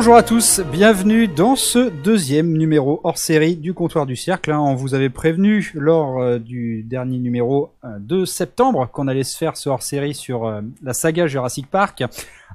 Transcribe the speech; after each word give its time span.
Bonjour 0.00 0.16
à 0.16 0.22
tous, 0.22 0.62
bienvenue 0.72 1.28
dans 1.28 1.56
ce 1.56 1.90
deuxième 1.90 2.56
numéro 2.56 3.02
hors 3.04 3.18
série 3.18 3.54
du 3.54 3.74
comptoir 3.74 4.06
du 4.06 4.16
cercle. 4.16 4.50
hein. 4.50 4.58
On 4.58 4.74
vous 4.74 4.94
avait 4.94 5.10
prévenu 5.10 5.72
lors 5.74 6.22
euh, 6.22 6.38
du 6.38 6.82
dernier 6.84 7.18
numéro 7.18 7.74
euh, 7.84 7.98
de 8.00 8.24
septembre 8.24 8.88
qu'on 8.90 9.08
allait 9.08 9.24
se 9.24 9.36
faire 9.36 9.58
ce 9.58 9.68
hors 9.68 9.82
série 9.82 10.14
sur 10.14 10.46
euh, 10.46 10.62
la 10.82 10.94
saga 10.94 11.26
Jurassic 11.26 11.66
Park. 11.66 12.02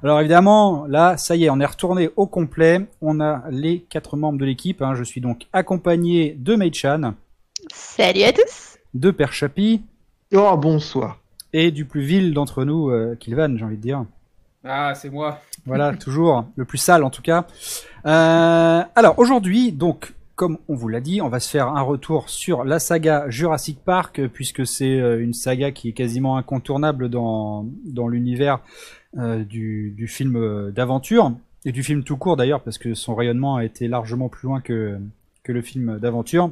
Alors 0.02 0.18
évidemment, 0.18 0.86
là, 0.88 1.16
ça 1.18 1.36
y 1.36 1.44
est, 1.44 1.50
on 1.50 1.60
est 1.60 1.66
retourné 1.66 2.10
au 2.16 2.26
complet. 2.26 2.84
On 3.00 3.20
a 3.20 3.44
les 3.48 3.78
quatre 3.78 4.16
membres 4.16 4.40
de 4.40 4.44
l'équipe. 4.44 4.82
hein. 4.82 4.96
Je 4.96 5.04
suis 5.04 5.20
donc 5.20 5.46
accompagné 5.52 6.34
de 6.36 6.56
Mei-chan, 6.56 7.14
Salut 7.72 8.22
à 8.24 8.32
tous 8.32 8.76
de 8.92 9.12
Père 9.12 9.32
Chapi 9.32 9.82
Oh, 10.34 10.56
bonsoir. 10.56 11.20
et 11.52 11.70
du 11.70 11.84
plus 11.84 12.02
vil 12.02 12.34
d'entre 12.34 12.64
nous, 12.64 12.90
Kilvan, 13.20 13.56
j'ai 13.56 13.64
envie 13.64 13.76
de 13.76 13.82
dire. 13.82 14.04
Ah, 14.68 14.94
c'est 14.94 15.10
moi. 15.10 15.40
Voilà, 15.64 15.92
toujours 15.96 16.46
le 16.56 16.64
plus 16.64 16.78
sale 16.78 17.04
en 17.04 17.10
tout 17.10 17.22
cas. 17.22 17.46
Euh, 18.06 18.82
alors 18.94 19.18
aujourd'hui, 19.18 19.72
donc, 19.72 20.14
comme 20.34 20.58
on 20.68 20.74
vous 20.74 20.88
l'a 20.88 21.00
dit, 21.00 21.20
on 21.22 21.28
va 21.28 21.40
se 21.40 21.48
faire 21.48 21.68
un 21.68 21.82
retour 21.82 22.28
sur 22.28 22.64
la 22.64 22.78
saga 22.78 23.28
Jurassic 23.28 23.78
Park, 23.84 24.20
puisque 24.32 24.66
c'est 24.66 25.00
euh, 25.00 25.22
une 25.22 25.34
saga 25.34 25.70
qui 25.70 25.88
est 25.88 25.92
quasiment 25.92 26.36
incontournable 26.36 27.08
dans, 27.08 27.66
l'univers 28.08 28.60
euh, 29.18 29.44
du, 29.44 30.06
film 30.08 30.70
d'aventure, 30.72 31.32
et 31.64 31.72
du 31.72 31.82
film 31.82 32.04
tout 32.04 32.16
court 32.16 32.36
d'ailleurs, 32.36 32.62
parce 32.62 32.78
que 32.78 32.94
son 32.94 33.14
rayonnement 33.14 33.56
a 33.56 33.64
été 33.64 33.88
largement 33.88 34.28
plus 34.28 34.46
loin 34.46 34.60
que, 34.60 34.98
le 35.48 35.62
film 35.62 36.00
d'aventure. 36.00 36.50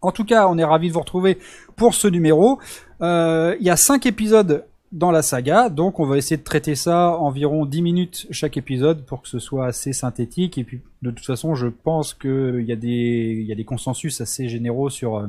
En 0.00 0.10
tout 0.10 0.24
cas, 0.24 0.48
on 0.48 0.56
est 0.56 0.64
ravis 0.64 0.88
de 0.88 0.94
vous 0.94 1.00
retrouver 1.00 1.36
pour 1.76 1.92
ce 1.92 2.08
numéro. 2.08 2.58
Il 3.00 3.58
y 3.60 3.68
a 3.68 3.76
cinq 3.76 4.06
épisodes 4.06 4.64
dans 4.92 5.10
la 5.10 5.22
saga, 5.22 5.68
donc 5.68 5.98
on 5.98 6.06
va 6.06 6.16
essayer 6.16 6.36
de 6.36 6.44
traiter 6.44 6.74
ça 6.74 7.16
environ 7.18 7.66
10 7.66 7.82
minutes 7.82 8.26
chaque 8.30 8.56
épisode 8.56 9.04
pour 9.04 9.22
que 9.22 9.28
ce 9.28 9.38
soit 9.38 9.66
assez 9.66 9.92
synthétique. 9.92 10.58
Et 10.58 10.64
puis 10.64 10.80
de 11.02 11.10
toute 11.10 11.26
façon, 11.26 11.54
je 11.54 11.66
pense 11.66 12.14
qu'il 12.14 12.64
y 12.64 12.72
a 12.72 12.76
des 12.76 13.64
consensus 13.66 14.20
assez 14.20 14.48
généraux 14.48 14.88
sur 14.88 15.16
euh, 15.16 15.26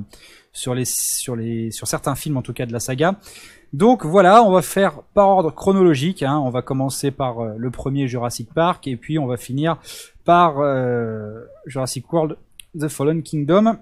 sur 0.53 0.73
les 0.73 0.85
sur 0.85 1.35
les 1.35 1.71
sur 1.71 1.87
certains 1.87 2.15
films 2.15 2.37
en 2.37 2.41
tout 2.41 2.53
cas 2.53 2.65
de 2.65 2.73
la 2.73 2.79
saga. 2.79 3.15
Donc 3.73 4.05
voilà, 4.05 4.43
on 4.43 4.51
va 4.51 4.61
faire 4.61 5.01
par 5.13 5.29
ordre 5.29 5.51
chronologique. 5.51 6.23
Hein. 6.23 6.39
On 6.39 6.49
va 6.49 6.61
commencer 6.61 7.11
par 7.11 7.39
euh, 7.39 7.53
le 7.57 7.69
premier 7.69 8.07
Jurassic 8.07 8.53
Park 8.53 8.87
et 8.87 8.95
puis 8.95 9.19
on 9.19 9.27
va 9.27 9.37
finir 9.37 9.77
par 10.23 10.59
euh, 10.59 11.43
Jurassic 11.65 12.11
World: 12.11 12.37
The 12.79 12.87
Fallen 12.87 13.23
Kingdom. 13.23 13.77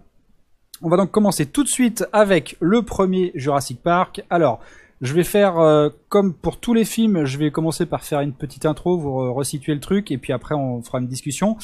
On 0.81 0.89
va 0.89 0.97
donc 0.97 1.11
commencer 1.11 1.45
tout 1.45 1.63
de 1.63 1.69
suite 1.69 2.05
avec 2.11 2.57
le 2.59 2.81
premier 2.81 3.31
Jurassic 3.35 3.81
Park. 3.81 4.23
Alors, 4.29 4.59
je 5.01 5.13
vais 5.13 5.23
faire 5.23 5.59
euh, 5.59 5.89
comme 6.09 6.33
pour 6.33 6.59
tous 6.59 6.73
les 6.73 6.85
films, 6.85 7.25
je 7.25 7.37
vais 7.37 7.51
commencer 7.51 7.85
par 7.85 8.03
faire 8.03 8.21
une 8.21 8.33
petite 8.33 8.65
intro, 8.65 8.97
vous 8.97 9.09
re- 9.09 9.33
resituer 9.33 9.73
le 9.73 9.79
truc, 9.81 10.11
et 10.11 10.17
puis 10.17 10.31
après 10.33 10.55
on 10.55 10.81
fera 10.81 10.99
une 10.99 11.07
discussion. 11.07 11.57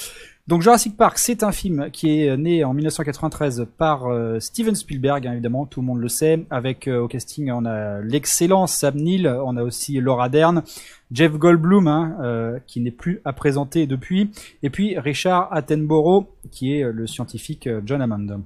Donc 0.47 0.63
Jurassic 0.63 0.97
Park, 0.97 1.17
c'est 1.17 1.43
un 1.43 1.51
film 1.51 1.91
qui 1.91 2.19
est 2.25 2.35
né 2.35 2.63
en 2.63 2.73
1993 2.73 3.67
par 3.77 4.07
euh, 4.07 4.39
Steven 4.39 4.75
Spielberg, 4.75 5.25
hein, 5.25 5.33
évidemment, 5.33 5.65
tout 5.65 5.79
le 5.81 5.85
monde 5.85 5.99
le 5.99 6.09
sait. 6.09 6.45
Avec 6.49 6.87
euh, 6.87 6.99
au 6.99 7.07
casting, 7.07 7.51
on 7.51 7.63
a 7.63 8.01
l'excellent 8.01 8.67
Sam 8.67 8.95
Neill, 8.95 9.27
on 9.27 9.55
a 9.55 9.63
aussi 9.63 9.99
Laura 10.01 10.27
Dern, 10.29 10.63
Jeff 11.11 11.31
Goldblum, 11.33 11.87
hein, 11.87 12.17
euh, 12.21 12.59
qui 12.67 12.81
n'est 12.81 12.91
plus 12.91 13.21
à 13.23 13.33
présenter 13.33 13.85
depuis, 13.87 14.31
et 14.63 14.69
puis 14.69 14.97
Richard 14.97 15.47
Attenborough, 15.53 16.25
qui 16.49 16.75
est 16.75 16.83
euh, 16.83 16.91
le 16.91 17.07
scientifique 17.07 17.67
euh, 17.67 17.79
John 17.85 18.01
Hammond. 18.01 18.41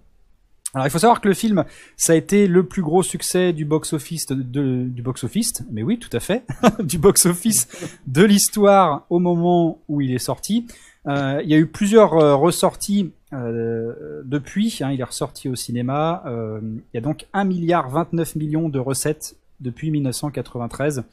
Alors 0.75 0.85
il 0.85 0.89
faut 0.89 0.99
savoir 0.99 1.21
que 1.21 1.29
le 1.29 1.33
film, 1.33 1.63
ça 1.95 2.11
a 2.11 2.15
été 2.17 2.47
le 2.47 2.65
plus 2.65 2.81
gros 2.81 3.01
succès 3.01 3.53
du 3.53 3.63
box-office 3.63 4.27
du 4.27 5.01
box-office, 5.01 5.63
mais 5.71 5.83
oui, 5.83 5.97
tout 5.97 6.09
à 6.11 6.19
fait, 6.19 6.43
du 6.79 6.97
box-office 6.97 7.69
de 8.07 8.25
l'histoire 8.25 9.05
au 9.09 9.19
moment 9.19 9.79
où 9.87 10.01
il 10.01 10.13
est 10.13 10.19
sorti. 10.19 10.67
Euh, 11.07 11.39
il 11.43 11.49
y 11.49 11.53
a 11.53 11.57
eu 11.57 11.67
plusieurs 11.67 12.15
euh, 12.15 12.35
ressorties 12.35 13.13
euh, 13.31 14.21
depuis. 14.25 14.79
hein, 14.81 14.91
il 14.91 14.99
est 14.99 15.05
ressorti 15.05 15.47
au 15.47 15.55
cinéma. 15.55 16.23
Il 16.27 16.81
y 16.93 16.97
a 16.97 17.01
donc 17.01 17.25
1 17.31 17.45
milliard 17.45 17.89
29 17.89 18.35
millions 18.35 18.67
de 18.67 18.79
recettes 18.79 19.37
depuis 19.61 19.91
1993. 19.91 21.03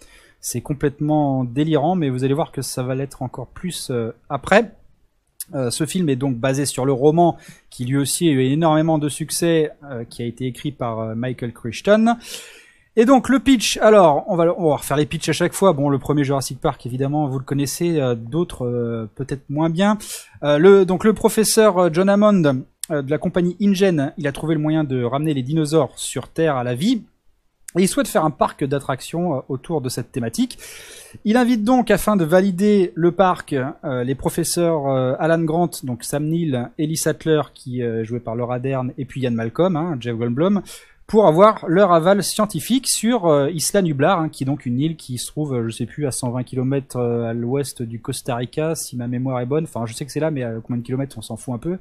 C'est 0.41 0.61
complètement 0.61 1.45
délirant, 1.45 1.95
mais 1.95 2.11
vous 2.11 2.25
allez 2.25 2.35
voir 2.35 2.51
que 2.51 2.63
ça 2.63 2.83
va 2.83 2.97
l'être 2.97 3.23
encore 3.23 3.47
plus 3.47 3.93
après. 4.29 4.73
Euh, 5.55 5.71
ce 5.71 5.87
film 5.87 6.09
est 6.09 6.17
donc 6.17 6.37
basé 6.37 6.67
sur 6.67 6.85
le 6.85 6.93
roman 6.93 7.37
qui 7.71 7.85
lui 7.85 7.97
aussi 7.97 8.29
a 8.29 8.33
eu 8.33 8.41
énormément 8.41 8.99
de 8.99 9.09
succès, 9.09 9.71
euh, 9.85 10.05
qui 10.05 10.23
a 10.23 10.27
été 10.27 10.47
écrit 10.47 10.73
par 10.73 11.01
euh, 11.01 11.15
Michael 11.15 11.53
Crichton. 11.53 12.17
Et 12.97 13.07
donc 13.07 13.29
le 13.29 13.39
pitch, 13.39 13.79
alors 13.79 14.25
on 14.29 14.37
va, 14.37 14.55
on 14.59 14.77
refaire 14.77 14.99
les 14.99 15.07
pitchs 15.07 15.31
à 15.31 15.33
chaque 15.33 15.55
fois. 15.55 15.73
Bon, 15.73 15.89
le 15.89 15.99
premier 15.99 16.25
Jurassic 16.25 16.61
Park, 16.61 16.85
évidemment, 16.85 17.27
vous 17.27 17.39
le 17.39 17.45
connaissez, 17.45 17.99
d'autres 18.17 19.09
peut-être 19.15 19.49
moins 19.49 19.71
bien. 19.71 19.97
Le, 20.43 20.85
donc 20.85 21.05
le 21.05 21.15
professeur 21.15 21.91
John 21.95 22.11
Hammond 22.11 22.65
de 22.91 23.11
la 23.11 23.17
compagnie 23.17 23.57
InGen, 23.63 24.13
il 24.19 24.27
a 24.27 24.33
trouvé 24.33 24.55
le 24.55 24.61
moyen 24.61 24.85
de 24.85 25.03
ramener 25.05 25.33
les 25.33 25.43
dinosaures 25.43 25.93
sur 25.97 26.29
Terre 26.29 26.57
à 26.57 26.65
la 26.65 26.75
vie. 26.75 27.03
Et 27.79 27.83
il 27.83 27.89
souhaite 27.89 28.09
faire 28.09 28.25
un 28.25 28.31
parc 28.31 28.65
d'attractions 28.65 29.37
euh, 29.37 29.41
autour 29.49 29.81
de 29.81 29.89
cette 29.89 30.13
thématique. 30.13 30.59
Il 31.25 31.37
invite 31.37 31.65
donc, 31.65 31.91
afin 31.91 32.17
de 32.17 32.25
valider 32.25 32.93
le 32.95 33.13
parc, 33.13 33.55
euh, 33.55 34.05
les 34.05 34.15
professeurs 34.15 34.89
euh, 34.89 35.15
Alan 35.19 35.43
Grant, 35.43 35.71
donc 35.83 36.05
Sam 36.05 36.25
Neill, 36.25 36.71
Ellie 36.79 36.97
Sattler, 36.97 37.43
qui 37.55 37.81
est 37.81 38.05
joué 38.05 38.21
par 38.21 38.35
Laura 38.35 38.59
Dern, 38.59 38.93
et 38.99 39.05
puis 39.05 39.23
Ian 39.23 39.33
Malcolm, 39.33 39.77
hein, 39.77 39.97
Jeff 40.01 40.17
Goldblum, 40.17 40.63
pour 41.07 41.27
avoir 41.27 41.67
leur 41.67 41.93
aval 41.93 42.23
scientifique 42.23 42.89
sur 42.89 43.49
Isla 43.51 43.83
Nublar, 43.83 44.21
hein, 44.21 44.29
qui 44.29 44.45
est 44.45 44.47
donc 44.47 44.65
une 44.65 44.79
île 44.81 44.97
qui 44.97 45.19
se 45.19 45.27
trouve, 45.27 45.69
je 45.69 45.71
sais 45.71 45.85
plus, 45.85 46.07
à 46.07 46.11
120 46.11 46.43
km 46.45 46.99
à 46.99 47.35
l'ouest 47.35 47.83
du 47.83 48.01
Costa 48.01 48.37
Rica, 48.37 48.75
si 48.75 48.97
ma 48.97 49.09
mémoire 49.09 49.41
est 49.41 49.47
bonne. 49.47 49.65
Enfin, 49.65 49.85
je 49.85 49.93
sais 49.93 50.07
que 50.07 50.13
c'est 50.13 50.21
là, 50.21 50.31
mais 50.31 50.43
à 50.43 50.53
combien 50.63 50.79
de 50.79 50.87
kilomètres, 50.87 51.19
on 51.19 51.23
s'en 51.23 51.37
fout 51.37 51.55
un 51.55 51.59
peu. 51.59 51.79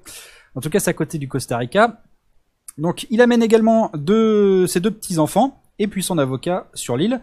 En 0.56 0.60
tout 0.60 0.70
cas, 0.70 0.80
c'est 0.80 0.90
à 0.90 0.94
côté 0.94 1.18
du 1.18 1.30
Costa 1.30 1.58
Rica. 1.58 2.02
Donc, 2.78 3.06
il 3.10 3.22
amène 3.22 3.44
également 3.44 3.92
ses 3.94 4.80
deux 4.80 4.92
petits-enfants, 4.92 5.61
et 5.82 5.88
puis 5.88 6.04
son 6.04 6.18
avocat 6.18 6.68
sur 6.74 6.96
l'île. 6.96 7.20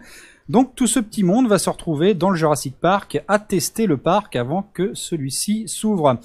Donc 0.49 0.75
tout 0.75 0.87
ce 0.87 0.99
petit 0.99 1.23
monde 1.23 1.47
va 1.47 1.59
se 1.59 1.69
retrouver 1.69 2.13
dans 2.13 2.29
le 2.29 2.35
Jurassic 2.35 2.75
Park 2.75 3.23
à 3.27 3.39
tester 3.39 3.85
le 3.85 3.97
parc 3.97 4.35
avant 4.35 4.63
que 4.73 4.93
celui-ci 4.95 5.67
s'ouvre. 5.67 6.17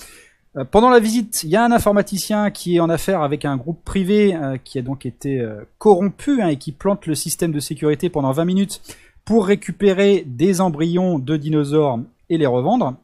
Euh, 0.56 0.64
Pendant 0.64 0.90
la 0.90 0.98
visite, 0.98 1.42
il 1.44 1.50
y 1.50 1.56
a 1.56 1.64
un 1.64 1.72
informaticien 1.72 2.50
qui 2.50 2.76
est 2.76 2.80
en 2.80 2.88
affaire 2.88 3.22
avec 3.22 3.44
un 3.44 3.56
groupe 3.56 3.84
privé 3.84 4.34
euh, 4.34 4.56
qui 4.56 4.78
a 4.78 4.82
donc 4.82 5.04
été 5.06 5.40
euh, 5.40 5.62
corrompu 5.78 6.40
hein, 6.40 6.48
et 6.48 6.56
qui 6.56 6.72
plante 6.72 7.06
le 7.06 7.14
système 7.14 7.52
de 7.52 7.60
sécurité 7.60 8.08
pendant 8.08 8.32
20 8.32 8.44
minutes 8.44 8.80
pour 9.24 9.46
récupérer 9.46 10.24
des 10.26 10.60
embryons 10.60 11.18
de 11.18 11.36
dinosaures 11.36 12.00
et 12.30 12.38
les 12.38 12.46
revendre. 12.46 12.94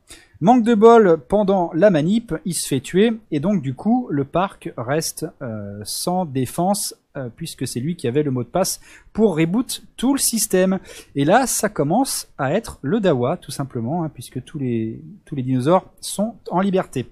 Manque 0.43 0.63
de 0.63 0.75
bol 0.75 1.19
pendant 1.29 1.71
la 1.75 1.91
manip, 1.91 2.35
il 2.47 2.55
se 2.55 2.67
fait 2.67 2.81
tuer 2.81 3.13
et 3.31 3.41
donc 3.41 3.61
du 3.61 3.75
coup 3.75 4.09
le 4.11 4.25
parc 4.25 4.73
reste 4.79 5.27
euh, 5.43 5.81
sans 5.85 6.25
défense 6.25 6.95
euh, 7.17 7.29
puisque 7.35 7.69
c'est 7.69 7.81
lui 7.81 7.95
qui 7.95 8.09
avait 8.09 8.23
le 8.23 8.31
mot 8.31 8.43
de 8.43 8.49
passe 8.49 8.81
pour 9.13 9.37
reboot 9.37 9.83
tout 9.99 10.15
le 10.15 10.19
système. 10.19 10.79
Et 11.15 11.27
là, 11.27 11.47
ça 11.47 11.69
commence 11.69 12.29
à 12.39 12.55
être 12.55 12.79
le 12.81 13.01
Dawa, 13.01 13.37
tout 13.37 13.51
simplement, 13.51 14.03
hein, 14.03 14.11
puisque 14.13 14.43
tous 14.43 14.59
les, 14.59 15.03
tous 15.27 15.35
les 15.35 15.43
dinosaures 15.43 15.85
sont 16.01 16.37
en 16.51 16.61
liberté. 16.61 17.07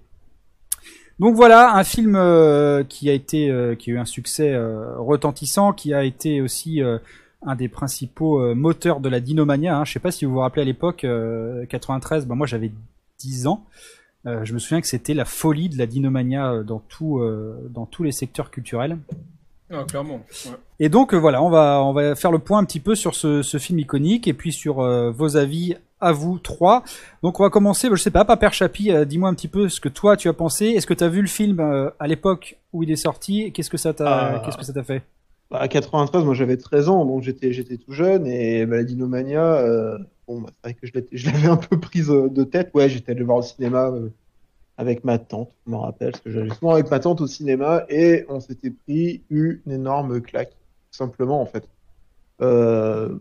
Donc 1.19 1.35
voilà, 1.35 1.75
un 1.75 1.85
film 1.85 2.17
euh, 2.17 2.83
qui 2.83 3.11
a 3.11 3.13
été, 3.13 3.75
qui 3.79 3.91
a 3.91 3.95
eu 3.95 3.99
un 3.99 4.07
succès 4.07 4.57
retentissant, 4.97 5.75
qui 5.75 5.93
a 5.93 6.05
été 6.05 6.41
aussi 6.41 6.81
un 7.43 7.55
des 7.55 7.69
principaux 7.69 8.55
moteurs 8.55 9.01
de 9.01 9.09
la 9.09 9.21
dinomania. 9.21 9.77
Hein. 9.77 9.85
Je 9.85 9.93
sais 9.93 10.01
pas 10.01 10.11
si 10.11 10.25
vous 10.25 10.33
vous 10.33 10.39
rappelez 10.41 10.63
à 10.63 10.65
l'époque, 10.65 11.05
euh, 11.05 11.67
93, 11.67 12.27
ben 12.27 12.35
moi 12.35 12.47
j'avais 12.47 12.73
10 13.19 13.47
ans. 13.47 13.65
Euh, 14.27 14.45
je 14.45 14.53
me 14.53 14.59
souviens 14.59 14.81
que 14.81 14.87
c'était 14.87 15.15
la 15.15 15.25
folie 15.25 15.69
de 15.69 15.79
la 15.79 15.87
dinomania 15.87 16.53
euh, 16.53 16.63
dans 16.63 16.81
tout, 16.81 17.19
euh, 17.19 17.69
dans 17.71 17.87
tous 17.87 18.03
les 18.03 18.13
secteurs 18.13 18.51
culturels. 18.51 18.99
Ah, 19.71 19.85
clairement. 19.85 20.23
Ouais. 20.47 20.53
Et 20.81 20.89
donc 20.89 21.13
euh, 21.13 21.19
voilà, 21.19 21.43
on 21.43 21.51
va 21.51 21.83
on 21.85 21.93
va 21.93 22.15
faire 22.15 22.33
le 22.33 22.39
point 22.39 22.59
un 22.59 22.65
petit 22.65 22.81
peu 22.81 22.95
sur 22.95 23.15
ce, 23.15 23.43
ce 23.43 23.59
film 23.59 23.79
iconique 23.79 24.27
et 24.27 24.33
puis 24.33 24.51
sur 24.51 24.81
euh, 24.81 25.11
vos 25.11 25.37
avis 25.37 25.77
à 26.01 26.13
vous 26.13 26.39
trois. 26.39 26.85
Donc 27.23 27.39
on 27.39 27.43
va 27.43 27.51
commencer, 27.51 27.89
je 27.91 27.97
sais 27.97 28.11
pas, 28.11 28.25
Père 28.37 28.55
Chapi, 28.55 28.91
euh, 28.91 29.05
dis-moi 29.05 29.29
un 29.29 29.35
petit 29.35 29.49
peu 29.49 29.69
ce 29.69 29.81
que 29.81 29.91
toi 29.91 30.17
tu 30.17 30.29
as 30.29 30.33
pensé. 30.33 30.67
Est-ce 30.69 30.87
que 30.87 30.95
tu 30.95 31.05
as 31.05 31.09
vu 31.09 31.21
le 31.21 31.27
film 31.29 31.61
euh, 31.61 31.91
à 31.99 32.07
l'époque 32.07 32.57
où 32.73 32.83
il 32.83 32.91
est 32.91 32.97
sorti 32.97 33.53
Qu'est-ce 33.53 33.69
que 33.71 33.77
ça 33.77 33.93
t'a 33.93 34.37
Ah. 34.37 34.43
qu'est-ce 34.45 34.57
que 34.57 34.65
ça 34.65 34.73
t'a 34.73 34.83
fait? 34.83 35.03
Bah, 35.51 35.59
à 35.61 35.69
93, 35.69 36.25
moi 36.25 36.33
j'avais 36.35 36.57
13 36.57 36.89
ans, 36.89 37.05
donc 37.05 37.23
j'étais 37.23 37.53
j'étais 37.53 37.77
tout 37.77 37.93
jeune 37.93 38.27
et 38.27 38.65
bah, 38.65 38.77
la 38.77 38.85
Dinomania, 38.85 39.45
euh, 39.45 39.99
bon, 40.29 40.43
bah, 40.43 40.51
c'est 40.53 40.71
vrai 40.71 40.75
que 40.75 40.87
je 41.17 41.27
l'avais 41.27 41.49
un 41.49 41.57
peu 41.57 41.81
prise 41.81 42.11
euh, 42.11 42.29
de 42.29 42.45
tête. 42.45 42.71
Ouais, 42.75 42.89
j'étais 42.89 43.13
allé 43.13 43.25
voir 43.25 43.39
au 43.39 43.43
cinéma 43.43 43.89
euh, 43.89 44.11
avec 44.77 45.03
ma 45.03 45.19
tante, 45.19 45.57
je 45.67 45.73
me 45.73 45.77
rappelle, 45.77 46.13
parce 46.13 46.23
que 46.23 46.31
j'allais 46.31 46.55
souvent 46.55 46.75
avec 46.75 46.91
ma 46.91 47.01
tante 47.01 47.21
au 47.21 47.27
cinéma 47.27 47.85
et 47.89 48.25
on 48.29 48.39
s'était 48.39 48.71
pris 48.71 49.25
une 49.29 49.61
énorme 49.67 50.21
claque, 50.21 50.57
simplement 50.93 51.41
en 51.41 51.47
fait. 51.47 51.69
Euh, 52.41 53.19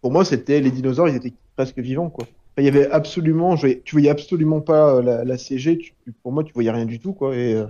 pour 0.00 0.10
moi, 0.10 0.24
c'était 0.24 0.60
les 0.60 0.72
dinosaures, 0.72 1.08
ils 1.08 1.14
étaient 1.14 1.34
presque 1.54 1.78
vivants 1.78 2.10
quoi. 2.10 2.26
Il 2.58 2.64
y 2.64 2.68
avait 2.68 2.90
absolument, 2.90 3.54
tu 3.56 3.80
voyais 3.92 4.08
absolument 4.08 4.62
pas 4.62 5.02
la, 5.02 5.38
CG, 5.38 5.94
pour 6.22 6.32
moi, 6.32 6.42
tu 6.42 6.54
voyais 6.54 6.70
rien 6.70 6.86
du 6.86 6.98
tout 6.98 7.12
quoi. 7.12 7.36
Et 7.36 7.62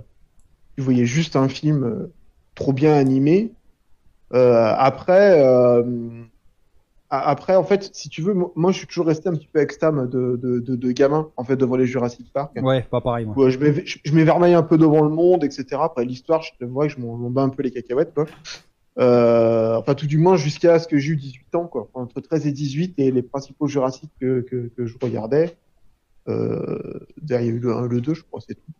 tu 0.77 0.81
voyais 0.81 1.05
juste 1.05 1.35
un 1.35 1.49
film 1.49 2.09
trop 2.55 2.71
bien 2.71 2.93
animé. 2.93 3.51
Après, 4.31 5.43
après, 7.09 7.55
en 7.55 7.63
fait, 7.63 7.89
si 7.93 8.09
tu 8.09 8.21
veux, 8.21 8.33
mo- 8.33 8.51
moi, 8.55 8.71
je 8.71 8.79
suis 8.79 8.87
toujours 8.87 9.05
resté 9.07 9.29
un 9.29 9.33
petit 9.33 9.47
peu 9.47 9.59
extame 9.59 10.07
de, 10.09 10.37
de, 10.41 10.59
de, 10.59 10.75
de 10.75 10.91
gamin, 10.91 11.29
en 11.37 11.43
fait, 11.43 11.55
devant 11.55 11.75
les 11.77 11.85
Jurassic 11.85 12.31
Park. 12.33 12.51
Ouais, 12.63 12.83
pas 12.83 12.99
pareil, 13.01 13.25
moi. 13.25 13.49
Je 13.49 13.57
m'éve- 13.59 13.83
je 13.85 13.97
je 14.03 14.13
m'évermeille 14.13 14.53
un 14.55 14.63
peu 14.63 14.77
devant 14.77 15.01
le 15.03 15.09
monde, 15.09 15.43
etc. 15.43 15.65
Après 15.83 16.03
l'histoire, 16.05 16.41
je 16.41 16.51
te 16.59 16.65
vois 16.65 16.87
que 16.87 16.93
je 16.93 16.99
m'en 16.99 17.29
bats 17.29 17.43
un 17.43 17.49
peu 17.49 17.63
les 17.63 17.71
cacahuètes, 17.71 18.13
quoi. 18.13 18.25
Euh, 18.99 19.75
enfin, 19.75 19.93
tout 19.93 20.07
du 20.07 20.17
moins 20.17 20.37
jusqu'à 20.37 20.79
ce 20.79 20.87
que 20.87 20.97
j'ai 20.97 21.13
eu 21.13 21.15
18 21.17 21.53
ans, 21.55 21.67
quoi. 21.67 21.89
Entre 21.93 22.19
13 22.19 22.47
et 22.47 22.51
18, 22.51 22.95
et 22.97 23.11
les 23.11 23.21
principaux 23.21 23.67
Jurassic 23.67 24.09
que, 24.19 24.41
que, 24.41 24.71
que 24.75 24.85
je 24.85 24.95
regardais. 25.01 25.55
Euh, 26.27 26.99
derrière, 27.21 27.47
il 27.47 27.51
y 27.51 27.53
a 27.53 27.57
eu 27.57 27.59
le 27.59 27.73
1 27.73 27.85
et 27.85 27.89
le 27.89 28.01
2, 28.01 28.13
je 28.15 28.23
crois, 28.23 28.41
c'est 28.45 28.55
tout. 28.55 28.71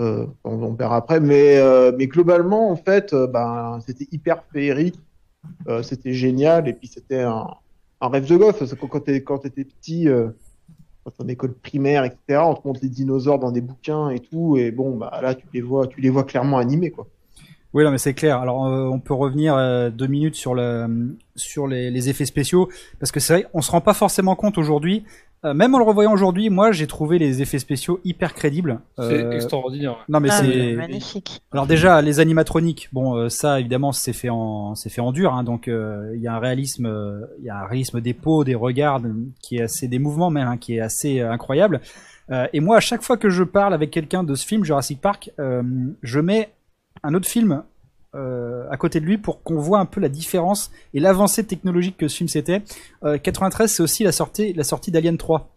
Euh, 0.00 0.26
on, 0.44 0.62
on 0.62 0.74
verra 0.74 0.96
après. 0.96 1.20
Mais, 1.20 1.56
euh, 1.58 1.92
mais 1.96 2.06
globalement, 2.06 2.70
en 2.70 2.76
fait, 2.76 3.12
euh, 3.14 3.26
ben, 3.26 3.78
c'était 3.86 4.06
hyper 4.12 4.42
féerique. 4.52 5.00
Euh, 5.68 5.82
c'était 5.82 6.12
génial. 6.12 6.68
Et 6.68 6.72
puis, 6.72 6.88
c'était 6.88 7.22
un, 7.22 7.48
rêve 8.00 8.26
de 8.26 8.36
gosse. 8.36 8.74
Quand 8.80 8.88
quand 9.24 9.38
t'étais 9.38 9.64
petit, 9.64 10.08
euh, 10.08 10.28
en 11.18 11.28
école 11.28 11.54
primaire, 11.54 12.04
etc., 12.04 12.40
on 12.44 12.54
te 12.54 12.66
montre 12.66 12.80
les 12.82 12.88
dinosaures 12.88 13.38
dans 13.38 13.52
des 13.52 13.60
bouquins 13.60 14.10
et 14.10 14.20
tout. 14.20 14.56
Et 14.56 14.70
bon, 14.70 14.96
bah, 14.96 15.18
là, 15.22 15.34
tu 15.34 15.46
les 15.52 15.60
vois, 15.60 15.86
tu 15.86 16.00
les 16.00 16.10
vois 16.10 16.24
clairement 16.24 16.58
animés, 16.58 16.90
quoi. 16.90 17.06
Oui, 17.76 17.84
non, 17.84 17.90
mais 17.90 17.98
c'est 17.98 18.14
clair. 18.14 18.40
Alors, 18.40 18.66
euh, 18.66 18.84
on 18.84 19.00
peut 19.00 19.12
revenir 19.12 19.54
euh, 19.54 19.90
deux 19.90 20.06
minutes 20.06 20.34
sur 20.34 20.54
les, 20.54 21.90
les 21.90 22.08
effets 22.08 22.24
spéciaux 22.24 22.70
parce 22.98 23.12
que 23.12 23.20
c'est 23.20 23.34
vrai, 23.34 23.46
on 23.52 23.60
se 23.60 23.70
rend 23.70 23.82
pas 23.82 23.92
forcément 23.92 24.34
compte 24.34 24.56
aujourd'hui. 24.56 25.04
Euh, 25.46 25.54
même 25.54 25.74
en 25.74 25.78
le 25.78 25.84
revoyant 25.84 26.12
aujourd'hui, 26.12 26.50
moi, 26.50 26.72
j'ai 26.72 26.86
trouvé 26.86 27.18
les 27.18 27.40
effets 27.40 27.58
spéciaux 27.58 28.00
hyper 28.04 28.34
crédibles. 28.34 28.80
C'est 28.98 29.04
Euh, 29.04 29.30
extraordinaire. 29.32 30.04
Non, 30.08 30.18
mais 30.20 30.28
Ah, 30.30 30.42
c'est 30.42 30.72
magnifique. 30.74 31.40
Alors 31.52 31.66
déjà 31.66 32.02
les 32.02 32.20
animatroniques, 32.20 32.88
bon 32.92 33.14
euh, 33.14 33.28
ça 33.28 33.60
évidemment 33.60 33.92
c'est 33.92 34.12
fait 34.12 34.28
en 34.28 34.74
c'est 34.74 34.90
fait 34.90 35.00
en 35.00 35.12
dur, 35.12 35.32
hein, 35.32 35.44
donc 35.44 35.68
euh, 35.68 36.12
il 36.14 36.20
y 36.20 36.26
a 36.28 36.34
un 36.34 36.38
réalisme, 36.38 36.86
euh, 36.86 37.20
il 37.38 37.44
y 37.44 37.50
a 37.50 37.56
un 37.58 37.66
réalisme 37.66 38.00
des 38.00 38.12
peaux, 38.12 38.44
des 38.44 38.54
regards, 38.54 39.00
qui 39.40 39.56
est 39.56 39.62
assez 39.62 39.88
des 39.88 39.98
mouvements 39.98 40.30
même, 40.30 40.48
hein, 40.48 40.56
qui 40.56 40.76
est 40.76 40.80
assez 40.80 41.20
euh, 41.20 41.30
incroyable. 41.30 41.80
Euh, 42.30 42.46
et 42.52 42.60
moi 42.60 42.76
à 42.78 42.80
chaque 42.80 43.02
fois 43.02 43.16
que 43.16 43.30
je 43.30 43.44
parle 43.44 43.72
avec 43.72 43.90
quelqu'un 43.92 44.24
de 44.24 44.34
ce 44.34 44.44
film 44.44 44.64
Jurassic 44.64 45.00
Park, 45.00 45.30
euh, 45.38 45.62
je 46.02 46.18
mets 46.20 46.50
un 47.04 47.14
autre 47.14 47.28
film 47.28 47.62
à 48.70 48.76
côté 48.76 49.00
de 49.00 49.04
lui 49.04 49.18
pour 49.18 49.42
qu'on 49.42 49.58
voit 49.58 49.78
un 49.78 49.86
peu 49.86 50.00
la 50.00 50.08
différence 50.08 50.70
et 50.94 51.00
l'avancée 51.00 51.44
technologique 51.44 51.96
que 51.96 52.08
ce 52.08 52.16
film 52.16 52.28
c'était. 52.28 52.62
Euh, 53.04 53.18
93 53.18 53.70
c'est 53.70 53.82
aussi 53.82 54.04
la 54.04 54.12
sortie 54.12 54.52
la 54.52 54.64
sortie 54.64 54.90
d'Alien 54.90 55.16
3. 55.16 55.52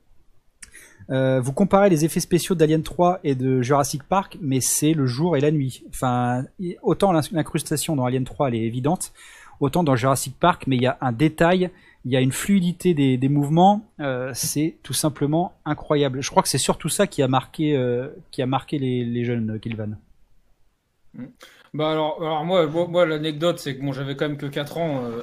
Euh, 1.11 1.39
vous 1.39 1.53
comparez 1.53 1.89
les 1.89 2.05
effets 2.05 2.19
spéciaux 2.19 2.53
d'Alien 2.53 2.83
3 2.83 3.19
et 3.23 3.33
de 3.33 3.61
Jurassic 3.61 4.03
Park, 4.03 4.37
mais 4.41 4.61
c'est 4.61 4.93
le 4.93 5.07
jour 5.07 5.35
et 5.35 5.39
la 5.39 5.49
nuit. 5.49 5.83
Enfin, 5.89 6.43
autant 6.83 7.11
l'in- 7.11 7.21
l'incrustation 7.31 7.95
dans 7.95 8.05
Alien 8.05 8.25
3 8.25 8.49
elle 8.49 8.55
est 8.55 8.61
évidente, 8.61 9.11
autant 9.59 9.83
dans 9.83 9.95
Jurassic 9.95 10.35
Park, 10.39 10.65
mais 10.67 10.75
il 10.75 10.83
y 10.83 10.87
a 10.87 10.97
un 11.01 11.11
détail, 11.11 11.71
il 12.05 12.11
y 12.11 12.15
a 12.15 12.21
une 12.21 12.31
fluidité 12.31 12.93
des, 12.93 13.29
mouvements, 13.29 13.85
euh, 13.99 14.31
c'est 14.33 14.77
tout 14.83 14.93
simplement 14.93 15.53
incroyable. 15.65 16.21
Je 16.21 16.29
crois 16.29 16.43
que 16.43 16.49
c'est 16.49 16.57
surtout 16.57 16.89
ça 16.89 17.07
qui 17.07 17.21
a 17.21 17.27
marqué, 17.27 17.75
euh, 17.75 18.09
qui 18.31 18.41
a 18.41 18.45
marqué 18.45 18.79
les, 18.79 19.25
jeunes 19.25 19.51
euh, 19.51 19.57
Kilvan. 19.57 19.97
Bah 21.73 21.91
alors, 21.91 22.21
alors 22.21 22.45
moi, 22.45 22.65
moi, 22.67 22.87
moi, 22.87 23.05
l'anecdote, 23.05 23.59
c'est 23.59 23.75
que 23.77 23.81
bon, 23.81 23.91
j'avais 23.93 24.15
quand 24.15 24.27
même 24.27 24.37
que 24.37 24.45
4 24.47 24.77
ans. 24.77 25.03
euh, 25.05 25.21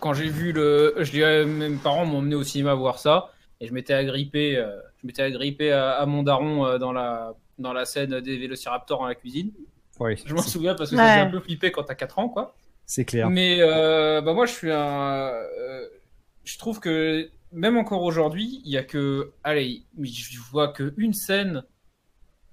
quand 0.00 0.14
j'ai 0.14 0.28
vu 0.28 0.52
le. 0.52 0.94
Je 0.98 1.10
dirais, 1.10 1.44
mes 1.44 1.70
parents 1.76 2.04
m'ont 2.06 2.18
emmené 2.18 2.34
au 2.34 2.42
cinéma 2.44 2.74
voir 2.74 2.98
ça. 2.98 3.32
Et 3.60 3.66
je 3.66 3.74
m'étais 3.74 3.92
agrippé, 3.92 4.56
euh, 4.56 4.70
je 5.02 5.06
m'étais 5.06 5.22
agrippé 5.22 5.70
à, 5.72 5.90
à 5.92 6.06
mon 6.06 6.22
daron 6.22 6.64
euh, 6.66 6.78
dans, 6.78 6.92
la, 6.92 7.34
dans 7.58 7.72
la 7.74 7.84
scène 7.84 8.20
des 8.20 8.38
vélociraptors 8.38 9.00
dans 9.00 9.06
la 9.06 9.14
cuisine. 9.14 9.52
Oui, 9.98 10.16
Je 10.24 10.32
m'en 10.34 10.40
souviens 10.40 10.74
parce 10.74 10.90
que 10.90 10.96
Ouais. 10.96 11.02
un 11.20 11.26
peu 11.30 11.40
flipper 11.40 11.70
quand 11.70 11.82
t'as 11.82 11.94
4 11.94 12.18
ans, 12.18 12.28
quoi. 12.30 12.54
c'est 12.86 13.04
clair. 13.04 13.28
Mais 13.28 13.58
euh, 13.60 14.22
bah 14.22 14.32
moi, 14.32 14.46
je 14.46 14.52
suis 14.52 14.70
un. 14.72 15.30
euh, 15.32 15.86
je 16.44 16.56
trouve 16.58 16.80
que 16.80 17.28
même 17.52 17.76
encore 17.76 18.02
aujourd'hui, 18.02 18.62
il 18.64 18.70
y 18.72 18.78
a 18.78 18.82
que. 18.82 19.32
Allez, 19.44 19.82
je 20.02 20.38
vois 20.50 20.68
que 20.68 20.94
une 20.96 21.12
scène 21.12 21.62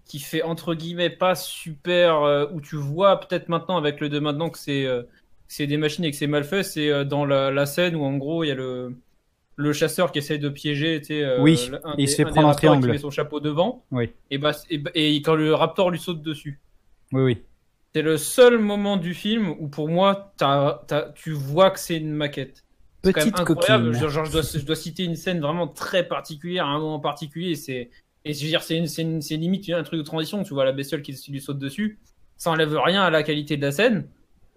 qui 0.07 0.19
fait 0.19 0.42
entre 0.42 0.74
guillemets 0.74 1.09
pas 1.09 1.36
super. 1.36 2.21
euh, 2.24 2.45
où 2.54 2.62
tu 2.62 2.75
vois 2.77 3.19
peut-être 3.19 3.50
maintenant 3.50 3.77
avec 3.77 4.00
le 4.00 4.09
de 4.09 4.19
maintenant 4.19 4.50
que 4.50 4.57
c'est 4.57 4.86
euh, 4.86 5.04
c'est 5.48 5.68
des 5.68 5.77
machines 5.77 6.04
et 6.06 6.12
que 6.12 6.18
c'est 6.18 6.27
mal 6.27 6.44
fait. 6.44 6.63
C'est 6.63 6.89
euh, 6.89 7.04
dans 7.04 7.25
la, 7.25 7.51
la 7.51 7.65
scène 7.65 7.95
où 7.95 8.04
en 8.04 8.15
gros 8.18 8.44
il 8.44 8.48
y 8.48 8.51
a 8.51 8.56
le 8.56 8.95
le 9.59 9.74
chasseur 9.74 10.12
qui 10.12 10.19
essaie 10.19 10.38
de 10.38 10.50
piéger. 10.50 11.00
tu 11.01 11.07
sais, 11.07 11.39
Oui, 11.39 11.71
un 11.83 11.94
il 11.98 12.06
des- 12.06 12.07
se 12.12 12.15
fait 12.18 12.24
un 12.24 12.31
prendre 12.31 12.51
qui 12.51 12.57
triangle. 12.57 12.92
met 12.92 12.98
son 13.00 13.09
chapeau 13.12 13.39
devant. 13.39 13.83
Oui. 13.92 14.12
Et 14.30 14.38
bah 14.38 14.51
et, 14.69 14.77
bah- 14.77 14.92
et 14.94 15.15
quand 15.24 15.36
le 15.36 15.54
raptor 15.54 15.89
lui 15.89 16.00
saute 16.00 16.21
dessus. 16.21 16.60
Oui, 17.12 17.21
oui. 17.24 17.38
C'est 17.95 18.01
le 18.03 18.18
seul 18.18 18.60
moment 18.60 18.98
du 18.98 19.15
film 19.15 19.50
où 19.60 19.68
pour 19.68 19.89
moi, 19.89 20.31
tu 21.15 21.31
vois 21.31 21.71
que 21.71 21.80
c'est 21.80 21.98
une 21.98 22.12
maquette. 22.12 22.63
Petite 23.01 23.39
incroyable. 23.39 23.94
genre, 23.94 24.25
je, 24.25 24.31
dois, 24.31 24.42
je 24.42 24.63
dois 24.65 24.75
citer 24.75 25.03
une 25.06 25.15
scène 25.15 25.39
vraiment 25.39 25.68
très 25.68 26.07
particulière, 26.07 26.65
à 26.65 26.69
un 26.69 26.80
moment 26.80 27.00
particulier. 27.00 27.56
C'est 27.56 27.89
et 28.29 28.33
je 28.33 28.44
veux 28.44 28.50
dire, 28.50 28.63
c'est 28.63 28.79
limite 29.38 29.69
un 29.69 29.83
truc 29.83 30.00
de 30.00 30.06
transition. 30.06 30.44
Tu 30.44 30.53
vois 30.53 30.65
la 30.65 30.71
bestiole 30.71 31.01
qui 31.01 31.13
lui 31.31 31.41
saute 31.41 31.59
dessus. 31.59 32.00
Ça 32.38 32.51
enlève 32.51 32.75
rien 32.77 33.01
à 33.03 33.09
la 33.09 33.24
qualité 33.24 33.57
de 33.57 33.62
la 33.63 33.71
scène, 33.71 34.07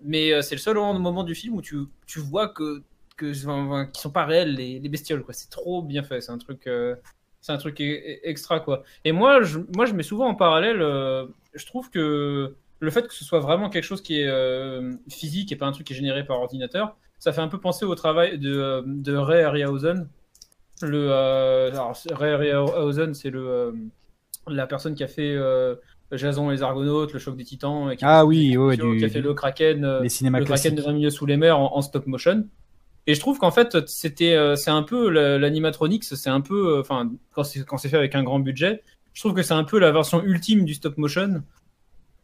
mais 0.02 0.32
euh, 0.32 0.43
c'est 0.43 0.55
le 0.55 0.61
seul 0.61 0.76
moment 0.76 1.25
du 1.25 1.34
film 1.34 1.55
où 1.56 1.62
tu, 1.62 1.87
vois 2.17 2.49
que 2.49 2.82
que 3.17 3.32
enfin, 3.46 3.87
qui 3.87 4.00
sont 4.00 4.11
pas 4.11 4.25
réels 4.26 4.55
les, 4.55 4.78
les 4.81 4.88
bestioles. 4.88 5.25
C'est 5.31 5.50
trop 5.50 5.82
bien 5.82 6.02
fait. 6.02 6.20
C'est 6.20 6.32
un 6.32 6.38
truc. 6.38 6.67
euh, 6.67 6.96
c'est 7.40 7.52
un 7.52 7.58
truc 7.58 7.81
e- 7.81 7.84
e- 7.84 8.20
extra 8.28 8.61
quoi. 8.61 8.82
Et 9.05 9.12
moi, 9.12 9.43
je, 9.43 9.61
moi, 9.75 9.87
je 9.87 9.94
mets 9.94 10.02
souvent 10.02 10.26
en 10.28 10.34
parallèle. 10.34 10.82
euh, 10.82 11.26
je 11.55 11.64
trouve 11.67 11.90
que 11.90 12.55
le 12.81 12.90
fait 12.90 13.06
que 13.06 13.14
ce 13.14 13.25
soit 13.25 13.40
vraiment 13.40 13.70
quelque 13.70 13.84
chose 13.84 14.02
qui 14.02 14.20
est 14.20 14.28
physique 15.11 15.52
et 15.52 15.56
pas 15.56 15.67
un 15.67 15.72
truc 15.72 15.87
qui 15.87 15.93
est 15.93 15.96
généré 15.96 16.25
par 16.25 16.38
ordinateur, 16.40 16.96
ça 17.19 17.32
fait 17.32 17.40
un 17.43 17.49
peu 17.49 17.61
penser 17.61 17.84
au 17.84 17.94
travail 17.94 18.38
de, 18.38 18.82
de 18.87 19.14
Ray 19.17 19.43
Harryhausen. 19.43 20.08
Le, 20.82 21.09
euh, 21.11 21.71
alors, 21.71 21.97
Ray 22.12 22.32
Harryhausen, 22.50 23.15
c'est 23.15 23.31
le, 23.31 23.47
euh, 23.47 23.73
la 24.49 24.67
personne 24.67 24.94
qui 24.94 25.05
a 25.05 25.09
fait 25.09 25.35
euh, 25.37 25.75
Jason 26.12 26.50
et 26.50 26.55
les 26.55 26.62
Argonautes, 26.62 27.12
le 27.12 27.19
choc 27.19 27.37
des 27.37 27.44
titans, 27.44 27.91
et 27.91 27.97
qui, 27.97 28.05
Ah 28.05 28.21
a 28.21 28.25
oui, 28.25 28.56
ouais, 28.56 28.77
du- 28.77 28.97
qui 28.99 29.05
a 29.05 29.09
fait 29.09 29.21
le 29.21 29.35
Kraken, 29.35 29.99
Les 30.03 30.09
cinémas 30.09 30.38
le 30.38 30.44
Kraken 30.44 30.75
de 30.75 30.82
20 30.82 30.93
milieux 30.93 31.11
sous 31.11 31.27
les 31.27 31.37
mers 31.37 31.59
en, 31.59 31.77
en 31.77 31.82
stop 31.82 32.06
motion. 32.06 32.47
Et 33.06 33.15
je 33.15 33.21
trouve 33.21 33.38
qu'en 33.38 33.50
fait, 33.50 33.87
c'était, 33.88 34.37
c'est 34.56 34.71
un 34.71 34.82
peu 34.82 35.09
la- 35.11 35.38
l'animatronics, 35.38 36.05
c'est 36.05 36.31
un 36.31 36.41
peu, 36.41 36.79
enfin, 36.81 37.11
quand 37.32 37.44
c'est 37.44 37.65
quand 37.65 37.77
c'est 37.79 37.88
fait 37.88 37.97
avec 37.99 38.15
un 38.15 38.23
grand 38.23 38.38
budget, 38.41 38.82
je 39.15 39.20
trouve 39.22 39.34
que 39.34 39.43
c'est 39.43 39.55
un 39.55 39.65
peu 39.65 39.79
la 39.79 39.91
version 39.93 40.22
ultime 40.22 40.65
du 40.65 40.75
stop 40.75 40.96
motion 40.99 41.43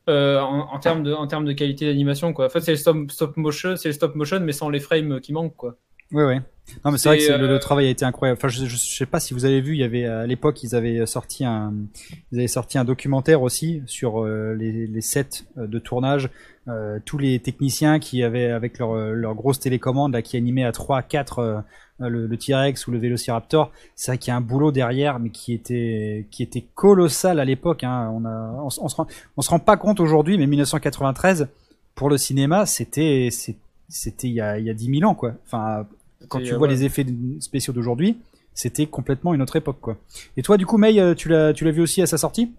euh, 0.09 0.41
en, 0.41 0.73
en 0.73 0.79
termes 0.79 1.03
de, 1.03 1.13
en 1.13 1.27
termes 1.27 1.45
de 1.45 1.53
qualité 1.53 1.87
d'animation, 1.87 2.33
quoi. 2.33 2.47
En 2.47 2.49
fait, 2.49 2.61
c'est 2.61 2.73
le 2.73 2.77
stop, 2.77 3.11
stop 3.11 3.37
motion, 3.37 3.77
c'est 3.77 3.89
le 3.89 3.93
stop 3.93 4.15
motion, 4.15 4.41
mais 4.41 4.53
sans 4.53 4.69
les 4.71 4.81
frames 4.81 5.21
qui 5.21 5.33
manquent, 5.33 5.57
quoi. 5.57 5.77
Oui, 6.13 6.23
oui. 6.25 6.37
Non, 6.85 6.91
mais 6.91 6.99
c'est 6.99 7.09
vrai 7.09 7.19
que 7.19 7.33
le, 7.33 7.47
le 7.47 7.55
euh, 7.55 7.59
travail 7.61 7.87
a 7.87 7.91
été 7.91 8.05
incroyable. 8.05 8.39
Enfin, 8.39 8.49
je, 8.49 8.67
je 8.67 8.77
sais 8.77 9.07
pas 9.07 9.21
si 9.21 9.35
vous 9.35 9.45
avez 9.45 9.61
vu, 9.61 9.75
il 9.75 9.79
y 9.79 9.85
avait 9.85 10.05
à 10.05 10.27
l'époque, 10.27 10.63
ils 10.65 10.75
avaient 10.75 11.07
sorti 11.07 11.45
un, 11.45 11.73
ils 12.33 12.39
avaient 12.39 12.49
sorti 12.49 12.77
un 12.77 12.85
documentaire 12.85 13.43
aussi 13.43 13.83
sur 13.87 14.25
euh, 14.25 14.53
les, 14.55 14.87
les 14.89 15.01
sets 15.01 15.45
euh, 15.59 15.69
de 15.69 15.79
tournage, 15.79 16.29
euh, 16.67 16.99
tous 17.05 17.19
les 17.19 17.39
techniciens 17.39 18.01
qui 18.01 18.25
avaient 18.25 18.51
avec 18.51 18.79
leur, 18.81 18.97
leur 18.97 19.35
grosse 19.37 19.61
télécommande 19.61 20.13
là, 20.13 20.23
qui 20.23 20.37
animaient 20.37 20.65
à 20.65 20.73
3 20.73 20.99
à 20.99 21.03
4 21.03 21.39
euh, 21.39 21.61
le, 22.01 22.27
le 22.27 22.37
T-Rex 22.37 22.87
ou 22.89 22.91
le 22.91 22.99
Vélociraptor. 22.99 23.71
C'est 23.95 24.11
vrai 24.11 24.19
qu'il 24.19 24.33
y 24.33 24.35
a 24.35 24.37
un 24.37 24.41
boulot 24.41 24.73
derrière, 24.73 25.21
mais 25.21 25.31
qui 25.31 25.53
était 25.55 26.27
qui 26.33 26.43
était 26.43 26.65
colossal 26.75 27.39
à 27.39 27.45
l'époque. 27.45 27.85
Hein. 27.85 28.11
On 28.13 28.25
a, 28.25 28.61
on, 28.65 28.71
se- 28.71 28.81
on 28.81 28.89
se 28.89 28.97
rend, 28.97 29.07
on 29.37 29.43
se 29.43 29.51
rend 29.51 29.61
pas 29.61 29.77
compte 29.77 30.01
aujourd'hui, 30.01 30.37
mais 30.37 30.47
1993 30.49 31.47
pour 31.95 32.11
le 32.11 32.19
cinéma, 32.19 32.67
c'était 32.67 33.29
c'était 33.89 34.29
il 34.29 34.35
y 34.35 34.41
a 34.41 34.59
il 34.59 34.65
y 34.65 34.71
a 34.71 34.75
10 34.75 34.99
000 35.01 35.11
ans 35.11 35.15
quoi. 35.15 35.35
Enfin 35.45 35.87
quand 36.29 36.41
tu 36.41 36.53
euh, 36.53 36.59
vois 36.59 36.69
ouais. 36.69 36.75
les 36.75 36.85
effets 36.85 37.07
spéciaux 37.41 37.73
d'aujourd'hui, 37.73 38.19
c'était 38.55 38.87
complètement 38.87 39.35
une 39.35 39.43
autre 39.43 39.57
époque, 39.57 39.79
quoi. 39.81 39.97
Et 40.37 40.43
toi, 40.43 40.57
du 40.57 40.67
coup, 40.67 40.79
May, 40.79 40.99
euh, 40.99 41.15
tu 41.15 41.29
l'as, 41.29 41.53
tu 41.53 41.65
l'as 41.65 41.71
vu 41.71 41.83
aussi 41.83 42.03
à 42.03 42.07
sa 42.07 42.19
sortie? 42.19 42.53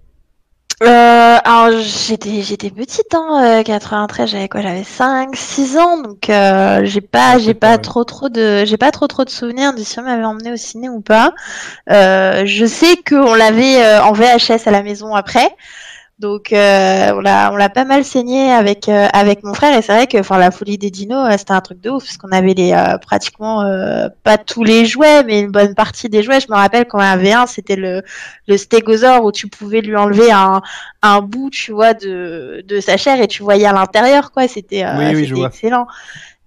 Euh, 0.84 1.38
alors 1.44 1.72
j'étais 1.82 2.44
j'étais 2.44 2.70
petite 2.70 3.16
hein, 3.16 3.62
euh, 3.62 3.64
93 3.64 4.30
j'avais 4.30 4.48
quoi? 4.48 4.62
J'avais 4.62 4.84
5 4.84 5.36
6 5.36 5.76
ans 5.80 5.98
donc 6.04 6.30
euh, 6.30 6.82
j'ai 6.84 7.02
pas 7.02 7.40
j'ai 7.40 7.56
pas 7.56 7.80
trop 7.80 8.04
trop 8.04 8.30
de 8.30 8.64
j'ai 8.64 8.78
pas 8.78 8.92
trop 8.92 9.08
trop 9.08 9.26
de 9.26 9.32
souvenirs 9.32 9.74
de 9.74 9.80
si 9.80 9.98
on 10.00 10.04
m'avait 10.04 10.24
emmené 10.24 10.52
au 10.52 10.56
ciné 10.56 10.88
ou 10.88 11.02
pas. 11.02 11.34
Euh, 11.90 12.44
je 12.46 12.64
sais 12.68 12.96
que 12.98 13.16
on 13.16 13.34
l'avait 13.34 13.84
euh, 13.84 14.04
en 14.04 14.14
VHS 14.14 14.68
à 14.68 14.72
la 14.72 14.84
maison 14.84 15.16
après. 15.16 15.50
Donc 16.20 16.52
euh, 16.52 17.12
on 17.14 17.20
l'a 17.20 17.52
on 17.54 17.56
l'a 17.58 17.70
pas 17.70 17.86
mal 17.86 18.04
saigné 18.04 18.52
avec 18.52 18.90
euh, 18.90 19.08
avec 19.14 19.44
mon 19.44 19.54
frère 19.54 19.78
et 19.78 19.84
c'est 19.84 19.94
vrai 19.94 20.08
que 20.08 20.18
enfin 20.18 20.40
la 20.40 20.50
folie 20.50 20.80
des 20.80 20.90
dinos 20.90 21.28
euh, 21.32 21.38
c'était 21.38 21.52
un 21.52 21.62
truc 21.62 21.80
de 21.80 21.92
ouf 21.92 22.06
parce 22.06 22.18
qu'on 22.18 22.32
avait 22.32 22.56
les 22.56 22.74
euh, 22.74 22.98
pratiquement 22.98 23.62
euh, 23.62 24.08
pas 24.24 24.40
tous 24.40 24.64
les 24.64 24.88
jouets 24.88 25.24
mais 25.24 25.42
une 25.42 25.52
bonne 25.52 25.76
partie 25.76 26.10
des 26.10 26.24
jouets. 26.24 26.40
Je 26.40 26.48
me 26.50 26.56
rappelle 26.56 26.88
quand 26.88 26.98
on 26.98 27.02
avait 27.02 27.34
un 27.34 27.46
c'était 27.46 27.76
le 27.76 28.02
le 28.48 28.58
stégosaure 28.58 29.26
où 29.26 29.32
tu 29.32 29.48
pouvais 29.48 29.82
lui 29.82 29.96
enlever 29.96 30.32
un 30.32 30.64
un 31.04 31.22
bout 31.22 31.52
tu 31.52 31.72
vois 31.72 31.94
de 31.94 32.64
de 32.66 32.80
sa 32.80 32.98
chair 32.98 33.22
et 33.22 33.28
tu 33.28 33.44
voyais 33.44 33.68
à 33.68 33.74
l'intérieur 33.74 34.32
quoi 34.32 34.48
c'était 34.48 34.86
euh, 34.86 34.98
Oui, 34.98 35.32
oui, 35.32 35.44
excellent. 35.46 35.86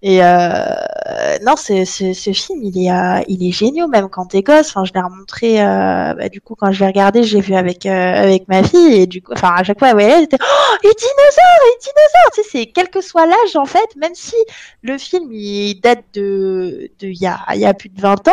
Et 0.02 0.24
euh, 0.24 1.36
non, 1.44 1.56
c'est 1.56 1.84
ce, 1.84 2.14
ce 2.14 2.32
film, 2.32 2.62
il 2.62 2.86
est, 2.86 2.90
euh, 2.90 3.20
il 3.28 3.46
est 3.46 3.52
génial, 3.52 3.88
même 3.88 4.08
quand 4.08 4.26
t'es 4.26 4.42
gosse. 4.42 4.68
Enfin, 4.70 4.84
je 4.84 4.92
l'ai 4.94 5.00
remontré, 5.00 5.60
euh, 5.62 6.14
bah, 6.14 6.28
du 6.30 6.40
coup, 6.40 6.54
quand 6.54 6.72
je 6.72 6.80
l'ai 6.80 6.86
regardé, 6.86 7.22
j'ai 7.22 7.40
vu 7.40 7.54
avec 7.54 7.84
euh, 7.84 7.90
avec 7.92 8.48
ma 8.48 8.62
fille, 8.62 8.94
et 8.94 9.06
du 9.06 9.20
coup, 9.22 9.32
enfin, 9.34 9.52
à 9.54 9.62
chaque 9.62 9.78
fois, 9.78 9.92
ouais, 9.92 10.04
elle 10.04 10.24
était, 10.24 10.38
oh, 10.40 10.74
les 10.82 10.90
dinosaures, 10.94 11.60
les 11.66 11.78
dinosaures. 11.82 12.30
Tu 12.34 12.42
sais, 12.42 12.48
c'est 12.50 12.66
quel 12.66 12.88
que 12.88 13.02
soit 13.02 13.26
l'âge, 13.26 13.56
en 13.56 13.66
fait, 13.66 13.94
même 13.96 14.14
si 14.14 14.36
le 14.82 14.96
film 14.96 15.30
il 15.32 15.80
date 15.82 16.04
de 16.14 16.90
de 16.98 17.06
il 17.08 17.20
y 17.20 17.26
a 17.26 17.38
y 17.56 17.66
a 17.66 17.74
plus 17.74 17.90
de 17.90 18.00
20 18.00 18.26
ans, 18.28 18.32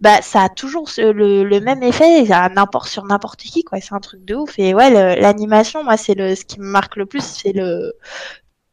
bah 0.00 0.20
ça 0.22 0.42
a 0.44 0.48
toujours 0.50 0.90
ce- 0.90 1.00
le, 1.12 1.44
le 1.44 1.60
même 1.60 1.82
effet 1.82 2.30
à 2.32 2.48
n'importe 2.50 2.88
sur 2.88 3.04
n'importe 3.04 3.40
qui, 3.42 3.64
quoi. 3.64 3.80
C'est 3.80 3.94
un 3.94 4.00
truc 4.00 4.24
de 4.24 4.34
ouf. 4.34 4.58
Et 4.58 4.74
ouais, 4.74 4.90
l'animation, 5.20 5.84
moi, 5.84 5.96
c'est 5.96 6.14
le 6.14 6.34
ce 6.34 6.44
qui 6.44 6.60
me 6.60 6.66
marque 6.66 6.96
le 6.96 7.06
plus, 7.06 7.22
c'est 7.24 7.52
le 7.52 7.94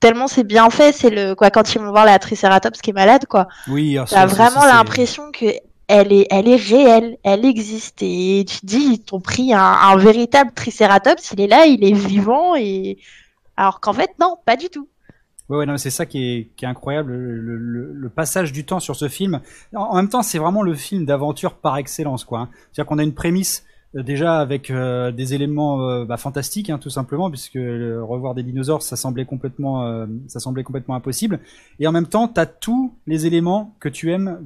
tellement 0.04 0.28
c'est 0.28 0.44
bien 0.44 0.70
fait, 0.70 0.92
c'est 0.92 1.10
le 1.10 1.34
quoi 1.34 1.50
quand 1.50 1.74
ils 1.74 1.80
vont 1.82 1.90
voir 1.90 2.06
la 2.06 2.20
Triceratops 2.20 2.80
qui 2.82 2.92
est 2.92 2.94
malade, 2.94 3.26
quoi. 3.28 3.48
Oui, 3.68 3.98
alors 3.98 4.10
T'as 4.10 4.28
ça, 4.28 4.36
vraiment 4.36 4.62
ça, 4.62 4.74
l'impression 4.76 5.32
que 5.32 5.46
elle 5.88 6.14
est, 6.14 6.28
elle 6.30 6.48
est 6.48 6.56
réelle, 6.56 7.18
elle 7.24 7.46
existe. 7.46 8.02
Et 8.02 8.46
tu 8.48 8.60
te 8.62 8.66
dis, 8.66 8.84
ils 8.94 9.00
t'ont 9.04 9.20
pris 9.20 9.54
un, 9.54 9.60
un 9.62 9.96
véritable 9.98 10.52
Triceratops, 10.54 11.32
il 11.32 11.42
est 11.42 11.48
là, 11.48 11.66
il 11.66 11.84
est 11.84 11.94
vivant, 11.94 12.56
et 12.56 12.98
alors 13.58 13.80
qu'en 13.80 13.94
fait, 13.94 14.10
non, 14.20 14.38
pas 14.46 14.56
du 14.56 14.70
tout. 14.70 14.88
Ouais, 15.50 15.58
ouais, 15.58 15.66
non, 15.66 15.78
c'est 15.78 15.90
ça 15.90 16.06
qui 16.06 16.20
est, 16.24 16.50
qui 16.56 16.64
est 16.66 16.68
incroyable, 16.70 17.12
le, 17.14 17.58
le- 17.58 17.92
le 17.94 18.10
passage 18.10 18.54
du 18.54 18.66
temps 18.66 18.80
sur 18.80 18.96
ce 18.96 19.10
film. 19.10 19.42
En, 19.76 19.82
en 19.82 19.96
même 19.98 20.08
temps, 20.10 20.22
c'est 20.24 20.40
vraiment 20.40 20.62
le 20.64 20.74
film 20.74 21.06
d'aventure 21.06 21.56
par 21.56 21.78
excellence, 21.78 22.24
quoi. 22.24 22.40
hein. 22.40 22.50
C'est-à-dire 22.72 22.88
qu'on 22.88 22.98
a 23.00 23.04
une 23.04 23.14
prémisse 23.14 23.66
déjà 23.94 24.40
avec 24.40 24.72
euh, 24.72 25.12
des 25.12 25.34
éléments 25.34 25.88
euh, 25.88 26.06
bah, 26.06 26.18
fantastiques, 26.18 26.70
hein, 26.70 26.80
tout 26.80 26.90
simplement, 26.90 27.30
puisque 27.30 27.56
euh, 27.58 28.04
revoir 28.04 28.34
des 28.34 28.44
dinosaures, 28.44 28.82
ça 28.82 28.96
semblait 28.96 29.26
complètement, 29.26 29.86
euh, 29.86 30.06
ça 30.28 30.40
semblait 30.40 30.64
complètement 30.64 30.96
impossible. 30.96 31.40
Et 31.80 31.88
en 31.88 31.92
même 31.92 32.08
temps, 32.08 32.28
t'as 32.28 32.46
tous 32.46 32.94
les 33.06 33.26
éléments 33.28 33.76
que 33.80 33.90
tu 33.90 34.12
aimes 34.12 34.40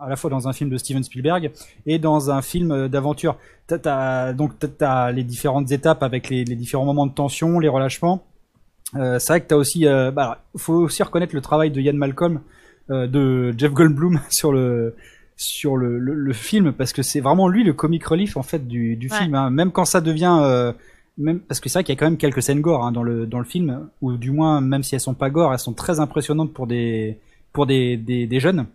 à 0.00 0.08
la 0.08 0.16
fois 0.16 0.30
dans 0.30 0.48
un 0.48 0.52
film 0.52 0.70
de 0.70 0.78
Steven 0.78 1.02
Spielberg 1.02 1.50
et 1.86 1.98
dans 1.98 2.30
un 2.30 2.42
film 2.42 2.70
euh, 2.70 2.88
d'aventure. 2.88 3.36
T'as, 3.66 4.32
donc 4.32 4.58
t'as, 4.58 4.68
t'as 4.68 5.12
les 5.12 5.24
différentes 5.24 5.72
étapes 5.72 6.02
avec 6.02 6.30
les, 6.30 6.44
différents 6.44 6.84
moments 6.84 7.06
de 7.06 7.12
tension, 7.12 7.58
les 7.58 7.68
relâchements. 7.68 8.22
Euh, 8.94 9.18
c'est 9.18 9.32
vrai 9.32 9.40
que 9.40 9.46
t'as 9.48 9.56
aussi, 9.56 9.86
euh, 9.86 10.10
bah, 10.10 10.44
faut 10.56 10.74
aussi 10.74 11.02
reconnaître 11.02 11.34
le 11.34 11.40
travail 11.40 11.70
de 11.70 11.80
Ian 11.80 11.94
Malcolm, 11.94 12.40
euh, 12.90 13.06
de 13.06 13.52
Jeff 13.58 13.72
Goldblum 13.72 14.20
sur 14.30 14.52
le 14.52 14.94
sur 15.36 15.76
le, 15.76 15.98
le, 15.98 16.14
le 16.14 16.32
film 16.32 16.72
parce 16.72 16.92
que 16.92 17.02
c'est 17.02 17.20
vraiment 17.20 17.48
lui 17.48 17.62
le 17.62 17.72
comic 17.74 18.04
relief 18.04 18.36
en 18.36 18.42
fait 18.42 18.66
du, 18.66 18.96
du 18.96 19.08
Ouais. 19.10 19.18
film. 19.18 19.34
hein. 19.34 19.50
Même 19.50 19.70
quand 19.70 19.84
ça 19.84 20.00
devient, 20.00 20.38
euh, 20.40 20.72
même 21.18 21.40
parce 21.40 21.60
que 21.60 21.68
c'est 21.68 21.78
vrai 21.78 21.84
qu'il 21.84 21.94
y 21.94 21.98
a 21.98 22.00
quand 22.00 22.06
même 22.06 22.16
quelques 22.16 22.42
scènes 22.42 22.60
gore 22.60 22.84
hein, 22.84 22.92
dans 22.92 23.02
le 23.02 23.26
dans 23.26 23.38
le 23.38 23.44
film 23.44 23.88
ou 24.00 24.12
du 24.16 24.30
moins 24.30 24.60
même 24.60 24.82
si 24.82 24.94
elles 24.94 25.00
sont 25.00 25.14
pas 25.14 25.28
gore, 25.30 25.52
elles 25.52 25.58
sont 25.58 25.74
très 25.74 26.00
impressionnantes 26.00 26.52
pour 26.54 26.66
des 26.66 27.18
pour 27.52 27.66
des 27.66 27.96
des, 27.96 28.26
des 28.26 28.40
jeunes. 28.40 28.66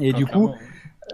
Et 0.00 0.12
Ah, 0.14 0.16
du 0.16 0.24
coup, 0.26 0.50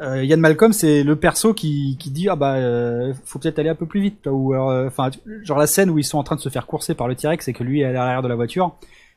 euh, 0.02 0.22
Ian 0.24 0.36
Malcolm, 0.36 0.72
c'est 0.72 1.02
le 1.02 1.16
perso 1.16 1.54
qui, 1.54 1.96
qui 1.98 2.10
dit 2.10 2.28
ah 2.28 2.36
bah 2.36 2.54
euh, 2.56 3.14
faut 3.24 3.38
peut-être 3.38 3.58
aller 3.58 3.70
un 3.70 3.74
peu 3.74 3.86
plus 3.86 4.00
vite 4.00 4.26
ou 4.30 4.52
alors 4.52 4.70
euh, 4.70 4.86
enfin 4.88 5.10
genre 5.42 5.58
la 5.58 5.66
scène 5.66 5.90
où 5.90 5.98
ils 5.98 6.04
sont 6.04 6.18
en 6.18 6.22
train 6.24 6.36
de 6.36 6.40
se 6.40 6.48
faire 6.48 6.66
courser 6.66 6.94
par 6.94 7.08
le 7.08 7.14
T-Rex 7.14 7.48
et 7.48 7.52
que 7.52 7.62
lui 7.64 7.80
est 7.80 7.84
à 7.84 7.92
l'arrière 7.92 8.22
de 8.22 8.28
la 8.28 8.34
voiture. 8.34 8.74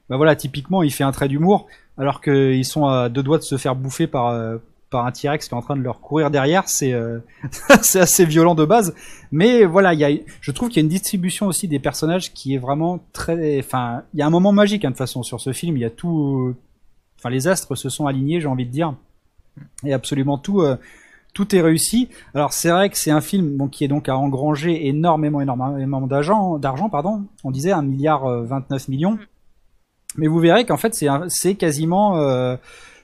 Bah 0.10 0.18
voilà, 0.18 0.36
typiquement, 0.36 0.82
il 0.82 0.92
fait 0.92 1.04
un 1.04 1.12
trait 1.12 1.28
d'humour 1.28 1.68
alors 1.98 2.22
qu'ils 2.22 2.66
sont 2.66 2.86
à 2.86 3.10
deux 3.10 3.22
doigts 3.24 3.38
de 3.38 3.44
se 3.44 3.58
faire 3.58 3.76
bouffer 3.76 4.08
par 4.08 4.28
euh, 4.30 4.58
par 4.90 5.06
un 5.06 5.12
T-Rex 5.12 5.48
qui 5.48 5.54
est 5.54 5.58
en 5.58 5.62
train 5.62 5.76
de 5.76 5.82
leur 5.82 6.02
courir 6.02 6.32
derrière, 6.32 6.68
c'est 6.68 6.94
euh, 6.94 7.20
c'est 7.82 8.00
assez 8.00 8.26
violent 8.26 8.56
de 8.56 8.66
base, 8.66 8.96
mais 9.32 9.66
voilà, 9.66 9.94
il 9.94 10.00
y 10.00 10.04
a 10.04 10.10
je 10.42 10.52
trouve 10.52 10.70
qu'il 10.70 10.78
y 10.78 10.80
a 10.80 10.84
une 10.84 10.90
distribution 10.90 11.46
aussi 11.48 11.68
des 11.68 11.80
personnages 11.80 12.34
qui 12.34 12.56
est 12.56 12.58
vraiment 12.58 13.00
très 13.14 13.60
enfin, 13.60 14.04
il 14.14 14.20
y 14.20 14.24
a 14.24 14.26
un 14.28 14.30
moment 14.32 14.52
magique 14.52 14.86
hein, 14.86 14.90
de 14.90 14.94
toute 14.94 14.98
façon 15.00 15.22
sur 15.24 15.40
ce 15.42 15.54
film, 15.54 15.78
il 15.78 15.82
y 15.82 15.86
a 15.86 15.90
tout 15.90 16.56
enfin 17.20 17.30
les 17.30 17.48
astres 17.48 17.76
se 17.76 17.90
sont 17.90 18.08
alignés, 18.08 18.42
j'ai 18.42 18.48
envie 18.48 18.66
de 18.66 18.72
dire 18.72 18.94
et 19.84 19.94
absolument 19.94 20.38
tout 20.38 20.62
euh, 20.62 20.78
tout 21.34 21.56
est 21.56 21.62
réussi. 21.62 22.10
Alors 22.34 22.54
c'est 22.54 22.70
vrai 22.70 22.90
que 22.90 22.98
c'est 22.98 23.12
un 23.12 23.22
film 23.22 23.58
bon, 23.58 23.68
qui 23.68 23.84
est 23.84 23.88
donc 23.88 24.10
à 24.10 24.18
engranger 24.18 24.88
énormément 24.88 25.42
énormément 25.42 26.02
d'argent 26.08 26.58
d'argent 26.58 26.90
pardon. 26.90 27.26
On 27.44 27.52
disait 27.52 27.72
un 27.72 27.84
milliard 27.84 28.26
euh, 28.26 28.44
29 28.46 28.88
millions. 28.88 29.20
Mais 30.18 30.26
vous 30.28 30.40
verrez 30.40 30.66
qu'en 30.66 30.78
fait 30.78 30.96
c'est 30.96 31.08
un- 31.08 31.30
c'est 31.30 31.54
quasiment 31.56 32.18
euh, 32.18 32.56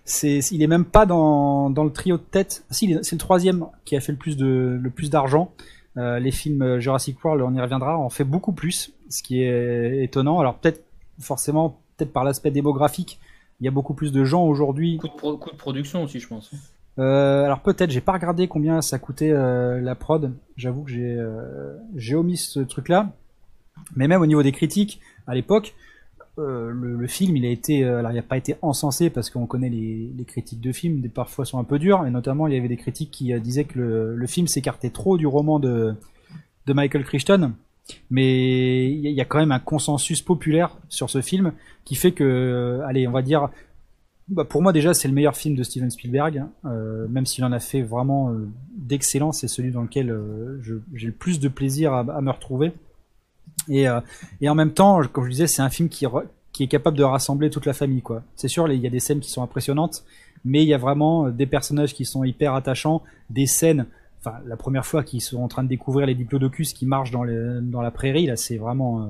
c'est 0.05 0.39
il 0.51 0.61
est 0.61 0.67
même 0.67 0.85
pas 0.85 1.05
dans 1.05 1.69
dans 1.69 1.83
le 1.83 1.91
trio 1.91 2.17
de 2.17 2.23
tête. 2.23 2.63
Si 2.71 2.97
c'est 3.01 3.15
le 3.15 3.19
troisième 3.19 3.65
qui 3.83 3.95
a 3.95 3.99
fait 3.99 4.11
le 4.11 4.17
plus 4.17 4.37
de 4.37 4.79
le 4.81 4.89
plus 4.89 5.09
d'argent. 5.09 5.51
Euh, 5.97 6.19
les 6.19 6.31
films 6.31 6.79
Jurassic 6.79 7.23
World, 7.23 7.41
on 7.41 7.55
y 7.55 7.61
reviendra, 7.61 7.97
en 7.97 8.09
fait 8.09 8.25
beaucoup 8.25 8.51
plus, 8.51 8.91
ce 9.09 9.23
qui 9.23 9.41
est 9.41 10.03
étonnant. 10.03 10.39
Alors 10.39 10.55
peut-être 10.55 10.83
forcément 11.19 11.79
peut-être 11.95 12.11
par 12.11 12.23
l'aspect 12.23 12.51
démographique, 12.51 13.19
il 13.59 13.65
y 13.65 13.67
a 13.67 13.71
beaucoup 13.71 13.93
plus 13.93 14.11
de 14.11 14.23
gens 14.23 14.43
aujourd'hui 14.43 14.97
Coup 14.97 15.07
de, 15.07 15.55
production 15.57 16.03
aussi, 16.03 16.19
je 16.19 16.27
pense. 16.27 16.51
euh, 16.99 17.43
alors 17.43 17.59
peut-être, 17.61 17.91
j'ai 17.91 18.01
pas 18.01 18.13
regardé 18.13 18.47
combien 18.47 18.81
ça 18.81 18.99
coûtait 18.99 19.31
euh, 19.31 19.81
la 19.81 19.95
prod. 19.95 20.33
J'avoue 20.57 20.83
que 20.83 20.91
j'ai 20.91 21.15
euh, 21.17 21.77
j'ai 21.95 22.15
omis 22.15 22.37
ce 22.37 22.59
truc-là. 22.59 23.11
Mais 23.95 24.07
même 24.07 24.21
au 24.21 24.25
niveau 24.25 24.43
des 24.43 24.51
critiques, 24.51 25.01
à 25.27 25.35
l'époque, 25.35 25.75
euh, 26.37 26.71
le, 26.71 27.07
film, 27.07 27.37
il 27.37 27.45
a 27.45 27.49
été, 27.49 27.83
euh, 27.83 27.99
alors 27.99 28.11
il 28.11 28.15
n'a 28.15 28.21
pas 28.21 28.37
été 28.37 28.55
encensé 28.61 29.09
parce 29.09 29.29
qu'on 29.29 29.45
connaît 29.45 29.69
les, 29.69 30.25
critiques 30.27 30.59
de 30.61 30.71
films, 30.71 31.01
parfois 31.09 31.45
sont 31.45 31.59
un 31.59 31.63
peu 31.63 31.79
dures. 31.79 32.05
Et 32.05 32.11
notamment, 32.11 32.47
il 32.47 32.53
y 32.53 32.57
avait 32.57 32.67
des 32.67 32.77
critiques 32.77 33.11
qui 33.11 33.33
euh, 33.33 33.39
disaient 33.39 33.65
que 33.65 33.79
le, 33.79 34.27
film 34.27 34.47
s'écartait 34.47 34.89
trop 34.89 35.17
du 35.17 35.27
roman 35.27 35.59
de 35.59 35.95
Michael 36.67 37.05
Crichton. 37.05 37.53
Mais 38.09 38.89
il 38.91 39.11
y 39.11 39.21
a- 39.21 39.25
quand 39.25 39.37
même 39.39 39.51
un 39.51 39.59
consensus 39.59 40.21
populaire 40.21 40.77
sur 40.89 41.09
ce 41.09 41.21
film 41.21 41.53
qui 41.83 41.95
fait 41.95 42.11
que, 42.11 42.81
allez, 42.87 43.07
on 43.07 43.11
va 43.11 43.21
dire, 43.21 43.49
bah, 44.27 44.43
pour 44.43 44.63
moi 44.63 44.73
déjà 44.73 44.95
c'est 44.95 45.07
le 45.07 45.13
meilleur 45.13 45.35
film 45.35 45.55
de 45.55 45.61
Steven 45.61 45.91
Spielberg, 45.91 46.39
hein. 46.39 46.49
même 47.09 47.27
s'il 47.27 47.43
en 47.43 47.51
a 47.51 47.59
fait 47.59 47.83
vraiment 47.83 48.31
euh, 48.31 48.47
d'excellent, 48.75 49.31
c'est 49.31 49.47
celui 49.47 49.71
dans 49.71 49.83
lequel 49.83 50.07
j'ai 50.93 51.07
le 51.07 51.13
plus 51.13 51.39
de 51.39 51.47
plaisir 51.47 51.93
à 51.93 52.21
me 52.21 52.31
retrouver. 52.31 52.71
Et, 53.69 53.87
euh, 53.87 53.99
et 54.41 54.49
en 54.49 54.55
même 54.55 54.73
temps, 54.73 55.01
comme 55.11 55.25
je 55.25 55.29
disais, 55.29 55.47
c'est 55.47 55.61
un 55.61 55.69
film 55.69 55.89
qui, 55.89 56.05
est 56.05 56.67
capable 56.67 56.97
de 56.97 57.03
rassembler 57.03 57.49
toute 57.49 57.65
la 57.65 57.73
famille. 57.73 58.01
quoi. 58.01 58.23
C'est 58.35 58.47
sûr, 58.47 58.67
il 58.71 58.81
y 58.81 58.87
a 58.87 58.89
des 58.89 58.99
scènes 58.99 59.19
qui 59.19 59.29
sont 59.29 59.43
impressionnantes, 59.43 60.03
mais 60.43 60.63
il 60.63 60.67
y 60.67 60.73
a 60.73 60.77
vraiment 60.77 61.27
euh, 61.27 61.31
des 61.31 61.45
personnages 61.45 61.93
qui 61.93 62.05
sont 62.05 62.23
hyper 62.23 62.53
attachants, 62.53 63.01
des 63.29 63.45
scènes. 63.45 63.87
Enfin, 64.19 64.37
la 64.45 64.57
première 64.57 64.85
fois 64.85 65.03
qu'ils 65.03 65.21
sont 65.21 65.41
en 65.41 65.47
train 65.47 65.63
de 65.63 65.67
découvrir 65.67 66.07
les 66.07 66.15
diplodocus 66.15 66.73
qui 66.73 66.85
marchent 66.85 67.11
dans, 67.11 67.23
la 67.23 67.91
prairie, 67.91 68.25
là, 68.25 68.35
c'est 68.35 68.57
vraiment, 68.57 69.03
euh, 69.03 69.07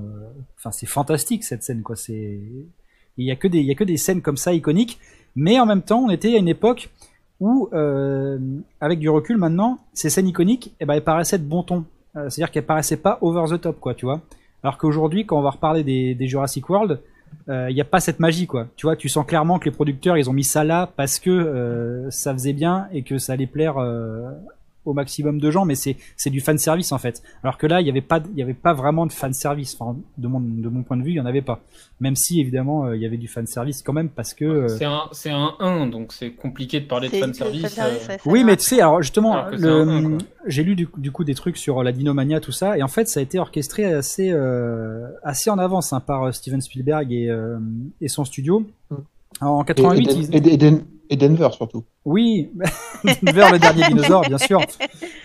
enfin, 0.57 0.71
c'est 0.71 0.87
fantastique 0.87 1.43
cette 1.43 1.63
scène, 1.63 1.83
quoi. 1.83 1.95
C'est, 1.95 2.39
il 3.17 3.25
y 3.25 3.31
a 3.31 3.35
que 3.37 3.47
des, 3.47 3.69
a 3.69 3.75
que 3.75 3.85
des 3.85 3.97
scènes 3.97 4.21
comme 4.21 4.37
ça 4.37 4.53
iconiques. 4.53 4.99
Mais 5.37 5.59
en 5.59 5.65
même 5.65 5.81
temps, 5.81 5.99
on 5.99 6.09
était 6.09 6.35
à 6.35 6.37
une 6.37 6.47
époque 6.47 6.89
où, 7.41 7.69
avec 8.79 8.99
du 8.99 9.09
recul 9.09 9.35
maintenant, 9.35 9.79
ces 9.93 10.09
scènes 10.09 10.27
iconiques, 10.27 10.73
eh 10.79 10.85
ben, 10.85 10.93
elles 10.93 11.03
paraissaient 11.03 11.37
de 11.37 11.43
bon 11.43 11.63
ton. 11.63 11.83
C'est-à-dire 12.13 12.51
qu'elles 12.51 12.65
paraissaient 12.65 12.95
pas 12.95 13.17
over 13.19 13.43
the 13.49 13.59
top, 13.59 13.81
quoi, 13.81 13.93
tu 13.93 14.05
vois. 14.05 14.21
Alors 14.65 14.79
qu'aujourd'hui, 14.79 15.27
quand 15.27 15.37
on 15.37 15.43
va 15.43 15.51
reparler 15.51 15.83
des, 15.83 16.27
Jurassic 16.27 16.67
World, 16.67 16.99
il 17.47 17.75
n'y 17.75 17.81
a 17.81 17.85
pas 17.85 17.99
cette 17.99 18.19
magie, 18.19 18.47
quoi. 18.47 18.65
Tu 18.77 18.87
vois, 18.87 18.95
tu 18.95 19.09
sens 19.09 19.23
clairement 19.23 19.59
que 19.59 19.65
les 19.65 19.71
producteurs, 19.71 20.17
ils 20.17 20.27
ont 20.27 20.33
mis 20.33 20.43
ça 20.43 20.63
là 20.63 20.89
parce 20.97 21.19
que 21.19 21.29
euh, 21.29 22.09
ça 22.09 22.33
faisait 22.33 22.53
bien 22.53 22.87
et 22.91 23.03
que 23.03 23.19
ça 23.19 23.33
allait 23.33 23.45
plaire 23.45 23.77
euh, 23.77 24.31
au 24.85 24.93
maximum 24.93 25.39
de 25.39 25.51
gens, 25.51 25.65
mais 25.65 25.75
c'est 25.75 25.97
c'est 26.15 26.29
du 26.29 26.39
fan 26.41 26.57
service 26.57 26.91
en 26.91 26.97
fait. 26.97 27.21
Alors 27.43 27.57
que 27.57 27.67
là, 27.67 27.81
il 27.81 27.87
y 27.87 27.89
avait 27.89 28.01
pas 28.01 28.21
il 28.33 28.37
y 28.39 28.41
avait 28.41 28.53
pas 28.53 28.73
vraiment 28.73 29.05
de 29.05 29.11
fan 29.11 29.33
service. 29.33 29.75
Enfin, 29.79 29.97
de 30.17 30.27
mon 30.27 30.39
de 30.39 30.69
mon 30.69 30.83
point 30.83 30.97
de 30.97 31.03
vue, 31.03 31.11
il 31.11 31.15
y 31.15 31.19
en 31.19 31.25
avait 31.25 31.41
pas. 31.41 31.61
Même 31.99 32.15
si 32.15 32.39
évidemment, 32.39 32.85
euh, 32.85 32.95
il 32.95 33.01
y 33.01 33.05
avait 33.05 33.17
du 33.17 33.27
fan 33.27 33.47
service 33.47 33.81
quand 33.81 33.93
même 33.93 34.09
parce 34.09 34.33
que 34.33 34.45
euh, 34.45 34.67
C'est 34.67 34.85
un, 34.85 35.03
c'est 35.11 35.29
un 35.31 35.53
1, 35.59 35.87
donc 35.87 36.11
c'est 36.13 36.31
compliqué 36.31 36.79
de 36.81 36.85
parler 36.87 37.07
de 37.07 37.13
c'est 37.13 37.21
fanservice, 37.21 37.79
euh, 37.79 38.17
Oui, 38.25 38.43
mais 38.43 38.57
tu 38.57 38.63
sais, 38.65 38.81
alors 38.81 39.01
justement, 39.01 39.45
j'ai 40.47 40.63
lu 40.63 40.75
du, 40.75 40.87
du 40.97 41.11
coup 41.11 41.23
des 41.23 41.33
trucs 41.35 41.57
sur 41.57 41.83
la 41.83 41.91
Dinomania, 41.91 42.39
tout 42.39 42.51
ça, 42.51 42.77
et 42.77 42.83
en 42.83 42.87
fait, 42.87 43.07
ça 43.07 43.19
a 43.19 43.23
été 43.23 43.39
orchestré 43.39 43.85
assez, 43.85 44.29
euh, 44.31 45.07
assez 45.23 45.49
en 45.49 45.57
avance 45.57 45.93
hein, 45.93 45.99
par 45.99 46.33
Steven 46.33 46.61
Spielberg 46.61 47.11
et, 47.11 47.29
euh, 47.29 47.57
et 48.01 48.07
son 48.07 48.25
studio. 48.25 48.65
Mm. 48.91 48.95
En 49.41 49.63
Et, 49.63 49.65
88, 49.65 50.09
et, 50.09 50.13
ils- 50.37 50.63
et- 50.63 50.83
et 51.09 51.15
Denver 51.17 51.49
surtout. 51.51 51.83
oui, 52.05 52.49
vers 53.23 53.51
le 53.51 53.59
dernier 53.59 53.83
dinosaure, 53.87 54.21
bien 54.21 54.37
sûr. 54.37 54.59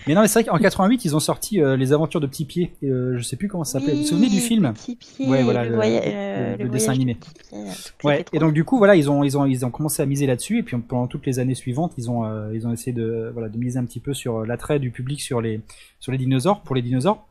Mais 0.07 0.13
non, 0.13 0.21
mais 0.21 0.27
c'est 0.27 0.41
vrai 0.43 0.51
qu'en 0.51 0.57
88, 0.57 1.05
ils 1.05 1.15
ont 1.15 1.19
sorti 1.19 1.61
euh, 1.61 1.75
les 1.77 1.93
aventures 1.93 2.19
de 2.19 2.27
Petit 2.27 2.45
Pied. 2.45 2.73
Et, 2.81 2.87
euh, 2.89 3.17
je 3.17 3.23
sais 3.23 3.35
plus 3.35 3.47
comment 3.47 3.63
ça 3.63 3.79
s'appelait. 3.79 3.93
Vous 3.93 4.01
vous 4.01 4.07
souvenez 4.07 4.29
du 4.29 4.39
film? 4.39 4.71
Petit 4.73 4.95
Pied, 4.95 5.27
Ouais, 5.27 5.43
voilà, 5.43 5.63
le, 5.63 5.71
le- 5.71 5.75
voya- 5.77 5.99
le- 6.05 6.11
euh, 6.13 6.57
le 6.57 6.63
le 6.65 6.69
dessin 6.69 6.91
animé. 6.91 7.13
de 7.15 7.19
Petit 7.19 7.33
Pied, 7.33 7.57
euh, 7.57 7.71
Ouais. 8.07 8.25
Et 8.33 8.39
donc 8.39 8.53
du 8.53 8.63
coup, 8.63 8.77
voilà, 8.77 8.95
ils 8.95 9.09
ont, 9.09 9.23
ils 9.23 9.37
ont, 9.37 9.45
ils 9.45 9.65
ont 9.65 9.71
commencé 9.71 10.01
à 10.01 10.05
miser 10.05 10.25
là-dessus. 10.27 10.59
Et 10.59 10.63
puis 10.63 10.77
pendant 10.77 11.07
toutes 11.07 11.25
les 11.25 11.39
années 11.39 11.55
suivantes, 11.55 11.93
ils 11.97 12.09
ont, 12.09 12.25
euh, 12.25 12.51
ils 12.53 12.67
ont 12.67 12.71
essayé 12.73 12.93
de, 12.93 13.29
voilà, 13.33 13.49
de 13.49 13.57
miser 13.57 13.77
un 13.79 13.85
petit 13.85 13.99
peu 13.99 14.13
sur 14.13 14.45
l'attrait 14.45 14.79
du 14.79 14.91
public 14.91 15.21
sur 15.21 15.41
les, 15.41 15.61
sur 15.99 16.11
les 16.11 16.17
dinosaures, 16.17 16.61
pour 16.61 16.75
les 16.75 16.81
dinosaures. 16.81 17.25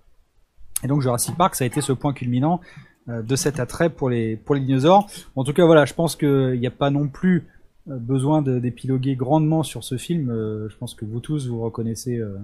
Et 0.83 0.87
donc 0.87 1.03
Jurassic 1.03 1.37
Park, 1.37 1.55
ça 1.57 1.65
a 1.65 1.67
été 1.67 1.81
ce 1.81 1.93
point 1.93 2.13
culminant 2.13 2.61
euh, 3.09 3.23
de 3.23 3.37
cet 3.37 3.61
attrait 3.61 3.91
pour 3.91 4.09
les, 4.11 4.37
pour 4.37 4.55
les 4.55 4.61
dinosaures. 4.61 5.07
En 5.37 5.45
tout 5.45 5.53
cas, 5.53 5.65
voilà, 5.67 5.85
je 5.85 5.95
pense 5.95 6.17
qu'il 6.17 6.59
n'y 6.59 6.67
a 6.67 6.71
pas 6.71 6.91
non 6.91 7.09
plus 7.09 7.47
besoin 7.87 8.43
de- 8.43 8.59
d'épiloguer 8.59 9.17
grandement 9.17 9.63
sur 9.63 9.85
ce 9.85 9.97
film. 9.97 10.31
Euh, 10.31 10.69
je 10.69 10.77
pense 10.77 10.95
que 10.95 11.05
vous 11.05 11.21
tous, 11.21 11.49
vous 11.49 11.61
reconnaissez 11.61 12.17
euh, 12.19 12.37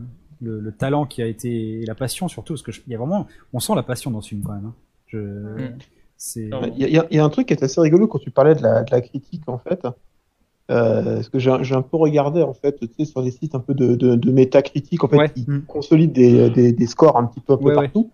le, 0.42 0.60
le 0.60 0.72
talent 0.72 1.06
qui 1.06 1.22
a 1.22 1.26
été 1.26 1.80
et 1.82 1.86
la 1.86 1.94
passion 1.94 2.28
surtout, 2.28 2.54
parce 2.54 2.62
que 2.62 2.72
je- 2.72 2.80
y 2.88 2.94
a 2.94 2.98
vraiment, 2.98 3.26
on 3.52 3.60
sent 3.60 3.74
la 3.74 3.82
passion 3.82 4.10
dans 4.10 4.20
ce 4.20 4.30
film 4.30 4.42
quand 4.44 4.52
même. 4.54 4.66
hein. 4.66 4.74
Je, 5.08 5.70
c'est, 6.16 6.46
Non. 6.48 6.62
Il 6.76 6.88
y, 6.88 6.98
a- 6.98 7.06
il 7.10 7.16
y 7.16 7.20
un 7.24 7.28
truc 7.28 7.46
qui 7.48 7.54
est 7.54 7.62
assez 7.62 7.80
rigolo 7.80 8.06
quand 8.08 8.18
tu 8.18 8.30
parlais 8.30 8.54
de 8.54 8.62
la, 8.62 8.82
de 8.82 8.90
la 8.90 9.00
critique 9.00 9.48
en 9.48 9.58
fait. 9.58 9.86
Euh, 10.68 11.16
parce 11.16 11.28
que 11.28 11.38
j'ai 11.38 11.50
un- 11.52 11.82
peu 11.82 11.96
regardé 11.96 12.42
en 12.42 12.52
fait, 12.54 12.80
tu 12.80 12.88
sais, 12.98 13.04
sur 13.04 13.22
des 13.22 13.30
sites 13.30 13.54
un 13.54 13.60
peu 13.60 13.72
de, 13.72 13.94
de, 13.94 14.16
de 14.16 14.32
métacritique, 14.32 15.04
en 15.04 15.08
fait, 15.08 15.16
Ouais. 15.16 15.30
ils 15.36 15.48
Mm. 15.48 15.62
consolident 15.66 16.12
des, 16.12 16.50
des, 16.50 16.72
des 16.72 16.86
scores 16.88 17.16
un 17.18 17.24
petit 17.26 17.38
peu, 17.40 17.52
un 17.52 17.56
peu 17.56 17.64
Ouais, 17.66 17.76
ouais. 17.76 17.82
partout. 17.84 18.10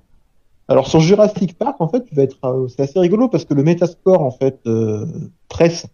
Alors 0.69 0.87
sur 0.87 1.01
Jurassic 1.01 1.57
Park, 1.57 1.77
en 1.81 1.89
fait, 1.89 2.05
tu 2.05 2.15
vas 2.15 2.23
être, 2.25 2.37
euh, 2.45 2.69
c'est 2.69 2.83
assez 2.83 2.99
rigolo 3.01 3.29
parce 3.29 3.47
que 3.47 3.55
le 3.55 3.63
Metascore 3.63 4.21
en 4.21 4.31
fait 4.31 4.59
euh, 4.67 5.07
presse, 5.49 5.87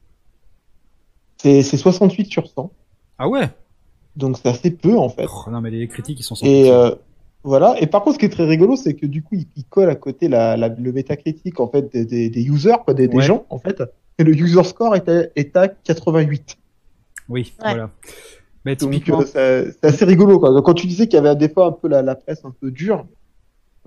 c'est 1.41 1.63
c'est 1.63 1.77
68 1.77 2.31
sur 2.31 2.47
100, 2.49 2.71
Ah 3.19 3.29
ouais? 3.29 3.49
donc 4.17 4.37
c'est 4.37 4.49
assez 4.49 4.71
peu 4.71 4.97
en 4.97 5.09
fait. 5.09 5.27
Oh, 5.29 5.51
non 5.51 5.61
mais 5.61 5.71
les 5.71 5.87
critiques 5.89 6.19
ils 6.21 6.23
sont 6.25 6.35
sans 6.35 6.45
Et 6.47 6.71
euh, 6.71 6.91
voilà. 7.45 7.81
Et 7.81 7.87
par 7.87 8.03
contre, 8.03 8.15
ce 8.15 8.19
qui 8.19 8.27
est 8.27 8.31
très 8.31 8.47
rigolo, 8.47 8.75
c'est 8.77 8.95
que 8.95 9.07
du 9.07 9.23
coup, 9.23 9.37
il, 9.37 9.47
il 9.57 9.65
colle 9.65 9.89
à 9.91 9.95
côté 9.95 10.29
la, 10.29 10.57
la- 10.57 10.69
le 10.69 10.93
métacritique 10.93 11.61
en 11.61 11.69
fait 11.69 11.93
des, 11.93 12.05
des, 12.05 12.29
des 12.31 12.43
users, 12.43 12.79
quoi, 12.85 12.95
des, 12.95 13.09
gens 13.21 13.47
en 13.51 13.59
fait. 13.59 13.81
Et 14.19 14.25
le 14.25 14.33
user 14.35 14.65
score 14.65 14.97
est 14.97 15.09
à, 15.09 15.23
est 15.37 15.57
à 15.57 15.69
88. 15.69 16.57
Oui, 17.29 17.53
Ouais. 17.61 17.71
voilà. 17.71 17.91
Mais 18.65 18.75
Donc 18.75 18.91
typiquement, 18.91 19.21
euh, 19.37 19.67
ça- 19.67 19.71
c'est 19.81 19.85
assez 19.87 20.05
rigolo. 20.05 20.41
Quoi. 20.41 20.51
Donc, 20.51 20.65
quand 20.65 20.75
tu 20.75 20.89
disais 20.89 21.07
qu'il 21.07 21.15
y 21.15 21.21
avait 21.25 21.37
des 21.37 21.49
fois 21.49 21.67
un 21.67 21.73
peu 21.73 21.87
la, 21.89 22.03
la 22.03 22.17
presse 22.17 22.45
un 22.45 22.51
peu 22.51 22.71
dure, 22.73 23.07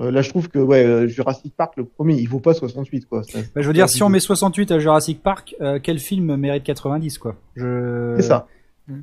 euh, 0.02 0.12
là 0.12 0.22
je 0.22 0.30
trouve 0.30 0.50
que 0.50 0.60
ouais, 0.60 0.84
euh, 0.86 1.08
Jurassic 1.08 1.56
Park, 1.56 1.74
le 1.78 1.86
premier, 1.86 2.16
il 2.16 2.28
vaut 2.28 2.40
pas 2.40 2.54
68 2.54 3.08
quoi. 3.08 3.24
Ça- 3.24 3.40
bah, 3.56 3.62
je 3.62 3.68
veux 3.68 3.74
dire, 3.74 3.88
si 3.90 4.04
on 4.04 4.10
met 4.10 4.20
68 4.20 4.72
à 4.72 4.80
Jurassic 4.80 5.22
Park, 5.24 5.56
euh, 5.62 5.80
quel 5.82 6.00
film 6.00 6.36
mérite 6.36 6.64
90 6.64 7.18
quoi? 7.18 7.36
Je... 7.56 8.16
C'est 8.18 8.24
ça. 8.24 8.48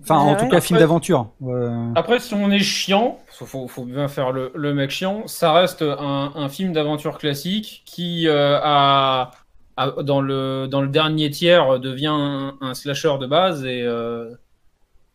Enfin, 0.03 0.17
en 0.17 0.35
tout 0.37 0.49
cas, 0.49 0.61
film 0.61 0.77
Après- 0.77 0.81
d'aventure. 0.85 1.31
Euh, 1.47 1.93
Après, 1.95 2.19
si 2.19 2.35
on 2.35 2.51
est 2.51 2.59
chiant, 2.59 3.19
faut, 3.29 3.69
faut 3.69 3.85
bien 3.85 4.09
faire 4.09 4.33
le, 4.33 4.51
le 4.55 4.75
mec 4.75 4.91
chiant, 4.91 5.23
ça 5.27 5.53
reste 5.53 5.81
un, 5.83 6.33
un 6.35 6.49
film 6.51 6.73
d'aventure 6.73 7.17
classique 7.17 7.83
qui, 7.87 8.29
euh, 8.29 8.59
a, 8.63 9.31
a- 9.79 10.03
dans, 10.03 10.21
le, 10.21 10.67
dans 10.71 10.83
le 10.83 10.89
dernier 10.89 11.31
tiers, 11.31 11.81
devient 11.81 12.09
un, 12.13 12.55
un 12.61 12.75
slasher 12.75 13.15
de 13.19 13.27
base 13.27 13.65
et, 13.65 13.83
euh, 13.83 14.35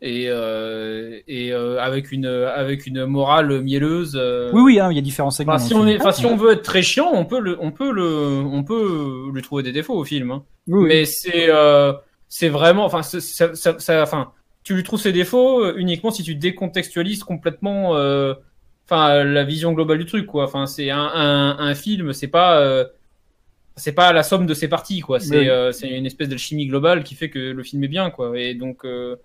et, 0.05 0.25
euh, 0.27 1.17
et 1.29 1.53
euh, 1.53 1.79
avec, 1.81 2.11
une, 2.11 2.25
avec 2.25 2.85
une 2.85 3.05
morale 3.05 3.61
mielleuse. 3.61 4.17
euh. 4.19 4.51
Oui, 4.53 4.61
oui, 4.61 4.79
hein, 4.79 4.89
il 4.91 4.95
y 4.95 4.99
a 4.99 5.01
différents 5.01 5.31
segments. 5.31 5.53
Enfin, 5.53 5.63
si, 5.65 5.73
on 5.73 5.87
est, 5.87 5.97
enfin, 5.99 6.11
si 6.11 6.25
on 6.25 6.35
veut 6.35 6.51
être 6.51 6.61
très 6.61 6.81
chiant, 6.81 7.09
on 7.13 7.23
peut, 7.25 7.39
le, 7.39 7.57
on, 7.61 7.71
peut 7.71 7.91
le, 7.91 8.03
on 8.05 8.63
peut 8.63 9.29
lui 9.33 9.41
trouver 9.41 9.63
des 9.63 9.71
défauts 9.71 9.95
au 9.95 10.03
film. 10.03 10.31
hein. 10.31 10.43
Oui, 10.67 10.81
oui. 10.83 10.87
Mais 10.89 11.05
c'est 11.05 11.49
euh, 11.49 11.93
c'est 12.27 12.49
vraiment, 12.49 12.83
enfin, 12.85 13.01
ça, 13.01 13.21
ça, 13.21 13.55
ça- 13.79 14.01
enfin, 14.03 14.31
tu 14.63 14.73
lui 14.75 14.83
trouves 14.83 14.99
ses 14.99 15.13
défauts 15.13 15.63
euh, 15.63 15.73
uniquement 15.77 16.11
si 16.11 16.23
tu 16.23 16.35
décontextualises 16.35 17.23
complètement, 17.23 17.95
euh, 17.95 18.33
enfin, 18.85 19.23
la 19.23 19.43
vision 19.45 19.71
globale 19.71 19.99
du 19.99 20.05
truc, 20.05 20.25
quoi. 20.25 20.43
Enfin, 20.45 20.65
c'est 20.65 20.89
un, 20.89 20.99
un, 21.13 21.57
un 21.59 21.75
film, 21.75 22.11
c'est 22.11 22.27
pas, 22.27 22.59
euh, 22.59 22.85
c'est 23.75 23.93
pas 23.93 24.11
la 24.13 24.23
somme 24.23 24.45
de 24.47 24.53
ses 24.53 24.67
parties, 24.67 24.99
quoi. 25.01 25.19
C'est 25.19 25.37
Oui. 25.39 25.49
euh, 25.49 25.71
c'est 25.71 25.89
une 25.89 26.05
espèce 26.05 26.27
d'alchimie 26.29 26.67
globale 26.67 27.03
qui 27.03 27.15
fait 27.15 27.29
que 27.29 27.39
le 27.39 27.63
film 27.63 27.83
est 27.83 27.87
bien, 27.87 28.09
quoi. 28.09 28.37
Et 28.39 28.53
donc, 28.53 28.83
euh, 28.85 29.15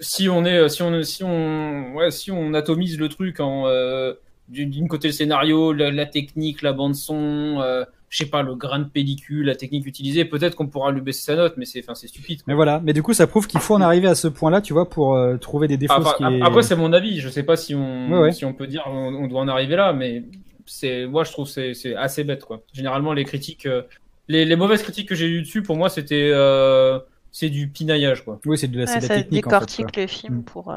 si 0.00 0.28
on 0.28 0.44
est, 0.44 0.68
si 0.68 0.82
on, 0.82 1.02
si 1.02 1.24
on, 1.24 1.94
ouais, 1.96 2.10
si 2.10 2.30
on 2.30 2.54
atomise 2.54 2.98
le 2.98 3.08
truc 3.08 3.40
en 3.40 3.66
euh, 3.66 4.12
du- 4.48 4.66
d'une 4.66 4.88
côté 4.88 5.08
le 5.08 5.12
scénario, 5.12 5.72
la, 5.72 5.90
la 5.90 6.06
technique, 6.06 6.62
la 6.62 6.72
bande 6.72 6.94
son, 6.94 7.58
euh, 7.60 7.84
je 8.08 8.18
sais 8.18 8.26
pas, 8.26 8.42
le 8.42 8.54
grain 8.56 8.80
de 8.80 8.84
pellicule, 8.88 9.46
la 9.46 9.54
technique 9.54 9.86
utilisée, 9.86 10.24
peut-être 10.24 10.56
qu'on 10.56 10.66
pourra 10.66 10.90
lui 10.90 11.00
baisser 11.00 11.22
sa 11.22 11.36
note, 11.36 11.54
mais 11.56 11.64
c'est, 11.64 11.80
enfin, 11.80 11.94
c'est 11.94 12.08
stupide. 12.08 12.38
quoi. 12.38 12.44
Mais 12.48 12.54
voilà. 12.54 12.80
Mais 12.82 12.92
du 12.92 13.02
coup, 13.02 13.12
ça 13.12 13.26
prouve 13.26 13.46
qu'il 13.46 13.60
faut 13.60 13.74
en 13.74 13.80
arriver 13.80 14.08
à 14.08 14.14
ce 14.16 14.26
point-là, 14.28 14.60
tu 14.60 14.72
vois, 14.72 14.88
pour 14.90 15.14
euh, 15.16 15.36
trouver 15.36 15.68
des 15.68 15.76
défauts. 15.76 16.02
Ce 16.04 16.16
qui 16.16 16.24
est- 16.24 16.42
Après, 16.42 16.62
c'est 16.62 16.76
mon 16.76 16.92
avis. 16.92 17.20
Je 17.20 17.28
sais 17.28 17.42
pas 17.44 17.56
si 17.56 17.74
on, 17.74 18.10
Ouais, 18.12 18.18
ouais. 18.18 18.32
si 18.32 18.44
on 18.44 18.52
peut 18.52 18.66
dire 18.66 18.84
on, 18.86 19.14
on 19.14 19.26
doit 19.28 19.40
en 19.40 19.48
arriver 19.48 19.76
là, 19.76 19.92
mais 19.92 20.24
c'est, 20.66 21.06
moi, 21.06 21.22
je 21.24 21.30
trouve 21.32 21.48
c'est, 21.48 21.74
c'est 21.74 21.94
assez 21.94 22.24
bête, 22.24 22.44
quoi. 22.44 22.62
Généralement, 22.72 23.12
les 23.12 23.24
critiques, 23.24 23.66
euh, 23.66 23.82
les, 24.28 24.44
les 24.44 24.56
mauvaises 24.56 24.82
critiques 24.82 25.08
que 25.08 25.14
j'ai 25.14 25.26
eues 25.26 25.42
dessus, 25.42 25.62
pour 25.62 25.76
moi, 25.76 25.88
c'était, 25.88 26.30
euh, 26.32 26.98
c'est 27.32 27.48
du 27.50 27.68
pinaillage, 27.68 28.24
quoi. 28.24 28.40
Oui, 28.46 28.58
c'est 28.58 28.68
de 28.68 28.78
la, 28.78 28.86
c'est 28.86 28.94
Ouais, 28.94 28.98
de 29.00 29.02
la 29.02 29.08
ça 29.08 29.14
technique 29.22 29.46
en 29.46 29.50
fait. 29.50 29.56
décortique 29.56 29.96
le 29.96 30.06
film 30.06 30.34
Mm. 30.38 30.42
pour, 30.44 30.70
euh, 30.70 30.76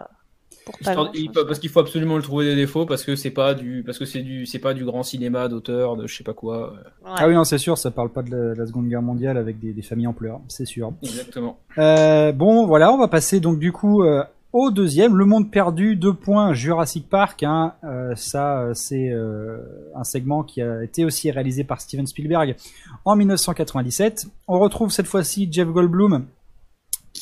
pour 0.66 0.76
Histoire- 0.80 1.12
il- 1.14 1.30
parce 1.32 1.60
qu'il 1.60 1.70
faut 1.70 1.82
absolument 1.82 2.16
le 2.16 2.22
trouver 2.24 2.46
des 2.46 2.56
défauts 2.56 2.86
parce 2.86 3.04
que 3.04 3.16
c'est 3.18 3.32
pas 3.32 3.54
du, 3.54 3.84
parce 3.86 3.98
que 4.00 4.06
c'est 4.06 4.22
du, 4.22 4.46
c'est 4.46 4.60
pas 4.60 4.74
du 4.74 4.86
grand 4.86 5.04
cinéma 5.04 5.50
d'auteur, 5.50 5.98
de 5.98 6.08
je 6.08 6.16
sais 6.16 6.24
pas 6.24 6.34
quoi. 6.34 6.72
Ouais. 7.04 7.12
Ah 7.18 7.28
oui, 7.28 7.34
non, 7.34 7.44
c'est 7.44 7.58
sûr, 7.58 7.78
ça 7.78 7.92
parle 7.92 8.10
pas 8.10 8.22
de 8.24 8.32
la, 8.34 8.54
la 8.56 8.66
Seconde 8.66 8.88
Guerre 8.88 9.02
mondiale 9.02 9.38
avec 9.38 9.60
des, 9.60 9.74
des 9.74 9.82
familles 9.82 10.08
en 10.08 10.14
pleurs, 10.14 10.40
c'est 10.48 10.66
sûr. 10.66 10.94
Exactement. 11.04 11.58
Euh, 11.78 12.32
bon, 12.32 12.66
voilà, 12.66 12.94
on 12.94 12.98
va 12.98 13.08
passer 13.10 13.40
donc 13.42 13.60
du 13.60 13.74
coup 13.74 14.04
euh, 14.04 14.24
au 14.54 14.70
deuxième, 14.72 15.18
Le 15.18 15.26
Monde 15.26 15.50
Perdu, 15.52 15.96
deux 15.98 16.14
points, 16.14 16.54
Jurassic 16.54 17.10
Park. 17.10 17.42
Hein, 17.44 17.74
euh, 17.84 18.14
ça, 18.16 18.70
c'est 18.76 19.10
euh, 19.10 19.58
un 19.96 20.04
segment 20.06 20.44
qui 20.44 20.62
a 20.62 20.84
été 20.84 21.04
aussi 21.04 21.30
réalisé 21.32 21.64
par 21.66 21.82
Steven 21.82 22.06
Spielberg 22.08 22.56
en 23.04 23.16
1997. 23.18 24.28
On 24.48 24.60
retrouve 24.60 24.92
cette 24.92 25.08
fois-ci 25.08 25.50
Jeff 25.52 25.68
Goldblum, 25.68 26.26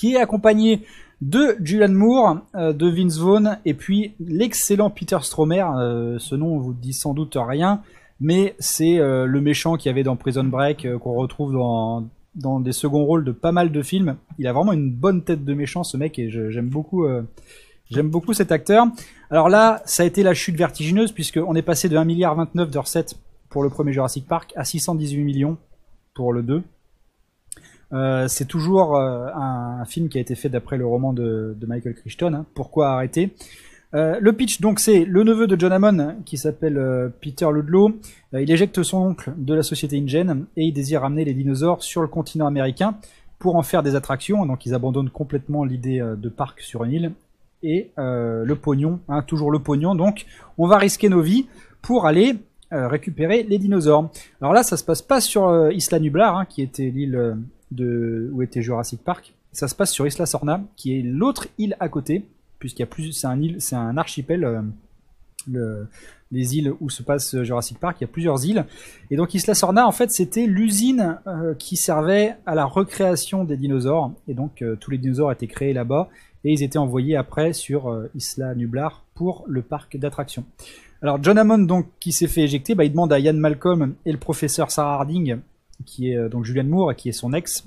qui 0.01 0.15
est 0.15 0.17
accompagné 0.17 0.81
de 1.21 1.55
Julianne 1.61 1.93
Moore, 1.93 2.39
euh, 2.55 2.73
de 2.73 2.87
Vince 2.89 3.19
Vaughn, 3.19 3.59
et 3.65 3.75
puis 3.75 4.15
l'excellent 4.19 4.89
Peter 4.89 5.19
Stromer. 5.21 5.63
euh, 5.77 6.17
ce 6.17 6.33
nom 6.33 6.57
vous 6.57 6.73
dit 6.73 6.93
sans 6.93 7.13
doute 7.13 7.37
rien, 7.39 7.83
mais 8.19 8.55
c'est 8.57 8.97
euh, 8.97 9.27
le 9.27 9.41
méchant 9.41 9.77
qui 9.77 9.89
avait 9.89 10.01
dans 10.01 10.15
Prison 10.15 10.43
Break, 10.43 10.87
qu'on 10.97 11.13
retrouve 11.13 11.53
dans 11.53 12.07
dans 12.33 12.59
des 12.59 12.71
seconds 12.71 13.03
rôles 13.05 13.25
de 13.25 13.31
pas 13.31 13.51
mal 13.51 13.71
de 13.71 13.81
films. 13.83 14.15
Il 14.39 14.47
a 14.47 14.53
vraiment 14.53 14.73
une 14.73 14.89
bonne 14.89 15.21
tête 15.21 15.45
de 15.45 15.53
méchant, 15.53 15.83
ce 15.83 15.97
mec, 15.97 16.17
et 16.17 16.31
j'aime 16.31 16.69
beaucoup, 16.69 17.05
j'aime 17.91 18.09
beaucoup 18.09 18.33
cet 18.33 18.53
acteur. 18.53 18.87
Alors 19.29 19.49
là, 19.49 19.83
ça 19.85 20.03
a 20.03 20.05
été 20.05 20.23
la 20.23 20.33
chute 20.33 20.55
vertigineuse, 20.55 21.11
puisqu'on 21.11 21.53
est 21.55 21.61
passé 21.61 21.89
de 21.89 21.97
1 21.97 22.05
milliard 22.05 22.33
29 22.35 22.71
de 22.71 22.79
recettes 22.79 23.15
pour 23.49 23.63
le 23.63 23.69
premier 23.69 23.91
Jurassic 23.91 24.25
Park 24.25 24.53
à 24.55 24.63
618 24.63 25.23
millions 25.25 25.57
pour 26.15 26.31
le 26.31 26.41
2. 26.41 26.63
Euh, 27.93 28.27
c'est 28.27 28.45
toujours 28.45 28.95
euh, 28.95 29.27
un, 29.35 29.83
film 29.85 30.09
qui 30.09 30.17
a 30.17 30.21
été 30.21 30.35
fait 30.35 30.49
d'après 30.49 30.77
le 30.77 30.85
roman 30.85 31.13
de, 31.13 31.55
Michael 31.67 31.95
Crichton. 31.95 32.33
hein. 32.33 32.45
Pourquoi 32.53 32.91
arrêter? 32.91 33.31
Euh, 33.93 34.17
Le 34.21 34.33
pitch, 34.33 34.61
donc, 34.61 34.79
c'est 34.79 35.03
le 35.03 35.23
neveu 35.23 35.47
de 35.47 35.59
John 35.59 35.73
Hammond, 35.73 36.15
qui 36.25 36.37
s'appelle 36.37 37.11
Peter 37.21 37.47
Ludlow. 37.51 37.91
Il 38.33 38.49
éjecte 38.49 38.81
son 38.83 38.99
oncle 38.99 39.33
de 39.35 39.53
la 39.53 39.63
société 39.63 39.97
InGen 39.97 40.45
et 40.55 40.63
il 40.65 40.71
désire 40.71 41.01
ramener 41.01 41.25
les 41.25 41.33
dinosaures 41.33 41.83
sur 41.83 42.01
le 42.01 42.07
continent 42.07 42.47
américain 42.47 42.95
pour 43.39 43.55
en 43.55 43.63
faire 43.63 43.83
des 43.83 43.95
attractions. 43.95 44.45
Donc, 44.45 44.65
ils 44.65 44.73
abandonnent 44.73 45.09
complètement 45.09 45.65
l'idée 45.65 45.99
de 45.99 46.29
parc 46.29 46.61
sur 46.61 46.85
une 46.85 46.93
île. 46.93 47.11
Et 47.63 47.91
le 47.97 48.53
pognon, 48.53 49.01
hein, 49.09 49.23
toujours 49.23 49.51
le 49.51 49.59
pognon. 49.59 49.93
Donc, 49.95 50.25
on 50.57 50.67
va 50.67 50.77
risquer 50.77 51.09
nos 51.09 51.21
vies 51.21 51.47
pour 51.81 52.05
aller 52.05 52.37
récupérer 52.71 53.43
les 53.43 53.57
dinosaures. 53.57 54.09
Alors 54.39 54.53
là, 54.53 54.63
ça 54.63 54.77
se 54.77 54.85
passe 54.85 55.01
pas 55.01 55.19
sur 55.19 55.69
Isla 55.73 55.99
Nublar, 55.99 56.37
hein, 56.37 56.45
qui 56.45 56.61
était 56.61 56.89
l'île 56.89 57.35
de 57.71 58.29
où 58.33 58.41
était 58.41 58.61
Jurassic 58.61 59.03
Park. 59.03 59.33
Ça 59.51 59.67
se 59.67 59.75
passe 59.75 59.91
sur 59.91 60.05
Isla 60.07 60.25
Sorna, 60.25 60.61
qui 60.75 60.97
est 60.97 61.01
l'autre 61.01 61.47
île 61.57 61.75
à 61.79 61.89
côté, 61.89 62.25
puisqu'il 62.59 62.81
y 62.81 62.83
a 62.83 62.87
plus, 62.87 63.11
c'est 63.11 63.27
un 63.27 63.41
île, 63.41 63.57
c'est 63.59 63.75
un 63.75 63.97
archipel. 63.97 64.43
euh, 64.43 64.61
le- 65.51 65.87
les 66.33 66.55
îles 66.57 66.71
où 66.79 66.89
se 66.89 67.03
passe 67.03 67.41
Jurassic 67.41 67.77
Park, 67.77 67.97
il 67.99 68.03
y 68.03 68.05
a 68.05 68.07
plusieurs 68.07 68.45
îles. 68.45 68.65
Et 69.09 69.17
donc 69.17 69.33
Isla 69.33 69.53
Sorna, 69.53 69.85
en 69.85 69.91
fait, 69.91 70.11
c'était 70.11 70.45
l'usine 70.45 71.17
euh, 71.27 71.53
qui 71.55 71.75
servait 71.75 72.37
à 72.45 72.55
la 72.55 72.63
recréation 72.63 73.43
des 73.43 73.57
dinosaures. 73.57 74.13
Et 74.29 74.33
donc 74.33 74.61
euh, 74.61 74.77
tous 74.79 74.91
les 74.91 74.97
dinosaures 74.97 75.31
étaient 75.33 75.47
créés 75.47 75.73
là-bas 75.73 76.07
et 76.45 76.53
ils 76.53 76.63
étaient 76.63 76.77
envoyés 76.77 77.17
après 77.17 77.51
sur 77.51 78.01
Isla 78.15 78.55
Nublar 78.55 79.03
pour 79.13 79.43
le 79.47 79.61
parc 79.61 79.97
d'attractions. 79.97 80.45
Alors 81.01 81.21
John 81.21 81.37
Hammond, 81.37 81.57
donc, 81.65 81.87
qui 81.99 82.13
s'est 82.13 82.27
fait 82.27 82.43
éjecter, 82.43 82.75
bah, 82.75 82.85
il 82.85 82.91
demande 82.91 83.11
à 83.11 83.19
Ian 83.19 83.33
Malcolm 83.33 83.95
et 84.05 84.11
le 84.13 84.17
professeur 84.17 84.71
Sarah 84.71 84.93
Harding, 84.93 85.37
qui 85.85 86.11
est 86.11 86.17
euh, 86.17 86.29
donc 86.29 86.45
Julianne 86.45 86.67
Moore, 86.67 86.95
qui 86.95 87.09
est 87.09 87.13
son 87.13 87.33
ex, 87.33 87.65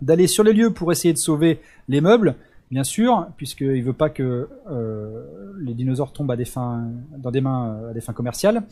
d'aller 0.00 0.26
sur 0.26 0.44
les 0.44 0.52
lieux 0.52 0.70
pour 0.72 0.92
essayer 0.92 1.12
de 1.12 1.18
sauver 1.18 1.60
les 1.88 2.00
meubles, 2.00 2.36
bien 2.70 2.84
sûr, 2.84 3.26
puisqu'il 3.36 3.82
veut 3.82 3.92
pas 3.92 4.10
que 4.10 4.48
euh, 4.70 5.24
les 5.60 5.74
dinosaures 5.74 6.12
tombent 6.12 6.30
à 6.30 6.36
des 6.36 6.44
fins, 6.44 6.88
dans 7.16 7.30
des 7.30 7.40
mains 7.40 7.74
euh, 7.74 7.90
à 7.90 7.92
des 7.94 8.00
fins 8.00 8.12
commerciales. 8.12 8.62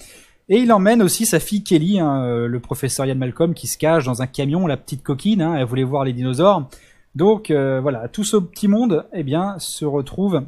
Et 0.49 0.59
il 0.59 0.73
emmène 0.73 1.03
aussi 1.03 1.27
sa 1.27 1.41
fille 1.41 1.65
Kelly, 1.65 1.99
hein, 1.99 2.47
le 2.47 2.61
professeur 2.61 3.05
Ian 3.05 3.17
Malcolm, 3.17 3.53
qui 3.53 3.67
se 3.67 3.77
cache 3.77 4.05
dans 4.05 4.23
un 4.23 4.29
camion, 4.29 4.69
la 4.69 4.77
petite 4.77 5.03
coquine, 5.03 5.43
hein, 5.43 5.57
elle 5.57 5.65
voulait 5.65 5.83
voir 5.83 6.05
les 6.05 6.13
dinosaures. 6.13 6.69
Donc 7.17 7.51
voilà, 7.51 8.07
tout 8.07 8.23
ce 8.23 8.37
petit 8.37 8.69
monde, 8.69 9.07
eh 9.13 9.25
bien, 9.25 9.57
se 9.59 9.85
retrouve 9.85 10.45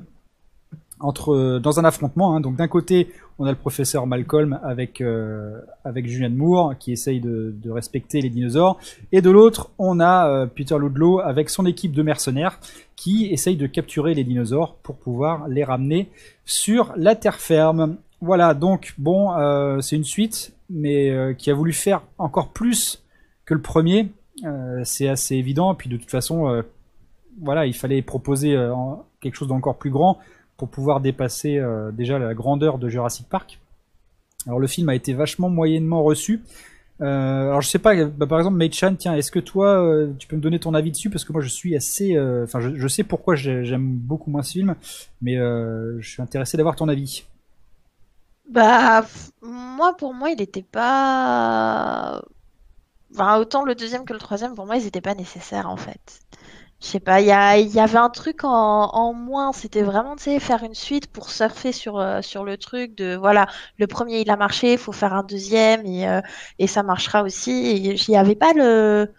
entre 1.01 1.59
dans 1.59 1.81
un 1.81 1.85
affrontement. 1.85 2.37
hein. 2.37 2.41
Donc 2.41 2.55
d'un 2.55 2.69
côté, 2.69 3.09
on 3.39 3.47
a 3.47 3.51
le 3.51 3.57
professeur 3.57 4.07
Malcolm 4.07 4.59
avec 4.65 5.01
euh, 5.01 5.61
avec 5.85 6.07
Julianne 6.07 6.35
Moore 6.35 6.77
qui 6.79 6.93
essaye 6.93 7.21
de, 7.21 7.55
respecter 7.71 8.21
les 8.21 8.31
dinosaures, 8.31 8.79
et 9.13 9.21
de 9.21 9.31
l'autre, 9.31 9.71
on 9.79 10.01
a 10.01 10.29
euh, 10.29 10.47
Peter 10.47 10.77
Ludlow 10.79 11.21
avec 11.21 11.51
son 11.51 11.67
équipe 11.67 11.93
de 11.93 12.03
mercenaires 12.03 12.59
qui 12.97 13.27
essaye 13.27 13.57
de 13.57 13.67
capturer 13.67 14.15
les 14.15 14.25
dinosaures 14.25 14.75
pour 14.77 14.97
pouvoir 14.97 15.47
les 15.49 15.63
ramener 15.63 16.11
sur 16.45 16.93
la 16.97 17.15
terre 17.15 17.37
ferme. 17.37 17.99
Voilà, 18.21 18.55
donc 18.55 18.95
bon, 18.99 19.33
euh, 19.33 19.81
c'est 19.81 19.97
une 19.97 20.05
suite, 20.05 20.55
mais 20.71 21.35
qui 21.39 21.51
a 21.51 21.55
voulu 21.55 21.73
faire 21.73 22.03
encore 22.19 22.49
plus 22.49 23.05
que 23.45 23.55
le 23.55 23.63
premier. 23.63 24.09
C'est 24.85 25.09
assez 25.09 25.35
évident. 25.37 25.75
Puis 25.75 25.89
de 25.89 25.97
toute 25.97 26.11
façon, 26.11 26.63
voilà, 27.41 27.67
il 27.67 27.75
fallait 27.75 28.03
proposer 28.03 28.57
quelque 29.21 29.35
chose 29.35 29.49
d'encore 29.49 29.79
plus 29.79 29.91
grand 29.91 30.19
pour 30.59 30.69
pouvoir 30.69 31.01
dépasser 31.01 31.59
euh, 31.59 31.91
déjà 31.93 32.19
la 32.19 32.35
grandeur 32.35 32.79
de 32.79 32.91
Jurassic 32.91 33.29
Park. 33.29 33.61
Alors 34.47 34.61
le 34.61 34.67
film 34.67 34.91
a 34.91 34.95
été 34.95 35.15
vachement 35.15 35.49
moyennement 35.49 36.03
reçu. 36.03 36.43
Euh, 37.01 37.49
alors 37.51 37.63
je 37.63 37.69
sais 37.69 37.79
pas, 37.79 38.05
bah, 38.07 38.27
par 38.27 38.39
exemple, 38.39 38.59
Mei-chan, 38.59 38.95
tiens, 38.97 39.15
est-ce 39.15 39.31
que 39.31 39.39
toi, 39.39 39.83
euh, 39.83 40.13
tu 40.19 40.29
peux 40.29 40.37
me 40.37 40.43
donner 40.43 40.61
ton 40.61 40.75
avis 40.75 40.91
dessus? 40.93 41.11
Parce 41.11 41.25
que 41.25 41.33
moi 41.33 41.43
je 41.43 41.49
suis 41.49 41.77
assez, 41.77 42.19
enfin, 42.45 42.61
je, 42.61 42.77
je 42.77 42.89
sais 42.89 43.05
pourquoi 43.05 43.37
j'ai- 43.37 43.65
j'aime 43.65 43.87
beaucoup 43.87 44.31
moins 44.31 44.43
ce 44.43 44.53
film, 44.53 44.77
mais 45.23 45.37
je 45.37 46.09
suis 46.09 46.23
intéressé 46.23 46.57
d'avoir 46.59 46.77
ton 46.77 46.89
avis. 46.89 47.25
Bah, 48.51 49.07
moi, 49.43 49.97
pour 49.97 50.15
moi, 50.15 50.31
il 50.31 50.41
était 50.41 50.63
pas. 50.63 52.23
Enfin, 53.13 53.39
autant 53.39 53.65
le 53.65 53.75
deuxième 53.75 54.05
que 54.07 54.13
le 54.15 54.19
troisième, 54.19 54.55
pour 54.55 54.67
moi, 54.67 54.77
ils 54.77 54.87
étaient 54.87 55.01
pas 55.03 55.15
nécessaires 55.15 55.69
en 55.71 55.77
fait. 55.77 56.21
Je 56.81 56.87
sais 56.87 57.01
pas, 57.01 57.21
il 57.21 57.27
y 57.27 57.33
a, 57.33 57.59
il 57.59 57.69
y 57.69 57.81
avait 57.81 57.99
un 57.99 58.09
truc 58.09 58.45
en, 58.45 58.51
en 58.51 59.13
moins. 59.13 59.53
C'était 59.53 59.83
vraiment, 59.83 60.15
tu 60.15 60.25
sais, 60.25 60.39
faire 60.39 60.63
une 60.63 60.75
suite 60.75 61.09
pour 61.09 61.31
surfer 61.31 61.73
sur, 61.73 61.99
euh, 61.99 62.23
sur 62.23 62.45
le 62.45 62.57
truc 62.57 62.97
de 62.97 63.17
voilà, 63.17 63.49
le 63.79 63.89
premier 63.89 64.21
il 64.21 64.31
a 64.31 64.37
marché, 64.37 64.75
il 64.75 64.79
faut 64.79 64.93
faire 64.93 65.13
un 65.13 65.25
deuxième 65.25 65.85
et, 65.87 66.09
euh, 66.09 66.21
et 66.61 66.69
ça 66.69 66.85
marchera 66.85 67.25
aussi. 67.25 67.77
Il 67.77 68.11
y 68.11 68.17
avait 68.17 68.37
pas 68.37 68.53
le. 68.53 69.11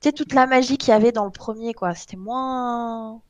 Tu 0.00 0.08
sais, 0.08 0.12
toute 0.12 0.34
la 0.34 0.46
magie 0.46 0.76
qu'il 0.76 0.90
y 0.90 0.92
avait 0.92 1.12
dans 1.12 1.24
le 1.24 1.30
premier, 1.30 1.72
quoi. 1.72 1.94
C'était 1.94 2.18
moins. 2.18 3.20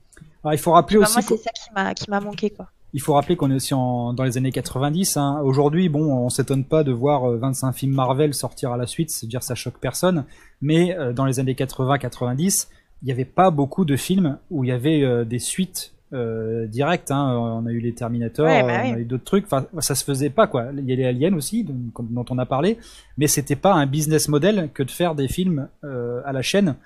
Alors 0.43 0.55
il 0.55 0.59
faut 0.59 0.73
rappeler 0.73 0.99
aussi 0.99 1.15
moi, 1.15 1.23
c'est 1.23 1.37
ça 1.37 1.95
qui 1.95 2.11
m'a 2.11 2.21
manqué, 2.21 2.51
quoi. 2.51 2.67
Il 2.93 3.03
faut 3.03 3.13
rappeler 3.13 3.37
qu'on 3.37 3.51
est 3.51 3.55
aussi 3.55 3.75
en, 3.75 4.15
dans 4.15 4.25
les 4.25 4.39
années 4.39 4.53
90. 4.53 5.17
Hein. 5.19 5.41
Aujourd'hui, 5.45 5.91
bon, 5.91 6.13
on 6.13 6.31
s'étonne 6.31 6.65
pas 6.65 6.83
de 6.83 6.93
voir 6.93 7.31
euh, 7.31 7.37
25 7.37 7.73
films 7.73 7.93
Marvel 7.93 8.33
sortir 8.33 8.73
à 8.73 8.79
la 8.79 8.87
suite, 8.87 9.11
c'est-à-dire 9.11 9.43
ça 9.43 9.55
choque 9.55 9.79
personne. 9.79 10.25
Mais 10.63 10.97
euh, 10.97 11.13
dans 11.13 11.27
les 11.27 11.39
années 11.39 11.53
80-90, 11.53 12.69
il 13.03 13.07
n'y 13.07 13.13
avait 13.13 13.25
pas 13.25 13.51
beaucoup 13.51 13.85
de 13.85 13.97
films 13.97 14.39
où 14.51 14.65
il 14.65 14.69
y 14.69 14.73
avait 14.73 15.03
euh, 15.03 15.25
des 15.25 15.39
suites 15.39 15.93
euh, 16.13 16.67
directes. 16.67 17.11
Hein. 17.11 17.37
On 17.37 17.67
a 17.67 17.71
eu 17.73 17.81
les 17.81 17.93
Terminator, 17.93 18.47
Ouais, 18.47 18.63
bah 18.63 18.83
on 18.87 18.95
a 18.95 18.99
eu 18.99 19.05
d'autres 19.05 19.25
trucs. 19.25 19.45
Enfin, 19.45 19.67
ça 19.81 19.95
se 19.95 20.05
faisait 20.05 20.31
pas 20.31 20.47
quoi. 20.47 20.67
Il 20.77 20.85
y 20.89 20.93
a 20.93 20.97
les 20.97 21.05
Aliens 21.05 21.35
aussi, 21.35 21.65
dont, 21.65 21.75
dont 22.01 22.25
on 22.31 22.39
a 22.39 22.47
parlé, 22.47 22.79
mais 23.19 23.27
c'était 23.27 23.57
pas 23.57 23.75
un 23.75 23.87
business 23.87 24.29
model 24.29 24.71
que 24.73 24.83
de 24.83 24.91
faire 24.91 25.15
des 25.15 25.29
films 25.29 25.69
euh, 25.85 26.21
à 26.25 26.33
la 26.33 26.43
chaîne 26.43 26.77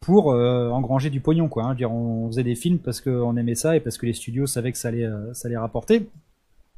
pour 0.00 0.26
engranger 0.28 1.10
du 1.10 1.20
pognon 1.20 1.48
quoi. 1.48 1.64
hein. 1.64 1.68
Je 1.68 1.72
veux 1.72 1.76
dire, 1.78 1.92
on 1.92 2.28
faisait 2.28 2.44
des 2.44 2.54
films 2.54 2.78
parce 2.78 3.00
qu'on 3.00 3.36
aimait 3.36 3.54
ça 3.56 3.74
et 3.76 3.80
parce 3.80 3.96
que 3.98 4.06
les 4.06 4.12
studios 4.12 4.46
savaient 4.46 4.70
que 4.70 4.78
ça 4.78 4.88
allait, 4.88 5.08
ça 5.32 5.48
allait 5.48 5.56
rapporter. 5.56 6.06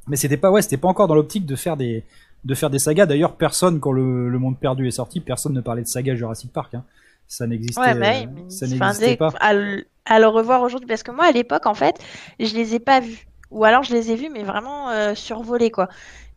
Mais 0.07 0.17
c'était 0.17 0.37
pas 0.39 0.51
ouais, 0.51 0.63
c'était 0.63 0.79
pas 0.79 0.89
encore 0.89 1.09
dans 1.09 1.15
l'optique 1.17 1.45
de 1.45 1.57
faire 1.57 1.77
des 1.77 2.05
de 2.45 2.55
faire 2.55 2.71
des 2.71 2.79
sagas. 2.79 3.05
D'ailleurs, 3.07 3.35
personne 3.35 3.81
quand 3.81 3.93
le, 3.93 4.31
le 4.31 4.39
Monde 4.39 4.57
Perdu 4.59 4.87
est 4.87 4.93
sorti, 4.93 5.21
personne 5.21 5.53
ne 5.53 5.61
parlait 5.61 5.83
de 5.83 5.89
saga 5.89 6.15
Jurassic 6.15 6.53
Park. 6.53 6.75
Hein. 6.75 6.85
Ça 7.29 7.47
n'existait, 7.47 7.81
Ouais, 7.81 7.95
mais, 7.95 8.27
euh, 8.27 8.49
ça 8.49 8.67
n'existait 8.67 9.17
pas. 9.17 9.33
À, 9.41 9.53
le- 9.55 9.87
à 10.07 10.19
le 10.19 10.27
revoir 10.27 10.63
aujourd'hui, 10.63 10.87
parce 10.89 11.03
que 11.03 11.11
moi, 11.11 11.27
à 11.27 11.33
l'époque, 11.33 11.67
en 11.67 11.75
fait, 11.75 11.97
je 12.41 12.55
les 12.55 12.75
ai 12.75 12.79
pas 12.81 13.01
vus. 13.01 13.27
Ou 13.51 13.65
alors, 13.65 13.83
je 13.83 13.93
les 13.93 14.11
ai 14.11 14.17
vus, 14.17 14.31
mais 14.31 14.43
vraiment 14.45 14.89
euh, 14.91 15.15
survolés, 15.15 15.71
quoi. 15.71 15.89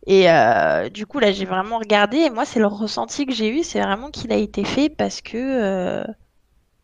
Et 0.06 0.30
euh, 0.30 0.88
du 0.90 1.06
coup, 1.06 1.18
là, 1.18 1.32
j'ai 1.32 1.44
vraiment 1.46 1.78
regardé. 1.78 2.18
Et 2.18 2.30
moi, 2.30 2.44
c'est 2.44 2.60
le 2.60 2.66
ressenti 2.66 3.24
que 3.26 3.32
j'ai 3.32 3.48
eu. 3.48 3.62
C'est 3.62 3.80
vraiment 3.80 4.10
qu'il 4.10 4.32
a 4.32 4.36
été 4.36 4.64
fait 4.64 4.88
parce 4.88 5.20
que 5.22 5.36
euh, 5.38 6.04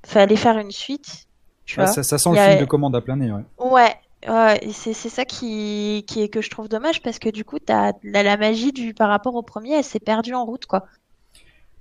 fallait 0.06 0.36
faire 0.36 0.58
une 0.58 0.70
suite. 0.70 1.26
Tu 1.64 1.76
vois. 1.76 1.86
ça, 1.86 2.02
ça 2.02 2.16
sent 2.18 2.30
Il 2.30 2.34
le 2.34 2.38
a- 2.40 2.48
film 2.50 2.60
de 2.60 2.64
commande 2.64 2.96
à 2.96 3.00
plein 3.00 3.16
nez. 3.16 3.30
Ouais. 3.58 3.94
Ouais. 4.26 4.60
C'est 4.72 4.94
ça 4.94 5.24
qui, 5.24 6.04
qui 6.08 6.22
est 6.22 6.28
que 6.28 6.40
je 6.40 6.50
trouve 6.50 6.68
dommage 6.68 7.02
parce 7.02 7.18
que 7.18 7.28
du 7.28 7.44
coup, 7.44 7.58
t'as, 7.58 7.92
la, 8.02 8.22
la 8.22 8.36
magie 8.36 8.72
du 8.72 8.94
par 8.94 9.08
rapport 9.10 9.34
au 9.34 9.42
premier, 9.42 9.74
elle 9.74 9.84
s'est 9.84 10.00
perdue 10.00 10.34
en 10.34 10.44
route, 10.44 10.66
quoi. 10.66 10.86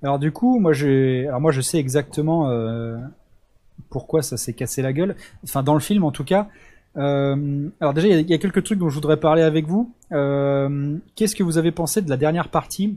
Alors 0.02 0.18
du 0.18 0.30
coup, 0.32 0.58
moi 0.60 0.72
alors 0.74 1.40
moi 1.40 1.50
je 1.52 1.60
sais 1.60 1.78
exactement 1.78 2.48
euh, 2.48 2.96
pourquoi 3.90 4.22
ça 4.22 4.36
s'est 4.36 4.52
cassé 4.52 4.82
la 4.82 4.92
gueule. 4.92 5.16
Enfin 5.44 5.62
dans 5.62 5.74
le 5.74 5.80
film 5.80 6.04
en 6.04 6.12
tout 6.12 6.24
cas. 6.24 6.48
Euh, 6.96 7.68
alors 7.80 7.94
déjà 7.94 8.08
il 8.08 8.28
y, 8.28 8.34
a- 8.34 8.38
quelques 8.38 8.64
trucs 8.64 8.78
dont 8.78 8.88
je 8.88 8.94
voudrais 8.94 9.18
parler 9.18 9.42
avec 9.42 9.66
vous. 9.66 9.92
Euh, 10.12 10.96
Qu'est-ce 11.16 11.34
que 11.36 11.42
vous 11.42 11.58
avez 11.58 11.72
pensé 11.72 12.00
de 12.02 12.10
la 12.10 12.16
dernière 12.16 12.48
partie 12.48 12.96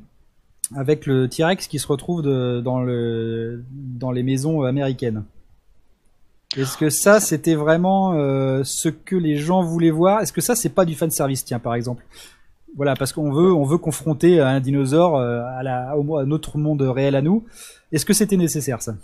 avec 0.75 1.05
le 1.05 1.27
T-Rex 1.27 1.67
qui 1.67 1.79
se 1.79 1.87
retrouve 1.87 2.21
dans 2.21 2.81
le 2.81 3.63
dans 3.71 4.11
les 4.11 4.23
maisons 4.23 4.61
américaines? 4.63 5.23
Est-ce 6.57 6.77
que 6.77 6.89
ça 6.89 7.19
c'était 7.19 7.55
vraiment 7.55 8.13
ce 8.63 8.89
que 8.89 9.15
les 9.15 9.37
gens 9.37 9.63
voulaient 9.63 9.89
voir? 9.91 10.21
Est-ce 10.21 10.33
que 10.33 10.41
ça 10.41 10.55
c'est 10.55 10.69
pas 10.69 10.85
du 10.85 10.95
fan 10.95 11.09
service 11.09 11.43
tiens 11.45 11.59
par 11.59 11.75
exemple? 11.75 12.03
Voilà, 12.75 12.95
parce 12.95 13.13
qu'on 13.13 13.31
veut, 13.31 13.51
on 13.53 13.63
veut 13.63 13.77
confronter 13.77 14.39
un 14.39 14.59
dinosaure 14.59 15.17
euh, 15.17 15.41
à, 15.57 15.63
la, 15.63 15.97
au, 15.97 16.17
à 16.17 16.25
notre 16.25 16.57
monde 16.57 16.81
réel 16.81 17.15
à 17.15 17.21
nous. 17.21 17.45
Est-ce 17.91 18.05
que 18.05 18.13
c'était 18.13 18.37
nécessaire 18.37 18.81
ça? 18.81 18.95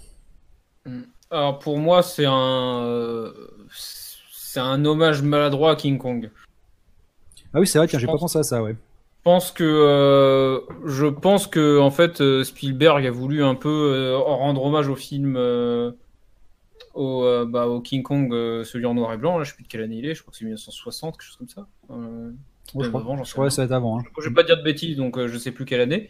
Alors 1.29 1.59
pour 1.59 1.77
moi, 1.77 2.01
c'est 2.01 2.25
un, 2.25 2.81
euh, 2.83 3.33
c'est 3.71 4.61
un 4.61 4.85
hommage 4.85 5.21
maladroit 5.21 5.71
à 5.71 5.75
King 5.75 5.97
Kong. 5.97 6.31
Ah 7.53 7.59
oui, 7.59 7.67
c'est 7.67 7.77
vrai, 7.77 7.87
tiens, 7.87 7.99
j'ai 7.99 8.07
pas 8.07 8.17
pensé 8.17 8.39
à 8.39 8.43
ça, 8.43 8.63
ouais. 8.63 8.73
Je 8.73 9.23
pense 9.23 9.51
que, 9.51 9.63
euh, 9.65 10.61
je 10.85 11.05
pense 11.05 11.47
que 11.47 11.79
en 11.79 11.91
fait, 11.91 12.21
euh, 12.21 12.45
Spielberg 12.45 13.05
a 13.05 13.11
voulu 13.11 13.43
un 13.43 13.55
peu 13.55 13.67
euh, 13.93 14.17
rendre 14.17 14.63
hommage 14.63 14.87
au 14.87 14.95
film, 14.95 15.35
euh, 15.35 15.91
au, 16.93 17.25
euh, 17.25 17.45
bah, 17.45 17.67
au 17.67 17.81
King 17.81 18.03
Kong, 18.03 18.31
euh, 18.31 18.63
celui 18.63 18.85
en 18.85 18.93
noir 18.93 19.11
et 19.11 19.17
blanc. 19.17 19.37
Là, 19.37 19.43
je 19.43 19.49
sais 19.49 19.55
plus 19.55 19.63
de 19.63 19.67
quelle 19.67 19.81
année 19.81 19.97
il 19.97 20.05
est. 20.05 20.15
Je 20.15 20.21
crois 20.21 20.31
que 20.31 20.37
c'est 20.37 20.45
1960, 20.45 21.17
quelque 21.17 21.23
chose 21.23 21.35
comme 21.35 21.49
ça. 21.49 21.67
Ouais, 22.75 22.83
je 22.85 22.89
crois, 22.89 23.01
avant, 23.01 23.17
j'en 23.17 23.23
je 23.23 23.29
sais 23.29 23.33
crois 23.33 23.45
que 23.45 23.49
rien. 23.49 23.55
ça 23.55 23.61
va 23.61 23.65
être 23.65 23.71
avant. 23.71 23.99
Hein. 23.99 24.03
Je 24.19 24.27
vais 24.29 24.33
pas 24.35 24.43
dire 24.43 24.57
de 24.57 24.63
bêtises, 24.63 24.97
donc 24.97 25.17
euh, 25.17 25.27
je 25.27 25.37
sais 25.37 25.51
plus 25.51 25.65
quelle 25.65 25.81
année. 25.81 26.09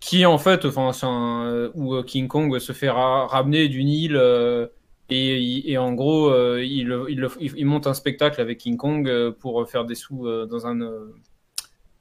Qui 0.00 0.26
en 0.26 0.38
fait, 0.38 0.64
enfin, 0.66 0.92
c'est 0.92 1.06
un, 1.06 1.46
euh, 1.46 1.70
où 1.74 1.94
euh, 1.94 2.02
King 2.02 2.28
Kong 2.28 2.58
se 2.58 2.72
fait 2.72 2.90
ra- 2.90 3.26
ramener 3.26 3.68
d'une 3.68 3.88
île 3.88 4.16
euh, 4.16 4.66
et, 5.08 5.70
et 5.72 5.78
en 5.78 5.92
gros, 5.94 6.28
euh, 6.30 6.62
il, 6.62 6.78
il, 6.80 6.86
le- 6.88 7.30
il- 7.40 7.52
il 7.56 7.66
monte 7.66 7.86
un 7.86 7.94
spectacle 7.94 8.40
avec 8.40 8.58
King 8.58 8.76
Kong 8.76 9.08
euh, 9.08 9.30
pour 9.32 9.68
faire 9.68 9.84
des 9.84 9.94
sous 9.94 10.26
euh, 10.26 10.46
dans 10.46 10.66
un 10.66 10.80
euh, 10.82 11.14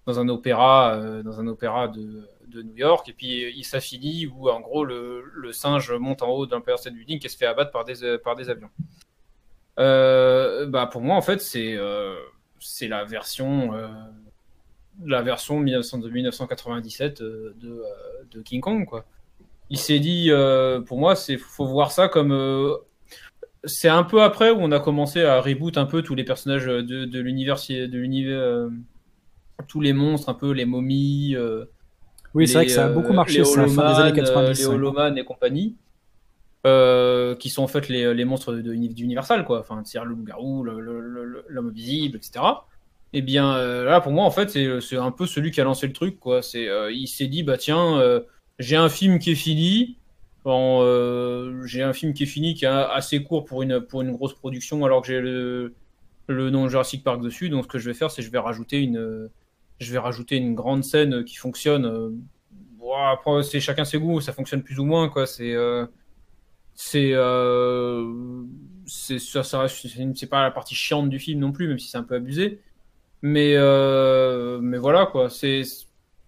dans 0.05 0.19
un 0.19 0.27
opéra, 0.29 0.95
euh, 0.95 1.23
dans 1.23 1.39
un 1.39 1.47
opéra 1.47 1.87
de, 1.87 2.27
de 2.47 2.61
New 2.61 2.75
York. 2.75 3.07
Et 3.09 3.13
puis 3.13 3.51
il 3.55 3.63
s'affilie 3.63 4.27
où 4.27 4.49
en 4.49 4.59
gros 4.59 4.83
le, 4.83 5.23
le 5.33 5.51
singe 5.53 5.91
monte 5.93 6.21
en 6.21 6.29
haut 6.29 6.45
d'un 6.45 6.61
State 6.77 6.93
Building 6.93 7.19
et 7.23 7.29
se 7.29 7.37
fait 7.37 7.45
abattre 7.47 7.71
par 7.71 7.85
des 7.85 8.17
par 8.23 8.35
des 8.35 8.49
avions. 8.49 8.69
Euh, 9.79 10.65
bah 10.67 10.85
pour 10.87 11.01
moi 11.01 11.15
en 11.15 11.21
fait 11.21 11.41
c'est 11.41 11.75
euh, 11.75 12.15
c'est 12.67 12.87
la 12.87 13.05
version 13.05 13.73
euh, 13.73 13.87
la 15.05 15.21
version 15.21 15.59
1900 15.59 15.99
de 15.99 16.09
1997 16.09 17.21
euh, 17.21 17.53
de, 17.59 17.69
euh, 17.69 17.83
de 18.31 18.41
King 18.41 18.61
Kong 18.61 18.85
quoi. 18.85 19.05
Il 19.69 19.77
s'est 19.77 19.99
dit 19.99 20.29
pour 20.85 20.99
moi 20.99 21.15
c'est 21.15 21.37
faut 21.37 21.65
voir 21.65 21.91
ça 21.91 22.07
comme 22.07 22.77
c'est 23.63 23.89
un 23.89 24.03
peu 24.03 24.21
après 24.21 24.51
où 24.51 24.57
on 24.59 24.71
a 24.71 24.79
commencé 24.79 25.23
à 25.23 25.41
reboot 25.41 25.77
un 25.77 25.87
peu 25.87 26.03
tous 26.03 26.13
les 26.13 26.23
personnages 26.23 26.65
de, 26.65 26.81
de 26.81 27.19
l'univers 27.19 27.55
de 27.55 27.97
l'univers 27.97 28.69
tous 29.67 29.81
les 29.81 29.93
monstres 29.93 30.29
un 30.29 30.35
peu 30.35 30.51
les 30.51 30.65
momies 30.65 31.35
Oui, 32.35 32.47
c'est 32.47 32.55
vrai 32.55 32.65
que 32.67 32.71
ça 32.71 32.85
a 32.85 32.89
beaucoup 32.89 33.13
marché, 33.13 33.39
les 33.39 33.45
fin 33.45 33.93
des 33.93 33.99
années 34.01 34.11
Holoman, 34.11 34.13
90. 34.13 34.35
euh, 34.35 34.53
les. 34.53 34.65
Holoman 34.75 35.17
et 35.17 35.23
compagnie, 35.23 35.75
euh, 36.65 37.35
qui 37.35 37.51
sont 37.51 37.61
en 37.61 37.67
fait 37.67 37.89
les, 37.89 38.11
les 38.15 38.25
monstres 38.25 38.55
d'Universal, 38.55 39.45
quoi. 39.45 39.59
Enfin, 39.59 39.83
c'est-à-dire 39.85 40.09
le 40.09 40.15
loup-garou, 40.15 40.63
l'homme 40.63 41.67
invisible, 41.67 42.17
etc. 42.17 42.43
Et 43.13 43.21
bien 43.21 43.55
euh, 43.55 43.85
là, 43.85 44.01
pour 44.01 44.11
moi, 44.11 44.25
en 44.25 44.31
fait, 44.31 44.49
c'est, 44.49 44.81
c'est 44.81 44.97
un 44.97 45.11
peu 45.11 45.27
celui 45.27 45.51
qui 45.51 45.61
a 45.61 45.63
lancé 45.63 45.85
le 45.85 45.93
truc, 45.93 46.19
quoi. 46.19 46.41
C'est, 46.41 46.67
euh, 46.67 46.91
il 46.91 47.07
s'est 47.07 47.27
dit, 47.27 47.43
bah 47.43 47.57
tiens, 47.57 48.01
j'ai 48.57 48.77
un 48.77 48.89
film 48.89 49.19
qui 49.19 49.31
est 49.31 49.35
fini. 49.35 49.97
J'ai 50.45 51.83
un 51.83 51.93
film 51.93 52.13
qui 52.13 52.23
est 52.23 52.25
fini, 52.25 52.55
qui 52.55 52.65
est 52.65 52.67
assez 52.67 53.21
court 53.21 53.45
pour 53.45 53.61
une, 53.61 53.79
pour 53.81 54.01
une 54.01 54.11
grosse 54.11 54.33
production, 54.33 54.83
alors 54.85 55.01
que 55.01 55.07
j'ai 55.07 55.21
le, 55.21 55.75
le 56.27 56.49
nom 56.49 56.67
Jurassic 56.67 57.03
Park 57.03 57.21
dessus. 57.21 57.49
Donc, 57.49 57.65
ce 57.65 57.67
que 57.67 57.77
je 57.77 57.87
vais 57.87 57.95
faire, 57.95 58.09
c'est 58.09 58.23
je 58.23 58.31
vais 58.31 58.39
rajouter 58.39 58.81
une, 58.81 59.29
je 59.79 59.91
vais 59.91 59.99
rajouter 59.99 60.37
une 60.37 60.55
grande 60.55 60.83
scène 60.83 61.23
qui 61.25 61.35
fonctionne. 61.35 62.17
bon, 62.79 62.95
après, 62.95 63.43
c'est 63.43 63.59
chacun 63.59 63.85
ses 63.85 63.99
goûts, 63.99 64.19
ça 64.19 64.33
fonctionne 64.33 64.63
plus 64.63 64.79
ou 64.79 64.85
moins, 64.85 65.09
quoi. 65.09 65.27
C'est, 65.27 65.55
c'est, 66.75 67.11
euh, 67.13 68.13
c'est, 68.85 69.19
ça, 69.19 69.43
ça 69.43 69.67
c'est 69.67 70.29
pas 70.29 70.43
la 70.43 70.51
partie 70.51 70.75
chiante 70.75 71.09
du 71.09 71.19
film 71.19 71.39
non 71.39 71.51
plus, 71.51 71.67
même 71.67 71.79
si 71.79 71.89
c'est 71.89 71.97
un 71.97 72.03
peu 72.03 72.15
abusé. 72.15 72.61
Mais, 73.21 73.53
euh, 73.55 74.59
mais 74.61 74.77
voilà, 74.77 75.05
quoi. 75.07 75.29
C'est, 75.29 75.63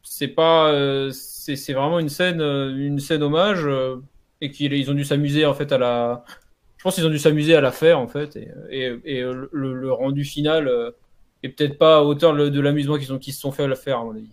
c'est 0.03 0.29
pas, 0.29 0.71
euh, 0.71 1.11
c'est, 1.11 1.73
vraiment 1.73 1.99
une 1.99 2.09
scène, 2.09 2.41
euh, 2.41 2.75
une 2.75 2.99
scène 2.99 3.23
hommage, 3.23 3.65
euh, 3.65 3.97
et 4.41 4.51
qu'ils 4.51 4.73
ils 4.73 4.89
ont 4.89 4.93
dû 4.93 5.03
s'amuser 5.05 5.45
en 5.45 5.53
fait 5.53 5.71
à 5.71 5.77
la. 5.77 6.23
Je 6.77 6.83
pense 6.83 6.95
qu'ils 6.95 7.05
ont 7.05 7.09
dû 7.09 7.19
s'amuser 7.19 7.55
à 7.55 7.61
la 7.61 7.71
faire 7.71 7.99
en 7.99 8.07
fait, 8.07 8.35
et, 8.35 8.49
et, 8.69 8.99
et 9.05 9.21
le, 9.21 9.49
le 9.51 9.91
rendu 9.91 10.23
final 10.23 10.69
euh, 11.43 11.47
est 11.47 11.49
peut-être 11.49 11.77
pas 11.77 11.97
à 11.97 12.01
hauteur 12.01 12.35
de, 12.35 12.59
l'amusement 12.59 12.97
qu'ils 12.97 13.33
se 13.33 13.39
sont 13.39 13.51
fait 13.51 13.63
à 13.63 13.67
la 13.67 13.75
faire 13.75 13.99
à 13.99 14.03
mon 14.03 14.11
avis. 14.11 14.29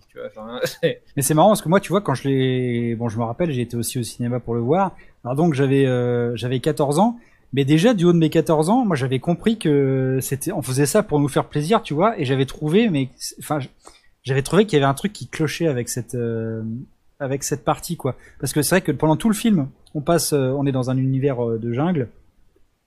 Mais 1.16 1.22
c'est 1.22 1.34
marrant 1.34 1.48
parce 1.48 1.62
que 1.62 1.68
moi, 1.68 1.80
tu 1.80 1.90
vois, 1.90 2.00
quand 2.00 2.14
je 2.14 2.28
l'ai, 2.28 2.94
bon, 2.94 3.08
je 3.08 3.18
me 3.18 3.24
rappelle, 3.24 3.50
j'ai 3.50 3.62
été 3.62 3.76
aussi 3.76 3.98
au 3.98 4.02
cinéma 4.02 4.40
pour 4.40 4.54
le 4.54 4.60
voir. 4.60 4.96
Alors 5.24 5.36
donc 5.36 5.54
j'avais, 5.54 5.86
euh, 5.86 6.36
j'avais 6.36 6.60
14 6.60 6.98
ans, 6.98 7.18
mais 7.52 7.64
déjà 7.64 7.94
du 7.94 8.04
haut 8.04 8.12
de 8.12 8.18
mes 8.18 8.30
14 8.30 8.68
ans, 8.70 8.84
moi 8.84 8.96
j'avais 8.96 9.20
compris 9.20 9.58
que 9.58 10.18
c'était, 10.20 10.52
on 10.52 10.62
faisait 10.62 10.86
ça 10.86 11.02
pour 11.02 11.20
nous 11.20 11.28
faire 11.28 11.46
plaisir, 11.46 11.82
tu 11.82 11.94
vois, 11.94 12.18
et 12.18 12.24
j'avais 12.24 12.46
trouvé, 12.46 12.90
mais, 12.90 13.08
enfin, 13.38 13.58
j'avais 14.22 14.42
trouvé 14.42 14.66
qu'il 14.66 14.78
y 14.78 14.82
avait 14.82 14.90
un 14.90 14.94
truc 14.94 15.12
qui 15.12 15.28
clochait 15.28 15.66
avec 15.66 15.88
cette, 15.88 16.14
euh, 16.14 16.62
avec 17.20 17.42
cette 17.42 17.64
partie, 17.64 17.96
quoi. 17.96 18.16
Parce 18.40 18.52
que 18.52 18.62
c'est 18.62 18.76
vrai 18.76 18.80
que 18.80 18.92
pendant 18.92 19.16
tout 19.16 19.28
le 19.28 19.34
film, 19.34 19.68
on 19.94 20.00
passe, 20.00 20.32
euh, 20.32 20.50
on 20.56 20.66
est 20.66 20.72
dans 20.72 20.90
un 20.90 20.96
univers 20.96 21.44
euh, 21.44 21.58
de 21.58 21.72
jungle, 21.72 22.08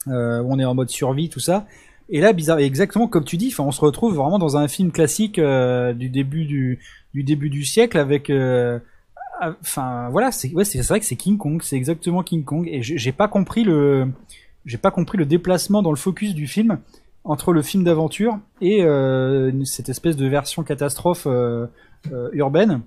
euh, 0.07 0.43
on 0.45 0.59
est 0.59 0.65
en 0.65 0.75
mode 0.75 0.89
survie, 0.89 1.29
tout 1.29 1.39
ça. 1.39 1.65
Et 2.09 2.21
là, 2.21 2.33
bizarre, 2.33 2.59
exactement 2.59 3.07
comme 3.07 3.25
tu 3.25 3.37
dis, 3.37 3.53
on 3.59 3.71
se 3.71 3.81
retrouve 3.81 4.15
vraiment 4.15 4.39
dans 4.39 4.57
un 4.57 4.67
film 4.67 4.91
classique 4.91 5.39
euh, 5.39 5.93
du 5.93 6.09
début 6.09 6.45
du, 6.45 6.79
début 7.13 7.49
du 7.49 7.65
siècle 7.65 7.97
avec 7.97 8.29
euh, 8.29 8.79
enfin 9.41 10.09
voilà, 10.09 10.31
c'est 10.31 10.47
vrai 10.49 10.99
que 10.99 11.05
c'est 11.05 11.15
King 11.15 11.37
Kong, 11.37 11.61
c'est 11.61 11.75
exactement 11.75 12.23
King 12.23 12.43
Kong 12.43 12.67
et 12.71 12.81
j'ai 12.81 13.11
pas 13.11 13.27
compris 13.27 13.63
le 13.63 14.07
j'ai 14.65 14.77
pas 14.77 14.91
compris 14.91 15.17
le 15.17 15.25
déplacement 15.25 15.81
dans 15.81 15.91
le 15.91 15.97
focus 15.97 16.33
du 16.33 16.47
film 16.47 16.79
entre 17.23 17.51
le 17.51 17.61
film 17.61 17.83
d'aventure 17.83 18.39
et 18.61 18.83
euh, 18.83 19.51
cette 19.65 19.89
espèce 19.89 20.15
de 20.15 20.27
version 20.27 20.63
catastrophe 20.63 21.27
urbaine. 22.31 22.81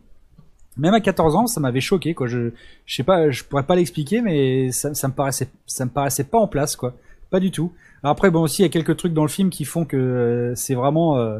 Même 0.76 0.94
à 0.94 1.00
14 1.00 1.37
ans, 1.37 1.46
ça 1.46 1.61
m'avait 1.61 1.80
choqué 1.80 2.14
quoi. 2.14 2.26
Je 2.26 2.52
je 2.87 2.94
sais 2.94 3.02
pas, 3.02 3.30
je 3.30 3.44
pourrais 3.44 3.64
pas 3.64 3.76
l'expliquer 3.76 4.22
mais 4.22 4.70
ça, 4.72 4.94
ça 4.94 5.09
me 5.09 5.12
paraissait 5.12 5.48
ça 5.66 5.85
me 5.85 5.90
paraissait 5.90 6.24
pas 6.24 6.38
en 6.38 6.48
place 6.48 6.74
quoi. 6.74 6.94
Pas 7.31 7.40
du 7.40 7.51
tout. 7.51 7.73
Après 8.03 8.31
bon 8.31 8.43
aussi 8.43 8.62
il 8.62 8.64
y 8.64 8.66
a 8.66 8.71
quelques 8.71 8.97
trucs 8.97 9.12
dans 9.12 9.23
le 9.23 9.29
film 9.29 9.51
qui 9.51 9.64
font 9.64 9.85
que 9.85 9.97
euh, 9.97 10.55
c'est 10.57 10.75
vraiment 10.75 11.16
euh, 11.19 11.38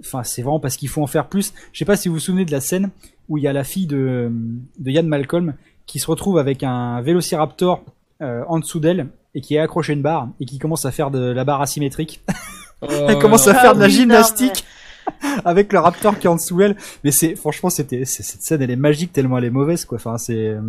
enfin 0.00 0.22
c'est 0.24 0.42
vraiment 0.42 0.60
parce 0.60 0.76
qu'il 0.76 0.88
faut 0.88 1.02
en 1.02 1.06
faire 1.06 1.28
plus. 1.28 1.52
Je 1.72 1.78
sais 1.78 1.84
pas 1.84 1.96
si 1.96 2.08
vous 2.08 2.14
vous 2.14 2.20
souvenez 2.20 2.44
de 2.44 2.50
la 2.52 2.60
scène 2.60 2.90
où 3.28 3.36
il 3.38 3.44
y 3.44 3.48
a 3.48 3.52
la 3.52 3.64
fille 3.64 3.86
de 3.86 4.30
de 4.78 4.90
Ian 4.90 5.02
Malcolm 5.04 5.54
qui 5.86 5.98
se 5.98 6.06
retrouve 6.06 6.38
avec 6.38 6.62
un 6.62 7.00
vélociraptor 7.02 7.82
euh, 8.22 8.42
en 8.48 8.58
dessous 8.58 8.80
d'elle 8.80 9.08
et 9.34 9.40
qui 9.40 9.54
est 9.54 9.58
accroché 9.58 9.92
à 9.92 9.96
une 9.96 10.02
barre 10.02 10.28
et 10.40 10.44
qui 10.46 10.58
commence 10.58 10.84
à 10.86 10.90
faire 10.90 11.10
de 11.10 11.18
la 11.20 11.44
barre 11.44 11.60
asymétrique. 11.62 12.22
Elle 12.82 13.18
commence 13.18 13.46
à 13.48 13.52
Ah 13.56 13.60
faire 13.60 13.74
de 13.74 13.80
la 13.80 13.86
non, 13.86 13.92
gymnastique 13.92 14.64
avec 15.44 15.72
le 15.72 15.78
raptor 15.78 16.18
qui 16.18 16.26
est 16.26 16.30
en 16.30 16.36
dessous 16.36 16.60
elle. 16.62 16.76
Mais 17.04 17.10
c'est 17.10 17.34
franchement 17.36 17.70
c'était 17.70 18.04
c'est- 18.04 18.22
cette 18.22 18.42
scène 18.42 18.62
elle 18.62 18.70
est 18.70 18.76
magique 18.76 19.12
tellement 19.12 19.38
elle 19.38 19.44
est 19.44 19.50
mauvaise 19.50 19.84
quoi. 19.84 19.96
Enfin 19.96 20.16
c'est 20.18 20.48
euh, 20.48 20.60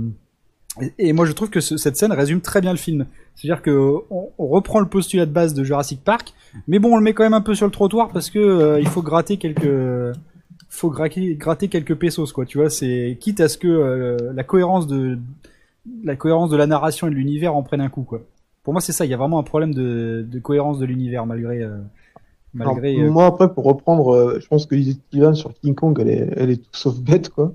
et, 0.97 1.13
moi 1.13 1.25
je 1.25 1.31
trouve 1.33 1.49
que 1.49 1.59
ce- 1.59 1.77
cette 1.77 1.95
scène 1.97 2.11
résume 2.11 2.41
très 2.41 2.61
bien 2.61 2.71
le 2.71 2.77
film. 2.77 3.05
C'est-à-dire 3.35 3.61
que 3.61 3.95
on, 4.09 4.29
on 4.37 4.47
reprend 4.47 4.79
le 4.79 4.87
postulat 4.87 5.25
de 5.25 5.31
base 5.31 5.53
de 5.53 5.63
Jurassic 5.63 6.03
Park, 6.03 6.33
mais 6.67 6.79
bon 6.79 6.93
on 6.93 6.97
le 6.97 7.03
met 7.03 7.13
quand 7.13 7.23
même 7.23 7.33
un 7.33 7.41
peu 7.41 7.55
sur 7.55 7.65
le 7.65 7.71
trottoir 7.71 8.09
parce 8.09 8.29
que 8.29 8.39
euh, 8.39 8.79
il 8.79 8.87
faut 8.87 9.01
gratter 9.01 9.37
quelques 9.37 9.69
faut 10.69 10.89
gratter, 10.89 11.35
gratter 11.35 11.67
quelques 11.67 11.95
pesos 11.95 12.31
quoi. 12.33 12.45
Tu 12.45 12.57
vois 12.57 12.69
c'est 12.69 13.17
quitte 13.19 13.39
à 13.39 13.47
ce 13.49 13.57
que 13.57 13.67
euh, 13.67 14.17
la 14.33 14.43
cohérence 14.43 14.87
de 14.87 15.17
la 16.03 16.15
cohérence 16.15 16.49
de 16.49 16.57
la 16.57 16.67
narration 16.67 17.07
et 17.07 17.09
de 17.09 17.15
l'univers 17.15 17.55
en 17.55 17.63
prenne 17.63 17.81
un 17.81 17.89
coup 17.89 18.03
quoi. 18.03 18.21
Pour 18.63 18.73
moi 18.73 18.81
c'est 18.81 18.91
ça. 18.91 19.05
Il 19.05 19.11
y 19.11 19.13
a 19.13 19.17
vraiment 19.17 19.39
un 19.39 19.43
problème 19.43 19.73
de, 19.73 20.25
de 20.29 20.39
cohérence 20.39 20.77
de 20.79 20.85
l'univers 20.85 21.25
malgré 21.25 21.61
euh, 21.63 21.77
malgré. 22.53 22.95
euh, 22.99 23.09
Moi, 23.11 23.25
après, 23.25 23.51
pour 23.53 23.63
reprendre, 23.63 24.37
je 24.39 24.47
pense 24.47 24.65
que 24.65 24.75
l'idée 24.75 24.93
de 24.93 24.99
Steven 25.09 25.35
sur 25.35 25.53
King 25.61 25.75
Kong, 25.75 25.97
elle 26.01 26.09
est, 26.09 26.29
elle 26.35 26.49
est 26.49 26.57
tout 26.57 26.69
sauf 26.73 26.97
bête, 26.97 27.29
quoi. 27.29 27.53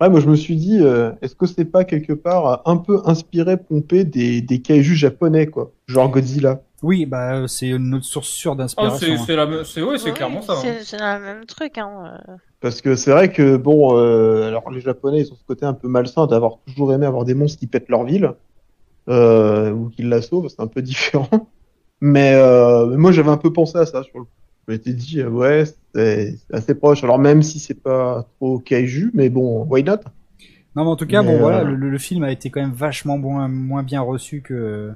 Ouais, 0.00 0.08
moi, 0.08 0.20
je 0.20 0.28
me 0.28 0.36
suis 0.36 0.54
dit, 0.56 0.78
euh, 0.80 1.10
est-ce 1.22 1.34
que 1.34 1.46
c'est 1.46 1.64
pas 1.64 1.84
quelque 1.84 2.12
part 2.12 2.62
un 2.66 2.76
peu 2.76 3.00
inspiré, 3.04 3.56
pompé 3.56 4.04
des, 4.04 4.40
des 4.40 4.60
kaijus 4.62 4.94
japonais, 4.94 5.46
quoi? 5.48 5.72
Genre 5.88 6.08
Godzilla. 6.08 6.62
Oui, 6.84 7.06
bah 7.06 7.34
euh, 7.34 7.46
c'est 7.48 7.70
une 7.70 7.92
autre 7.94 8.04
source 8.04 8.28
sûre 8.28 8.52
Ah, 8.52 8.56
d'inspiration. 8.58 8.98
c'est 9.26 9.36
hein. 9.36 9.62
c'est 9.64 9.82
ouais, 9.82 9.96
Oui, 10.04 10.12
clairement 10.12 10.42
ça. 10.42 10.52
hein. 10.52 10.58
C'est 10.62 10.84
c'est 10.84 10.96
le 10.98 11.18
même 11.20 11.44
truc. 11.44 11.76
Hein. 11.78 12.14
euh. 12.28 12.36
Parce 12.60 12.80
que 12.80 12.94
c'est 12.94 13.10
vrai 13.10 13.32
que, 13.32 13.56
bon, 13.56 13.98
euh, 13.98 14.46
alors 14.46 14.70
les 14.70 14.80
Japonais, 14.80 15.22
ils 15.22 15.32
ont 15.32 15.36
ce 15.36 15.44
côté 15.44 15.66
un 15.66 15.74
peu 15.74 15.88
malsain 15.88 16.26
d'avoir 16.28 16.58
toujours 16.66 16.92
aimé 16.92 17.04
avoir 17.06 17.24
des 17.24 17.34
monstres 17.34 17.58
qui 17.58 17.66
pètent 17.66 17.88
leur 17.88 18.04
ville, 18.04 18.32
euh, 19.08 19.72
ou 19.72 19.88
qui 19.88 20.02
la 20.02 20.22
sauvent, 20.22 20.48
c'est 20.48 20.60
un 20.60 20.68
peu 20.68 20.80
différent. 20.82 21.28
Mais, 22.00 22.34
euh, 22.34 22.86
mais 22.86 22.96
moi, 22.96 23.10
j'avais 23.10 23.30
un 23.30 23.36
peu 23.36 23.52
pensé 23.52 23.76
à 23.78 23.86
ça 23.86 24.04
sur 24.04 24.18
le 24.18 24.24
coup. 24.24 24.30
Je 24.68 24.72
m'étais 24.72 24.92
dit, 24.92 25.20
euh, 25.20 25.30
ouais, 25.30 25.64
c'est 25.94 26.38
assez 26.52 26.74
proche. 26.76 27.02
Alors, 27.02 27.18
même 27.18 27.42
si 27.42 27.58
c'est 27.58 27.74
pas 27.82 28.28
trop 28.36 28.60
kaiju, 28.60 29.10
mais 29.14 29.30
bon, 29.30 29.64
why 29.66 29.82
not? 29.82 29.96
Non, 30.76 30.84
mais 30.84 30.90
en 30.90 30.96
tout 30.96 31.06
cas, 31.06 31.22
Mais, 31.22 31.24
bon, 31.24 31.38
voilà, 31.38 31.62
euh, 31.62 31.64
le, 31.64 31.74
le 31.74 31.98
film 31.98 32.22
a 32.22 32.30
été 32.30 32.50
quand 32.50 32.60
même 32.60 32.72
vachement 32.72 33.18
moins, 33.18 33.48
moins 33.48 33.82
bien 33.82 34.00
reçu 34.00 34.42
que 34.42 34.92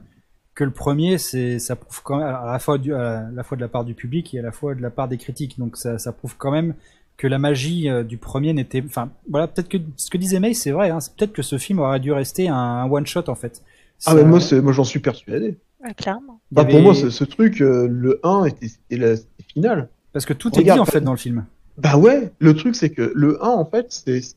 que 0.54 0.64
le 0.64 0.72
premier. 0.72 1.18
C'est, 1.18 1.58
ça 1.58 1.76
prouve 1.76 2.02
quand 2.04 2.18
même 2.18 2.28
à 2.28 2.52
la 2.52 2.58
fois 2.60 2.78
du, 2.78 2.94
à 2.94 3.28
la 3.32 3.44
fois 3.44 3.56
de 3.56 3.62
la 3.62 3.68
part 3.68 3.84
du 3.84 3.94
public 3.94 4.34
et 4.34 4.40
à 4.40 4.42
la 4.42 4.52
fois 4.52 4.74
de 4.74 4.82
la 4.82 4.90
part 4.90 5.08
des 5.08 5.18
critiques. 5.18 5.58
Donc 5.58 5.76
ça, 5.76 5.98
ça 5.98 6.12
prouve 6.12 6.36
quand 6.38 6.52
même 6.52 6.74
que 7.18 7.26
la 7.28 7.38
magie 7.38 7.90
euh, 7.90 8.04
du 8.04 8.18
premier 8.18 8.52
n'était, 8.54 8.82
enfin, 8.86 9.10
voilà, 9.30 9.48
peut-être 9.48 9.68
que 9.68 9.78
ce 9.96 10.10
que 10.10 10.18
disait 10.18 10.40
May, 10.40 10.54
c'est 10.54 10.72
vrai. 10.72 10.90
Hein, 10.90 10.98
peut-être 11.16 11.32
que 11.32 11.42
ce 11.42 11.58
film 11.58 11.80
aurait 11.80 12.00
dû 12.00 12.12
rester 12.12 12.48
un, 12.48 12.56
un 12.56 12.90
one 12.90 13.06
shot 13.06 13.28
en 13.28 13.34
fait. 13.36 13.62
Ah, 14.04 14.14
mais 14.14 14.24
moi, 14.24 14.40
moi, 14.62 14.72
j'en 14.72 14.84
suis 14.84 15.00
persuadé. 15.00 15.58
Ouais, 15.80 15.94
clairement. 15.94 16.40
Bah, 16.50 16.62
avait- 16.62 16.72
pour 16.72 16.82
moi, 16.82 16.94
ce, 16.94 17.10
ce 17.10 17.24
truc, 17.24 17.60
euh, 17.60 17.88
le 17.88 18.20
1 18.24 18.44
était, 18.44 18.68
c'était 18.68 18.96
la 18.96 19.16
c'était 19.16 19.31
finale. 19.52 19.88
parce 20.12 20.24
que 20.26 20.32
tout 20.32 20.48
est 20.58 20.62
dit 20.64 20.70
en 20.80 20.84
fait 20.84 21.00
dans 21.00 21.12
le 21.12 21.16
film. 21.18 21.44
Bah 21.78 21.96
ouais, 21.96 22.32
le 22.38 22.54
truc 22.54 22.74
c'est 22.76 22.90
que 22.90 23.12
le 23.14 23.42
1 23.42 23.48
en 23.48 23.64
fait 23.64 23.86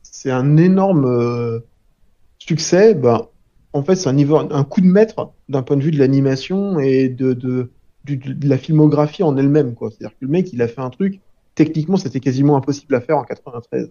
c'est 0.02 0.30
un 0.30 0.56
énorme 0.56 1.04
euh, 1.04 1.60
succès. 2.38 2.94
Bah, 2.94 3.30
en 3.72 3.82
fait 3.82 3.96
c'est 3.96 4.08
un 4.08 4.12
niveau 4.14 4.36
un 4.38 4.64
coup 4.64 4.80
de 4.80 4.86
maître 4.86 5.32
d'un 5.48 5.62
point 5.62 5.76
de 5.76 5.82
vue 5.82 5.90
de 5.90 5.98
l'animation 5.98 6.78
et 6.78 7.08
de 7.08 7.32
de, 7.34 7.70
du- 8.04 8.16
de 8.16 8.48
la 8.48 8.56
filmographie 8.58 9.22
en 9.22 9.36
elle-même 9.36 9.74
quoi. 9.74 9.90
C'est-à-dire 9.90 10.16
que 10.18 10.24
le 10.24 10.28
mec 10.28 10.52
il 10.52 10.62
a 10.62 10.68
fait 10.68 10.80
un 10.80 10.90
truc 10.90 11.20
techniquement 11.54 11.96
c'était 11.96 12.20
quasiment 12.20 12.56
impossible 12.56 12.94
à 12.94 13.00
faire 13.00 13.18
en 13.18 13.24
93. 13.24 13.90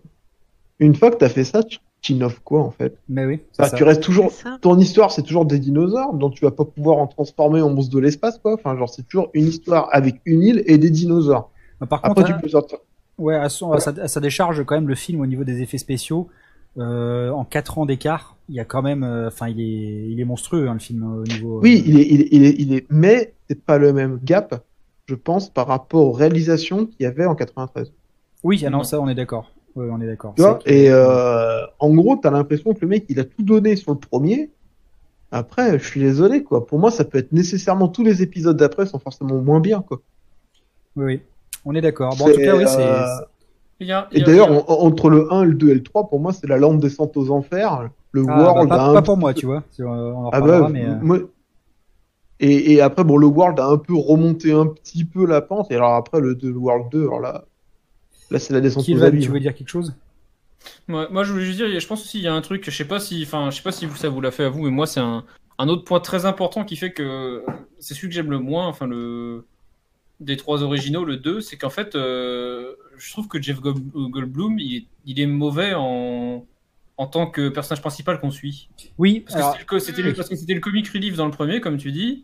Une 0.79 0.93
fois 0.95 1.09
que 1.11 1.17
t'as 1.17 1.29
fait 1.29 1.43
ça, 1.45 1.63
tu 1.63 1.77
t'innoves 2.05 2.39
quoi 2.43 2.61
en 2.61 2.71
fait 2.71 2.97
Mais 3.09 3.25
oui, 3.25 3.41
Bah, 3.57 3.67
ça. 3.69 3.75
Tu 3.75 3.83
restes 3.83 4.01
toujours 4.03 4.31
ton 4.61 4.77
histoire 4.79 5.11
c'est 5.11 5.21
toujours 5.23 5.45
des 5.45 5.59
dinosaures 5.59 6.13
dont 6.13 6.29
tu 6.29 6.43
vas 6.45 6.51
pas 6.51 6.65
pouvoir 6.65 6.97
en 6.97 7.07
transformer 7.07 7.61
en 7.61 7.69
monstre 7.69 7.93
de 7.95 7.99
l'espace 7.99 8.37
quoi. 8.37 8.53
Enfin 8.53 8.77
genre 8.77 8.89
c'est 8.89 9.03
toujours 9.03 9.29
une 9.33 9.47
histoire 9.47 9.89
avec 9.91 10.21
une 10.25 10.41
île 10.43 10.63
et 10.65 10.77
des 10.77 10.89
dinosaures. 10.89 11.49
Bah, 11.79 11.87
Par 11.87 11.99
Après 12.05 12.23
contre, 12.23 12.35
tu 12.35 12.41
peux 12.41 12.49
sortir. 12.49 12.77
Ouais, 13.17 13.35
à, 13.35 13.47
son, 13.49 13.71
à, 13.71 13.79
sa, 13.79 13.91
à 13.91 14.07
sa 14.09 14.19
décharge, 14.19 14.63
quand 14.65 14.75
même, 14.75 14.89
le 14.89 14.95
film 14.95 15.21
au 15.21 15.25
niveau 15.25 15.45
des 15.45 15.61
effets 15.61 15.77
spéciaux, 15.77 16.27
euh, 16.77 17.29
en 17.31 17.45
4 17.45 17.77
ans 17.77 17.85
d'écart, 17.85 18.35
il 18.49 18.55
y 18.55 18.59
a 18.59 18.65
quand 18.65 18.81
même, 18.81 19.03
euh, 19.03 19.27
enfin, 19.29 19.47
il 19.47 19.61
est, 19.61 20.09
il 20.11 20.19
est 20.19 20.25
monstrueux 20.25 20.67
hein, 20.67 20.73
le 20.73 20.79
film 20.79 21.03
au 21.21 21.23
niveau. 21.23 21.57
euh, 21.57 21.61
Oui, 21.61 21.81
il 21.85 21.97
est, 21.97 22.07
il 22.09 22.21
est, 22.21 22.27
il 22.31 22.43
est, 22.43 22.55
il 22.59 22.73
est, 22.73 22.85
mais 22.89 23.33
c'est 23.49 23.63
pas 23.63 23.77
le 23.77 23.93
même 23.93 24.19
gap, 24.21 24.65
je 25.05 25.15
pense, 25.15 25.49
par 25.49 25.67
rapport 25.67 26.05
aux 26.05 26.11
réalisations 26.11 26.85
qu'il 26.85 27.03
y 27.03 27.05
avait 27.05 27.25
en 27.25 27.35
93. 27.35 27.93
Oui, 28.43 28.61
ah 28.67 28.69
Non. 28.69 28.83
ça, 28.83 28.99
on 28.99 29.07
est 29.07 29.15
d'accord. 29.15 29.49
Ouais, 29.75 29.87
on 29.91 29.99
est 30.01 30.07
d'accord. 30.07 30.33
Tu 30.35 30.41
vois 30.41 30.59
Et 30.65 30.89
euh, 30.89 31.65
en 31.79 31.93
gros, 31.93 32.15
t'as 32.15 32.31
l'impression 32.31 32.73
que 32.73 32.79
le 32.81 32.87
mec, 32.87 33.05
il 33.09 33.19
a 33.19 33.25
tout 33.25 33.43
donné 33.43 33.75
sur 33.75 33.91
le 33.91 33.97
premier. 33.99 34.51
Après, 35.31 35.77
je 35.79 35.85
suis 35.85 35.99
désolé, 35.99 36.43
quoi. 36.43 36.65
Pour 36.65 36.79
moi, 36.79 36.91
ça 36.91 37.03
peut 37.03 37.17
être 37.17 37.31
nécessairement 37.33 37.89
tous 37.89 38.03
les 38.03 38.21
épisodes 38.21 38.55
d'après 38.55 38.85
sont 38.85 38.99
forcément 38.99 39.35
moins 39.41 39.59
bien, 39.59 39.81
quoi. 39.81 40.01
Oui, 40.95 41.03
oui, 41.05 41.21
on 41.65 41.75
est 41.75 41.81
d'accord. 41.81 42.15
Bon, 42.15 42.25
en 42.25 42.31
tout 42.31 42.39
cas, 42.41 42.55
oui, 42.55 42.63
c'est. 42.67 42.81
euh, 42.81 43.05
Il 43.81 43.87
y 43.87 43.91
a- 43.91 44.07
il 44.11 44.17
Et 44.17 44.19
y 44.21 44.23
a- 44.23 44.25
d'ailleurs, 44.25 44.49
a- 44.51 44.71
entre 44.71 45.09
le 45.09 45.33
1, 45.33 45.43
le 45.43 45.53
2 45.53 45.69
et 45.69 45.73
le 45.73 45.83
3, 45.83 46.07
pour 46.07 46.21
moi, 46.21 46.31
c'est 46.31 46.47
la 46.47 46.57
lampe 46.57 46.79
descente 46.79 47.17
aux 47.17 47.29
enfers. 47.29 47.89
Le 48.11 48.21
Ah, 48.21 48.25
bah, 48.27 48.41
World 48.41 48.71
a 48.71 48.75
pas, 48.77 48.85
un 48.85 48.93
pas 48.93 49.01
pour 49.01 49.17
moi, 49.17 49.33
tu 49.33 49.45
vois. 49.45 49.63
Si 49.71 49.83
On, 49.83 50.27
en 50.27 50.29
Ah 50.31 50.39
bah, 50.39 50.69
mais. 50.71 50.85
moi- 51.01 51.19
Et, 52.39 52.73
et 52.73 52.81
après, 52.81 53.03
bon, 53.03 53.17
le 53.17 53.27
World 53.27 53.59
a 53.59 53.65
un 53.67 53.77
peu 53.77 53.93
remonté 53.95 54.51
un 54.53 54.67
petit 54.67 55.03
peu 55.05 55.25
la 55.25 55.41
pente. 55.41 55.71
Et 55.71 55.75
alors 55.75 55.95
après, 55.95 56.21
le, 56.21 56.37
le 56.41 56.51
World 56.55 56.89
2, 56.91 57.01
alors 57.03 57.19
là, 57.19 57.43
là 58.31 58.39
c'est 58.39 58.53
la 58.53 58.61
descente 58.61 58.87
aux 58.89 59.03
abîmes. 59.03 59.21
tu 59.21 59.29
veux 59.29 59.39
dire 59.39 59.53
quelque 59.55 59.69
chose? 59.69 59.93
Moi, 60.87 61.07
moi, 61.11 61.23
je 61.23 61.31
voulais 61.31 61.45
juste 61.45 61.57
dire, 61.57 61.79
je 61.79 61.87
pense 61.87 62.01
aussi 62.03 62.17
il 62.19 62.23
y 62.23 62.27
a 62.27 62.33
un 62.33 62.41
truc, 62.41 62.63
je 62.65 62.75
sais 62.75 62.85
pas 62.85 62.99
si, 62.99 63.21
enfin, 63.23 63.51
je 63.51 63.57
sais 63.57 63.61
pas 63.63 63.71
si 63.71 63.85
vous, 63.85 63.95
ça 63.95 64.09
vous 64.09 64.19
l'a 64.21 64.31
fait 64.31 64.45
à 64.45 64.49
vous, 64.49 64.63
mais 64.63 64.71
moi 64.71 64.87
c'est 64.87 64.99
un, 64.99 65.23
un 65.59 65.67
autre 65.67 65.83
point 65.83 65.99
très 65.99 66.25
important 66.25 66.63
qui 66.65 66.75
fait 66.75 66.91
que 66.91 67.43
c'est 67.79 67.93
celui 67.93 68.09
que 68.09 68.15
j'aime 68.15 68.31
le 68.31 68.39
moins, 68.39 68.67
enfin 68.67 68.87
le 68.87 69.45
des 70.21 70.37
trois 70.37 70.63
originaux, 70.63 71.03
le 71.03 71.17
2, 71.17 71.41
c'est 71.41 71.57
qu'en 71.57 71.69
fait, 71.69 71.93
euh, 71.95 72.73
je 72.97 73.11
trouve 73.11 73.27
que 73.27 73.41
Jeff 73.41 73.59
Gold- 73.59 73.83
Goldblum, 73.93 74.57
il 74.59 74.77
est, 74.77 74.85
il 75.05 75.19
est 75.19 75.25
mauvais 75.27 75.73
en 75.75 76.45
en 76.97 77.07
tant 77.07 77.27
que 77.27 77.49
personnage 77.49 77.81
principal 77.81 78.21
qu'on 78.21 78.31
suit. 78.31 78.69
Oui, 78.97 79.25
Parce 80.15 80.29
que 80.29 80.35
c'était 80.37 80.53
le 80.53 80.61
comic 80.61 80.87
relief 80.87 81.17
dans 81.17 81.25
le 81.25 81.31
premier, 81.31 81.59
comme 81.59 81.75
tu 81.77 81.91
dis. 81.91 82.23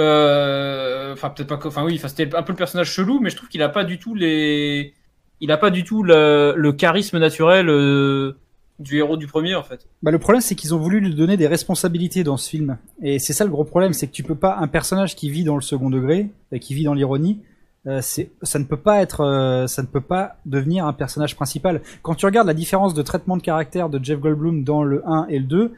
Euh, 0.00 1.12
Enfin, 1.12 1.30
peut-être 1.30 1.48
pas. 1.48 1.56
que- 1.56 1.68
Enfin, 1.68 1.84
oui, 1.84 1.94
enfin, 1.96 2.08
c'était 2.08 2.34
un 2.34 2.42
peu 2.42 2.52
le 2.52 2.56
personnage 2.58 2.90
chelou, 2.90 3.20
mais 3.20 3.30
je 3.30 3.36
trouve 3.36 3.48
qu'il 3.48 3.62
a 3.62 3.68
pas 3.68 3.84
du 3.84 3.98
tout 3.98 4.14
les. 4.14 4.92
Il 5.40 5.52
a 5.52 5.56
pas 5.56 5.70
du 5.70 5.84
tout 5.84 6.02
le, 6.02 6.70
charisme 6.72 7.18
naturel 7.18 7.68
euh, 7.68 8.36
du 8.78 8.98
héros 8.98 9.16
du 9.16 9.26
premier, 9.26 9.54
en 9.54 9.62
fait. 9.62 9.86
Bah, 10.02 10.10
le 10.10 10.18
problème, 10.18 10.40
c'est 10.40 10.54
qu'ils 10.54 10.74
ont 10.74 10.78
voulu 10.78 11.00
lui 11.00 11.14
donner 11.14 11.36
des 11.36 11.46
responsabilités 11.46 12.24
dans 12.24 12.36
ce 12.36 12.48
film. 12.48 12.78
Et 13.02 13.18
c'est 13.18 13.32
ça 13.32 13.44
le 13.44 13.50
gros 13.50 13.64
problème, 13.64 13.92
c'est 13.92 14.06
que 14.06 14.12
tu 14.12 14.22
peux 14.22 14.34
pas, 14.34 14.56
un 14.60 14.68
personnage 14.68 15.16
qui 15.16 15.30
vit 15.30 15.44
dans 15.44 15.56
le 15.56 15.62
second 15.62 15.90
degré, 15.90 16.30
et 16.52 16.60
qui 16.60 16.74
vit 16.74 16.84
dans 16.84 16.94
l'ironie, 16.94 17.40
euh, 17.86 18.00
ça 18.00 18.58
ne 18.58 18.64
peut 18.64 18.76
pas 18.76 19.00
être, 19.00 19.20
euh, 19.20 19.66
ça 19.66 19.82
ne 19.82 19.86
peut 19.86 20.00
pas 20.00 20.36
devenir 20.44 20.86
un 20.86 20.92
personnage 20.92 21.36
principal. 21.36 21.82
Quand 22.02 22.14
tu 22.14 22.26
regardes 22.26 22.48
la 22.48 22.54
différence 22.54 22.94
de 22.94 23.02
traitement 23.02 23.36
de 23.36 23.42
caractère 23.42 23.88
de 23.88 24.02
Jeff 24.02 24.18
Goldblum 24.18 24.64
dans 24.64 24.82
le 24.82 25.02
1 25.06 25.26
et 25.28 25.38
le 25.38 25.44
2, 25.44 25.58
euh, 25.58 25.70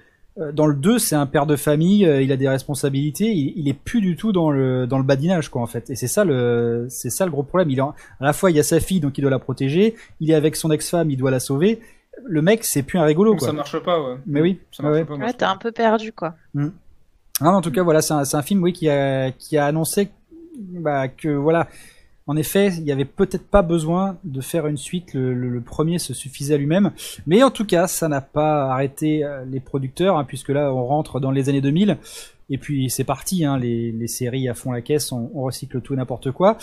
dans 0.53 0.67
le 0.67 0.75
2, 0.75 0.99
c'est 0.99 1.17
un 1.17 1.27
père 1.27 1.47
de 1.47 1.57
famille, 1.57 2.07
euh, 2.07 2.23
il 2.23 2.31
a 2.33 2.37
des 2.37 2.49
responsabilités, 2.49 3.27
il, 3.33 3.53
il 3.57 3.69
est 3.69 3.75
plus 3.75 4.01
du 4.01 4.15
tout 4.17 4.33
dans 4.33 4.51
le 4.51 4.87
dans 4.87 4.99
le 4.99 5.05
badinage 5.05 5.49
quoi 5.49 5.63
en 5.63 5.67
fait. 5.67 5.91
Et 5.91 5.97
c'est 5.97 6.07
ça 6.07 6.25
le 6.25 6.87
c'est 6.89 7.11
ça 7.11 7.25
le 7.25 7.31
gros 7.31 7.43
problème. 7.43 7.71
Il 7.71 7.81
en- 7.83 7.91
à 8.21 8.25
la 8.25 8.33
fois 8.33 8.51
il 8.51 8.57
y 8.57 8.61
a 8.61 8.63
sa 8.63 8.79
fille 8.81 9.01
donc 9.01 9.19
il 9.19 9.23
doit 9.23 9.31
la 9.31 9.39
protéger, 9.39 9.95
il 10.21 10.31
est 10.31 10.35
avec 10.35 10.55
son 10.57 10.71
ex-femme, 10.71 11.11
il 11.11 11.17
doit 11.17 11.31
la 11.31 11.41
sauver. 11.41 11.81
Le 12.25 12.43
mec, 12.43 12.65
c'est 12.65 12.83
plus 12.83 12.99
un 12.99 13.05
rigolo 13.05 13.37
quoi. 13.37 13.47
ça 13.49 13.53
marche 13.53 13.79
pas, 13.79 14.01
ouais. 14.03 14.17
Mais 14.27 14.41
oui, 14.41 14.59
Ça 14.73 14.83
ouais, 14.83 14.89
marche 15.05 15.11
ouais. 15.11 15.19
pas. 15.19 15.25
Ouais, 15.27 15.33
t'es 15.33 15.45
un 15.45 15.57
peu 15.57 15.71
perdu, 15.71 16.13
quoi. 16.13 16.35
Ah, 17.41 17.51
en 17.53 17.61
tout 17.61 17.71
cas, 17.71 17.83
voilà, 17.85 18.03
c'est 18.03 18.15
un, 18.15 18.25
c'est 18.25 18.37
un 18.37 18.43
film, 18.43 18.61
oui, 18.63 18.73
qui 18.73 18.89
a, 18.89 19.31
qui 19.31 19.57
a 19.57 19.67
annoncé 19.67 20.09
bah, 20.59 21.07
que, 21.07 21.29
voilà, 21.29 21.69
en 22.29 22.37
effet, 22.37 22.69
il 22.77 22.85
y 22.85 22.93
avait 22.93 23.07
peut-être 23.07 23.49
pas 23.49 23.63
besoin 23.63 24.19
de 24.23 24.43
faire 24.43 24.67
une 24.67 24.77
suite. 24.77 25.15
Le, 25.15 25.63
premier 25.63 25.99
se 25.99 26.13
suffisait 26.13 26.55
à 26.55 26.59
lui-même, 26.59 26.93
mais 27.27 27.43
en 27.43 27.51
tout 27.51 27.65
cas, 27.65 27.87
ça 27.87 28.07
n'a 28.07 28.21
pas 28.21 28.71
arrêté 28.71 29.25
euh, 29.25 29.47
les 29.47 29.61
producteurs, 29.61 30.19
hein, 30.19 30.25
puisque 30.25 30.51
là, 30.51 30.73
on 30.73 30.85
rentre 30.85 31.21
dans 31.21 31.31
les 31.31 31.49
années 31.49 31.63
2000, 31.63 31.97
et 32.51 32.59
puis 32.59 32.91
c'est 32.91 33.05
parti, 33.05 33.47
hein, 33.47 33.59
les, 33.59 34.07
séries 34.09 34.47
à 34.47 34.55
fond 34.55 34.73
la 34.73 34.83
caisse, 34.83 35.11
on, 35.11 35.29
recycle 35.41 35.81
tout 35.81 35.95
n'importe 35.95 36.31
quoi. 36.31 36.59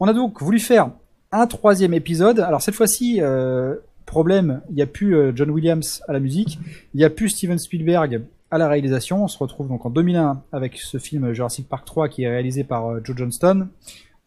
On 0.00 0.08
a 0.08 0.14
donc 0.14 0.40
voulu 0.40 0.58
faire 0.58 0.90
un 1.32 1.46
troisième 1.46 1.92
épisode. 1.92 2.40
Alors 2.40 2.62
cette 2.62 2.74
fois-ci, 2.74 3.18
euh, 3.20 3.76
problème, 4.06 4.62
il 4.70 4.76
n'y 4.76 4.82
a 4.82 4.86
plus 4.86 5.14
euh, 5.14 5.32
John 5.34 5.50
Williams 5.50 6.02
à 6.08 6.14
la 6.14 6.20
musique, 6.20 6.58
il 6.94 6.98
n'y 6.98 7.04
a 7.04 7.10
plus 7.10 7.28
Steven 7.28 7.58
Spielberg 7.58 8.22
à 8.50 8.56
la 8.56 8.68
réalisation. 8.68 9.22
On 9.24 9.28
se 9.28 9.36
retrouve 9.36 9.68
donc 9.68 9.84
en 9.84 9.90
2001 9.90 10.42
avec 10.50 10.78
ce 10.78 10.96
film 10.96 11.34
Jurassic 11.34 11.68
Park 11.68 11.84
3 11.84 12.08
qui 12.08 12.22
est 12.22 12.28
réalisé 12.28 12.64
par 12.64 13.04
Joe 13.04 13.16
Johnston. 13.16 13.68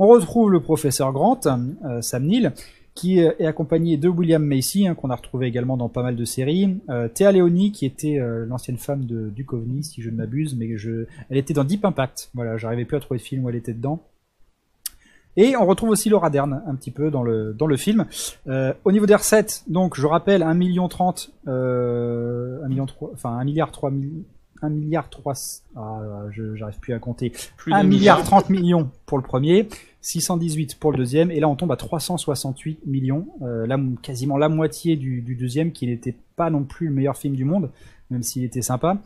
On 0.04 0.08
retrouve 0.08 0.52
le 0.52 0.60
professeur 0.60 1.14
Grant, 1.14 1.40
euh, 1.46 2.02
Sam 2.02 2.26
Neill, 2.26 2.52
qui 2.94 3.20
est 3.20 3.46
accompagné 3.46 3.96
de 3.96 4.10
William 4.10 4.44
Macy, 4.44 4.86
hein, 4.86 4.96
qu'on 4.96 5.10
a 5.10 5.16
retrouvé 5.16 5.48
également 5.48 5.78
dans 5.78 5.88
pas 5.88 6.04
mal 6.04 6.18
de 6.18 6.26
séries. 6.26 6.78
Euh, 6.90 7.08
Théa 7.08 7.32
Leoni, 7.32 7.72
qui 7.72 7.86
était 7.86 8.20
euh, 8.20 8.46
l'ancienne 8.46 8.78
femme 8.78 9.06
de 9.06 9.30
Duchovny, 9.30 9.82
si 9.82 10.02
je 10.02 10.10
ne 10.10 10.18
m'abuse, 10.18 10.58
mais 10.58 10.76
je... 10.76 11.06
elle 11.30 11.38
était 11.38 11.54
dans 11.54 11.64
Deep 11.64 11.86
Impact. 11.86 12.32
Voilà, 12.34 12.58
j'arrivais 12.58 12.84
plus 12.84 12.98
à 12.98 13.00
trouver 13.00 13.18
de 13.18 13.24
film 13.24 13.46
où 13.46 13.50
elle 13.50 13.56
était 13.56 13.72
dedans. 13.72 14.02
Et 15.38 15.56
on 15.56 15.66
retrouve 15.66 15.92
aussi 15.92 16.10
Laura 16.10 16.30
Dern 16.30 16.62
un 16.68 16.76
petit 16.76 16.92
peu 16.92 17.10
dans 17.10 17.24
le 17.24 17.54
dans 17.54 17.68
le 17.68 17.78
film. 17.78 18.06
Euh, 18.48 18.74
au 18.84 18.92
niveau 18.92 19.06
des 19.06 19.16
recettes, 19.16 19.64
donc 19.68 19.98
je 19.98 20.06
rappelle 20.06 20.44
1 20.44 20.54
million 20.54 20.90
30, 20.90 21.32
euh, 21.48 22.62
1 22.66 22.68
million 22.68 22.86
3, 22.86 23.12
enfin 23.14 23.38
1 23.38 23.46
milliard 23.46 23.72
3 23.72 23.90
1 24.64 24.70
milliard 24.70 25.10
3, 25.10 25.34
ah, 25.76 26.00
j'arrive 26.32 26.80
plus 26.80 26.94
à 26.94 27.00
compter. 27.00 27.32
Plus 27.58 27.74
1 27.74 27.78
d'un 27.78 27.84
milliard 27.84 28.24
30 28.24 28.50
millions 28.50 28.90
pour 29.06 29.18
le 29.18 29.24
premier, 29.24 29.68
618 30.04 30.80
pour 30.80 30.92
le 30.92 30.98
deuxième, 30.98 31.32
et 31.32 31.40
là 31.40 31.48
on 31.48 31.56
tombe 31.56 31.72
à 31.72 31.78
368 31.78 32.86
millions, 32.86 33.26
euh, 33.42 33.66
la, 33.66 33.80
quasiment 34.02 34.38
la 34.38 34.50
moitié 34.50 34.98
du, 34.98 35.22
deuxième, 35.22 35.72
qui 35.72 35.88
n'était 35.88 36.16
pas 36.36 36.50
non 36.50 36.64
plus 36.64 36.88
le 36.88 36.94
meilleur 36.94 37.16
film 37.16 37.36
du 37.36 37.46
monde, 37.46 37.72
même 38.10 38.22
s'il 38.22 38.44
était 38.44 38.62
sympa. 38.62 38.98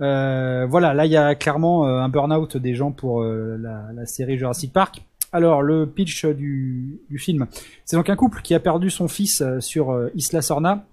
Euh, 0.00 0.66
voilà, 0.68 0.92
là 0.92 1.06
il 1.06 1.12
y 1.12 1.16
a 1.16 1.36
clairement 1.36 1.86
euh, 1.86 2.00
un 2.00 2.08
burn-out 2.08 2.56
des 2.56 2.74
gens 2.74 2.90
pour 2.90 3.22
la, 3.22 4.06
série 4.06 4.36
Jurassic 4.36 4.72
Park. 4.72 5.04
Alors 5.32 5.62
le 5.62 5.86
pitch 5.86 6.26
du, 6.26 7.00
film, 7.16 7.46
c'est 7.84 7.96
donc 7.96 8.10
un 8.10 8.16
couple 8.16 8.42
qui 8.42 8.54
a 8.54 8.60
perdu 8.60 8.90
son 8.90 9.06
fils 9.06 9.42
sur 9.60 10.10
Isla 10.16 10.42
Sorna. 10.42 10.84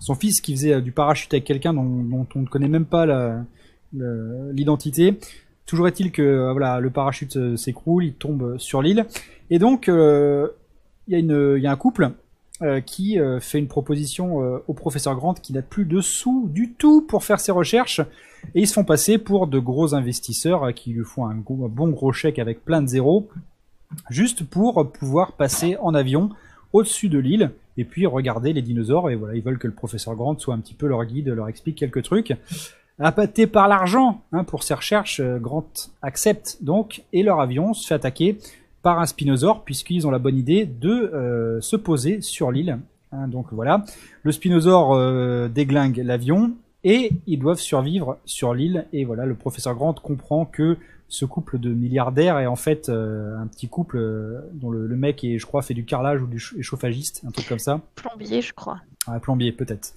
Son 0.00 0.14
fils 0.14 0.42
qui 0.42 0.52
faisait 0.52 0.82
du 0.82 0.92
parachute 0.92 1.32
avec 1.32 1.44
quelqu'un 1.44 1.72
dont, 1.72 2.26
on 2.34 2.38
ne 2.38 2.46
connaît 2.46 2.68
même 2.68 2.86
pas 2.86 3.06
l'identité. 4.52 5.18
Toujours 5.68 5.86
est-il 5.86 6.10
que 6.12 6.22
euh, 6.22 6.52
voilà, 6.52 6.80
le 6.80 6.88
parachute 6.88 7.36
euh, 7.36 7.56
s'écroule, 7.56 8.06
il 8.06 8.14
tombe 8.14 8.56
sur 8.58 8.80
l'île. 8.80 9.04
Et 9.50 9.58
donc, 9.58 9.90
euh, 9.90 10.48
il 11.08 11.18
y, 11.18 11.66
a 11.66 11.70
un 11.70 11.76
couple 11.76 12.10
euh, 12.62 12.80
qui 12.80 13.20
euh, 13.20 13.38
fait 13.38 13.58
une 13.58 13.68
proposition 13.68 14.42
euh, 14.42 14.64
au 14.66 14.72
professeur 14.72 15.14
Grant 15.14 15.34
qui 15.34 15.52
n'a 15.52 15.60
plus 15.60 15.84
de 15.84 16.00
sous 16.00 16.48
du 16.50 16.72
tout 16.72 17.02
pour 17.02 17.22
faire 17.22 17.38
ses 17.38 17.52
recherches. 17.52 18.00
Et 18.54 18.62
ils 18.62 18.66
se 18.66 18.72
font 18.72 18.84
passer 18.84 19.18
pour 19.18 19.46
de 19.46 19.58
gros 19.58 19.94
investisseurs 19.94 20.64
euh, 20.64 20.72
qui 20.72 20.90
lui 20.94 21.04
font 21.04 21.26
un 21.26 21.34
bon 21.34 21.90
gros 21.90 22.12
chèque 22.12 22.38
avec 22.38 22.64
plein 22.64 22.80
de 22.80 22.88
zéros, 22.88 23.28
juste 24.08 24.44
pour 24.44 24.90
pouvoir 24.90 25.32
passer 25.32 25.76
en 25.82 25.94
avion 25.94 26.30
au-dessus 26.72 27.10
de 27.10 27.18
l'île 27.18 27.50
et 27.76 27.84
puis 27.84 28.06
regarder 28.06 28.54
les 28.54 28.62
dinosaures. 28.62 29.10
Et 29.10 29.16
voilà, 29.16 29.34
ils 29.34 29.42
veulent 29.42 29.58
que 29.58 29.68
le 29.68 29.74
professeur 29.74 30.14
Grant 30.16 30.38
soit 30.38 30.54
un 30.54 30.60
petit 30.60 30.74
peu 30.74 30.86
leur 30.86 31.04
guide, 31.04 31.28
leur 31.28 31.48
explique 31.48 31.76
quelques 31.76 32.02
trucs. 32.02 32.32
Appâté 33.00 33.46
par 33.46 33.68
l'argent 33.68 34.22
hein, 34.32 34.44
pour 34.44 34.62
ces 34.62 34.74
recherches, 34.74 35.20
euh, 35.20 35.38
Grant 35.38 35.68
accepte 36.02 36.58
donc 36.62 37.04
et 37.12 37.22
leur 37.22 37.40
avion 37.40 37.72
se 37.72 37.86
fait 37.86 37.94
attaquer 37.94 38.38
par 38.82 38.98
un 38.98 39.06
spinosaure 39.06 39.62
puisqu'ils 39.62 40.06
ont 40.06 40.10
la 40.10 40.18
bonne 40.18 40.36
idée 40.36 40.64
de 40.66 40.90
euh, 40.90 41.60
se 41.60 41.76
poser 41.76 42.20
sur 42.20 42.50
l'île. 42.50 42.78
Hein, 43.12 43.28
donc 43.28 43.46
voilà, 43.52 43.84
le 44.22 44.32
spinosaure 44.32 44.94
euh, 44.94 45.48
déglingue 45.48 45.98
l'avion 46.04 46.52
et 46.84 47.10
ils 47.26 47.38
doivent 47.38 47.60
survivre 47.60 48.18
sur 48.24 48.54
l'île. 48.54 48.86
Et 48.92 49.04
voilà, 49.04 49.26
le 49.26 49.34
professeur 49.34 49.74
Grant 49.74 49.94
comprend 49.94 50.44
que 50.44 50.76
ce 51.08 51.24
couple 51.24 51.58
de 51.58 51.72
milliardaires 51.72 52.38
est 52.38 52.46
en 52.46 52.56
fait 52.56 52.88
euh, 52.88 53.38
un 53.38 53.46
petit 53.46 53.68
couple 53.68 53.96
euh, 53.96 54.40
dont 54.52 54.70
le, 54.70 54.86
le 54.86 54.96
mec 54.96 55.24
est, 55.24 55.38
je 55.38 55.46
crois, 55.46 55.62
fait 55.62 55.74
du 55.74 55.84
carrelage 55.84 56.20
ou 56.20 56.26
du 56.26 56.38
chauffagiste, 56.38 57.22
un 57.26 57.30
truc 57.30 57.48
comme 57.48 57.58
ça. 57.58 57.80
Plombier, 57.94 58.42
je 58.42 58.52
crois. 58.52 58.80
Plombier 59.22 59.52
peut-être. 59.52 59.94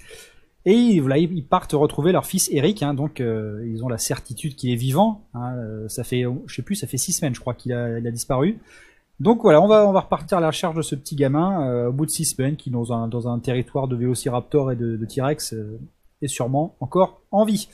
Et 0.65 0.74
ils- 0.74 1.00
voilà, 1.00 1.17
ils 1.17 1.43
partent 1.45 1.71
retrouver 1.74 2.12
leur 2.12 2.26
fils 2.26 2.50
Eric, 2.52 2.84
hein, 2.84 2.93
donc 2.93 3.19
euh, 3.19 3.65
ils 3.67 3.84
ont 3.84 3.88
la 3.89 3.97
certitude 3.97 4.56
qu'il 4.56 4.69
est 4.71 4.76
vivant. 4.76 5.26
hein, 5.34 5.54
euh, 5.58 5.88
ça 5.89 6.04
fait, 6.04 6.24
je 6.45 6.56
sais 6.56 6.62
plus, 6.62 6.76
ça 6.76 6.86
fait 6.88 6.97
six 6.97 7.13
semaines, 7.13 7.34
je 7.36 7.39
crois 7.39 7.54
qu'il 7.56 7.74
a, 7.74 7.97
il 8.00 8.06
a 8.08 8.12
disparu. 8.12 8.60
Donc 9.19 9.41
voilà, 9.43 9.62
on 9.62 9.67
va 9.67 9.88
on 9.88 9.91
va 9.91 10.02
repartir 10.02 10.38
à 10.39 10.41
la 10.41 10.47
recherche 10.47 10.76
de 10.76 10.82
ce 10.82 10.95
petit 10.95 11.15
gamin 11.15 11.67
euh, 11.67 11.89
au 11.89 11.91
bout 11.93 12.06
de 12.06 12.12
six 12.12 12.26
semaines, 12.26 12.56
qui 12.56 12.69
dans 12.71 12.91
un 12.93 13.08
dans 13.08 13.28
un 13.28 13.39
territoire 13.39 13.88
de 13.88 13.95
Vélociraptor 13.95 14.71
et 14.71 14.76
de, 14.76 14.97
de 14.97 15.06
T-Rex 15.06 15.54
euh, 15.54 15.80
est 16.24 16.28
sûrement 16.28 16.76
encore 16.80 17.21
en 17.32 17.45
vie. 17.45 17.67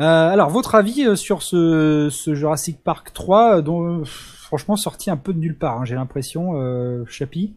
Euh, 0.00 0.04
alors 0.04 0.48
votre 0.50 0.74
avis 0.74 1.04
euh, 1.06 1.16
sur 1.16 1.42
ce, 1.42 2.08
ce 2.10 2.34
Jurassic 2.34 2.78
Park 2.82 3.12
3, 3.12 3.56
euh, 3.58 3.62
dont 3.62 4.04
franchement 4.04 4.76
sorti 4.76 5.10
un 5.10 5.16
peu 5.16 5.32
de 5.34 5.38
nulle 5.38 5.58
part, 5.58 5.80
hein, 5.80 5.84
j'ai 5.84 5.94
l'impression, 5.96 6.52
Chapi. 7.06 7.54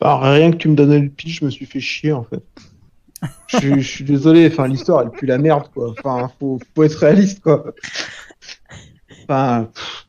Bah, 0.00 0.18
rien 0.20 0.50
que 0.50 0.56
tu 0.56 0.68
me 0.68 0.74
donnais 0.74 0.98
le 0.98 1.08
pitch, 1.08 1.40
je 1.40 1.44
me 1.44 1.50
suis 1.50 1.66
fait 1.66 1.80
chier 1.80 2.12
en 2.12 2.24
fait. 2.24 2.42
Je, 3.48 3.56
suis- 3.58 3.82
je 3.82 3.88
suis 3.88 4.04
désolé, 4.04 4.48
enfin 4.48 4.66
l'histoire 4.66 5.02
elle 5.02 5.10
pue 5.10 5.26
la 5.26 5.38
merde 5.38 5.68
quoi. 5.74 5.90
Enfin 5.90 6.30
faut, 6.40 6.58
faut 6.74 6.82
être 6.82 6.94
réaliste 6.98 7.40
quoi. 7.40 7.64
Enfin 9.24 9.68
pff, 9.72 10.06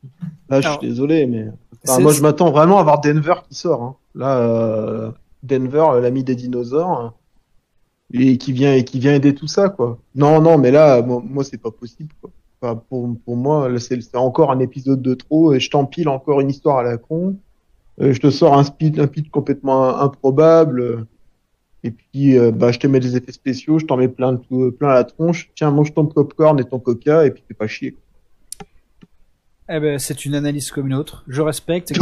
là 0.49 0.61
je 0.61 0.67
Alors, 0.67 0.79
suis 0.79 0.87
désolé 0.89 1.25
mais 1.27 1.47
enfin, 1.87 1.99
moi 2.01 2.11
je 2.13 2.21
m'attends 2.21 2.51
vraiment 2.51 2.79
à 2.79 2.83
voir 2.83 3.01
Denver 3.01 3.35
qui 3.47 3.55
sort. 3.55 3.83
hein. 3.83 3.95
Là 4.15 4.37
euh, 4.39 5.11
Denver 5.43 5.85
l'ami 6.01 6.23
des 6.23 6.35
dinosaures 6.35 6.89
hein, 7.01 7.13
et 8.13 8.37
qui 8.37 8.51
vient 8.53 8.73
et 8.73 8.83
qui 8.83 8.99
vient 8.99 9.13
aider 9.13 9.35
tout 9.35 9.47
ça 9.47 9.69
quoi. 9.69 9.99
Non 10.15 10.41
non 10.41 10.57
mais 10.57 10.71
là 10.71 11.01
moi, 11.01 11.21
moi, 11.23 11.43
c'est 11.43 11.57
pas 11.61 11.71
possible 11.71 12.13
quoi. 12.21 12.31
Enfin, 12.61 12.81
pour, 12.89 13.09
pour 13.25 13.35
moi 13.35 13.69
c'est 13.79 14.15
encore 14.15 14.51
un 14.51 14.59
épisode 14.59 15.01
de 15.01 15.13
trop 15.13 15.53
et 15.53 15.59
je 15.59 15.69
t'empile 15.69 16.07
encore 16.09 16.39
une 16.41 16.49
histoire 16.49 16.77
à 16.79 16.83
la 16.83 16.97
con. 16.97 17.37
Euh, 18.01 18.11
je 18.13 18.19
te 18.19 18.31
sors 18.31 18.57
un 18.57 18.63
speed, 18.63 18.99
un 18.99 19.07
pitch 19.07 19.29
complètement 19.29 19.99
improbable. 19.99 21.05
Euh, 21.83 21.87
Et 21.87 21.91
puis, 21.91 22.37
euh, 22.37 22.51
bah, 22.51 22.71
je 22.71 22.79
te 22.79 22.87
mets 22.87 22.99
des 22.99 23.15
effets 23.17 23.31
spéciaux, 23.31 23.79
je 23.79 23.85
t'en 23.85 23.97
mets 23.97 24.07
plein, 24.07 24.33
de 24.33 24.37
tout- 24.37 24.71
plein 24.71 24.89
à 24.89 24.93
la 24.95 25.03
tronche. 25.03 25.49
Tiens, 25.55 25.71
mange 25.71 25.93
ton 25.93 26.05
popcorn 26.05 26.59
et 26.59 26.63
ton 26.63 26.79
coca, 26.79 27.25
et 27.25 27.31
puis 27.31 27.43
fais 27.47 27.53
pas 27.53 27.67
chier. 27.67 27.95
Eh 29.69 29.79
ben, 29.79 29.97
c'est 29.97 30.25
une 30.25 30.35
analyse 30.35 30.71
comme 30.71 30.87
une 30.87 30.93
autre. 30.93 31.23
Je 31.27 31.41
respecte. 31.41 31.91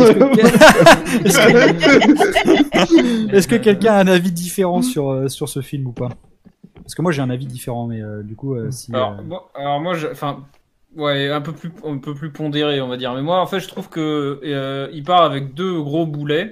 Est-ce 1.26 1.38
que, 1.38 3.36
est-ce 3.36 3.48
quelqu'un 3.60 3.94
a 3.94 4.00
un 4.00 4.08
avis 4.08 4.32
différent 4.32 4.82
sur, 4.82 5.12
euh, 5.12 5.28
sur 5.28 5.48
ce 5.48 5.62
film 5.62 5.88
ou 5.88 5.91
pas? 5.91 6.10
Parce 6.82 6.96
que 6.96 7.02
moi 7.04 7.12
j'ai 7.12 7.22
un 7.22 7.30
avis 7.30 7.46
différent, 7.46 7.86
mais 7.88 8.02
euh, 8.02 8.24
du 8.24 8.36
coup, 8.36 8.56
euh, 8.56 8.72
si. 8.72 8.94
Alors, 8.94 9.12
euh, 9.20 9.24
moi, 9.24 9.52
alors 9.54 9.80
moi, 9.80 9.94
je- 9.94 10.08
enfin, 10.08 10.44
ouais, 10.96 11.30
un 11.30 11.41
peu 11.41 11.52
plus, 11.54 11.72
un 11.86 11.98
peu 12.00 12.15
plus 12.15 12.32
pondéré, 12.32 12.82
on 12.82 12.88
va 12.88 12.98
dire. 12.98 13.13
Mais 13.13 13.22
moi, 13.22 13.39
en 13.39 13.46
fait, 13.46 13.60
je 13.60 13.67
trouve 13.67 13.89
que 13.89 14.39
euh, 14.44 14.89
il 14.91 15.04
part 15.04 15.22
avec 15.24 15.54
deux 15.54 15.80
gros 15.82 16.06
boulets. 16.08 16.52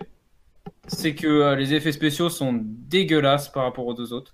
C'est 0.90 1.16
que 1.16 1.28
euh, 1.28 1.56
les 1.56 1.74
effets 1.74 1.92
spéciaux 1.92 2.30
sont 2.30 2.60
dégueulasses 2.64 3.50
par 3.50 3.64
rapport 3.64 3.86
aux 3.86 3.94
deux 3.94 4.12
autres. 4.12 4.34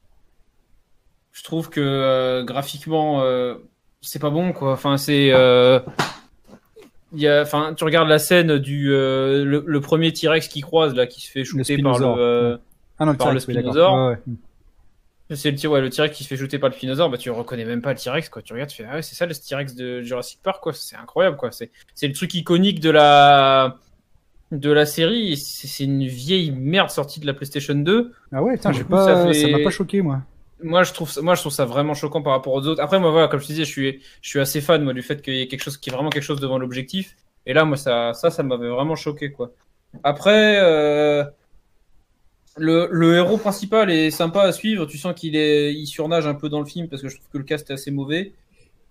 Je 1.31 1.43
trouve 1.43 1.69
que 1.69 1.81
euh, 1.81 2.43
graphiquement, 2.43 3.21
euh, 3.21 3.55
c'est 4.01 4.19
pas 4.19 4.29
bon, 4.29 4.53
quoi. 4.53 4.71
Enfin, 4.71 4.97
c'est, 4.97 5.27
y 7.13 7.27
a, 7.27 7.41
enfin, 7.41 7.73
tu 7.77 7.83
regardes 7.83 8.09
la 8.09 8.19
scène 8.19 8.57
du 8.57 8.87
le, 8.87 9.63
le 9.65 9.81
premier 9.81 10.13
T-Rex 10.13 10.47
qui 10.47 10.61
croise 10.61 10.95
là, 10.95 11.07
qui 11.07 11.21
se 11.21 11.29
fait 11.29 11.43
shooter 11.43 11.77
par 11.81 11.99
le. 11.99 12.59
ah 12.99 13.05
non, 13.05 13.11
le 13.11 13.17
par 13.17 13.29
le 13.29 13.35
oui, 13.35 13.41
spinosaure. 13.41 14.15
C'est 15.31 15.49
le, 15.51 15.69
ouais, 15.69 15.81
le 15.81 15.89
T-Rex 15.89 16.15
qui 16.15 16.23
se 16.23 16.29
fait 16.29 16.37
shooter 16.37 16.59
par 16.59 16.69
le 16.69 16.75
Spinosaure, 16.75 17.09
bah 17.09 17.17
tu 17.17 17.31
reconnais 17.31 17.65
même 17.65 17.81
pas 17.81 17.93
le 17.93 17.97
T-Rex, 17.97 18.29
quoi. 18.29 18.43
Tu 18.43 18.53
regardes, 18.53 18.69
tu 18.69 18.77
fais, 18.77 18.87
ah 18.89 18.95
ouais, 18.95 19.01
c'est 19.01 19.15
ça 19.15 19.25
le 19.25 19.33
T-Rex 19.33 19.73
de 19.73 20.01
Jurassic 20.03 20.39
Park, 20.43 20.61
quoi. 20.61 20.71
C'est 20.71 20.95
incroyable, 20.95 21.35
quoi. 21.35 21.51
C'est, 21.51 21.71
c'est 21.95 22.07
le 22.07 22.13
truc 22.13 22.35
iconique 22.35 22.79
de 22.79 22.91
la, 22.91 23.77
de 24.51 24.71
la 24.71 24.85
série. 24.85 25.37
C'est 25.37 25.83
une 25.83 26.05
vieille 26.05 26.51
merde 26.51 26.89
sortie 26.89 27.19
de 27.19 27.25
la 27.25 27.33
PlayStation 27.33 27.75
2. 27.75 28.11
Ah 28.31 28.43
ouais, 28.43 28.55
putain, 28.55 28.71
j'ai 28.71 28.83
pas, 28.83 29.05
ça 29.25 29.33
fait- 29.33 29.51
m'a 29.51 29.59
pas 29.63 29.69
choqué 29.71 30.01
moi. 30.01 30.21
Moi, 30.63 30.83
je 30.83 30.93
trouve 30.93 31.09
ça, 31.11 31.21
moi, 31.21 31.35
je 31.35 31.41
trouve 31.41 31.51
ça 31.51 31.65
vraiment 31.65 31.93
choquant 31.93 32.21
par 32.21 32.33
rapport 32.33 32.53
aux 32.53 32.65
autres. 32.65 32.81
Après, 32.81 32.99
moi, 32.99 33.11
voilà, 33.11 33.27
comme 33.27 33.39
je 33.39 33.45
te 33.45 33.51
disais, 33.51 33.65
je 33.65 33.69
suis, 33.71 34.01
je 34.21 34.29
suis 34.29 34.39
assez 34.39 34.61
fan, 34.61 34.83
moi, 34.83 34.93
du 34.93 35.01
fait 35.01 35.21
qu'il 35.21 35.35
y 35.35 35.41
ait 35.41 35.47
quelque 35.47 35.63
chose 35.63 35.77
qui 35.77 35.89
est 35.89 35.93
vraiment 35.93 36.09
quelque 36.09 36.23
chose 36.23 36.39
devant 36.39 36.57
l'objectif. 36.57 37.15
Et 37.45 37.53
là, 37.53 37.65
moi, 37.65 37.77
ça, 37.77 38.13
ça, 38.13 38.31
ça 38.31 38.41
m'avait 38.41 38.69
vraiment 38.69 38.95
choqué, 38.95 39.31
quoi. 39.31 39.51
Après, 40.03 40.57
euh, 40.61 41.23
le, 42.57 42.87
le 42.91 43.15
héros 43.15 43.37
principal 43.37 43.91
est 43.91 44.11
sympa 44.11 44.41
à 44.43 44.51
suivre. 44.51 44.85
Tu 44.85 44.97
sens 44.97 45.13
qu'il 45.13 45.35
est, 45.35 45.73
il 45.73 45.87
surnage 45.87 46.25
un 46.27 46.35
peu 46.35 46.47
dans 46.49 46.59
le 46.59 46.65
film 46.65 46.87
parce 46.87 47.01
que 47.01 47.09
je 47.09 47.15
trouve 47.17 47.27
que 47.29 47.37
le 47.37 47.43
cast 47.43 47.69
est 47.69 47.73
assez 47.73 47.91
mauvais 47.91 48.31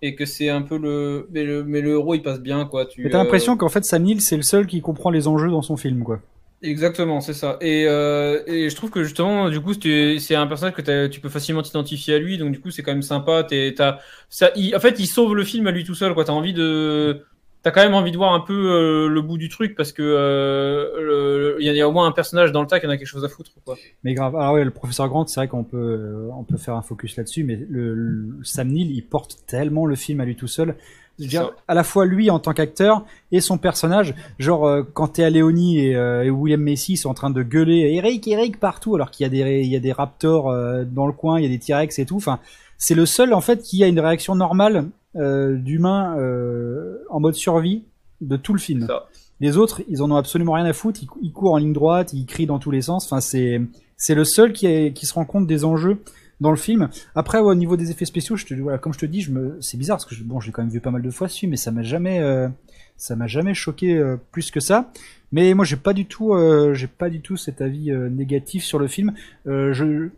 et 0.04 0.14
que 0.14 0.24
c'est 0.26 0.48
un 0.50 0.62
peu 0.62 0.78
le, 0.78 1.28
mais 1.32 1.44
le, 1.44 1.64
mais 1.64 1.80
le 1.80 1.92
héros, 1.92 2.14
il 2.14 2.22
passe 2.22 2.40
bien, 2.40 2.66
quoi. 2.66 2.86
Tu, 2.86 3.02
Mais 3.04 3.10
t'as 3.10 3.18
euh, 3.18 3.18
l'impression 3.18 3.56
qu'en 3.56 3.68
fait 3.68 3.84
Sam 3.84 4.02
Neill 4.02 4.20
c'est 4.20 4.36
le 4.36 4.42
seul 4.42 4.66
qui 4.66 4.80
comprend 4.80 5.10
les 5.10 5.28
enjeux 5.28 5.48
dans 5.48 5.62
son 5.62 5.76
film, 5.76 6.02
quoi. 6.02 6.20
Exactement, 6.62 7.20
c'est 7.20 7.34
ça. 7.34 7.58
Et, 7.60 7.84
euh, 7.86 8.42
et 8.46 8.70
je 8.70 8.76
trouve 8.76 8.88
que 8.90 9.04
justement, 9.04 9.50
du 9.50 9.60
coup, 9.60 9.74
c'est 9.74 10.34
un 10.34 10.46
personnage 10.46 10.72
que 10.74 11.06
tu 11.08 11.20
peux 11.20 11.28
facilement 11.28 11.60
t'identifier 11.60 12.14
à 12.14 12.18
lui, 12.18 12.38
donc 12.38 12.52
du 12.52 12.60
coup, 12.60 12.70
c'est 12.70 12.82
quand 12.82 12.92
même 12.92 13.02
sympa. 13.02 13.44
T'es, 13.44 13.74
t'as, 13.76 13.98
ça, 14.30 14.50
il- 14.56 14.74
en 14.74 14.80
fait, 14.80 14.98
il 14.98 15.06
sauve 15.06 15.34
le 15.34 15.44
film 15.44 15.66
à 15.66 15.72
lui 15.72 15.84
tout 15.84 15.94
seul, 15.94 16.14
quoi. 16.14 16.24
T'as 16.24 16.32
envie 16.32 16.54
de, 16.54 17.22
t'as 17.64 17.72
quand 17.72 17.82
même 17.82 17.94
envie 17.94 18.12
de 18.12 18.16
voir 18.16 18.32
un 18.34 18.40
peu 18.40 18.52
euh, 18.52 19.08
le 19.08 19.20
bout 19.22 19.38
du 19.38 19.48
truc 19.48 19.74
parce 19.74 19.90
que 19.90 20.02
euh, 20.02 21.56
il 21.58 21.66
y, 21.66 21.74
y 21.76 21.80
a 21.80 21.88
au 21.88 21.92
moins 21.92 22.06
un 22.06 22.12
personnage 22.12 22.52
dans 22.52 22.60
le 22.60 22.68
tas 22.68 22.78
qui 22.78 22.86
en 22.86 22.90
a 22.90 22.96
quelque 22.96 23.06
chose 23.08 23.24
à 23.24 23.28
foutre, 23.28 23.50
quoi. 23.64 23.76
Mais 24.04 24.14
grave. 24.14 24.36
Alors 24.36 24.54
ouais, 24.54 24.64
le 24.64 24.70
professeur 24.70 25.08
Grant, 25.08 25.26
c'est 25.26 25.40
vrai 25.40 25.48
qu'on 25.48 25.64
peut, 25.64 25.76
euh, 25.76 26.28
on 26.38 26.44
peut 26.44 26.56
faire 26.58 26.74
un 26.76 26.82
focus 26.82 27.16
là-dessus, 27.16 27.42
mais 27.42 27.56
le, 27.68 27.94
le- 27.94 28.38
Sam 28.44 28.68
Neill, 28.68 28.90
il 28.92 29.02
porte 29.02 29.38
tellement 29.46 29.86
le 29.86 29.96
film 29.96 30.20
à 30.20 30.24
lui 30.24 30.36
tout 30.36 30.46
seul. 30.46 30.76
je 31.18 31.24
veux 31.24 31.28
dire, 31.28 31.52
à 31.68 31.74
la 31.74 31.84
fois 31.84 32.06
lui 32.06 32.28
en 32.30 32.38
tant 32.38 32.52
qu'acteur 32.52 33.04
et 33.32 33.40
son 33.40 33.56
personnage. 33.58 34.14
Genre 34.38 34.66
euh, 34.66 34.82
quand 34.92 35.08
t'es 35.08 35.24
à 35.24 35.30
Léonie 35.30 35.78
et, 35.86 35.96
euh, 35.96 36.24
et 36.24 36.30
William 36.30 36.60
Macy 36.60 36.96
sont 36.96 37.08
en 37.10 37.14
train 37.14 37.30
de 37.30 37.42
gueuler 37.42 37.94
Eric, 37.94 38.26
Eric 38.28 38.60
partout, 38.60 38.94
alors 38.94 39.10
qu'il 39.10 39.24
y 39.24 39.26
a 39.26 39.30
des 39.30 39.62
il 39.62 39.68
y 39.72 39.76
a 39.76 39.80
des 39.80 39.92
raptors 39.92 40.50
euh, 40.50 40.84
dans 40.84 41.06
le 41.06 41.12
coin, 41.12 41.38
il 41.40 41.44
y 41.44 41.46
a 41.46 41.50
des 41.50 41.58
T-Rex 41.58 41.98
et 41.98 42.04
tout. 42.06 42.16
Enfin, 42.16 42.40
c'est 42.78 42.94
le 42.94 43.06
seul 43.06 43.32
en 43.32 43.40
fait 43.40 43.62
qui 43.62 43.82
a 43.84 43.86
une 43.86 44.00
réaction 44.00 44.34
normale 44.34 44.86
euh, 45.16 45.56
d'humain 45.56 46.16
euh, 46.18 46.98
en 47.10 47.20
mode 47.20 47.34
survie 47.34 47.84
de 48.20 48.36
tout 48.36 48.52
le 48.52 48.58
film. 48.58 48.86
Ça. 48.86 49.06
Les 49.40 49.56
autres, 49.56 49.82
ils 49.88 50.00
en 50.02 50.10
ont 50.10 50.16
absolument 50.16 50.52
rien 50.52 50.64
à 50.64 50.72
foutre. 50.72 51.00
Ils, 51.02 51.06
cou- 51.06 51.18
ils 51.22 51.32
courent 51.32 51.52
en 51.54 51.56
ligne 51.58 51.72
droite, 51.72 52.12
ils 52.12 52.24
crient 52.26 52.46
dans 52.46 52.58
tous 52.58 52.70
les 52.70 52.82
sens. 52.82 53.04
Enfin, 53.06 53.20
c'est 53.20 53.60
c'est 53.96 54.14
le 54.14 54.24
seul 54.24 54.52
qui, 54.52 54.66
est- 54.66 54.92
qui 54.92 55.06
se 55.06 55.14
rend 55.14 55.24
compte 55.24 55.46
des 55.46 55.64
enjeux 55.64 55.98
dans 56.40 56.50
le 56.50 56.56
film. 56.56 56.88
Après, 57.14 57.38
ouais, 57.38 57.50
au 57.50 57.54
niveau 57.54 57.76
des 57.76 57.90
effets 57.90 58.04
spéciaux, 58.04 58.36
je 58.36 58.44
te, 58.46 58.54
voilà, 58.54 58.78
comme 58.78 58.92
je 58.92 58.98
te 58.98 59.06
dis, 59.06 59.20
je 59.22 59.30
me, 59.32 59.56
c'est 59.60 59.76
bizarre 59.76 59.96
parce 59.98 60.04
que 60.06 60.14
je- 60.14 60.24
bon, 60.24 60.40
j'ai 60.40 60.50
quand 60.52 60.62
même 60.62 60.70
vu 60.70 60.80
pas 60.80 60.90
mal 60.90 61.02
de 61.02 61.10
fois 61.10 61.28
ce 61.28 61.38
film, 61.38 61.50
mais 61.50 61.56
ça 61.56 61.70
m'a 61.72 61.82
jamais, 61.82 62.20
euh, 62.20 62.48
ça 62.96 63.16
m'a 63.16 63.26
jamais 63.26 63.54
choqué 63.54 63.96
euh, 63.96 64.16
plus 64.32 64.50
que 64.50 64.60
ça. 64.60 64.90
Mais 65.32 65.52
moi, 65.54 65.64
j'ai 65.64 65.76
pas 65.76 65.92
du 65.92 66.06
tout, 66.06 66.32
euh, 66.34 66.74
j'ai 66.74 66.86
pas 66.86 67.10
du 67.10 67.20
tout 67.20 67.36
cet 67.36 67.60
avis 67.60 67.90
négatif 67.92 68.62
sur 68.64 68.78
le 68.78 68.86
film. 68.88 69.12
Je, 69.46 70.08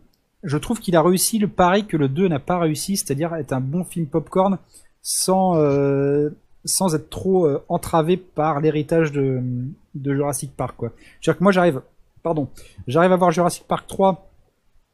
je 0.43 0.57
trouve 0.57 0.79
qu'il 0.79 0.95
a 0.95 1.01
réussi 1.01 1.39
le 1.39 1.47
pari 1.47 1.85
que 1.87 1.97
le 1.97 2.07
2 2.07 2.27
n'a 2.27 2.39
pas 2.39 2.59
réussi, 2.59 2.97
c'est-à-dire 2.97 3.33
être 3.35 3.51
un 3.53 3.61
bon 3.61 3.83
film 3.83 4.05
popcorn 4.05 4.57
sans, 5.09 5.57
euh, 5.57 6.29
sans 6.65 6.93
être 6.93 7.09
trop 7.09 7.47
euh, 7.47 7.63
entravé 7.69 8.17
par 8.17 8.59
l'héritage 8.59 9.13
de, 9.13 9.41
de 9.95 10.13
Jurassic 10.13 10.51
Park, 10.53 10.75
quoi. 10.75 10.91
C'est-à-dire 11.21 11.37
que 11.37 11.43
moi, 11.43 11.53
j'arrive, 11.53 11.81
pardon, 12.23 12.49
j'arrive 12.87 13.13
à 13.13 13.15
voir 13.15 13.31
Jurassic 13.31 13.63
Park 13.63 13.87
3 13.87 14.29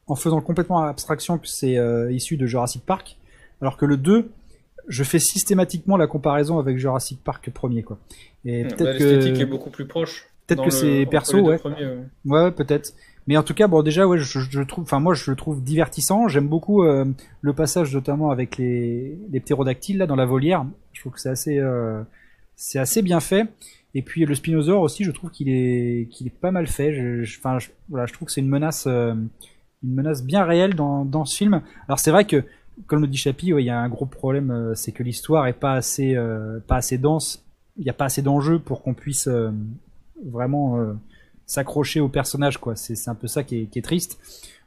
en 0.06 0.16
faisant 0.16 0.40
complètement 0.40 0.84
abstraction 0.84 1.40
que 1.40 1.48
c'est 1.48 1.80
euh, 1.80 2.12
issu 2.12 2.38
de 2.38 2.46
Jurassic 2.46 2.86
Park, 2.86 3.18
alors 3.60 3.76
que 3.76 3.88
le 3.88 3.98
2, 3.98 4.30
je 4.88 5.04
fais 5.04 5.18
systématiquement 5.18 5.98
la 5.98 6.06
comparaison 6.06 6.60
avec 6.60 6.78
Jurassic 6.78 7.24
Park 7.24 7.50
premier, 7.50 7.82
quoi. 7.82 7.98
Et 8.46 8.66
Bah, 8.66 8.76
peut-être 8.76 9.00
L'esthétique 9.00 9.42
est 9.42 9.46
que, 9.46 9.50
beaucoup 9.50 9.72
plus 9.72 9.88
proche. 9.88 10.30
peut-être 10.46 10.64
que 10.64 10.70
c'est 10.70 11.08
perso, 11.10 11.42
premiers. 11.58 11.88
Ouais, 12.26 12.44
ouais, 12.44 12.52
peut-être. 12.52 12.94
Mais 13.28 13.38
en 13.38 13.44
tout 13.44 13.54
cas, 13.54 13.68
bon, 13.68 13.82
déjà, 13.84 14.06
ouais, 14.08 14.18
je, 14.18 14.40
je 14.40 14.62
trouve, 14.64 14.84
enfin, 14.84 15.00
moi, 15.00 15.14
je 15.14 15.30
le 15.32 15.38
trouve 15.38 15.64
divertissant. 15.64 16.28
J'aime 16.28 16.48
beaucoup 16.48 16.84
euh, 16.84 17.06
le 17.42 17.54
passage, 17.54 17.94
notamment 17.94 18.32
avec 18.32 18.58
les, 18.58 19.18
les 19.32 19.40
ptérodactyles 19.40 19.98
là 19.98 20.08
dans 20.08 20.16
la 20.18 20.26
volière. 20.26 20.66
Je 20.92 21.00
trouve 21.02 21.14
que 21.14 21.22
c'est 21.22 21.30
assez, 21.30 21.58
euh, 21.60 22.02
c'est 22.56 22.80
assez 22.80 23.02
bien 23.02 23.20
fait. 23.20 23.48
Et 23.96 24.02
puis 24.02 24.26
le 24.26 24.34
spinosaure 24.36 24.82
aussi, 24.82 25.04
je 25.04 25.12
trouve 25.12 25.30
qu'il 25.30 25.50
est, 25.50 26.08
qu'il 26.12 26.28
est 26.28 26.32
pas 26.36 26.52
mal 26.52 26.68
fait. 26.68 26.94
Je, 26.94 27.24
je- 27.24 27.40
enfin, 27.40 27.58
voilà, 27.90 28.06
je 28.08 28.14
trouve 28.14 28.26
que 28.26 28.32
c'est 28.34 28.42
une 28.42 28.50
menace, 28.50 28.86
euh, 28.88 29.14
une 29.84 29.94
menace 29.94 30.24
bien 30.24 30.44
réelle 30.44 30.74
dans, 30.76 31.06
dans 31.06 31.26
ce 31.26 31.38
film. 31.38 31.62
Alors 31.88 32.00
c'est 32.00 32.12
vrai 32.12 32.26
que, 32.26 32.44
comme 32.88 33.02
le 33.02 33.08
dit 33.08 33.18
Chapi, 33.18 33.48
il 33.48 33.60
y 33.66 33.70
a 33.70 33.80
un 33.80 33.90
gros 33.90 34.08
problème, 34.08 34.50
euh, 34.52 34.74
c'est 34.76 34.92
que 34.92 35.04
l'histoire 35.04 35.46
est 35.48 35.54
pas 35.54 35.74
assez, 35.74 36.16
euh, 36.16 36.60
pas 36.68 36.78
assez 36.78 36.98
dense. 36.98 37.46
Il 37.78 37.84
n'y 37.84 37.90
a 37.90 37.94
pas 37.94 38.06
assez 38.06 38.22
d'enjeux 38.24 38.60
pour 38.60 38.82
qu'on 38.82 38.94
puisse 38.96 39.28
euh, 39.28 39.52
vraiment 40.26 40.80
s'accrocher 41.46 42.00
au 42.00 42.10
personnage, 42.10 42.58
quoi. 42.58 42.76
C'est 42.76 43.08
un 43.10 43.16
peu 43.16 43.28
ça 43.28 43.44
qui 43.44 43.60
est, 43.62 43.66
qui 43.66 43.80
est 43.80 43.84
triste. 43.84 44.20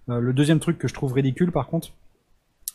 Euh, 0.08 0.20
le 0.20 0.32
deuxième 0.32 0.60
truc 0.60 0.78
que 0.78 0.88
je 0.88 0.94
trouve 0.94 1.12
ridicule, 1.12 1.50
par 1.52 1.66
contre, 1.66 1.88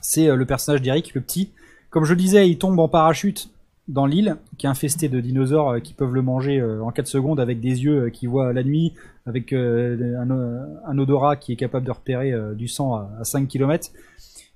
c'est 0.01 0.27
euh, 0.27 0.35
le 0.35 0.45
personnage 0.45 0.81
d'Eric, 0.81 1.13
le 1.13 1.21
petit. 1.21 1.51
Comme 1.89 2.03
je 2.05 2.13
le 2.13 2.17
disais, 2.19 2.49
il 2.49 2.57
tombe 2.57 2.79
en 2.79 2.87
parachute 2.87 3.49
dans 3.87 4.05
l'île, 4.05 4.37
qui 4.57 4.65
est 4.65 4.69
infestée 4.69 5.09
de 5.09 5.19
dinosaures 5.19 5.69
euh, 5.71 5.79
qui 5.79 5.93
peuvent 5.93 6.13
le 6.13 6.21
manger 6.21 6.61
en 6.61 6.91
4 6.91 7.07
secondes 7.07 7.39
avec 7.39 7.59
des 7.59 7.83
yeux 7.83 8.09
qui 8.09 8.27
voient 8.27 8.53
la 8.53 8.63
nuit, 8.63 8.93
avec 9.25 9.53
un, 9.53 10.97
odorat 10.97 11.35
qui 11.35 11.53
est 11.53 11.55
capable 11.55 11.85
de 11.85 11.91
repérer 11.91 12.33
du 12.55 12.67
sang 12.67 12.95
à, 12.95 13.11
à 13.19 13.23
5 13.23 13.47
km. 13.47 13.89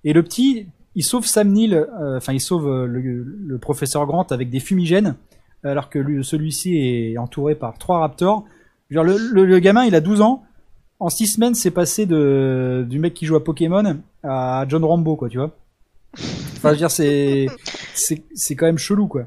Et 0.03 0.13
le 0.13 0.23
petit, 0.23 0.67
il 0.95 1.03
sauve 1.03 1.25
Sam 1.25 1.51
Neill, 1.51 1.87
enfin 2.17 2.33
il 2.33 2.39
sauve 2.39 2.85
le, 2.85 2.99
le 3.23 3.57
professeur 3.57 4.05
Grant 4.05 4.27
avec 4.29 4.49
des 4.49 4.59
fumigènes, 4.59 5.15
alors 5.63 5.89
que 5.89 5.99
lui- 5.99 6.23
celui-ci 6.23 6.77
est 6.77 7.17
entouré 7.17 7.55
par 7.55 7.77
trois 7.77 7.99
raptors. 7.99 8.45
Dire, 8.91 9.03
le, 9.03 9.17
le- 9.17 9.59
gamin, 9.59 9.85
il 9.85 9.95
a 9.95 10.01
12 10.01 10.21
ans. 10.21 10.43
En 10.99 11.09
6 11.09 11.27
semaines, 11.27 11.55
c'est 11.55 11.71
passé 11.71 12.05
de, 12.05 12.85
du 12.87 12.99
mec 12.99 13.13
qui 13.13 13.25
joue 13.25 13.35
à 13.35 13.43
Pokémon 13.43 13.97
à 14.23 14.65
John 14.69 14.83
Rambo, 14.83 15.15
quoi, 15.15 15.27
tu 15.29 15.37
vois. 15.37 15.51
Enfin, 16.13 16.69
je 16.69 16.73
veux 16.73 16.77
dire, 16.77 16.91
c'est, 16.91 17.47
c'est, 17.93 18.55
quand 18.55 18.65
même 18.65 18.77
chelou, 18.77 19.07
quoi. 19.07 19.25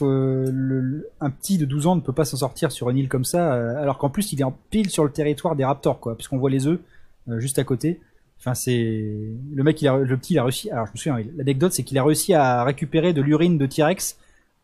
Un 0.00 1.30
petit 1.30 1.58
de 1.58 1.66
12 1.66 1.86
ans 1.88 1.96
ne 1.96 2.00
peut 2.00 2.12
pas 2.12 2.24
s'en 2.24 2.38
sortir 2.38 2.72
sur 2.72 2.88
une 2.88 2.96
île 2.96 3.08
comme 3.08 3.24
ça, 3.24 3.52
euh, 3.52 3.82
alors 3.82 3.98
qu'en 3.98 4.08
plus, 4.08 4.32
il 4.32 4.40
est 4.40 4.44
en 4.44 4.56
pile 4.70 4.88
sur 4.88 5.04
le 5.04 5.10
territoire 5.10 5.56
des 5.56 5.64
raptors, 5.64 6.00
quoi, 6.00 6.16
puisqu'on 6.16 6.38
voit 6.38 6.50
les 6.50 6.66
œufs 6.66 6.80
euh, 7.28 7.38
juste 7.38 7.58
à 7.58 7.64
côté. 7.64 8.00
Enfin, 8.38 8.54
c'est 8.54 8.72
le 8.72 9.62
mec, 9.62 9.82
il 9.82 9.88
a, 9.88 9.98
le 9.98 10.16
petit, 10.16 10.34
il 10.34 10.38
a 10.38 10.44
réussi. 10.44 10.70
Alors, 10.70 10.86
je 10.86 10.92
me 10.92 10.96
souviens, 10.96 11.18
l'anecdote, 11.36 11.72
c'est 11.74 11.82
qu'il 11.82 11.98
a 11.98 12.04
réussi 12.04 12.32
à 12.32 12.64
récupérer 12.64 13.12
de 13.12 13.20
l'urine 13.20 13.58
de 13.58 13.66
T-Rex 13.66 14.16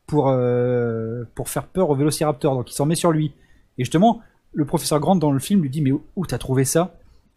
pour 0.06 0.28
euh, 0.30 1.24
pour 1.34 1.50
faire 1.50 1.66
peur 1.66 1.90
au 1.90 1.94
Vélociraptor. 1.94 2.54
Donc, 2.54 2.70
il 2.70 2.74
s'en 2.74 2.86
met 2.86 2.94
sur 2.94 3.12
lui. 3.12 3.32
Et 3.76 3.84
justement, 3.84 4.22
le 4.56 4.64
professeur 4.64 4.98
Grant 4.98 5.16
dans 5.16 5.30
le 5.30 5.38
film 5.38 5.62
lui 5.62 5.70
dit 5.70 5.82
mais 5.82 5.92
où, 5.92 6.26
t'as 6.26 6.38
trouvé 6.38 6.64
ça? 6.64 6.96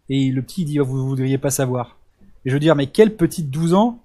Et 0.09 0.31
le 0.31 0.41
petit 0.41 0.61
il 0.61 0.65
dit 0.65 0.79
oh, 0.79 0.85
vous 0.85 1.15
devriez 1.15 1.37
pas 1.37 1.51
savoir. 1.51 1.97
Et 2.45 2.49
je 2.49 2.55
veux 2.55 2.59
dire 2.59 2.75
mais 2.75 2.87
quelle 2.87 3.15
petite 3.15 3.51
12 3.51 3.73
ans 3.73 3.99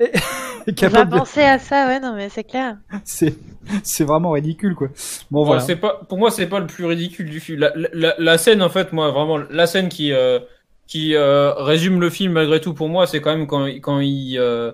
est 0.00 0.74
capable 0.74 1.12
de... 1.12 1.18
penser 1.18 1.42
à 1.42 1.58
ça, 1.58 1.86
ouais, 1.86 2.00
non, 2.00 2.14
mais 2.14 2.28
c'est 2.28 2.44
clair. 2.44 2.78
c'est 3.04 3.34
c'est 3.82 4.04
vraiment 4.04 4.30
ridicule 4.30 4.74
quoi. 4.74 4.88
Bon 5.30 5.44
voilà. 5.44 5.60
c'est 5.60 5.76
pas, 5.76 6.00
pour 6.08 6.18
moi, 6.18 6.30
c'est 6.30 6.46
pas 6.46 6.58
le 6.58 6.66
plus 6.66 6.86
ridicule 6.86 7.28
du 7.28 7.38
film. 7.38 7.60
La, 7.60 7.72
la, 7.92 8.14
la 8.18 8.38
scène, 8.38 8.62
en 8.62 8.70
fait, 8.70 8.92
moi, 8.92 9.10
vraiment, 9.10 9.36
la 9.36 9.66
scène 9.66 9.88
qui, 9.88 10.12
euh, 10.12 10.38
qui 10.86 11.14
euh, 11.14 11.52
résume 11.54 12.00
le 12.00 12.10
film 12.10 12.32
malgré 12.32 12.60
tout 12.60 12.74
pour 12.74 12.88
moi, 12.88 13.06
c'est 13.06 13.20
quand 13.20 13.36
même 13.36 13.46
quand, 13.46 13.66
quand 13.82 14.00
ils, 14.00 14.38
euh, 14.38 14.72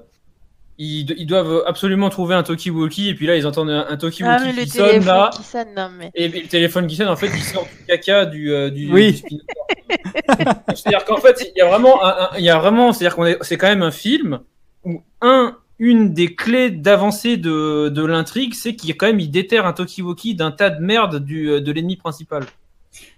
ils, 0.78 1.10
ils 1.18 1.26
doivent 1.26 1.62
absolument 1.66 2.08
trouver 2.10 2.34
un 2.34 2.42
talkie-walkie 2.42 3.08
et 3.08 3.14
puis 3.14 3.26
là, 3.26 3.36
ils 3.36 3.46
entendent 3.46 3.70
un, 3.70 3.80
un 3.80 3.86
Ah, 3.90 3.96
talkie-walkie 3.96 4.64
qui 4.64 4.70
sonne 4.70 5.04
là. 5.04 5.30
Et 6.14 6.28
le 6.28 6.46
téléphone 6.48 6.86
qui 6.86 6.96
sonne, 6.96 7.08
en 7.08 7.16
fait, 7.16 7.28
il 7.34 7.42
sort 7.42 7.64
du 7.64 7.86
caca 7.86 8.26
du, 8.26 8.52
euh, 8.52 8.70
du, 8.70 8.90
Oui. 8.92 9.22
du 9.30 9.38
c'est-à-dire 10.74 11.04
qu'en 11.04 11.18
fait, 11.18 11.40
il 11.54 11.58
y 11.58 11.60
a 11.60 11.66
vraiment, 11.68 12.04
un, 12.04 12.08
un- 12.08 12.30
il 12.38 12.44
y 12.44 12.50
a 12.50 12.58
vraiment, 12.58 12.92
c'est-à-dire 12.92 13.14
qu'on 13.16 13.26
est, 13.26 13.38
c'est 13.42 13.56
quand 13.56 13.68
même 13.68 13.82
un 13.82 13.90
film 13.90 14.40
où 14.84 15.02
un, 15.20 15.56
une 15.78 16.12
des 16.14 16.34
clés 16.34 16.70
d'avancée 16.70 17.36
de, 17.36 17.88
de 17.88 18.04
l'intrigue, 18.04 18.54
c'est 18.54 18.74
qu'il 18.74 18.88
y 18.88 18.92
a 18.92 18.96
quand 18.96 19.06
même, 19.06 19.20
il 19.20 19.30
déterre 19.30 19.66
un 19.66 19.72
Tokiwoki 19.72 20.34
d'un 20.34 20.50
tas 20.50 20.70
de 20.70 20.80
merde 20.84 21.24
du, 21.24 21.50
euh, 21.50 21.60
de 21.60 21.72
l'ennemi 21.72 21.96
principal. 21.96 22.44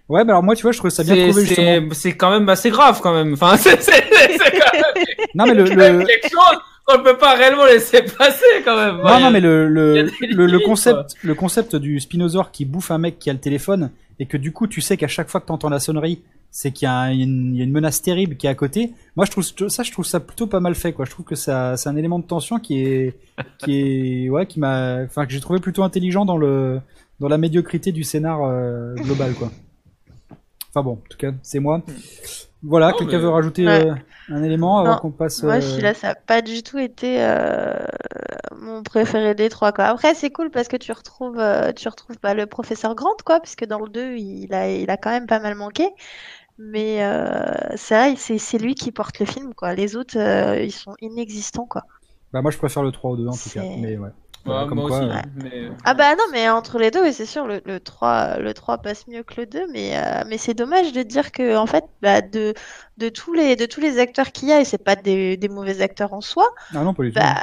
Ouais, 0.09 0.25
bah 0.25 0.35
alors 0.35 0.43
moi 0.45 0.55
tu 0.55 0.63
vois, 0.63 0.71
je 0.73 0.79
trouvais 0.79 0.91
ça 0.93 1.03
bien 1.03 1.15
C'est- 1.17 1.23
trouvé 1.31 1.45
justement. 1.47 1.89
C'est 1.91 1.95
c'est 1.95 2.17
quand 2.17 2.31
même 2.31 2.49
assez 2.49 2.71
grave 2.71 3.01
quand 3.03 3.13
même. 3.13 3.33
Enfin, 3.33 3.57
c'est 3.59 3.83
c'est- 3.83 4.05
c'est 4.13 4.59
quand 4.59 4.73
même 4.73 4.85
Non 5.35 5.47
mais 5.47 5.55
le, 5.55 5.65
le... 5.65 6.05
quelque 6.05 6.31
chose 6.31 6.59
ne 6.93 7.03
peut 7.03 7.19
pas 7.19 7.35
réellement 7.35 7.65
laisser 7.65 8.03
passer 8.03 8.45
quand 8.65 8.77
même. 8.77 8.97
non 8.99 9.21
non 9.21 9.31
mais 9.31 9.41
le 9.41 9.69
le, 9.69 10.03
le, 10.03 10.59
concept 10.61 11.17
le 11.23 11.35
concept 11.35 11.77
du 11.77 11.99
spinosaure 12.01 12.51
qui 12.53 12.65
bouffe 12.65 12.91
un 12.91 12.99
mec 12.99 13.19
qui 13.19 13.29
a 13.31 13.33
le 13.33 13.41
téléphone 13.41 13.91
et 14.19 14.27
que 14.27 14.37
du 14.37 14.53
coup 14.53 14.67
tu 14.67 14.81
sais 14.81 14.97
qu'à 14.97 15.09
chaque 15.09 15.29
fois 15.29 15.41
que 15.41 15.47
t'entends 15.47 15.69
la 15.69 15.81
sonnerie 15.81 16.23
c'est 16.51 16.71
qu'il 16.71 16.89
y, 16.89 16.91
y 16.91 16.95
a 16.95 17.13
une 17.13 17.55
il 17.55 17.59
y 17.59 17.61
a 17.61 17.65
une 17.65 17.73
menace 17.73 18.01
terrible 18.01 18.37
qui 18.37 18.47
est 18.47 18.51
à 18.51 18.55
côté. 18.55 18.93
Moi 19.17 19.27
je 19.27 19.31
trouve 19.31 19.45
ça 19.69 19.83
je 19.83 19.93
trouve 19.93 20.07
ça 20.07 20.21
plutôt 20.21 20.47
pas 20.47 20.61
mal 20.61 20.75
fait 20.75 20.93
quoi. 20.93 21.05
Je 21.05 21.11
trouve 21.11 21.27
que 21.27 21.35
ça 21.35 21.77
c'est 21.77 21.89
un 21.89 21.97
élément 21.97 22.19
de 22.19 22.25
tension 22.25 22.59
qui 22.59 22.81
est 22.81 23.19
qui 23.59 24.25
est 24.25 24.31
ouais 24.31 24.47
qui 24.47 24.61
m'a 24.61 25.03
enfin 25.05 25.27
que 25.27 25.33
j'ai 25.33 25.41
trouvé 25.41 25.59
plutôt 25.61 25.83
intelligent 25.83 26.25
dans 26.25 26.39
le 26.39 26.81
dans 27.21 27.29
la 27.29 27.39
médiocrité 27.39 27.93
du 27.93 28.05
scénar 28.05 28.43
euh, 28.45 28.95
global 28.95 29.35
quoi. 29.35 29.51
Enfin 30.77 30.85
bon, 30.85 30.93
en 30.93 31.03
tout 31.09 31.17
cas, 31.17 31.33
c'est 31.43 31.59
moi. 31.59 31.83
Voilà, 32.67 32.93
quelqu'un 32.93 33.19
mais- 33.19 33.23
veut 33.23 33.29
rajouter 33.29 33.67
Ouais. 33.67 33.87
euh, 33.89 33.95
un 34.31 34.43
élément 34.43 34.79
avant 34.79 34.97
qu'on 34.97 35.11
passe 35.11 35.43
Moi, 35.43 35.55
euh, 35.55 35.61
celui-là, 35.61 35.95
ça 35.95 36.09
n'a 36.09 36.15
pas 36.15 36.43
du 36.43 36.63
tout 36.63 36.79
été 36.79 37.17
euh, 37.21 37.75
mon 38.61 38.83
préféré 38.83 39.35
des 39.35 39.49
trois, 39.49 39.73
quoi. 39.73 39.85
Après, 39.85 40.15
c'est 40.15 40.31
cool 40.31 40.51
parce 40.51 40.69
que 40.69 40.77
tu 40.77 40.93
retrouves, 40.93 41.39
euh, 41.39 41.73
tu 41.73 41.89
retrouves 41.89 42.17
bah, 42.23 42.35
le 42.35 42.47
professeur 42.47 42.95
Grant, 42.95 43.17
quoi, 43.25 43.41
puisque 43.41 43.65
dans 43.67 43.79
le 43.81 43.89
2, 43.89 44.17
il 44.17 44.53
a, 44.53 44.69
il 44.71 44.91
a 44.91 44.97
quand 44.97 45.11
même 45.11 45.27
pas 45.27 45.39
mal 45.39 45.55
manqué. 45.55 45.89
Mais 46.59 47.05
euh, 47.05 47.29
c'est 47.77 47.95
vrai, 47.95 48.15
c'est 48.17 48.39
c'est 48.39 48.59
lui 48.59 48.75
qui 48.75 48.91
porte 48.91 49.19
le 49.21 49.27
film, 49.27 49.53
quoi. 49.55 49.75
Les 49.75 49.95
autres, 49.95 50.19
euh, 50.19 50.63
ils 50.63 50.73
sont 50.73 50.95
inexistants, 51.03 51.67
quoi. 51.67 51.83
Bah 52.33 52.43
moi 52.43 52.51
je 52.51 52.59
préfère 52.59 52.83
le 52.83 52.91
3 52.91 53.11
au 53.13 53.17
2 53.17 53.29
en 53.29 53.33
tout 53.33 53.51
cas, 53.51 53.63
mais 53.63 53.97
ouais. 53.97 54.11
Ouais, 54.47 54.53
Voilà, 54.53 54.69
comme 54.69 54.79
moi 54.79 54.89
quoi, 54.89 54.99
aussi. 55.01 55.09
euh, 55.11 55.21
mais- 55.43 55.69
Ah 55.85 55.95
bah 55.95 56.15
non, 56.15 56.23
mais 56.33 56.49
entre 56.49 56.79
les 56.79 56.91
deux, 56.91 57.03
oui, 57.03 57.13
c'est 57.13 57.27
sûr, 57.27 57.47
le, 57.47 57.61
le 57.65 57.81
3, 57.81 58.39
le 58.39 58.55
3 58.55 58.79
passe 58.79 59.07
mieux 59.09 59.23
que 59.23 59.41
le 59.41 59.47
2, 59.47 59.67
mais, 59.73 59.97
euh, 59.97 60.23
mais 60.29 60.39
c'est 60.39 60.55
dommage 60.55 60.93
de 60.93 61.03
dire 61.03 61.33
que, 61.33 61.57
en 61.57 61.67
fait, 61.67 61.85
bah, 62.01 62.21
de, 62.23 62.55
de, 62.99 63.09
tous 63.09 63.33
les, 63.33 63.57
de 63.57 63.67
tous 63.67 63.81
les 63.81 63.99
acteurs 63.99 64.31
qu'il 64.33 64.49
y 64.49 64.53
a, 64.53 64.61
et 64.61 64.65
c'est 64.65 64.79
pas 64.83 64.95
des, 64.97 65.37
des 65.37 65.49
mauvais 65.49 65.81
acteurs 65.83 66.13
en 66.13 66.21
soi, 66.21 66.49
Ah 66.75 66.83
non, 66.85 66.95
pas 66.95 67.03
du 67.03 67.13
tout. 67.13 67.19
bah, 67.19 67.35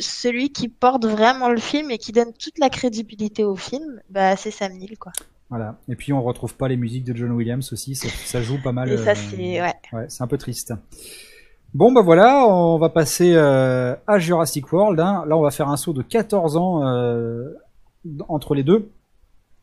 celui 0.00 0.52
qui 0.52 0.68
porte 0.68 1.04
vraiment 1.06 1.48
le 1.48 1.58
film 1.58 1.90
et 1.90 1.98
qui 1.98 2.12
donne 2.12 2.32
toute 2.32 2.58
la 2.58 2.68
crédibilité 2.70 3.42
au 3.44 3.56
film, 3.56 4.00
bah, 4.10 4.36
c'est 4.36 4.50
Sam 4.50 4.72
Neill, 4.74 4.98
quoi. 4.98 5.12
Voilà. 5.48 5.78
Et 5.88 5.96
puis 5.96 6.12
on 6.12 6.22
retrouve 6.22 6.54
pas 6.54 6.68
les 6.68 6.76
musiques 6.76 7.02
de 7.04 7.16
John 7.16 7.32
Williams 7.32 7.72
aussi, 7.72 7.96
ça, 7.96 8.08
ça 8.24 8.40
joue 8.40 8.62
pas 8.62 8.70
mal. 8.70 8.92
Et 8.92 8.96
ça, 8.98 9.10
euh, 9.10 9.14
c'est, 9.16 9.60
ouais. 9.60 9.74
Ouais, 9.92 10.04
c'est 10.08 10.22
un 10.22 10.28
peu 10.28 10.38
triste. 10.38 10.72
Bon 11.72 11.92
bah 11.92 12.00
voilà, 12.02 12.46
on 12.48 12.78
va 12.78 12.88
passer 12.88 13.32
euh, 13.34 13.94
à 14.06 14.18
Jurassic 14.18 14.72
World. 14.72 14.98
hein. 14.98 15.24
Là 15.28 15.36
on 15.36 15.40
va 15.42 15.50
faire 15.50 15.68
un 15.68 15.76
saut 15.76 15.92
de 15.92 16.02
14 16.02 16.56
ans 16.56 16.84
euh, 16.86 17.54
entre 18.28 18.54
les 18.54 18.64
deux. 18.64 18.90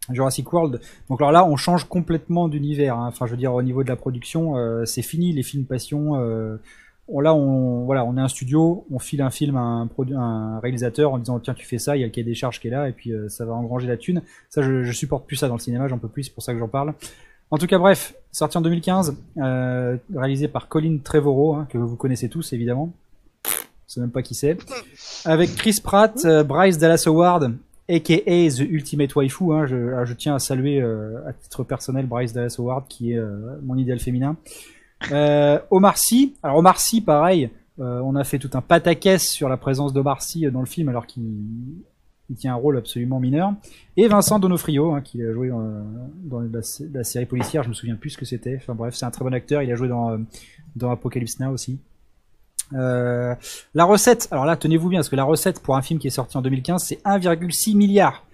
Jurassic 0.10 0.52
World. 0.54 0.80
Donc 1.10 1.20
alors 1.20 1.34
là 1.34 1.46
on 1.46 1.58
change 1.58 1.84
complètement 1.84 2.48
d'univers. 2.48 2.98
hein. 2.98 3.08
Enfin 3.10 3.26
je 3.26 3.32
veux 3.32 3.38
dire 3.38 3.54
au 3.54 3.62
niveau 3.62 3.84
de 3.84 3.90
la 3.90 3.98
production, 3.98 4.56
euh, 4.58 4.86
c'est 4.86 5.02
fini 5.02 5.34
les 5.34 5.44
films 5.44 5.66
passion. 5.66 6.14
on, 7.10 7.20
là, 7.20 7.34
on, 7.34 7.84
voilà, 7.86 8.06
on 8.06 8.16
est 8.16 8.22
un 8.22 8.28
studio, 8.30 8.86
on 8.90 9.00
file 9.00 9.22
un 9.22 9.30
film 9.30 9.58
à 9.58 9.60
un, 9.62 9.90
un 10.16 10.60
réalisateur 10.62 11.12
en 11.12 11.18
disant 11.18 11.40
tiens 11.42 11.54
tu 11.54 11.66
fais 11.66 11.78
ça, 11.78 11.98
il 11.98 12.00
y 12.00 12.04
a 12.04 12.06
le 12.06 12.12
cahier 12.12 12.24
des 12.26 12.36
charges 12.36 12.62
qui 12.62 12.70
est 12.70 12.72
là 12.72 12.88
et 12.88 12.94
puis 12.94 13.12
ça 13.28 13.44
va 13.44 13.54
engranger 13.54 13.88
la 13.88 13.98
thune. 13.98 14.22
Ça, 14.50 14.62
je, 14.62 14.84
je 14.84 14.92
supporte 14.94 15.28
plus 15.28 15.36
ça 15.36 15.50
dans 15.50 15.56
le 15.56 15.60
cinéma, 15.60 15.90
j'en 15.90 15.98
peux 15.98 16.08
plus, 16.08 16.24
c'est 16.24 16.34
pour 16.34 16.44
ça 16.44 16.54
que 16.54 16.60
j'en 16.60 16.70
parle. 16.70 16.94
En 17.50 17.58
tout 17.58 17.68
cas, 17.68 17.78
bref, 17.78 18.14
sorti 18.32 18.58
en 18.58 18.62
2015, 18.62 19.16
euh, 19.38 19.98
réalisé 20.14 20.48
par 20.50 20.68
Colin 20.68 20.98
Trevorrow, 21.02 21.56
hein, 21.56 21.68
que 21.70 21.78
vous 21.78 21.96
connaissez 21.96 22.28
tous 22.28 22.52
évidemment. 22.52 22.92
Je 23.46 23.94
sais 23.94 24.02
même 24.02 24.12
pas 24.12 24.22
qui 24.22 24.36
c'est. 24.36 24.58
Avec 25.24 25.56
Chris 25.56 25.80
Pratt, 25.82 26.14
euh, 26.26 26.44
Bryce 26.44 26.78
Dallas 26.78 27.04
Howard, 27.08 27.54
aka 27.88 28.50
The 28.50 28.60
Ultimate 28.60 29.16
Waifu. 29.16 29.54
Hein, 29.54 29.66
je, 29.66 29.76
alors, 29.76 30.06
je 30.06 30.14
tiens 30.14 30.36
à 30.36 30.40
saluer 30.40 30.82
euh, 30.82 31.26
à 31.26 31.32
titre 31.32 31.64
personnel 31.64 32.06
Bryce 32.06 32.34
Dallas 32.34 32.56
Howard, 32.60 32.86
qui 32.90 33.14
est 33.14 33.22
mon 33.64 33.78
idéal 33.78 34.00
féminin. 34.00 34.36
Omar 35.72 35.98
Sy. 35.98 36.36
Alors 36.44 36.58
Omar 36.58 36.82
Sy, 36.82 37.00
pareil, 37.00 37.50
on 37.78 38.16
a 38.18 38.26
fait 38.26 38.40
tout 38.40 38.50
un 38.56 38.62
pataquès 38.62 39.26
sur 39.26 39.48
la 39.48 39.56
présence 39.56 39.94
d'Omar 39.94 40.22
Sy 40.22 40.52
dans 40.52 40.60
le 40.60 40.66
film, 40.66 40.90
alors 40.90 41.08
qu'il 41.08 41.24
il 42.30 42.36
tient 42.36 42.54
un 42.54 42.58
rôle 42.58 42.78
absolument 42.78 43.20
mineur. 43.20 43.54
Et 43.96 44.08
Vincent 44.08 44.40
Donofrio, 44.40 44.94
hein, 44.94 45.02
qui 45.02 45.24
a 45.24 45.32
joué 45.32 45.50
dans 45.50 46.40
la, 46.40 46.60
la 46.94 47.04
série 47.04 47.26
policière, 47.26 47.64
je 47.64 47.70
me 47.70 47.74
souviens 47.74 47.96
plus 47.96 48.12
ce 48.12 48.18
que 48.18 48.26
c'était. 48.26 48.58
Enfin 48.58 48.76
bref, 48.76 48.96
c'est 48.96 49.06
un 49.06 49.12
très 49.12 49.24
bon 49.24 49.34
acteur. 49.34 49.62
Il 49.62 49.72
a 49.72 49.76
joué 49.76 49.88
dans, 49.88 50.12
euh, 50.12 50.18
dans 50.76 50.92
Apocalypse 50.92 51.40
Now 51.40 51.52
aussi. 51.52 51.80
Euh, 52.74 53.34
la 53.74 53.86
recette, 53.86 54.28
alors 54.32 54.46
là, 54.46 54.58
tenez-vous 54.58 54.90
bien, 54.90 55.00
parce 55.00 55.10
que 55.10 55.16
la 55.16 55.24
recette 55.24 55.62
pour 55.62 55.76
un 55.76 55.82
film 55.82 56.00
qui 56.00 56.08
est 56.08 56.12
sorti 56.12 56.38
en 56.38 56.42
2015, 56.42 56.84
c'est 56.84 57.02
1,6 57.04 57.76
milliard. 57.76 58.26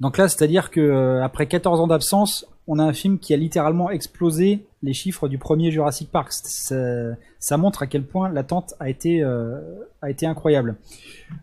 Donc 0.00 0.16
là, 0.16 0.28
c'est-à-dire 0.28 0.70
que 0.70 0.80
euh, 0.80 1.24
après 1.24 1.46
14 1.46 1.80
ans 1.80 1.86
d'absence, 1.86 2.46
on 2.68 2.78
a 2.78 2.84
un 2.84 2.92
film 2.92 3.18
qui 3.18 3.32
a 3.32 3.36
littéralement 3.36 3.90
explosé 3.90 4.66
les 4.82 4.92
chiffres 4.92 5.26
du 5.26 5.38
premier 5.38 5.70
Jurassic 5.72 6.10
Park. 6.10 6.30
Ça, 6.30 7.56
montre 7.56 7.82
à 7.82 7.86
quel 7.86 8.04
point 8.04 8.28
l'attente 8.28 8.74
a 8.78 8.90
été 8.90 9.22
euh, 9.22 9.58
a 10.02 10.10
été 10.10 10.26
incroyable. 10.26 10.76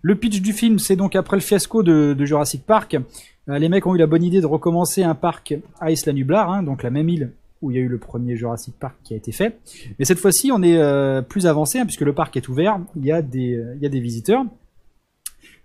Le 0.03 0.15
pitch 0.15 0.41
du 0.41 0.53
film, 0.53 0.77
c'est 0.77 0.95
donc 0.95 1.15
après 1.15 1.35
le 1.35 1.41
fiasco 1.41 1.81
de, 1.81 2.15
Jurassic 2.23 2.63
Park, 2.63 2.95
euh, 3.49 3.57
les 3.57 3.69
mecs 3.69 3.87
ont 3.87 3.95
eu 3.95 3.97
la 3.97 4.05
bonne 4.05 4.23
idée 4.23 4.39
de 4.39 4.45
recommencer 4.45 5.03
un 5.03 5.15
parc 5.15 5.55
à 5.81 5.91
Isla 5.91 6.13
Nublar, 6.13 6.49
hein, 6.49 6.61
donc 6.61 6.83
la 6.83 6.91
même 6.91 7.09
île 7.09 7.31
où 7.61 7.71
il 7.71 7.77
y 7.77 7.79
a 7.79 7.81
eu 7.81 7.87
le 7.87 7.97
premier 7.97 8.35
Jurassic 8.35 8.75
Park 8.79 8.95
qui 9.03 9.15
a 9.15 9.17
été 9.17 9.31
fait. 9.31 9.57
Mais 9.97 10.05
cette 10.05 10.19
fois-ci, 10.19 10.51
on 10.51 10.61
est 10.61 10.77
euh, 10.77 11.23
plus 11.23 11.47
avancé 11.47 11.79
hein, 11.79 11.85
puisque 11.85 12.01
le 12.01 12.13
parc 12.13 12.37
est 12.37 12.47
ouvert, 12.49 12.79
il 12.95 13.03
y 13.03 13.11
a 13.11 13.23
des 13.23 13.99
visiteurs. 13.99 14.45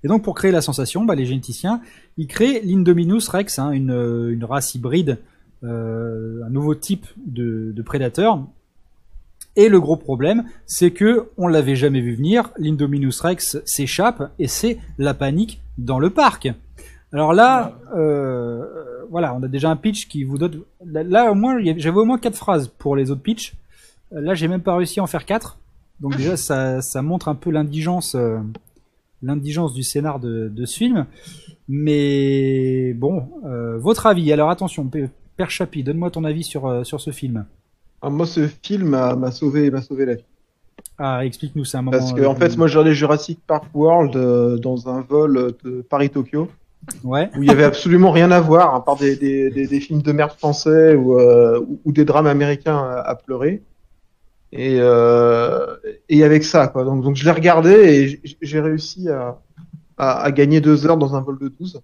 Et 0.03 0.09
donc 0.09 0.25
pour 0.25 0.35
créer 0.35 0.53
la 0.53 0.63
sensation, 0.63 1.05
bah, 1.05 1.15
les 1.15 1.27
généticiens, 1.27 1.83
ils 2.17 2.27
créent 2.27 2.63
l'Indominus 2.65 3.29
Rex, 3.29 3.59
hein, 3.59 3.73
une 3.73 4.43
race 4.49 4.75
hybride, 4.75 5.19
euh, 5.63 6.43
un 6.45 6.51
nouveau 6.51 6.75
type 6.75 7.07
de, 7.17 7.83
prédateur. 7.83 8.43
Et 9.57 9.69
le 9.69 9.81
gros 9.81 9.97
problème, 9.97 10.45
c'est 10.67 10.91
que 10.93 11.29
on 11.37 11.49
l'avait 11.49 11.77
jamais 11.77 12.01
vu 12.01 12.15
venir. 12.15 12.51
L'Indominus 12.57 13.21
Rex 13.21 13.59
s'échappe 13.65 14.31
et 14.39 14.49
c'est 14.49 14.79
la 14.99 15.13
panique 15.13 15.61
dans 15.77 15.99
le 15.99 16.11
parc. 16.11 16.49
Alors 17.13 17.33
là, 17.33 17.79
euh, 17.97 18.65
voilà, 19.11 19.35
on 19.35 19.43
a 19.43 19.49
déjà 19.49 19.71
un 19.71 19.77
pitch 19.77 20.09
qui 20.09 20.23
vous 20.23 20.39
donne. 20.39 20.63
Là, 20.85 21.33
au 21.33 21.35
moins, 21.35 21.59
j'avais 21.77 21.99
au 21.99 22.05
moins 22.05 22.19
quatre 22.19 22.37
phrases 22.37 22.69
pour 22.69 22.95
les 22.95 23.11
autres 23.11 23.23
pitchs. 23.23 23.55
Là, 24.13 24.35
j'ai 24.35 24.49
même 24.49 24.63
pas 24.63 24.77
réussi 24.77 25.01
à 25.01 25.03
en 25.03 25.07
faire 25.07 25.25
quatre. 25.25 25.59
Donc 26.01 26.17
déjà, 26.17 26.37
ça, 26.37 26.81
ça 26.81 27.03
montre 27.03 27.29
un 27.29 27.35
peu 27.35 27.51
l'indigence, 27.51 28.15
euh, 28.15 28.39
l'indigence 29.23 29.75
du 29.75 29.83
scénar 29.83 30.19
de, 30.19 30.65
ce 30.65 30.77
film. 30.77 31.07
Mais 31.69 32.95
bon, 32.95 33.29
euh, 33.45 33.79
votre 33.79 34.07
avis. 34.07 34.33
Alors 34.33 34.51
attention, 34.51 34.85
Père 35.41 35.51
Chapi, 35.51 35.82
donne-moi 35.82 36.11
ton 36.11 36.24
avis 36.24 36.45
sur 36.45 36.66
euh, 36.66 36.84
sur 36.84 37.01
ce 37.01 37.12
film. 37.12 37.47
Ah, 38.03 38.11
moi, 38.11 38.26
ce 38.26 38.47
film 38.47 38.91
m'a 38.91 39.30
sauvé, 39.30 39.70
m'a 39.70 39.80
sauvé 39.80 40.05
la 40.05 40.16
vie. 40.16 40.24
Ah, 40.99 41.24
explique-nous, 41.24 41.64
c'est 41.64 41.78
un 41.78 41.80
moment. 41.80 41.97
Parce 41.97 42.12
que, 42.12 42.20
euh, 42.20 42.28
en 42.28 42.34
fait, 42.34 42.59
moi, 42.59 42.68
j'ai 42.68 42.76
regardé 42.76 42.95
Jurassic 42.95 43.41
Park 43.47 43.64
World 43.72 44.16
euh, 44.16 44.59
dans 44.59 44.91
un 44.91 45.01
vol 45.01 45.55
de 45.64 45.80
Paris-Tokyo, 45.80 46.51
ouais. 47.05 47.30
où 47.38 47.43
il 47.43 47.49
y 47.49 47.51
avait 47.51 47.64
absolument 47.64 48.11
rien 48.11 48.30
à 48.30 48.38
voir, 48.38 48.74
à 48.74 48.84
part 48.84 48.97
des, 48.97 49.16
des, 49.16 49.49
des, 49.49 49.66
des 49.66 49.80
films 49.80 50.03
de 50.03 50.12
merde 50.12 50.32
français 50.32 50.95
ou, 50.95 51.18
euh, 51.18 51.59
ou, 51.86 51.91
des 51.91 52.05
drames 52.05 52.26
américains 52.26 52.76
à, 52.76 53.01
à 53.01 53.14
pleurer. 53.14 53.62
Et, 54.53 54.76
euh, 54.78 55.74
et 56.11 56.22
avec 56.22 56.45
ça, 56.45 56.68
quoi. 56.68 56.84
Donc, 56.84 57.03
donc 57.03 57.16
je 57.16 57.24
l'ai 57.24 57.30
regardé 57.30 57.70
et 57.70 58.36
j'ai 58.43 58.61
réussi 58.61 59.09
à, 59.09 59.38
à, 59.97 60.20
à 60.20 60.30
gagner 60.32 60.61
deux 60.61 60.86
heures 60.86 60.99
dans 60.99 61.14
un 61.14 61.22
vol 61.22 61.38
de 61.38 61.49
12. 61.49 61.80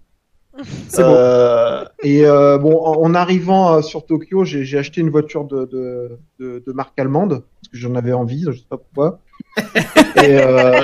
C'est. 0.88 1.02
Euh, 1.02 1.84
et 2.02 2.24
euh, 2.26 2.56
bon, 2.58 2.78
en, 2.82 3.02
en 3.02 3.14
arrivant 3.14 3.74
euh, 3.76 3.82
sur 3.82 4.06
Tokyo, 4.06 4.44
j'ai 4.44 4.64
j'ai 4.64 4.78
acheté 4.78 5.00
une 5.00 5.10
voiture 5.10 5.44
de, 5.44 5.64
de, 5.66 6.18
de, 6.40 6.62
de 6.66 6.72
marque 6.72 6.98
allemande 6.98 7.42
parce 7.60 7.68
que 7.72 7.76
j'en 7.78 7.94
avais 7.94 8.12
envie, 8.12 8.44
je 8.46 8.52
sais 8.52 8.64
pas 8.68 8.78
pourquoi. 8.78 9.20
et 10.16 10.38
euh, 10.40 10.80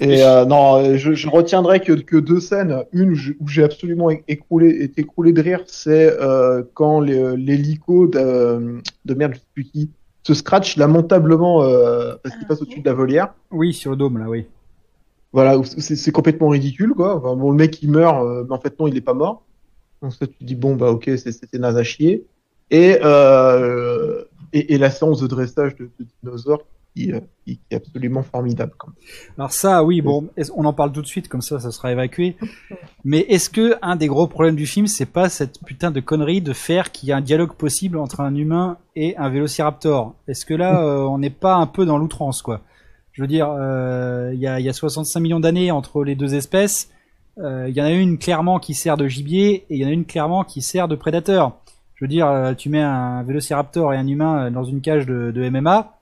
et 0.00 0.22
euh, 0.22 0.44
non, 0.44 0.96
je, 0.96 1.14
je 1.14 1.28
retiendrai 1.28 1.80
que, 1.80 1.92
que 1.92 2.16
deux 2.16 2.40
scènes. 2.40 2.84
Une 2.92 3.10
où 3.12 3.14
je- 3.14 3.32
où 3.40 3.48
j'ai 3.48 3.64
absolument 3.64 4.08
écroulé, 4.28 4.68
été 4.84 5.02
écroulé 5.02 5.32
de 5.32 5.42
rire, 5.42 5.62
c'est 5.66 6.10
euh, 6.20 6.62
quand 6.74 7.00
les- 7.00 7.36
l'hélico 7.36 8.06
de, 8.06 8.80
de 9.04 9.14
merde, 9.14 9.32
je 9.34 9.38
sais 9.38 9.46
plus 9.52 9.64
qui, 9.64 9.90
se 10.26 10.32
scratch 10.32 10.76
lamentablement 10.78 11.62
euh, 11.64 12.14
parce 12.22 12.34
qu'il 12.36 12.46
passe 12.46 12.62
au-dessus 12.62 12.80
de 12.80 12.86
la 12.88 12.94
volière. 12.94 13.34
Oui, 13.50 13.74
sur 13.74 13.90
le 13.90 13.96
dôme 13.98 14.18
là, 14.18 14.24
oui. 14.28 14.46
Voilà, 15.34 15.60
c'est 15.64 16.12
complètement 16.12 16.48
ridicule, 16.48 16.94
quoi. 16.94 17.16
Enfin, 17.16 17.34
bon, 17.34 17.50
le 17.50 17.56
mec, 17.56 17.82
il 17.82 17.90
meurt, 17.90 18.24
euh, 18.24 18.44
mais 18.48 18.54
en 18.54 18.60
fait, 18.60 18.78
non, 18.78 18.86
il 18.86 18.96
est 18.96 19.00
pas 19.00 19.14
mort. 19.14 19.42
Donc, 20.00 20.12
ça, 20.12 20.28
tu 20.28 20.34
te 20.34 20.44
dis, 20.44 20.54
bon, 20.54 20.76
bah, 20.76 20.92
ok, 20.92 21.10
c'était 21.16 21.58
naze 21.58 21.76
à 21.76 21.82
chier. 21.82 22.24
Et, 22.70 23.00
euh, 23.02 24.22
et, 24.52 24.74
et 24.74 24.78
la 24.78 24.90
séance 24.90 25.20
de 25.20 25.26
dressage 25.26 25.74
de, 25.74 25.90
de 25.98 26.06
dinosaures 26.22 26.62
qui, 26.94 27.12
euh, 27.12 27.18
qui, 27.44 27.58
est 27.68 27.74
absolument 27.74 28.22
formidable, 28.22 28.74
quand 28.78 28.86
même. 28.86 28.96
Alors 29.36 29.50
ça, 29.50 29.82
oui, 29.82 30.02
bon, 30.02 30.28
on 30.54 30.64
en 30.66 30.72
parle 30.72 30.92
tout 30.92 31.02
de 31.02 31.06
suite, 31.08 31.26
comme 31.26 31.42
ça, 31.42 31.58
ça 31.58 31.72
sera 31.72 31.90
évacué. 31.90 32.36
Mais 33.04 33.26
est-ce 33.28 33.50
que 33.50 33.74
un 33.82 33.96
des 33.96 34.06
gros 34.06 34.28
problèmes 34.28 34.54
du 34.54 34.66
film, 34.66 34.86
c'est 34.86 35.04
pas 35.04 35.28
cette 35.28 35.58
putain 35.64 35.90
de 35.90 35.98
connerie 35.98 36.42
de 36.42 36.52
faire 36.52 36.92
qu'il 36.92 37.08
y 37.08 37.12
a 37.12 37.16
un 37.16 37.20
dialogue 37.20 37.54
possible 37.54 37.98
entre 37.98 38.20
un 38.20 38.36
humain 38.36 38.78
et 38.94 39.16
un 39.16 39.30
vélociraptor? 39.30 40.14
Est-ce 40.28 40.46
que 40.46 40.54
là, 40.54 40.84
euh, 40.84 41.00
on 41.00 41.18
n'est 41.18 41.30
pas 41.30 41.56
un 41.56 41.66
peu 41.66 41.84
dans 41.84 41.98
l'outrance, 41.98 42.40
quoi? 42.40 42.60
Je 43.14 43.22
veux 43.22 43.28
dire, 43.28 43.48
euh, 43.48 44.32
il 44.34 44.40
y, 44.40 44.46
a, 44.46 44.60
y 44.60 44.68
a 44.68 44.72
65 44.72 45.20
millions 45.20 45.40
d'années 45.40 45.70
entre 45.70 46.04
les 46.04 46.14
deux 46.14 46.34
espèces. 46.34 46.90
Euh, 47.38 47.66
Il 47.68 47.76
y 47.76 47.80
en 47.80 47.84
a 47.84 47.90
une 47.90 48.18
clairement 48.18 48.58
qui 48.58 48.74
sert 48.74 48.96
de 48.96 49.08
gibier 49.08 49.64
et 49.70 49.76
il 49.76 49.78
y 49.78 49.84
en 49.84 49.88
a 49.88 49.92
une 49.92 50.04
clairement 50.04 50.44
qui 50.44 50.62
sert 50.62 50.88
de 50.88 50.96
prédateur. 50.96 51.56
Je 51.94 52.04
veux 52.04 52.08
dire, 52.08 52.26
euh, 52.26 52.54
tu 52.54 52.68
mets 52.68 52.82
un 52.82 53.22
vélociraptor 53.22 53.94
et 53.94 53.96
un 53.96 54.06
humain 54.06 54.50
dans 54.50 54.64
une 54.64 54.80
cage 54.80 55.06
de, 55.06 55.30
de 55.30 55.48
MMA, 55.48 55.96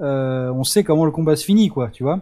euh, 0.00 0.50
on 0.52 0.64
sait 0.64 0.84
comment 0.84 1.04
le 1.04 1.10
combat 1.10 1.36
se 1.36 1.44
finit, 1.44 1.68
quoi, 1.68 1.88
tu 1.88 2.02
vois. 2.02 2.20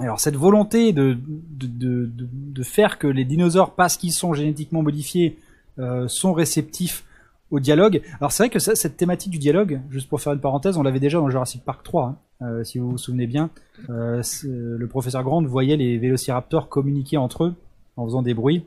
Alors 0.00 0.20
cette 0.20 0.36
volonté 0.36 0.92
de, 0.92 1.16
de, 1.26 2.08
de 2.12 2.62
faire 2.62 2.98
que 2.98 3.06
les 3.08 3.24
dinosaures, 3.24 3.74
parce 3.74 3.96
qu'ils 3.96 4.12
sont 4.12 4.32
génétiquement 4.32 4.82
modifiés, 4.82 5.38
euh, 5.78 6.06
sont 6.08 6.32
réceptifs 6.32 7.04
au 7.50 7.60
dialogue. 7.60 8.02
Alors 8.20 8.32
c'est 8.32 8.42
vrai 8.44 8.50
que 8.50 8.58
ça, 8.58 8.74
cette 8.74 8.96
thématique 8.96 9.30
du 9.32 9.38
dialogue, 9.38 9.80
juste 9.90 10.08
pour 10.08 10.20
faire 10.20 10.32
une 10.32 10.40
parenthèse, 10.40 10.76
on 10.76 10.82
l'avait 10.82 11.00
déjà 11.00 11.18
dans 11.18 11.30
Jurassic 11.30 11.64
Park 11.64 11.82
3, 11.82 12.06
hein, 12.06 12.16
euh, 12.46 12.64
si 12.64 12.78
vous 12.78 12.90
vous 12.90 12.98
souvenez 12.98 13.26
bien. 13.26 13.50
Euh, 13.90 14.22
c'est- 14.22 14.46
le 14.48 14.86
professeur 14.86 15.22
Grant 15.24 15.42
voyait 15.42 15.76
les 15.76 15.98
vélociraptors 15.98 16.68
communiquer 16.68 17.16
entre 17.16 17.44
eux 17.44 17.54
en 17.96 18.04
faisant 18.04 18.22
des 18.22 18.34
bruits. 18.34 18.64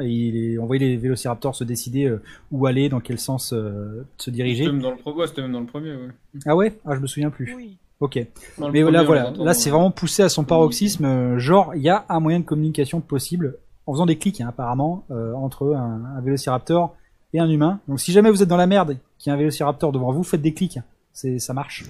Il- 0.00 0.58
on 0.58 0.64
voyait 0.66 0.86
les 0.86 0.96
vélociraptors 0.96 1.54
se 1.54 1.64
décider 1.64 2.06
euh, 2.06 2.22
où 2.50 2.64
aller, 2.66 2.88
dans 2.88 3.00
quel 3.00 3.18
sens 3.18 3.52
euh, 3.52 4.06
se 4.16 4.30
diriger. 4.30 4.64
C'était 4.64 4.72
même 4.72 4.82
dans 4.82 4.90
le 4.90 4.96
pro- 4.96 5.12
ouais, 5.14 5.26
c'était 5.26 5.42
même 5.42 5.52
dans 5.52 5.60
le 5.60 5.66
premier. 5.66 5.92
Ouais. 5.92 6.08
Ah 6.46 6.56
ouais? 6.56 6.78
Ah 6.86 6.94
je 6.94 7.00
me 7.00 7.06
souviens 7.06 7.28
plus. 7.30 7.52
Oui. 7.54 7.76
Ok. 8.00 8.16
Dans 8.58 8.70
Mais 8.70 8.80
premier, 8.82 8.90
là, 8.96 9.02
voilà, 9.04 9.28
entend, 9.30 9.44
là 9.44 9.52
c'est 9.54 9.66
ouais. 9.70 9.76
vraiment 9.76 9.90
poussé 9.90 10.22
à 10.22 10.28
son 10.30 10.44
paroxysme. 10.44 11.04
euh, 11.04 11.38
Genre, 11.38 11.74
il 11.74 11.82
y 11.82 11.90
a 11.90 12.06
un 12.08 12.20
moyen 12.20 12.40
de 12.40 12.44
communication 12.44 13.00
possible 13.00 13.56
en 13.86 13.92
faisant 13.92 14.06
des 14.06 14.16
clics, 14.16 14.40
hein, 14.40 14.46
apparemment, 14.48 15.04
euh, 15.10 15.34
entre 15.34 15.74
un, 15.74 16.02
un 16.16 16.20
vélociraptor 16.22 16.96
et 17.32 17.40
un 17.40 17.48
humain. 17.48 17.80
Donc, 17.88 18.00
si 18.00 18.12
jamais 18.12 18.30
vous 18.30 18.42
êtes 18.42 18.48
dans 18.48 18.56
la 18.56 18.66
merde, 18.66 18.98
qu'il 19.18 19.30
y 19.30 19.32
a 19.32 19.34
un 19.34 19.38
vélociraptor 19.38 19.92
devant 19.92 20.12
vous, 20.12 20.22
faites 20.22 20.42
des 20.42 20.54
clics. 20.54 20.78
C'est, 21.12 21.38
ça 21.38 21.54
marche. 21.54 21.84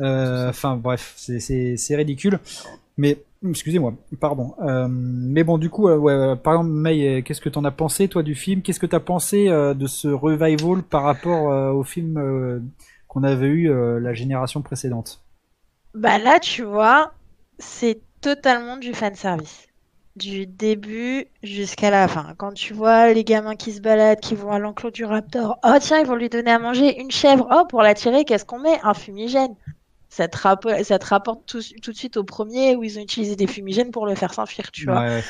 Euh, 0.00 0.48
Enfin, 0.48 0.76
bref, 0.76 1.14
c'est, 1.16 1.96
ridicule. 1.96 2.38
Mais, 2.96 3.22
excusez-moi, 3.48 3.94
pardon. 4.20 4.54
Euh, 4.62 4.86
mais 4.90 5.44
bon, 5.44 5.58
du 5.58 5.70
coup, 5.70 5.88
euh, 5.88 5.96
ouais, 5.96 6.12
euh, 6.12 6.36
par 6.36 6.54
exemple, 6.54 6.70
May, 6.70 7.22
qu'est-ce 7.22 7.40
que 7.40 7.48
t'en 7.48 7.64
as 7.64 7.70
pensé, 7.70 8.08
toi, 8.08 8.22
du 8.22 8.34
film? 8.34 8.62
Qu'est-ce 8.62 8.80
que 8.80 8.86
t'as 8.86 9.00
pensé 9.00 9.48
de 9.48 9.86
ce 9.86 10.08
revival 10.08 10.82
par 10.82 11.02
rapport 11.02 11.74
au 11.74 11.84
film 11.84 12.70
qu'on 13.08 13.22
avait 13.22 13.46
eu 13.46 13.72
la 14.00 14.12
génération 14.14 14.62
précédente? 14.62 15.22
Bah 15.94 16.18
là, 16.18 16.38
tu 16.38 16.62
vois, 16.62 17.12
c'est 17.58 18.00
totalement 18.20 18.76
du 18.76 18.94
fanservice. 18.94 19.66
Du 20.20 20.46
début 20.46 21.26
jusqu'à 21.42 21.88
la 21.90 22.06
fin. 22.06 22.34
Quand 22.36 22.52
tu 22.52 22.74
vois 22.74 23.12
les 23.12 23.24
gamins 23.24 23.56
qui 23.56 23.72
se 23.72 23.80
baladent, 23.80 24.20
qui 24.20 24.34
vont 24.34 24.52
à 24.52 24.58
l'enclos 24.58 24.90
du 24.90 25.04
raptor, 25.06 25.58
oh 25.64 25.76
tiens, 25.80 25.98
ils 26.00 26.06
vont 26.06 26.14
lui 26.14 26.28
donner 26.28 26.50
à 26.50 26.58
manger 26.58 27.00
une 27.00 27.10
chèvre. 27.10 27.48
Oh, 27.50 27.64
pour 27.66 27.80
l'attirer, 27.80 28.26
qu'est-ce 28.26 28.44
qu'on 28.44 28.58
met? 28.58 28.78
Un 28.82 28.92
fumigène. 28.92 29.54
Ça 30.10 30.28
te, 30.28 30.36
rappo- 30.36 30.84
ça 30.84 30.98
te 30.98 31.06
rapporte 31.06 31.46
tout, 31.46 31.60
tout 31.82 31.92
de 31.92 31.96
suite 31.96 32.18
au 32.18 32.24
premier 32.24 32.76
où 32.76 32.84
ils 32.84 32.98
ont 32.98 33.02
utilisé 33.02 33.34
des 33.34 33.46
fumigènes 33.46 33.92
pour 33.92 34.04
le 34.06 34.14
faire 34.14 34.34
s'enfuir, 34.34 34.70
tu 34.72 34.84
vois. 34.84 35.00
Ouais, 35.00 35.22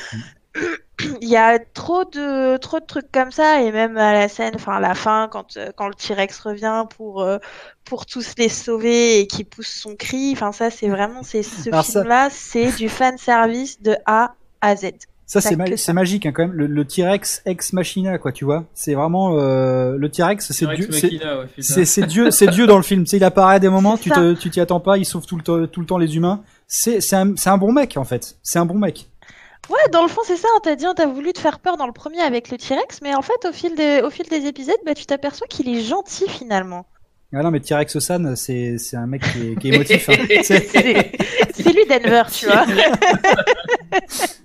il 1.21 1.29
y 1.29 1.35
a 1.37 1.57
trop 1.59 2.05
de 2.05 2.57
trop 2.57 2.79
de 2.79 2.85
trucs 2.85 3.11
comme 3.11 3.31
ça 3.31 3.61
et 3.61 3.71
même 3.71 3.97
à 3.97 4.13
la 4.13 4.27
scène, 4.27 4.53
enfin 4.55 4.73
à 4.73 4.79
la 4.79 4.93
fin 4.93 5.27
quand 5.31 5.57
euh, 5.57 5.71
quand 5.75 5.87
le 5.87 5.95
T-Rex 5.95 6.39
revient 6.39 6.85
pour 6.95 7.21
euh, 7.21 7.37
pour 7.85 8.05
tous 8.05 8.33
les 8.37 8.49
sauver 8.49 9.19
et 9.19 9.27
qui 9.27 9.43
pousse 9.43 9.69
son 9.69 9.95
cri, 9.95 10.31
enfin 10.33 10.51
ça 10.51 10.69
c'est 10.69 10.89
vraiment 10.89 11.23
c'est 11.23 11.43
ce 11.43 11.69
Alors 11.71 11.85
ça- 11.85 12.01
film-là, 12.01 12.29
c'est 12.29 12.71
du 12.71 12.87
fan 12.89 13.17
service 13.17 13.81
de 13.81 13.95
A 14.05 14.35
à 14.61 14.75
Z. 14.75 14.91
Ça, 15.25 15.39
c'est 15.39 15.55
ma- 15.55 15.93
magique 15.93 16.25
hein, 16.25 16.33
quand 16.33 16.41
même. 16.43 16.51
Le, 16.51 16.67
le 16.67 16.83
T-Rex 16.85 17.41
ex 17.45 17.71
machina, 17.71 18.17
quoi, 18.17 18.33
tu 18.33 18.43
vois. 18.43 18.65
C'est 18.73 18.95
vraiment 18.95 19.37
euh, 19.39 19.95
le 19.97 20.09
T-Rex, 20.09 20.51
c'est 20.51 20.65
Dieu, 20.75 20.89
c'est 20.91 21.09
ouais, 21.09 22.05
Dieu, 22.07 22.31
c'est 22.31 22.47
Dieu 22.47 22.67
dans 22.67 22.75
le 22.75 22.83
film. 22.83 23.05
Il 23.13 23.23
apparaît 23.23 23.55
à 23.55 23.59
des 23.59 23.69
moments, 23.69 23.97
tu 23.97 24.09
ça. 24.09 24.15
te, 24.15 24.33
tu 24.33 24.49
t'y 24.49 24.59
attends 24.59 24.81
pas, 24.81 24.97
il 24.97 25.05
sauve 25.05 25.25
tout 25.25 25.37
le 25.37 25.41
temps, 25.43 25.65
tout 25.67 25.79
le 25.79 25.85
temps 25.85 25.97
les 25.97 26.17
humains. 26.17 26.43
C'est 26.67 26.99
un, 27.13 27.57
bon 27.57 27.71
mec 27.71 27.95
en 27.95 28.03
fait. 28.03 28.35
C'est 28.43 28.59
un 28.59 28.65
bon 28.65 28.77
mec. 28.77 29.07
Ouais, 29.69 29.79
dans 29.93 30.01
le 30.03 30.09
fond, 30.09 30.19
c'est 30.25 30.35
ça. 30.35 30.49
On 30.57 30.59
t'a 30.59 30.75
dit, 30.75 30.85
on 30.85 30.93
t'a 30.93 31.05
voulu 31.07 31.31
te 31.31 31.39
faire 31.39 31.59
peur 31.59 31.77
dans 31.77 31.87
le 31.87 31.93
premier 31.93 32.19
avec 32.19 32.51
le 32.51 32.57
T-Rex, 32.57 32.99
mais 33.01 33.15
en 33.15 33.21
fait, 33.21 33.47
au 33.47 33.53
fil 33.53 33.73
des, 33.75 34.01
au 34.03 34.09
fil 34.09 34.25
des 34.27 34.47
épisodes, 34.47 34.75
bah, 34.85 34.93
tu 34.95 35.05
t'aperçois 35.05 35.47
qu'il 35.47 35.69
est 35.69 35.81
gentil 35.81 36.25
finalement. 36.27 36.85
Ah 37.33 37.41
non, 37.41 37.51
mais 37.51 37.61
T-Rex 37.61 37.99
San, 37.99 38.35
c'est 38.35 38.77
c'est 38.77 38.97
un 38.97 39.07
mec 39.07 39.21
qui 39.31 39.51
est, 39.51 39.55
qui 39.55 39.69
est 39.69 39.75
émotif. 39.75 40.09
hein. 40.09 40.15
C'est- 40.43 41.11
C'est 41.63 41.73
lui 41.73 41.85
Denver, 41.85 42.23
tu 42.31 42.45
vois. 42.47 42.65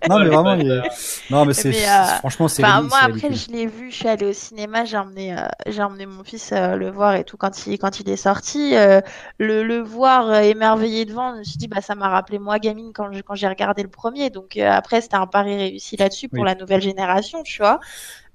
Non, 0.09 0.21
mais 0.21 0.29
vraiment, 0.29 0.55
il 0.55 0.71
est- 0.71 0.83
non, 1.31 1.45
mais 1.45 1.53
c'est 1.53 1.73
euh, 1.89 2.07
franchement, 2.21 2.49
c'est 2.49 2.63
Enfin, 2.63 2.75
ridicule, 2.77 2.89
moi 2.91 2.99
après, 3.03 3.33
je 3.33 3.51
l'ai 3.51 3.67
vu, 3.67 3.91
je 3.91 3.97
suis 3.97 4.09
allée 4.09 4.27
au 4.27 4.33
cinéma, 4.33 4.85
j'ai 4.85 4.97
emmené, 4.97 5.37
euh, 5.37 5.47
j'ai 5.67 5.83
emmené 5.83 6.07
mon 6.07 6.25
fils 6.25 6.53
euh, 6.53 6.77
le 6.77 6.91
voir 6.91 7.15
et 7.17 7.25
tout 7.25 7.37
quand 7.37 7.67
il, 7.67 7.79
quand 7.79 8.01
il 8.01 8.09
est 8.09 8.17
sorti. 8.17 8.75
euh, 8.77 9.01
le, 9.39 9.63
le 9.63 9.79
voir 9.81 10.31
euh, 10.31 10.41
émerveillé 10.41 11.05
devant, 11.05 11.35
je 11.35 11.39
me 11.41 11.45
suis 11.45 11.59
dit, 11.59 11.69
bah, 11.69 11.81
ça 11.81 11.95
m'a 11.95 12.09
rappelé 12.09 12.39
moi 12.39 12.59
gamine 12.59 12.93
quand 12.95 13.13
je- 13.13 13.21
quand 13.21 13.35
j'ai 13.35 13.49
regardé 13.49 13.83
le 13.83 13.89
premier. 13.89 14.31
Donc 14.31 14.57
euh, 14.57 14.69
après, 14.71 15.01
c'était 15.01 15.17
un 15.17 15.27
pari 15.27 15.57
réussi 15.57 15.97
là-dessus 15.97 16.29
pour 16.29 16.45
Oui. 16.45 16.45
la 16.45 16.55
nouvelle 16.55 16.81
génération, 16.83 17.43
tu 17.43 17.59
vois. 17.61 17.81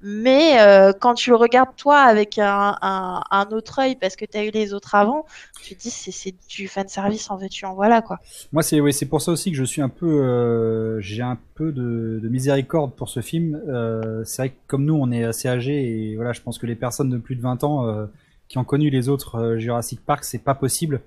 Mais 0.04 0.60
euh, 0.60 0.93
quand 0.99 1.14
tu 1.14 1.30
le 1.30 1.36
regardes 1.36 1.76
toi 1.76 1.99
avec 1.99 2.39
un, 2.39 3.20
autre 3.52 3.80
œil 3.80 3.95
parce 3.95 4.16
que 4.16 4.26
tu 4.26 4.38
as 4.38 4.45
eu 4.45 4.49
les 4.49 4.74
autres 4.74 4.95
avant, 4.95 5.26
tu 5.64 5.76
te 5.76 5.82
dis 5.82 5.91
c'est 5.91 6.34
du 6.49 6.68
fan 6.68 6.88
service 6.88 7.30
en 7.30 7.38
veux-tu 7.38 7.66
en 7.66 7.76
voilà 7.76 8.02
quoi. 8.02 8.20
Moi, 8.52 8.64
c'est 8.64 8.80
ouais, 8.80 8.91
pour 9.10 9.22
ça 9.22 9.32
aussi 9.32 9.52
que 9.52 9.58
je 9.58 9.64
suis 9.64 9.82
un 9.82 9.89
peu, 9.89 10.08
euh, 10.08 10.99
j'ai 11.02 11.22
un 11.22 11.38
peu 11.56 11.72
de, 11.72 12.20
de 12.22 12.30
miséricorde 12.30 12.93
pour 12.93 13.10
ce 13.10 13.20
film. 13.20 13.62
Euh, 13.68 14.24
c'est 14.26 14.41
vrai 14.41 14.49
que 14.49 14.56
comme 14.68 14.86
nous, 14.86 14.95
on 14.95 15.12
est 15.12 15.24
assez 15.24 15.47
âgés 15.47 16.12
et 16.12 16.16
voilà, 16.16 16.34
je 16.34 16.41
pense 16.41 16.58
que 16.58 16.66
les 16.66 16.76
personnes 16.76 17.10
de 17.10 17.18
plus 17.18 17.36
de 17.36 17.41
20 17.41 17.64
ans 17.64 18.08
qui 18.47 18.58
ont 18.58 18.64
connu 18.64 18.89
les 18.89 19.08
autres 19.08 19.56
Jurassic 19.58 20.04
Park, 20.04 20.24
c'est 20.24 20.43
pas 20.43 20.56
possible. 20.56 21.02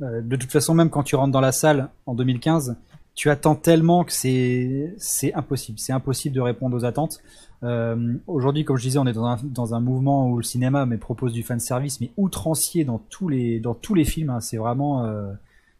De 0.00 0.36
toute 0.36 0.50
façon, 0.50 0.74
même 0.74 0.90
quand 0.90 1.02
tu 1.02 1.16
rentres 1.16 1.32
dans 1.32 1.40
la 1.40 1.52
salle 1.52 1.88
en 2.06 2.14
2015, 2.14 2.76
tu 3.14 3.30
attends 3.30 3.54
tellement 3.54 4.04
que 4.04 4.12
c'est 4.12 5.32
impossible. 5.34 5.78
C'est 5.78 5.92
impossible 5.92 6.34
de 6.34 6.40
répondre 6.40 6.76
aux 6.76 6.84
attentes. 6.84 7.20
Euh, 7.64 8.14
Aujourd'hui, 8.26 8.64
comme 8.64 8.76
je 8.76 8.82
disais, 8.82 8.98
on 8.98 9.06
est 9.06 9.14
dans 9.14 9.74
un, 9.74 9.80
mouvement 9.80 10.28
où 10.28 10.36
le 10.36 10.42
cinéma 10.42 10.86
mais 10.86 10.98
propose 10.98 11.32
du 11.32 11.42
fan 11.42 11.60
service, 11.60 12.00
mais 12.00 12.10
outrancier 12.16 12.84
dans 12.84 12.98
tous 12.98 13.28
les 13.28 14.04
films. 14.04 14.30
hein. 14.30 14.40
C'est 14.40 14.56
vraiment 14.56 15.04
euh, 15.04 15.32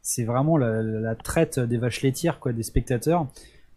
c'est 0.02 0.24
vraiment 0.24 0.56
la, 0.56 1.14
traite 1.14 1.58
des 1.58 1.78
vaches 1.78 2.02
laitières 2.02 2.40
quoi 2.40 2.52
des 2.52 2.62
spectateurs. 2.62 3.26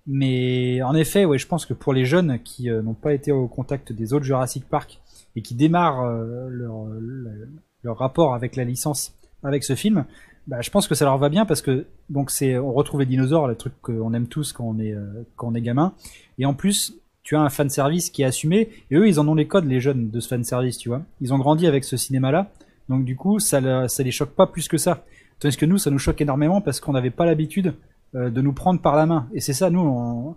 Mais 0.06 0.82
en 0.84 0.96
effet, 0.96 1.26
ouais, 1.26 1.38
je 1.38 1.48
pense 1.48 1.66
que 1.66 1.74
pour 1.74 1.92
les 1.92 2.06
jeunes 2.06 2.40
qui 2.40 2.70
euh, 2.70 2.82
n'ont 2.82 2.94
pas 2.94 3.14
été 3.14 3.32
au 3.34 3.48
contact 3.48 3.92
des 3.92 4.14
autres 4.14 4.24
Jurassic 4.24 4.68
Park 4.70 5.02
et 5.36 5.42
qui 5.42 5.54
démarrent 5.54 6.06
leur, 6.50 7.98
rapport 7.98 8.34
avec 8.34 8.56
la 8.56 8.64
licence 8.64 9.14
avec 9.44 9.64
ce 9.64 9.76
film, 9.76 10.06
bah, 10.48 10.62
je 10.62 10.70
pense 10.70 10.88
que 10.88 10.96
ça 10.96 11.06
leur 11.06 11.18
va 11.18 11.30
bien 11.30 11.46
parce 11.46 11.62
que 11.62 11.86
donc 12.10 12.32
c'est 12.32 12.58
on 12.58 12.74
retrouve 12.74 13.02
les 13.02 13.06
dinosaures, 13.06 13.48
le 13.48 13.56
truc 13.56 13.74
qu'on 13.82 14.14
aime 14.14 14.28
tous 14.28 14.52
quand 14.52 14.64
on 14.64 14.80
est 14.80 14.96
quand 15.36 15.48
on 15.48 15.56
est 15.56 15.62
gamin, 15.62 15.94
et 16.38 16.46
en 16.46 16.54
plus 16.54 17.00
tu 17.28 17.36
as 17.36 17.42
un 17.42 17.50
fan 17.50 17.70
service 17.70 18.10
qui 18.10 18.22
est 18.22 18.26
assumé 18.26 18.70
et 18.90 18.96
eux 18.96 19.06
ils 19.06 19.20
en 19.20 19.28
ont 19.28 19.36
les 19.36 19.48
codes 19.48 19.66
les 19.66 19.82
jeunes 19.82 20.10
de 20.10 20.20
ce 20.22 20.30
fan 20.30 20.46
service, 20.46 20.78
tu 20.78 20.88
vois. 20.88 21.02
Ils 21.20 21.34
ont 21.34 21.38
grandi 21.38 21.68
avec 21.68 21.84
ce 21.84 21.98
cinéma 21.98 22.32
là, 22.32 22.52
donc 22.88 23.04
du 23.04 23.18
coup 23.18 23.40
ça 23.40 23.90
ça 23.90 24.04
les 24.04 24.12
choque 24.12 24.32
pas 24.32 24.48
plus 24.48 24.70
que 24.70 24.78
ça. 24.78 25.04
Tandis 25.40 25.58
que 25.58 25.66
nous 25.66 25.78
ça 25.78 25.92
nous 25.92 26.00
choque 26.00 26.22
énormément 26.22 26.62
parce 26.62 26.80
qu'on 26.80 26.94
n'avait 26.94 27.12
pas 27.12 27.26
l'habitude 27.26 27.74
euh, 28.16 28.30
de 28.30 28.42
nous 28.42 28.54
prendre 28.54 28.82
par 28.82 28.96
la 28.96 29.06
main. 29.06 29.28
Et 29.34 29.42
c'est 29.42 29.52
ça, 29.54 29.70
nous, 29.70 29.82
on 29.82 30.36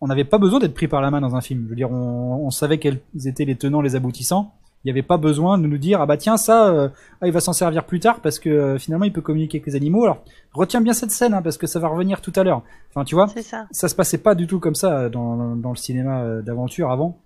on 0.00 0.06
n'avait 0.06 0.24
pas 0.24 0.38
besoin 0.38 0.60
d'être 0.60 0.74
pris 0.74 0.88
par 0.88 1.00
la 1.00 1.10
main 1.10 1.20
dans 1.20 1.34
un 1.34 1.40
film. 1.40 1.64
Je 1.64 1.70
veux 1.70 1.76
dire, 1.76 1.90
on, 1.90 2.46
on 2.46 2.50
savait 2.50 2.78
quels 2.78 3.00
étaient 3.24 3.46
les 3.46 3.56
tenants, 3.56 3.80
les 3.80 3.96
aboutissants. 3.96 4.54
Il 4.84 4.86
n'y 4.86 4.90
avait 4.92 5.02
pas 5.02 5.16
besoin 5.16 5.58
de 5.58 5.66
nous 5.66 5.78
dire, 5.78 6.00
ah 6.00 6.06
bah 6.06 6.16
tiens, 6.16 6.36
ça, 6.36 6.68
euh, 6.68 6.88
ah, 7.20 7.26
il 7.26 7.32
va 7.32 7.40
s'en 7.40 7.52
servir 7.52 7.84
plus 7.84 8.00
tard 8.00 8.20
parce 8.20 8.38
que 8.38 8.48
euh, 8.48 8.78
finalement, 8.78 9.04
il 9.04 9.12
peut 9.12 9.20
communiquer 9.20 9.58
avec 9.58 9.66
les 9.66 9.76
animaux. 9.76 10.04
Alors, 10.04 10.22
retiens 10.52 10.80
bien 10.80 10.92
cette 10.92 11.10
scène 11.10 11.34
hein, 11.34 11.42
parce 11.42 11.58
que 11.58 11.66
ça 11.66 11.80
va 11.80 11.88
revenir 11.88 12.20
tout 12.20 12.32
à 12.36 12.44
l'heure. 12.44 12.62
Enfin, 12.90 13.04
tu 13.04 13.14
vois, 13.14 13.26
ça. 13.28 13.66
ça 13.70 13.88
se 13.88 13.94
passait 13.94 14.18
pas 14.18 14.34
du 14.34 14.46
tout 14.46 14.60
comme 14.60 14.76
ça 14.76 15.08
dans, 15.08 15.56
dans 15.56 15.70
le 15.70 15.76
cinéma 15.76 16.22
euh, 16.22 16.42
d'aventure 16.42 16.90
avant. 16.90 17.18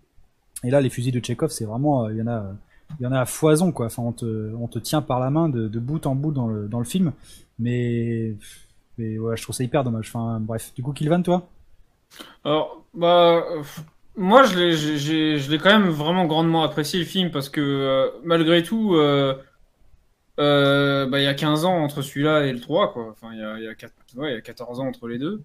Et 0.65 0.71
là, 0.71 0.81
les 0.81 0.91
fusils 0.91 1.13
de 1.13 1.21
Tchekhov, 1.21 1.51
c'est 1.51 1.65
vraiment, 1.65 2.05
euh, 2.05 2.13
il 2.13 2.19
y 2.19 2.23
en 2.23 2.27
a, 2.27 2.39
euh, 2.39 2.53
il 3.01 3.05
y 3.05 3.07
en 3.07 3.13
a 3.13 3.21
à 3.21 3.27
foison 3.27 3.73
quoi. 3.73 3.87
Enfin, 3.87 4.03
on 4.03 4.13
te, 4.13 4.55
on 4.55 4.69
te 4.69 4.79
tient 4.79 5.03
par 5.03 5.21
la 5.21 5.31
main 5.31 5.49
de, 5.49 5.69
de 5.69 5.79
bout 5.79 6.07
en 6.07 6.15
bout 6.15 6.33
dans 6.33 6.47
le, 6.47 6.69
dans 6.69 6.79
le 6.79 6.85
film. 6.85 7.13
Mais, 7.59 8.35
mais 8.97 9.19
ouais, 9.19 9.37
je 9.37 9.43
trouve 9.43 9.55
ça 9.55 9.65
hyper 9.65 9.85
dommage. 9.85 10.09
Enfin, 10.09 10.41
bref. 10.41 10.73
Du 10.75 10.83
coup, 10.83 10.93
Kilvan, 10.93 11.23
toi? 11.23 11.49
Alors, 12.45 12.85
bah, 12.95 13.43
euh, 13.51 13.63
moi, 14.17 14.45
je 14.45 14.59
l'ai, 14.59 14.73
j'ai- 14.77 15.39
je 15.39 15.51
l'ai 15.51 15.59
quand 15.59 15.71
même 15.71 15.89
vraiment 15.91 16.27
grandement 16.27 16.63
apprécié 16.63 16.99
le 16.99 17.07
film 17.07 17.31
parce 17.31 17.49
que 17.49 17.61
euh, 17.61 18.09
malgré 18.25 18.63
tout, 18.63 18.95
euh, 18.97 19.35
euh, 20.41 21.07
bah, 21.07 21.21
il 21.21 21.25
y 21.25 21.27
a 21.27 21.35
15 21.35 21.65
ans 21.65 21.77
entre 21.83 22.03
celui-là 22.03 22.47
et 22.47 22.53
le 22.53 22.61
3, 22.61 22.93
quoi. 22.93 23.09
Enfin, 23.11 23.29
il 23.33 23.39
y 23.41 23.43
a, 23.43 23.59
il 23.59 23.65
y 23.65 23.69
a, 23.69 23.75
quatre- 23.75 23.93
ouais, 24.17 24.33
il 24.33 24.35
y 24.35 24.39
a 24.39 24.41
14 24.41 24.81
ans 24.81 24.87
entre 24.87 25.09
les 25.09 25.19
deux. 25.19 25.43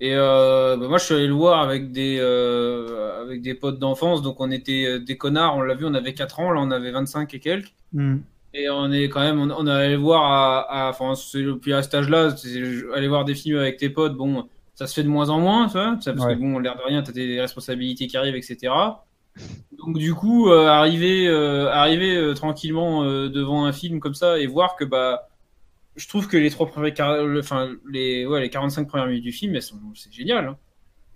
Et 0.00 0.14
euh, 0.16 0.76
bah, 0.76 0.88
moi, 0.88 0.98
je 0.98 1.04
suis 1.04 1.14
allé 1.14 1.26
le 1.28 1.34
voir 1.34 1.60
avec 1.60 1.92
des, 1.92 2.18
euh, 2.20 3.22
avec 3.22 3.42
des 3.42 3.54
potes 3.54 3.78
d'enfance, 3.78 4.22
donc 4.22 4.40
on 4.40 4.50
était 4.50 4.98
des 5.00 5.16
connards, 5.16 5.56
on 5.56 5.62
l'a 5.62 5.74
vu, 5.74 5.86
on 5.86 5.94
avait 5.94 6.14
4 6.14 6.40
ans, 6.40 6.50
là 6.52 6.60
on 6.60 6.70
avait 6.70 6.90
25 6.90 7.32
et 7.34 7.40
quelques. 7.40 7.72
Hmm. 7.92 8.18
Et 8.54 8.68
on 8.70 8.90
est 8.92 9.08
quand 9.08 9.20
même, 9.20 9.40
on, 9.40 9.50
on 9.50 9.66
est 9.66 9.70
allé 9.70 9.96
voir 9.96 10.24
à, 10.68 10.88
enfin, 10.90 11.14
puis 11.60 11.72
à 11.72 11.82
cet 11.82 11.94
âge-là, 11.94 12.34
aller 12.94 13.08
voir 13.08 13.24
des 13.24 13.34
films 13.34 13.58
avec 13.58 13.76
tes 13.78 13.88
potes, 13.88 14.14
bon, 14.16 14.48
ça 14.74 14.86
se 14.86 14.94
fait 14.94 15.02
de 15.04 15.08
moins 15.08 15.28
en 15.30 15.40
moins, 15.40 15.66
tu 15.66 15.72
vois, 15.72 15.96
ça, 16.00 16.12
parce 16.12 16.26
Ouais. 16.26 16.34
que 16.34 16.40
bon, 16.40 16.58
l'air 16.58 16.76
de 16.76 16.82
rien, 16.82 17.02
t'as 17.02 17.12
des 17.12 17.40
responsabilités 17.40 18.06
qui 18.06 18.16
arrivent, 18.16 18.34
etc. 18.36 18.72
Donc 19.78 19.98
du 19.98 20.14
coup, 20.14 20.48
euh, 20.50 20.66
arriver, 20.68 21.26
euh, 21.26 21.68
arriver 21.70 22.16
euh, 22.16 22.34
tranquillement 22.34 23.04
euh, 23.04 23.28
devant 23.28 23.64
un 23.66 23.72
film 23.72 24.00
comme 24.00 24.14
ça 24.14 24.38
et 24.38 24.46
voir 24.46 24.76
que 24.76 24.84
bah, 24.84 25.28
je 25.96 26.06
trouve 26.08 26.28
que 26.28 26.36
les 26.36 26.50
trois 26.50 26.66
premiers, 26.66 26.92
enfin 27.38 27.68
les, 27.90 28.26
ouais, 28.26 28.40
les 28.40 28.50
45 28.50 28.86
premières 28.88 29.06
minutes 29.06 29.24
du 29.24 29.32
film, 29.32 29.54
elles 29.54 29.62
sont, 29.62 29.76
c'est 29.94 30.12
génial. 30.12 30.46
hein. 30.46 30.56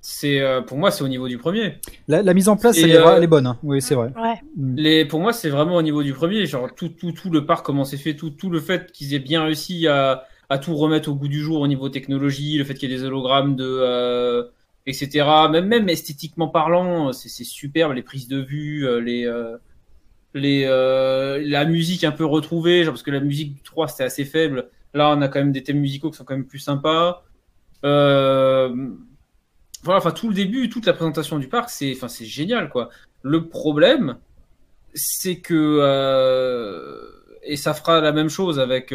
C'est, 0.00 0.40
euh, 0.40 0.62
pour 0.62 0.78
moi, 0.78 0.92
c'est 0.92 1.02
au 1.02 1.09
niveau 1.09 1.26
du 1.26 1.38
premier. 1.38 1.78
La, 2.06 2.22
la 2.22 2.32
mise 2.32 2.48
en 2.48 2.56
place, 2.56 2.78
elle, 2.78 2.90
est, 2.92 2.96
euh, 2.96 3.16
elle 3.16 3.24
est 3.24 3.26
bonne. 3.28 3.48
hein. 3.48 3.59
Oui, 3.64 3.82
c'est 3.82 3.96
vrai. 3.96 4.12
Ouais. 4.16 4.40
Hmm. 4.56 4.76
Les, 4.76 5.04
pour 5.04 5.18
moi, 5.20 5.32
c'est 5.32 5.50
vraiment 5.50 5.74
au 5.74 5.82
niveau 5.82 6.04
du 6.04 6.12
premier, 6.12 6.46
genre 6.46 6.72
tout, 6.74 6.88
tout, 6.88 7.11
tout 7.12 7.30
le 7.30 7.44
parc, 7.46 7.66
comment 7.66 7.84
c'est 7.84 7.96
fait, 7.96 8.14
tout, 8.14 8.30
tout 8.30 8.48
le 8.48 8.61
fait 8.61 8.92
qu'ils 8.92 9.12
aient 9.14 9.18
bien 9.18 9.42
réussi 9.42 9.88
à, 9.88 10.24
à 10.49 10.59
tout 10.59 10.74
remettre 10.76 11.11
au 11.11 11.14
goût 11.14 11.28
du 11.28 11.40
jour 11.40 11.61
au 11.61 11.66
niveau 11.66 11.88
technologie, 11.88 12.59
le 12.59 12.64
fait 12.64 12.74
qu'il 12.74 12.90
y 12.90 12.94
ait 12.94 12.96
des 12.96 13.05
hologrammes 13.05 13.55
de, 13.57 13.66
euh, 13.66 14.44
etc. 14.88 15.26
Même, 15.51 15.66
même 15.66 15.88
esthétiquement 15.88 16.49
parlant, 16.49 17.12
c'est, 17.12 17.28
c'est 17.28 17.44
superbe, 17.44 17.92
les 17.92 18.03
prises 18.03 18.28
de 18.28 18.40
vue, 18.40 18.86
euh, 18.86 19.01
les, 19.01 19.26
euh, 19.26 19.59
les, 20.34 20.64
euh, 20.66 21.42
la 21.44 21.64
musique 21.64 22.05
un 22.05 22.12
peu 22.12 22.24
retrouvée, 22.24 22.84
genre 22.84 22.94
parce 22.94 23.03
que 23.03 23.11
la 23.11 23.20
musique 23.20 23.55
du 23.55 23.62
3 23.62 23.88
c'était 23.88 24.05
assez 24.05 24.24
faible. 24.24 24.70
Là, 24.94 25.11
on 25.16 25.20
a 25.20 25.28
quand 25.28 25.40
même 25.40 25.53
des 25.53 25.62
thèmes 25.62 25.80
musicaux 25.80 26.11
qui 26.11 26.16
sont 26.16 26.24
quand 26.24 26.34
même 26.34 26.46
plus 26.46 26.59
sympas. 26.59 27.22
Euh, 27.84 28.74
voilà, 29.84 29.99
enfin 29.99 30.11
tout 30.11 30.28
le 30.28 30.34
début, 30.34 30.68
toute 30.70 30.86
la 30.86 30.92
présentation 30.94 31.38
du 31.38 31.49
parc, 31.49 31.70
c'est, 31.70 31.92
enfin 31.94 32.09
c'est 32.09 32.24
génial 32.24 32.70
quoi. 32.70 32.88
Le 33.22 33.49
problème, 33.49 34.16
c'est 34.94 35.40
que 35.40 35.59
et 37.44 37.57
ça 37.57 37.74
fera 37.74 38.01
la 38.01 38.12
même 38.12 38.28
chose 38.28 38.59
avec 38.59 38.92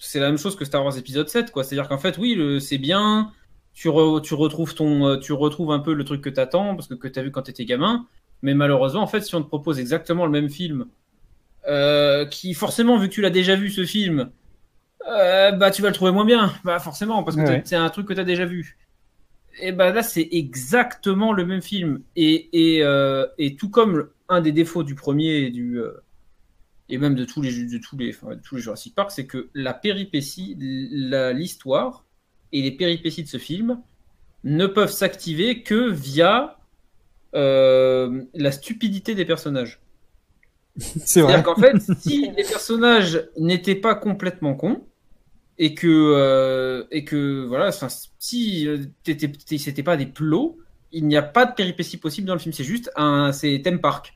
c'est 0.00 0.20
la 0.20 0.28
même 0.28 0.38
chose 0.38 0.56
que 0.56 0.64
Star 0.64 0.84
Wars 0.84 0.98
épisode 0.98 1.28
7 1.28 1.52
quoi, 1.52 1.64
c'est-à-dire 1.64 1.88
qu'en 1.88 1.98
fait 1.98 2.18
oui, 2.18 2.34
le- 2.34 2.60
c'est 2.60 2.78
bien, 2.78 3.32
tu, 3.74 3.88
re- 3.88 4.20
tu 4.22 4.34
retrouves 4.34 4.74
ton 4.74 5.06
euh, 5.08 5.16
tu 5.18 5.32
retrouves 5.32 5.72
un 5.72 5.80
peu 5.80 5.94
le 5.94 6.04
truc 6.04 6.22
que 6.22 6.30
t'attends 6.30 6.74
parce 6.76 6.88
que 6.88 6.94
que 6.94 7.08
t'as 7.08 7.22
vu 7.22 7.30
quand 7.32 7.42
t'étais 7.42 7.66
gamin, 7.66 8.06
mais 8.42 8.54
malheureusement 8.54 9.02
en 9.02 9.06
fait 9.08 9.20
si 9.22 9.34
on 9.36 9.42
te 9.42 9.48
propose 9.48 9.78
exactement 9.80 10.26
le 10.26 10.32
même 10.32 10.50
film 10.50 10.86
euh, 11.68 12.24
qui 12.26 12.54
forcément 12.54 12.98
vu 12.98 13.08
que 13.08 13.14
tu 13.14 13.20
l'as 13.22 13.30
déjà 13.30 13.54
vu 13.56 13.70
ce 13.70 13.84
film 13.84 14.30
euh, 15.08 15.52
bah 15.52 15.70
tu 15.70 15.82
vas 15.82 15.88
le 15.88 15.94
trouver 15.94 16.12
moins 16.12 16.24
bien, 16.26 16.52
bah 16.64 16.78
forcément 16.78 17.22
parce 17.24 17.36
que 17.36 17.42
Ouais, 17.42 17.62
c'est 17.64 17.76
un 17.76 17.88
truc 17.90 18.06
que 18.06 18.14
t'as 18.14 18.24
déjà 18.24 18.44
vu. 18.46 18.78
Et 19.60 19.72
ben 19.72 19.92
là, 19.92 20.02
c'est 20.02 20.28
exactement 20.32 21.32
le 21.32 21.44
même 21.44 21.62
film. 21.62 22.02
Et, 22.16 22.48
et, 22.78 22.84
euh, 22.84 23.26
et 23.38 23.56
tout 23.56 23.68
comme 23.70 24.08
un 24.28 24.40
des 24.40 24.52
défauts 24.52 24.82
du 24.84 24.94
premier 24.94 25.38
et 25.38 25.50
du 25.50 25.78
euh, 25.80 25.92
et 26.90 26.98
même 26.98 27.14
de 27.14 27.24
tous 27.24 27.40
les 27.40 27.64
de 27.64 27.78
tous 27.78 27.96
les 27.96 28.10
enfin, 28.10 28.34
de 28.34 28.40
tous 28.40 28.56
les 28.56 28.62
Jurassic 28.62 28.94
Park, 28.94 29.10
c'est 29.10 29.26
que 29.26 29.48
la 29.54 29.72
péripétie, 29.72 30.56
l'histoire 30.58 32.04
et 32.52 32.62
les 32.62 32.72
péripéties 32.72 33.22
de 33.22 33.28
ce 33.28 33.38
film 33.38 33.80
ne 34.44 34.66
peuvent 34.66 34.90
s'activer 34.90 35.62
que 35.62 35.90
via 35.90 36.58
euh, 37.34 38.22
la 38.34 38.52
stupidité 38.52 39.14
des 39.14 39.24
personnages. 39.24 39.80
C'est 40.76 41.20
vrai. 41.20 41.32
C'est-à-dire 41.32 41.44
qu'en 41.44 41.60
fait, 41.60 41.76
si 42.00 42.30
les 42.36 42.44
personnages 42.44 43.28
n'étaient 43.38 43.74
pas 43.76 43.94
complètement 43.94 44.54
cons 44.54 44.84
et 45.58 45.74
que 45.74 45.86
euh, 45.86 46.84
et 46.90 47.04
que 47.04 47.44
voilà, 47.46 47.70
si 48.18 48.66
euh, 48.66 48.78
c'était 49.04 49.82
pas 49.82 49.96
des 49.96 50.06
plots, 50.06 50.58
il 50.90 51.06
n'y 51.06 51.16
a 51.16 51.22
pas 51.22 51.46
de 51.46 51.54
péripéties 51.54 51.98
possibles 51.98 52.26
dans 52.26 52.34
le 52.34 52.40
film. 52.40 52.52
C'est 52.52 52.64
juste 52.64 52.90
un, 52.96 53.32
c'est 53.32 53.60
theme 53.62 53.80
park. 53.80 54.14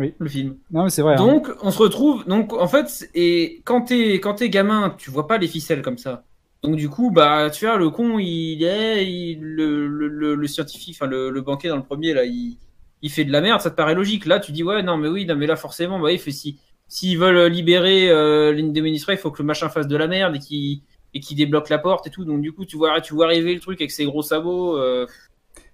Oui. 0.00 0.14
Le 0.18 0.28
film. 0.28 0.56
Non, 0.70 0.84
mais 0.84 0.90
c'est 0.90 1.02
vrai. 1.02 1.14
hein. 1.14 1.18
Donc, 1.18 1.48
on 1.62 1.70
se 1.70 1.78
retrouve. 1.78 2.26
Donc, 2.26 2.52
en 2.52 2.66
fait, 2.68 3.08
et 3.14 3.60
quand 3.64 3.82
t'es 3.82 4.14
quand 4.14 4.34
t'es 4.34 4.48
gamin, 4.50 4.94
tu 4.98 5.10
vois 5.10 5.26
pas 5.26 5.38
les 5.38 5.46
ficelles 5.48 5.82
comme 5.82 5.98
ça. 5.98 6.24
Donc, 6.62 6.76
du 6.76 6.88
coup, 6.88 7.10
bah, 7.10 7.50
tu 7.50 7.66
vois, 7.66 7.76
le 7.76 7.90
con, 7.90 8.18
il 8.18 8.62
est, 8.64 9.06
il- 9.10 9.40
le, 9.40 9.86
le, 9.88 10.34
le, 10.34 10.46
scientifique, 10.46 10.96
enfin, 10.96 11.06
le, 11.06 11.30
le 11.30 11.40
banquier 11.40 11.68
dans 11.70 11.76
le 11.76 11.82
premier, 11.82 12.12
là, 12.14 12.24
il, 12.24 12.58
il 13.02 13.10
fait 13.10 13.24
de 13.24 13.32
la 13.32 13.40
merde, 13.40 13.60
ça 13.60 13.70
te 13.70 13.76
paraît 13.76 13.94
logique. 13.94 14.26
Là, 14.26 14.40
tu 14.40 14.52
dis, 14.52 14.62
ouais, 14.62 14.82
non, 14.82 14.96
mais 14.98 15.08
oui, 15.08 15.24
non, 15.26 15.36
mais 15.36 15.46
là, 15.46 15.56
forcément, 15.56 15.98
bah, 16.00 16.12
il 16.12 16.18
fait 16.18 16.32
si, 16.32 16.58
s'ils 16.88 17.18
veulent 17.18 17.50
libérer 17.50 18.10
euh, 18.10 18.54
des 18.54 18.80
ministres, 18.82 19.10
il 19.12 19.18
faut 19.18 19.30
que 19.30 19.42
le 19.42 19.46
machin 19.46 19.68
fasse 19.70 19.86
de 19.88 19.96
la 19.96 20.06
merde 20.06 20.36
et 20.36 20.38
qu'il 20.38 20.80
et 21.12 21.18
qu'il 21.20 21.36
débloque 21.36 21.68
la 21.70 21.78
porte 21.78 22.06
et 22.06 22.10
tout. 22.10 22.24
Donc, 22.24 22.40
du 22.40 22.52
coup, 22.52 22.64
tu 22.64 22.76
vois, 22.76 23.00
tu 23.00 23.14
vois 23.14 23.26
arriver 23.26 23.52
le 23.54 23.60
truc 23.60 23.80
avec 23.80 23.90
ses 23.90 24.04
gros 24.04 24.22
sabots. 24.22 24.76
euh, 24.78 25.06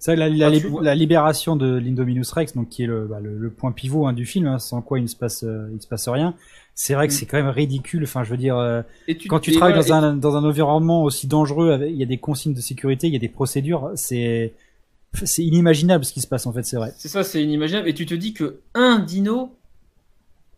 Ça, 0.07 0.15
la, 0.17 0.29
la, 0.29 0.47
Ah, 0.87 0.95
libération 0.95 1.57
de 1.57 1.77
l'Indominus 1.77 2.31
Rex, 2.33 2.55
donc 2.55 2.69
qui 2.69 2.85
est 2.85 2.87
le, 2.87 3.07
bah, 3.07 3.19
le, 3.21 3.37
le 3.37 3.51
point 3.51 3.73
pivot 3.73 4.07
hein, 4.07 4.13
du 4.13 4.25
film, 4.25 4.47
hein, 4.47 4.59
sans 4.59 4.81
quoi 4.83 4.99
il 4.99 5.03
ne 5.03 5.09
se 5.09 5.17
passe, 5.17 5.43
euh, 5.43 5.67
il 5.71 5.77
ne 5.77 5.81
se 5.81 5.89
passe 5.89 6.09
rien. 6.09 6.35
C'est 6.75 6.95
vrai 6.95 7.09
que 7.09 7.13
Mm. 7.13 7.17
c'est 7.17 7.27
quand 7.27 7.37
même 7.39 7.49
ridicule. 7.49 8.05
Enfin, 8.05 8.23
je 8.23 8.31
veux 8.31 8.37
dire, 8.37 8.57
euh, 8.57 8.83
tu, 9.09 9.29
quand 9.29 9.41
tu 9.41 9.53
travailles 9.53 9.75
dans 9.75 9.93
un 9.93 10.15
dans 10.15 10.37
un 10.37 10.45
environnement 10.45 11.03
aussi 11.05 11.27
dangereux, 11.27 11.71
avec, 11.73 11.91
il 11.91 11.97
y 11.97 12.03
a 12.03 12.07
des 12.07 12.19
consignes 12.19 12.55
de 12.55 12.61
sécurité, 12.61 13.07
il 13.09 13.13
y 13.13 13.17
a 13.17 13.19
des 13.19 13.29
procédures. 13.29 13.91
C'est 13.95 14.53
c'est 15.25 15.43
inimaginable 15.43 16.05
ce 16.05 16.13
qui 16.13 16.21
se 16.21 16.27
passe 16.29 16.47
en 16.47 16.53
fait. 16.53 16.63
C'est 16.65 16.77
vrai. 16.77 16.93
C'est 16.99 17.09
ça, 17.09 17.25
c'est 17.25 17.43
inimaginable. 17.43 17.89
Et 17.89 17.95
tu 17.95 18.05
te 18.07 18.15
dis 18.15 18.33
que 18.35 18.61
un 18.75 18.99
dino, 18.99 19.57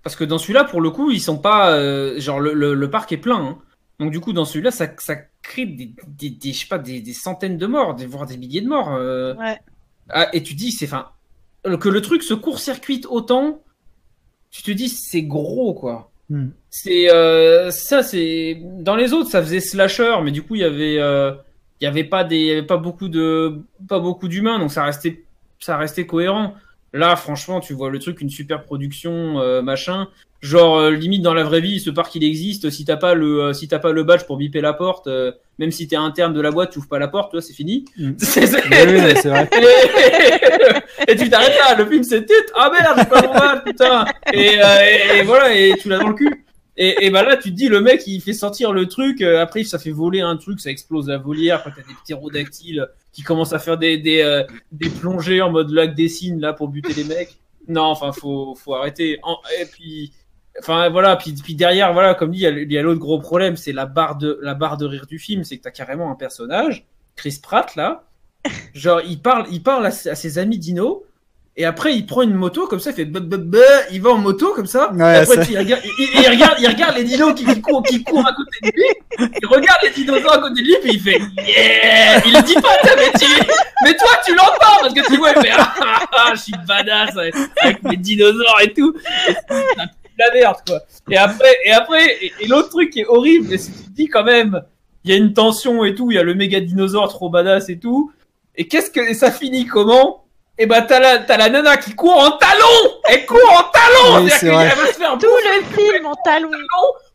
parce 0.02 0.16
que 0.16 0.24
dans 0.24 0.38
celui-là, 0.38 0.64
pour 0.64 0.80
le 0.80 0.90
coup, 0.90 1.10
ils 1.10 1.20
sont 1.20 1.38
pas, 1.38 1.72
euh, 1.72 2.18
genre 2.20 2.40
le, 2.40 2.52
le, 2.52 2.74
le 2.74 2.90
parc 2.90 3.12
est 3.12 3.16
plein. 3.18 3.36
hein. 3.40 3.58
Donc 4.00 4.10
du 4.12 4.20
coup, 4.20 4.32
dans 4.32 4.44
celui-là, 4.44 4.70
ça, 4.72 4.86
ça 4.98 5.14
crée 5.48 5.66
des, 5.66 5.90
des, 6.06 6.30
des, 6.30 6.52
je 6.52 6.60
sais 6.60 6.66
pas, 6.66 6.78
des, 6.78 7.00
des 7.00 7.12
centaines 7.12 7.58
de 7.58 7.66
morts, 7.66 7.94
des, 7.94 8.06
voire 8.06 8.26
des 8.26 8.36
milliers 8.36 8.60
de 8.60 8.68
morts. 8.68 8.94
euh. 8.94 9.34
Ouais. 9.34 9.58
Ah, 10.10 10.28
et 10.32 10.42
tu 10.42 10.54
dis, 10.54 10.70
c'est, 10.72 10.86
enfin, 10.86 11.08
que 11.64 11.88
le 11.88 12.00
truc 12.00 12.22
se 12.22 12.34
court-circuite 12.34 13.06
autant, 13.10 13.62
tu 14.50 14.62
te 14.62 14.70
dis, 14.70 14.88
c'est 14.88 15.22
gros, 15.22 15.74
quoi. 15.74 16.10
Hmm. 16.30 16.48
C'est 16.70 17.10
euh, 17.10 17.70
ça, 17.70 18.02
c'est 18.02 18.60
dans 18.80 18.96
les 18.96 19.12
autres, 19.12 19.30
ça 19.30 19.42
faisait 19.42 19.60
slasher, 19.60 20.16
mais 20.22 20.30
du 20.30 20.42
coup, 20.42 20.54
il 20.54 20.60
y 20.60 20.64
avait, 20.64 20.98
euh, 20.98 21.32
il 21.80 21.84
y 21.84 21.86
avait 21.86 22.04
pas 22.04 22.24
des, 22.24 22.36
il 22.36 22.46
y 22.46 22.52
avait 22.52 22.62
pas 22.66 22.76
beaucoup 22.76 23.08
de, 23.08 23.60
pas 23.88 23.98
beaucoup 23.98 24.28
d'humains, 24.28 24.58
donc 24.58 24.70
ça 24.70 24.84
restait, 24.84 25.24
ça 25.58 25.76
restait 25.76 26.06
cohérent. 26.06 26.54
Là, 26.92 27.16
franchement, 27.16 27.60
tu 27.60 27.74
vois 27.74 27.90
le 27.90 27.98
truc, 27.98 28.20
une 28.20 28.30
super 28.30 28.62
production, 28.62 29.40
euh, 29.40 29.62
machin. 29.62 30.08
Genre 30.40 30.78
euh, 30.78 30.90
limite 30.92 31.22
dans 31.22 31.34
la 31.34 31.42
vraie 31.42 31.60
vie, 31.60 31.80
ce 31.80 31.90
parc 31.90 32.14
il 32.14 32.22
existe. 32.22 32.70
Si 32.70 32.84
t'as 32.84 32.96
pas 32.96 33.14
le, 33.14 33.42
euh, 33.42 33.52
si 33.52 33.66
t'as 33.66 33.80
pas 33.80 33.90
le 33.90 34.04
badge 34.04 34.22
pour 34.22 34.36
biper 34.36 34.60
la 34.60 34.72
porte, 34.72 35.08
euh, 35.08 35.32
même 35.58 35.72
si 35.72 35.88
t'es 35.88 35.96
interne 35.96 36.32
de 36.32 36.40
la 36.40 36.52
boîte, 36.52 36.70
tu 36.70 36.78
ouvres 36.78 36.88
pas 36.88 37.00
la 37.00 37.08
porte, 37.08 37.32
toi 37.32 37.42
c'est 37.42 37.52
fini. 37.54 37.84
Mm. 37.96 38.12
C'est- 38.18 38.46
c'est- 38.46 38.62
Oui, 38.68 39.14
c'est 39.20 39.28
vrai. 39.30 39.48
et, 41.08 41.12
et 41.12 41.16
tu 41.16 41.28
t'arrêtes 41.28 41.56
là, 41.58 41.74
le 41.76 41.86
film 41.90 42.04
c'est 42.04 42.24
tut, 42.24 42.32
ah 42.54 42.70
merde, 42.72 42.96
j'ai 42.98 43.04
pas 43.06 43.22
mon 43.26 43.32
badge, 43.34 43.64
putain. 43.64 44.04
Et, 44.32 44.62
euh, 44.62 45.16
et, 45.18 45.22
voilà, 45.22 45.54
et 45.54 45.74
tu 45.80 45.88
l'as 45.88 45.98
dans 45.98 46.08
le 46.08 46.14
cul. 46.14 46.44
Et, 46.80 47.06
et 47.06 47.10
bah 47.10 47.24
là, 47.24 47.36
tu 47.36 47.50
te 47.50 47.56
dis, 47.56 47.66
le 47.68 47.80
mec, 47.80 48.04
il 48.06 48.20
fait 48.20 48.32
sortir 48.32 48.72
le 48.72 48.86
truc, 48.86 49.20
euh, 49.20 49.42
après, 49.42 49.64
ça 49.64 49.80
fait 49.80 49.90
voler 49.90 50.20
un 50.20 50.36
truc, 50.36 50.60
ça 50.60 50.70
explose 50.70 51.08
la 51.08 51.18
volière, 51.18 51.56
après, 51.56 51.72
t'as 51.74 51.82
des 51.82 51.94
ptérodactyles 52.04 52.86
qui 53.12 53.22
commencent 53.22 53.52
à 53.52 53.58
faire 53.58 53.76
des, 53.78 53.98
des, 53.98 54.20
euh, 54.20 54.44
des 54.70 54.88
plongées 54.88 55.42
en 55.42 55.50
mode 55.50 55.72
lac 55.72 55.96
des 55.96 56.08
signes, 56.08 56.38
là, 56.38 56.52
pour 56.52 56.68
buter 56.68 56.92
les 56.94 57.02
mecs. 57.02 57.36
Non, 57.66 57.82
enfin, 57.82 58.12
faut, 58.12 58.54
faut 58.54 58.76
arrêter. 58.76 59.18
En- 59.24 59.38
et 59.60 59.64
puis, 59.66 60.12
enfin, 60.60 60.88
voilà, 60.88 61.16
puis, 61.16 61.32
puis 61.32 61.54
derrière, 61.54 61.92
voilà, 61.92 62.14
comme 62.14 62.30
dit, 62.32 62.44
il 62.44 62.72
y 62.72 62.78
a, 62.78 62.82
l'autre 62.82 63.00
gros 63.00 63.18
problème, 63.18 63.56
c'est 63.56 63.72
la 63.72 63.86
barre 63.86 64.16
de, 64.16 64.38
la 64.42 64.54
barre 64.54 64.76
de 64.76 64.86
rire 64.86 65.06
du 65.06 65.18
film, 65.18 65.44
c'est 65.44 65.56
que 65.58 65.62
t'as 65.62 65.70
carrément 65.70 66.10
un 66.10 66.14
personnage, 66.14 66.86
Chris 67.16 67.38
Pratt, 67.42 67.74
là, 67.76 68.04
genre, 68.74 69.00
il 69.06 69.20
parle, 69.20 69.46
il 69.50 69.62
parle 69.62 69.86
à, 69.86 69.90
ses- 69.90 70.10
à 70.10 70.14
ses 70.14 70.38
amis 70.38 70.58
dino, 70.58 71.04
et 71.60 71.64
après, 71.64 71.92
il 71.96 72.06
prend 72.06 72.22
une 72.22 72.34
moto, 72.34 72.68
comme 72.68 72.78
ça, 72.78 72.90
il 72.90 72.94
fait 72.94 73.04
bub, 73.04 73.24
bub, 73.24 73.42
bub, 73.50 73.60
il 73.90 74.00
va 74.00 74.10
en 74.10 74.18
moto, 74.18 74.52
comme 74.54 74.66
ça, 74.68 74.92
Ouais, 74.92 74.98
et 75.14 75.16
après, 75.18 75.34
ça- 75.36 75.44
tu- 75.44 75.52
il, 75.54 75.58
regarde, 75.58 75.82
il, 75.84 75.90
il- 76.14 76.20
il 76.22 76.28
regarde, 76.28 76.56
il 76.60 76.68
regarde 76.68 76.96
les 76.96 77.02
dinos 77.02 77.34
qui, 77.34 77.44
qui 77.44 77.60
courent, 77.60 77.82
qui 77.82 78.04
courent 78.04 78.24
à 78.28 78.32
côté 78.32 78.58
de 78.62 78.70
lui. 78.76 79.28
Il 79.42 79.46
regarde 79.48 79.80
les 79.82 79.90
dinosaures 79.90 80.34
à 80.34 80.38
côté 80.38 80.62
de 80.62 80.66
lui, 80.68 80.76
puis 80.80 80.90
il 80.94 81.00
fait 81.00 81.18
Yeah 81.18 82.22
Il 82.24 82.32
le 82.32 82.42
dit 82.44 82.54
pas, 82.54 82.68
t'as, 82.84 82.94
mais, 82.94 83.10
tu, 83.18 83.26
mais 83.84 83.96
toi, 83.96 84.08
tu 84.24 84.36
l'entends, 84.36 84.82
parce 84.82 84.94
que 84.94 85.04
tu 85.08 85.16
vois, 85.16 85.32
il 85.36 85.42
fait 85.42 85.50
Ah, 85.52 85.74
ah, 85.80 86.00
ah, 86.12 86.30
je 86.36 86.42
suis 86.42 86.52
badass 86.64 87.16
avec, 87.16 87.34
avec 87.60 87.82
mes 87.82 87.96
dinosaures 87.96 88.60
et 88.62 88.72
tout. 88.72 88.94
Et 89.28 89.32
la 90.18 90.32
merde, 90.32 90.56
quoi. 90.66 90.80
Et 91.10 91.16
après, 91.16 91.56
et 91.64 91.72
après, 91.72 92.04
et, 92.24 92.32
et 92.40 92.46
l'autre 92.46 92.70
truc 92.70 92.90
qui 92.90 93.00
est 93.00 93.06
horrible, 93.06 93.58
c'est 93.58 93.70
que 93.72 93.76
tu 93.78 93.84
te 93.84 93.90
dis 93.90 94.08
quand 94.08 94.24
même, 94.24 94.62
il 95.04 95.10
y 95.10 95.14
a 95.14 95.16
une 95.16 95.32
tension 95.32 95.84
et 95.84 95.94
tout, 95.94 96.10
il 96.10 96.16
y 96.16 96.18
a 96.18 96.22
le 96.22 96.34
méga 96.34 96.60
dinosaure 96.60 97.08
trop 97.08 97.30
badass 97.30 97.68
et 97.68 97.78
tout. 97.78 98.12
Et 98.56 98.66
qu'est-ce 98.68 98.90
que 98.90 99.00
et 99.00 99.14
ça 99.14 99.30
finit 99.30 99.66
comment? 99.66 100.24
Et 100.60 100.66
bah 100.66 100.82
t'as 100.82 100.98
la 100.98 101.18
t'as 101.20 101.36
la 101.36 101.48
nana 101.50 101.76
qui 101.76 101.94
court 101.94 102.18
en 102.18 102.32
talons. 102.32 102.92
Elle 103.08 103.24
court 103.26 103.38
en 103.52 103.62
talons. 103.70 104.24
Oui, 104.24 104.30
C'est-à-dire 104.30 104.38
c'est 104.40 104.46
qu'elle 104.46 104.54
vrai. 104.54 104.86
va 104.86 104.92
se 104.92 104.98
faire 104.98 105.18
Tout 105.18 105.26
le 105.26 105.76
film 105.76 106.06
en 106.06 106.14
talons. 106.16 106.50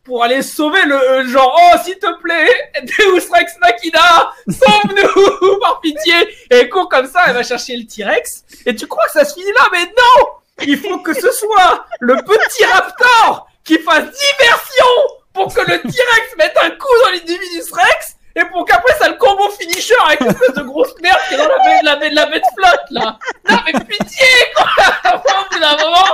pour 0.02 0.24
aller 0.24 0.40
sauver 0.40 0.80
le 0.86 0.94
euh, 0.96 1.26
genre 1.28 1.54
oh 1.54 1.76
s'il 1.84 1.98
te 1.98 2.10
plaît 2.22 2.48
Deus 2.82 3.28
Rex 3.30 3.52
Machina 3.60 4.32
sauve-nous 4.48 5.58
par 5.60 5.80
pitié 5.80 6.14
et 6.50 6.54
elle 6.56 6.68
court 6.70 6.88
comme 6.88 7.06
ça 7.06 7.20
elle 7.26 7.34
va 7.34 7.42
chercher 7.42 7.76
le 7.76 7.84
T-Rex 7.86 8.44
et 8.66 8.74
tu 8.74 8.86
crois 8.86 9.04
que 9.06 9.12
ça 9.12 9.24
se 9.26 9.34
finit 9.34 9.52
là? 9.52 9.68
Mais 9.72 9.84
non 9.84 10.26
il 10.62 10.78
faut 10.78 10.98
que 10.98 11.12
ce 11.14 11.30
soit 11.32 11.84
le 12.00 12.16
petit 12.16 12.64
raptor 12.64 13.46
qui 13.64 13.78
fasse 13.78 14.04
diversion 14.04 14.86
pour 15.32 15.52
que 15.52 15.60
le 15.60 15.80
T-Rex 15.80 16.36
mette 16.38 16.56
un 16.62 16.70
coup 16.70 16.94
dans 17.04 17.10
l'Individus 17.10 17.72
Rex 17.72 18.16
et 18.36 18.44
pour 18.46 18.64
qu'après 18.64 18.94
ça 18.98 19.08
le 19.08 19.14
combo 19.16 19.48
finisher 19.50 19.94
avec 20.06 20.20
une 20.20 20.28
espèce 20.28 20.54
de 20.54 20.62
grosse 20.62 20.94
merde 21.00 21.18
qui 21.28 21.34
est 21.34 21.38
dans 21.38 21.48
la 21.48 21.56
baie, 21.58 21.80
la 21.82 21.96
la 22.10 22.26
flotte 22.26 22.90
là. 22.90 23.18
Non 23.48 23.56
mais 23.66 23.72
pitié 23.84 24.26
quoi. 24.56 24.66
Au 25.14 25.52
bout 25.54 25.58
d'un 25.60 25.76
moment 25.76 26.04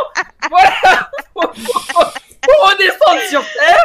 voilà. 0.51 1.11
Faut- 1.35 1.53
faut 1.53 2.67
redescendre 2.67 3.21
sur 3.29 3.43
Terre. 3.53 3.85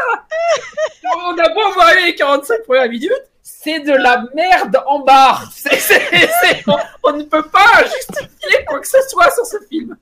On 1.26 1.34
n'a 1.34 1.49
pas 1.49 1.66
envoyé 1.68 2.06
les 2.06 2.16
45 2.16 2.64
premières 2.64 2.89
minutes, 2.89 3.12
c'est 3.48 3.80
de 3.82 3.91
la 3.91 4.24
merde 4.36 4.76
en 4.88 5.00
barre. 5.04 5.52
C'est, 5.56 5.76
c'est, 5.76 6.02
c'est- 6.10 6.64
on, 6.68 6.76
on 7.04 7.16
ne 7.18 7.24
peut 7.24 7.43
pas 7.43 7.84
justifier 7.84 8.66
quoi 8.68 8.80
que 8.80 8.88
ce 8.88 8.98
soit 9.08 9.30
sur 9.32 9.46
ce 9.46 9.58
film. 9.70 9.96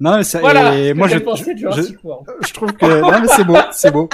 Non, 0.00 0.16
mais 0.16 0.24
ça, 0.24 0.40
Voilà. 0.40 0.74
et 0.74 0.94
moi 0.94 1.08
je, 1.08 1.18
je, 1.18 1.24
World. 1.24 2.26
je 2.46 2.52
trouve 2.54 2.72
que 2.72 3.00
non 3.00 3.20
mais 3.20 3.28
c'est 3.28 3.44
beau, 3.44 3.56
c'est 3.72 3.90
beau. 3.90 4.08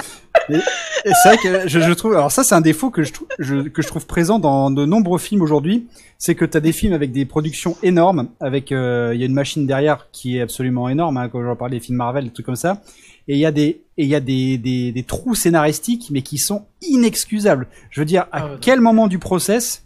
Et, 0.49 0.55
et 0.55 1.11
c'est 1.23 1.29
vrai 1.29 1.37
que 1.37 1.67
je, 1.67 1.79
je 1.79 1.93
trouve, 1.93 2.13
alors 2.13 2.31
ça 2.31 2.43
c'est 2.43 2.55
un 2.55 2.61
défaut 2.61 2.89
que 2.89 3.03
je, 3.03 3.13
trou- 3.13 3.27
je 3.39 3.67
que 3.69 3.81
je 3.81 3.87
trouve 3.87 4.05
présent 4.05 4.37
dans 4.39 4.69
de 4.69 4.85
nombreux 4.85 5.19
films 5.19 5.41
aujourd'hui, 5.41 5.87
c'est 6.17 6.35
que 6.35 6.43
t'as 6.45 6.59
des 6.59 6.71
films 6.73 6.93
avec 6.93 7.11
des 7.13 7.25
productions 7.25 7.77
énormes, 7.83 8.29
avec 8.41 8.71
euh, 8.71 9.11
il 9.13 9.19
y 9.19 9.23
a 9.23 9.27
une 9.27 9.33
machine 9.33 9.65
derrière 9.65 10.07
qui 10.11 10.37
est 10.37 10.41
absolument 10.41 10.89
énorme, 10.89 11.17
hein, 11.17 11.29
quand 11.29 11.41
j'en 11.43 11.55
parlais 11.55 11.77
des 11.77 11.83
films 11.85 11.97
Marvel, 11.97 12.25
des 12.25 12.31
trucs 12.31 12.45
comme 12.45 12.55
ça, 12.55 12.81
et 13.29 13.33
il 13.35 13.39
y 13.39 13.45
a 13.45 13.51
des 13.51 13.81
et 13.97 14.03
il 14.03 14.07
y 14.09 14.15
a 14.15 14.19
des, 14.19 14.57
des 14.57 14.91
des 14.91 15.03
trous 15.03 15.35
scénaristiques 15.35 16.09
mais 16.11 16.21
qui 16.21 16.37
sont 16.37 16.65
inexcusables. 16.81 17.67
Je 17.91 18.01
veux 18.01 18.05
dire, 18.05 18.23
à 18.23 18.27
Ah 18.31 18.45
ouais. 18.45 18.57
quel 18.59 18.81
moment 18.81 19.07
du 19.07 19.19
process 19.19 19.85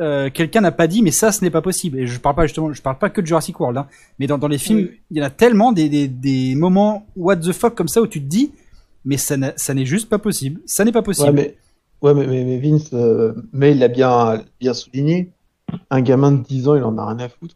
euh, 0.00 0.30
quelqu'un 0.30 0.60
n'a 0.62 0.72
pas 0.72 0.86
dit 0.86 1.02
mais 1.02 1.10
ça 1.10 1.32
ce 1.32 1.44
n'est 1.44 1.50
pas 1.50 1.60
possible 1.62 1.98
et 1.98 2.06
je 2.06 2.18
parle 2.18 2.34
pas 2.34 2.46
justement 2.46 2.72
je 2.72 2.80
parle 2.82 2.98
pas 2.98 3.10
que 3.10 3.20
de 3.20 3.26
Jurassic 3.26 3.58
World 3.60 3.76
hein, 3.78 3.86
mais 4.18 4.26
dans, 4.26 4.38
dans 4.38 4.48
les 4.48 4.58
films 4.58 4.78
Oui. 4.80 5.00
il 5.10 5.18
y 5.18 5.20
en 5.22 5.24
a 5.26 5.30
tellement 5.30 5.70
des, 5.72 5.88
des, 5.88 6.08
des 6.08 6.54
moments 6.54 7.06
what 7.14 7.36
the 7.36 7.52
fuck 7.52 7.74
comme 7.74 7.88
ça 7.88 8.00
où 8.00 8.06
tu 8.06 8.20
te 8.20 8.26
dis 8.26 8.52
mais 9.04 9.16
ça 9.16 9.36
n'est 9.36 9.84
juste 9.86 10.08
pas 10.08 10.18
possible 10.18 10.60
ça 10.66 10.84
n'est 10.84 10.92
pas 10.92 11.02
possible 11.02 11.28
Ouais, 11.28 11.34
mais, 11.34 11.56
ouais, 12.02 12.14
mais, 12.14 12.26
mais, 12.26 12.44
mais 12.44 12.58
Vince, 12.58 12.90
euh, 12.94 13.32
mais 13.52 13.72
il 13.72 13.78
l'a 13.78 13.88
bien, 13.88 14.42
bien 14.60 14.74
souligné. 14.74 15.30
Un 15.90 16.00
gamin 16.00 16.32
de 16.32 16.42
10 16.42 16.68
ans, 16.68 16.74
il 16.74 16.82
en 16.82 16.98
a 16.98 17.06
rien 17.06 17.18
à 17.20 17.28
foutre. 17.28 17.54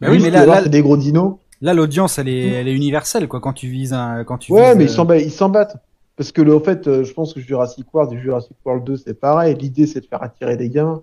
Bah 0.00 0.08
oui, 0.10 0.18
mais 0.22 0.30
là- 0.30 0.46
là- 0.46 0.60
c'est 0.62 0.70
des 0.70 0.80
gros 0.82 0.96
dinos. 0.96 1.34
Là 1.62 1.72
l'audience 1.74 2.18
elle 2.18 2.28
est 2.28 2.48
elle 2.50 2.68
est 2.68 2.74
universelle 2.74 3.26
quoi 3.28 3.40
quand 3.40 3.54
tu 3.54 3.68
vises 3.68 3.92
un 3.94 4.24
quand 4.24 4.36
tu 4.38 4.52
Ouais, 4.52 4.68
vises, 4.68 4.76
mais 4.76 4.84
euh, 4.84 4.86
ils 4.86 4.90
s'en 4.90 5.04
ba- 5.06 5.18
ils 5.18 5.30
s'en 5.32 5.48
battent. 5.48 5.76
Parce 6.16 6.30
que, 6.30 6.42
le, 6.42 6.54
en 6.54 6.60
fait, 6.60 6.86
euh, 6.86 7.04
je 7.04 7.12
pense 7.14 7.32
que 7.32 7.40
Jurassic 7.40 7.86
World 7.94 8.12
et 8.12 8.20
Jurassic 8.20 8.54
World 8.66 8.84
2, 8.84 8.96
c'est 8.98 9.14
pareil. 9.18 9.56
L'idée, 9.58 9.86
c'est 9.86 10.00
de 10.02 10.06
faire 10.06 10.22
attirer 10.22 10.58
des 10.58 10.68
gamins. 10.68 11.02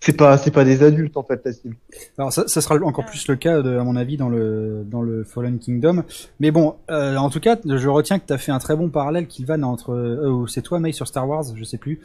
C'est 0.00 0.16
pas, 0.16 0.38
c'est 0.38 0.50
pas 0.52 0.64
des 0.64 0.82
adultes, 0.82 1.16
en 1.16 1.24
fait, 1.24 1.40
la 1.44 1.52
cible. 1.52 1.76
Alors 2.18 2.32
ça, 2.32 2.46
ça 2.46 2.60
sera 2.60 2.76
encore 2.76 3.04
plus 3.04 3.26
le 3.28 3.36
cas, 3.36 3.62
de, 3.62 3.78
à 3.78 3.84
mon 3.84 3.96
avis, 3.96 4.16
dans 4.16 4.28
le 4.28 4.84
dans 4.86 5.02
le 5.02 5.24
Fallen 5.24 5.58
Kingdom. 5.58 6.04
Mais 6.38 6.50
bon, 6.50 6.76
euh, 6.90 7.16
en 7.16 7.30
tout 7.30 7.40
cas, 7.40 7.56
je 7.64 7.88
retiens 7.88 8.18
que 8.18 8.26
tu 8.26 8.32
as 8.32 8.38
fait 8.38 8.52
un 8.52 8.58
très 8.58 8.76
bon 8.76 8.88
parallèle, 8.90 9.26
Kilvan, 9.26 9.62
entre... 9.62 9.92
Euh, 9.92 10.30
ou 10.30 10.46
c'est 10.46 10.62
toi, 10.62 10.78
May, 10.78 10.92
sur 10.92 11.08
Star 11.08 11.28
Wars, 11.28 11.44
je 11.54 11.64
sais 11.64 11.78
plus. 11.78 12.00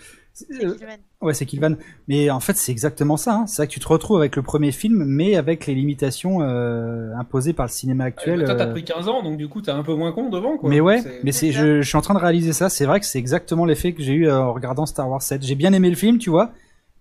Euh, 0.63 0.73
ouais, 1.21 1.33
c'est 1.33 1.45
Kilvan. 1.45 1.75
Mais 2.07 2.29
en 2.29 2.39
fait, 2.39 2.57
c'est 2.57 2.71
exactement 2.71 3.17
ça. 3.17 3.35
Hein. 3.35 3.47
C'est 3.47 3.57
vrai 3.57 3.67
que 3.67 3.73
tu 3.73 3.79
te 3.79 3.87
retrouves 3.87 4.17
avec 4.17 4.35
le 4.35 4.41
premier 4.41 4.71
film, 4.71 5.03
mais 5.05 5.35
avec 5.35 5.67
les 5.67 5.75
limitations 5.75 6.41
euh, 6.41 7.13
imposées 7.15 7.53
par 7.53 7.67
le 7.67 7.71
cinéma 7.71 8.05
actuel. 8.05 8.43
Toi, 8.43 8.55
t'as 8.55 8.67
euh, 8.67 8.71
pris 8.71 8.83
15 8.83 9.07
ans, 9.07 9.23
donc 9.23 9.37
du 9.37 9.47
coup, 9.47 9.61
t'es 9.61 9.71
un 9.71 9.83
peu 9.83 9.93
moins 9.93 10.11
con 10.11 10.29
devant. 10.29 10.57
Quoi. 10.57 10.69
mais 10.69 10.79
ouais, 10.79 11.03
mais 11.23 11.31
c'est, 11.31 11.51
je, 11.51 11.81
je 11.81 11.87
suis 11.87 11.97
en 11.97 12.01
train 12.01 12.15
de 12.15 12.19
réaliser 12.19 12.53
ça. 12.53 12.69
C'est 12.69 12.85
vrai 12.85 12.99
que 12.99 13.05
c'est 13.05 13.19
exactement 13.19 13.65
l'effet 13.65 13.93
que 13.93 14.01
j'ai 14.01 14.13
eu 14.13 14.31
en 14.31 14.53
regardant 14.53 14.85
Star 14.85 15.09
Wars 15.09 15.21
7. 15.21 15.43
J'ai 15.43 15.55
bien 15.55 15.73
aimé 15.73 15.89
le 15.89 15.95
film, 15.95 16.17
tu 16.17 16.29
vois, 16.29 16.51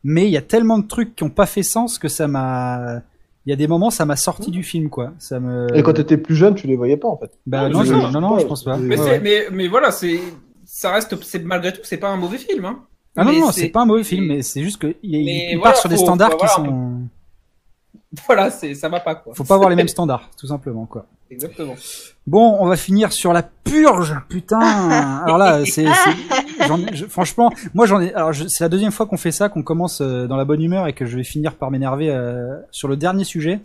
mais 0.05 0.24
il 0.26 0.30
y 0.30 0.36
a 0.36 0.42
tellement 0.42 0.78
de 0.78 0.86
trucs 0.86 1.14
qui 1.16 1.22
ont 1.24 1.30
pas 1.30 1.46
fait 1.46 1.62
sens 1.62 1.98
que 1.98 2.09
ça 2.09 2.28
m'a. 2.28 3.00
Il 3.44 3.50
y 3.50 3.53
a 3.53 3.57
des 3.57 3.66
moments, 3.66 3.90
ça 3.90 4.07
m'a 4.07 4.14
sorti 4.16 4.50
du 4.53 4.62
film, 4.62 4.88
quoi. 4.88 5.12
Ça 5.18 5.40
me. 5.40 5.66
Et 5.76 5.82
quand 5.82 5.94
t'étais 5.94 6.16
plus 6.16 6.36
jeune, 6.36 6.55
tu 6.55 6.66
les 6.68 6.76
voyais 6.76 6.96
pas, 6.96 7.09
en 7.09 7.16
fait. 7.16 7.32
Bah 7.46 7.68
non, 7.68 7.82
je- 7.82 7.92
non, 7.92 8.20
non, 8.20 8.38
je 8.38 8.46
pense 8.46 8.62
pas. 8.62 8.76
Mais, 8.76 8.96
Ouais, 8.96 9.05
c'est- 9.05 9.11
ouais. 9.11 9.20
mais, 9.20 9.44
mais 9.50 9.66
voilà, 9.68 9.90
c'est, 9.90 10.20
ça 10.64 10.92
reste, 10.92 11.20
c'est 11.24 11.42
malgré 11.44 11.72
tout, 11.72 11.80
c'est 11.82 11.96
pas 11.96 12.09
un 12.11 12.16
mauvais 12.16 12.38
film. 12.38 12.64
Hein. 12.64 12.80
Ah 13.16 13.24
non, 13.24 13.32
Mais 13.32 13.40
non, 13.40 13.50
c'est- 13.50 13.62
c'est 13.62 13.68
pas 13.68 13.82
un 13.82 13.86
mauvais 13.86 14.05
film, 14.05 14.26
mais 14.26 14.42
c'est 14.42 14.62
juste 14.62 14.80
que 14.80 14.94
il, 15.03 15.14
il- 15.16 15.24
Mais 15.24 15.48
il 15.53 15.57
voilà, 15.59 15.72
part 15.72 15.80
sur 15.80 15.88
des 15.90 15.96
standards 15.96 16.30
faut- 16.32 16.36
qui 16.38 16.48
sont. 16.48 17.00
Voilà, 18.26 18.50
c'est 18.50 18.74
ça 18.74 18.88
va 18.88 19.00
pas 19.00 19.14
quoi. 19.14 19.34
Faut 19.34 19.44
pas 19.44 19.54
avoir 19.54 19.70
les 19.70 19.76
mêmes 19.76 19.88
standards, 19.96 20.28
tout 20.38 20.46
simplement 20.46 20.86
quoi. 20.86 21.06
Exactement. 21.30 21.74
Bon, 22.26 22.58
on 22.60 22.66
va 22.66 22.76
finir 22.76 23.10
sur 23.10 23.32
la 23.32 23.42
purge, 23.42 24.14
putain. 24.28 24.60
Alors 25.24 25.38
là, 25.38 25.64
c'est, 25.64 25.86
franchement, 27.08 27.50
moi 27.72 27.86
j'en 27.86 28.00
ai. 28.00 28.12
Alors 28.12 28.34
c'est 28.34 28.64
la 28.64 28.68
deuxième 28.68 28.92
fois 28.92 29.06
qu'on 29.06 29.16
fait 29.16 29.32
ça, 29.32 29.48
qu'on 29.48 29.62
commence 29.62 30.02
euh, 30.02 30.26
dans 30.26 30.36
la 30.36 30.44
bonne 30.44 30.62
humeur 30.62 30.86
et 30.86 30.92
que 30.92 31.06
je 31.06 31.16
vais 31.16 31.24
finir 31.24 31.54
par 31.54 31.70
m'énerver 31.70 32.10
euh, 32.10 32.58
sur 32.70 32.86
le 32.86 32.96
dernier 32.96 33.24
sujet. 33.24 33.60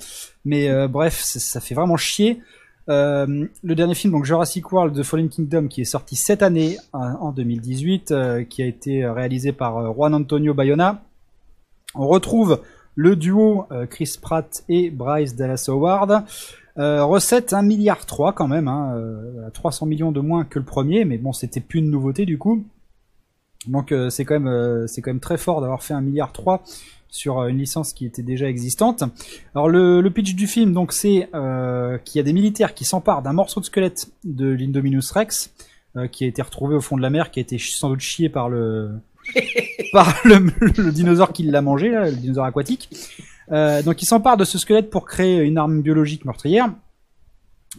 Mais 0.45 0.69
euh, 0.69 0.87
bref, 0.87 1.21
ça, 1.23 1.59
fait 1.59 1.75
vraiment 1.75 1.97
chier. 1.97 2.41
Euh, 2.89 3.47
le 3.63 3.75
dernier 3.75 3.95
film, 3.95 4.13
donc 4.13 4.25
Jurassic 4.25 4.71
World 4.71 4.95
The 4.95 5.03
Fallen 5.03 5.29
Kingdom, 5.29 5.67
qui 5.67 5.81
est 5.81 5.85
sorti 5.85 6.15
cette 6.15 6.41
année, 6.41 6.77
euh, 6.95 6.99
en 7.19 7.31
2018, 7.31 8.11
euh, 8.11 8.43
qui 8.43 8.61
a 8.63 8.65
été 8.65 9.05
réalisé 9.05 9.51
par 9.51 9.93
Juan 9.93 10.13
Antonio 10.13 10.53
Bayona. 10.53 11.03
On 11.95 12.07
retrouve 12.07 12.61
le 12.97 13.15
duo 13.15 13.65
euh, 13.71 13.85
Chris 13.85 14.17
Pratt 14.21 14.65
et 14.67 14.89
Bryce 14.89 15.35
Dallas 15.35 15.65
Howard. 15.69 16.25
Euh, 16.77 17.05
recette 17.05 17.53
1 17.53 17.61
milliard 17.61 18.05
3 18.05 18.33
quand 18.33 18.49
même, 18.49 18.67
hein, 18.67 18.93
euh, 18.97 19.49
300 19.51 19.85
millions 19.85 20.11
de 20.11 20.19
moins 20.19 20.43
que 20.43 20.59
le 20.59 20.65
premier, 20.65 21.05
mais 21.05 21.17
bon 21.17 21.31
c'était 21.31 21.61
plus 21.61 21.79
une 21.79 21.89
nouveauté 21.89 22.25
du 22.25 22.37
coup. 22.37 22.65
Donc 23.67 23.91
euh, 23.91 24.09
c'est 24.09 24.25
quand 24.25 24.35
même 24.35 24.47
euh, 24.47 24.85
très 25.21 25.37
fort 25.37 25.61
d'avoir 25.61 25.81
fait 25.81 25.93
1 25.93 26.01
milliard 26.01 26.33
3 26.33 26.63
sur 27.09 27.39
euh, 27.39 27.47
une 27.47 27.57
licence 27.57 27.93
qui 27.93 28.05
était 28.05 28.21
déjà 28.21 28.47
existante. 28.47 29.03
Alors 29.55 29.69
le, 29.69 30.07
pitch 30.09 30.35
du 30.35 30.47
film 30.47 30.73
donc 30.73 30.93
c'est 30.93 31.29
euh, 31.33 31.97
qu'il 31.99 32.19
y 32.19 32.21
a 32.21 32.23
des 32.23 32.33
militaires 32.33 32.73
qui 32.73 32.85
s'emparent 32.85 33.21
d'un 33.21 33.33
morceau 33.33 33.59
de 33.59 33.65
squelette 33.65 34.11
de 34.23 34.47
l'Indominus 34.49 35.11
Rex 35.11 35.53
euh, 35.95 36.07
qui 36.07 36.25
a 36.25 36.27
été 36.27 36.41
retrouvé 36.41 36.75
au 36.75 36.81
fond 36.81 36.97
de 36.97 37.01
la 37.01 37.09
mer, 37.09 37.31
qui 37.31 37.39
a 37.39 37.41
été 37.41 37.57
sans 37.57 37.89
doute 37.89 38.01
chié 38.01 38.29
par 38.29 38.49
le 38.49 38.91
par 39.91 40.13
le, 40.25 40.35
le 40.81 40.91
dinosaure 40.91 41.31
qui 41.33 41.43
l'a 41.43 41.61
mangé, 41.61 41.89
là, 41.89 42.05
le 42.09 42.15
dinosaure 42.15 42.45
aquatique. 42.45 42.89
Euh, 43.51 43.81
donc 43.81 44.01
il 44.01 44.05
s'empare 44.05 44.37
de 44.37 44.43
ce 44.43 44.57
squelette 44.57 44.89
pour 44.89 45.05
créer 45.05 45.39
une 45.41 45.57
arme 45.57 45.81
biologique 45.81 46.25
meurtrière. 46.25 46.69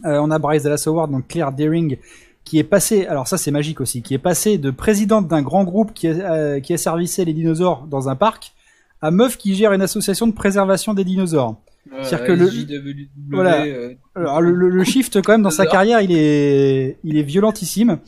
Euh, 0.05 0.19
on 0.21 0.31
a 0.31 0.39
Bryce 0.39 0.63
Dallas 0.63 0.83
Howard, 0.87 1.11
donc 1.11 1.27
Claire 1.27 1.51
Deering, 1.51 1.97
qui 2.45 2.57
est 2.57 2.63
passée, 2.63 3.05
alors 3.05 3.27
ça 3.27 3.37
c'est 3.37 3.51
magique 3.51 3.81
aussi, 3.81 4.01
qui 4.01 4.13
est 4.13 4.17
passée 4.19 4.57
de 4.57 4.71
présidente 4.71 5.27
d'un 5.27 5.41
grand 5.41 5.63
groupe 5.65 5.93
qui, 5.93 6.07
euh, 6.07 6.59
qui 6.59 6.73
asservissait 6.73 7.25
les 7.25 7.33
dinosaures 7.33 7.85
dans 7.87 8.09
un 8.09 8.15
parc, 8.15 8.53
à 9.01 9.11
meuf 9.11 9.37
qui 9.37 9.55
gère 9.55 9.73
une 9.73 9.81
association 9.81 10.25
de 10.27 10.31
préservation 10.33 10.93
des 10.93 11.03
dinosaures. 11.03 11.57
C'est-à-dire 12.03 12.25
que 12.27 12.31
le- 12.33 12.45
Voilà. 13.31 13.63
euh, 13.63 13.93
Alors 14.15 14.41
le, 14.41 14.51
le- 14.53 14.69
le 14.69 14.83
shift 14.83 15.21
quand 15.21 15.31
même 15.33 15.41
dans 15.43 15.49
sa 15.49 15.63
carrière, 15.71 16.01
il 16.01 16.11
est, 16.11 16.97
il 17.03 17.17
est 17.17 17.23
violentissime. 17.23 17.99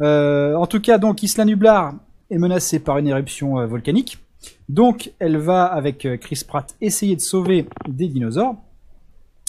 Euh, 0.00 0.54
en 0.54 0.66
tout 0.66 0.80
cas, 0.80 0.98
donc 0.98 1.22
Isla 1.22 1.44
Nublar 1.44 1.94
est 2.32 2.38
menacée 2.38 2.78
par 2.80 2.98
une 2.98 3.06
éruption 3.06 3.58
euh, 3.58 3.66
volcanique. 3.66 4.18
Donc, 4.68 5.12
elle 5.18 5.36
va 5.36 5.64
avec 5.64 6.06
euh, 6.06 6.16
Chris 6.16 6.42
Pratt 6.46 6.74
essayer 6.80 7.14
de 7.14 7.20
sauver 7.20 7.66
des 7.86 8.08
dinosaures. 8.08 8.56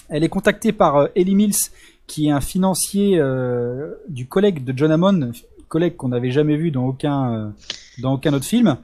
Elle 0.09 0.23
est 0.23 0.29
contactée 0.29 0.73
par 0.73 0.97
euh, 0.97 1.07
Ellie 1.15 1.35
Mills, 1.35 1.71
qui 2.07 2.27
est 2.27 2.31
un 2.31 2.41
financier 2.41 3.17
euh, 3.17 3.93
du 4.09 4.27
collègue 4.27 4.63
de 4.63 4.73
John 4.75 4.91
Hammond, 4.91 5.31
collègue 5.69 5.95
qu'on 5.95 6.09
n'avait 6.09 6.29
jamais 6.29 6.55
vu 6.55 6.69
dans 6.69 6.85
aucun, 6.85 7.33
euh, 7.33 7.49
dans 8.01 8.13
aucun 8.13 8.33
autre 8.33 8.45
film. 8.45 8.77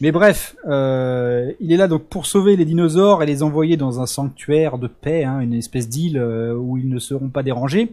Mais 0.00 0.12
bref, 0.12 0.54
euh, 0.68 1.52
il 1.60 1.72
est 1.72 1.76
là 1.76 1.88
donc 1.88 2.04
pour 2.04 2.26
sauver 2.26 2.56
les 2.56 2.64
dinosaures 2.64 3.22
et 3.22 3.26
les 3.26 3.42
envoyer 3.42 3.76
dans 3.76 4.00
un 4.00 4.06
sanctuaire 4.06 4.76
de 4.76 4.86
paix, 4.86 5.24
hein, 5.24 5.40
une 5.40 5.54
espèce 5.54 5.88
d'île 5.88 6.20
où 6.20 6.76
ils 6.76 6.88
ne 6.88 6.98
seront 6.98 7.28
pas 7.28 7.42
dérangés. 7.42 7.92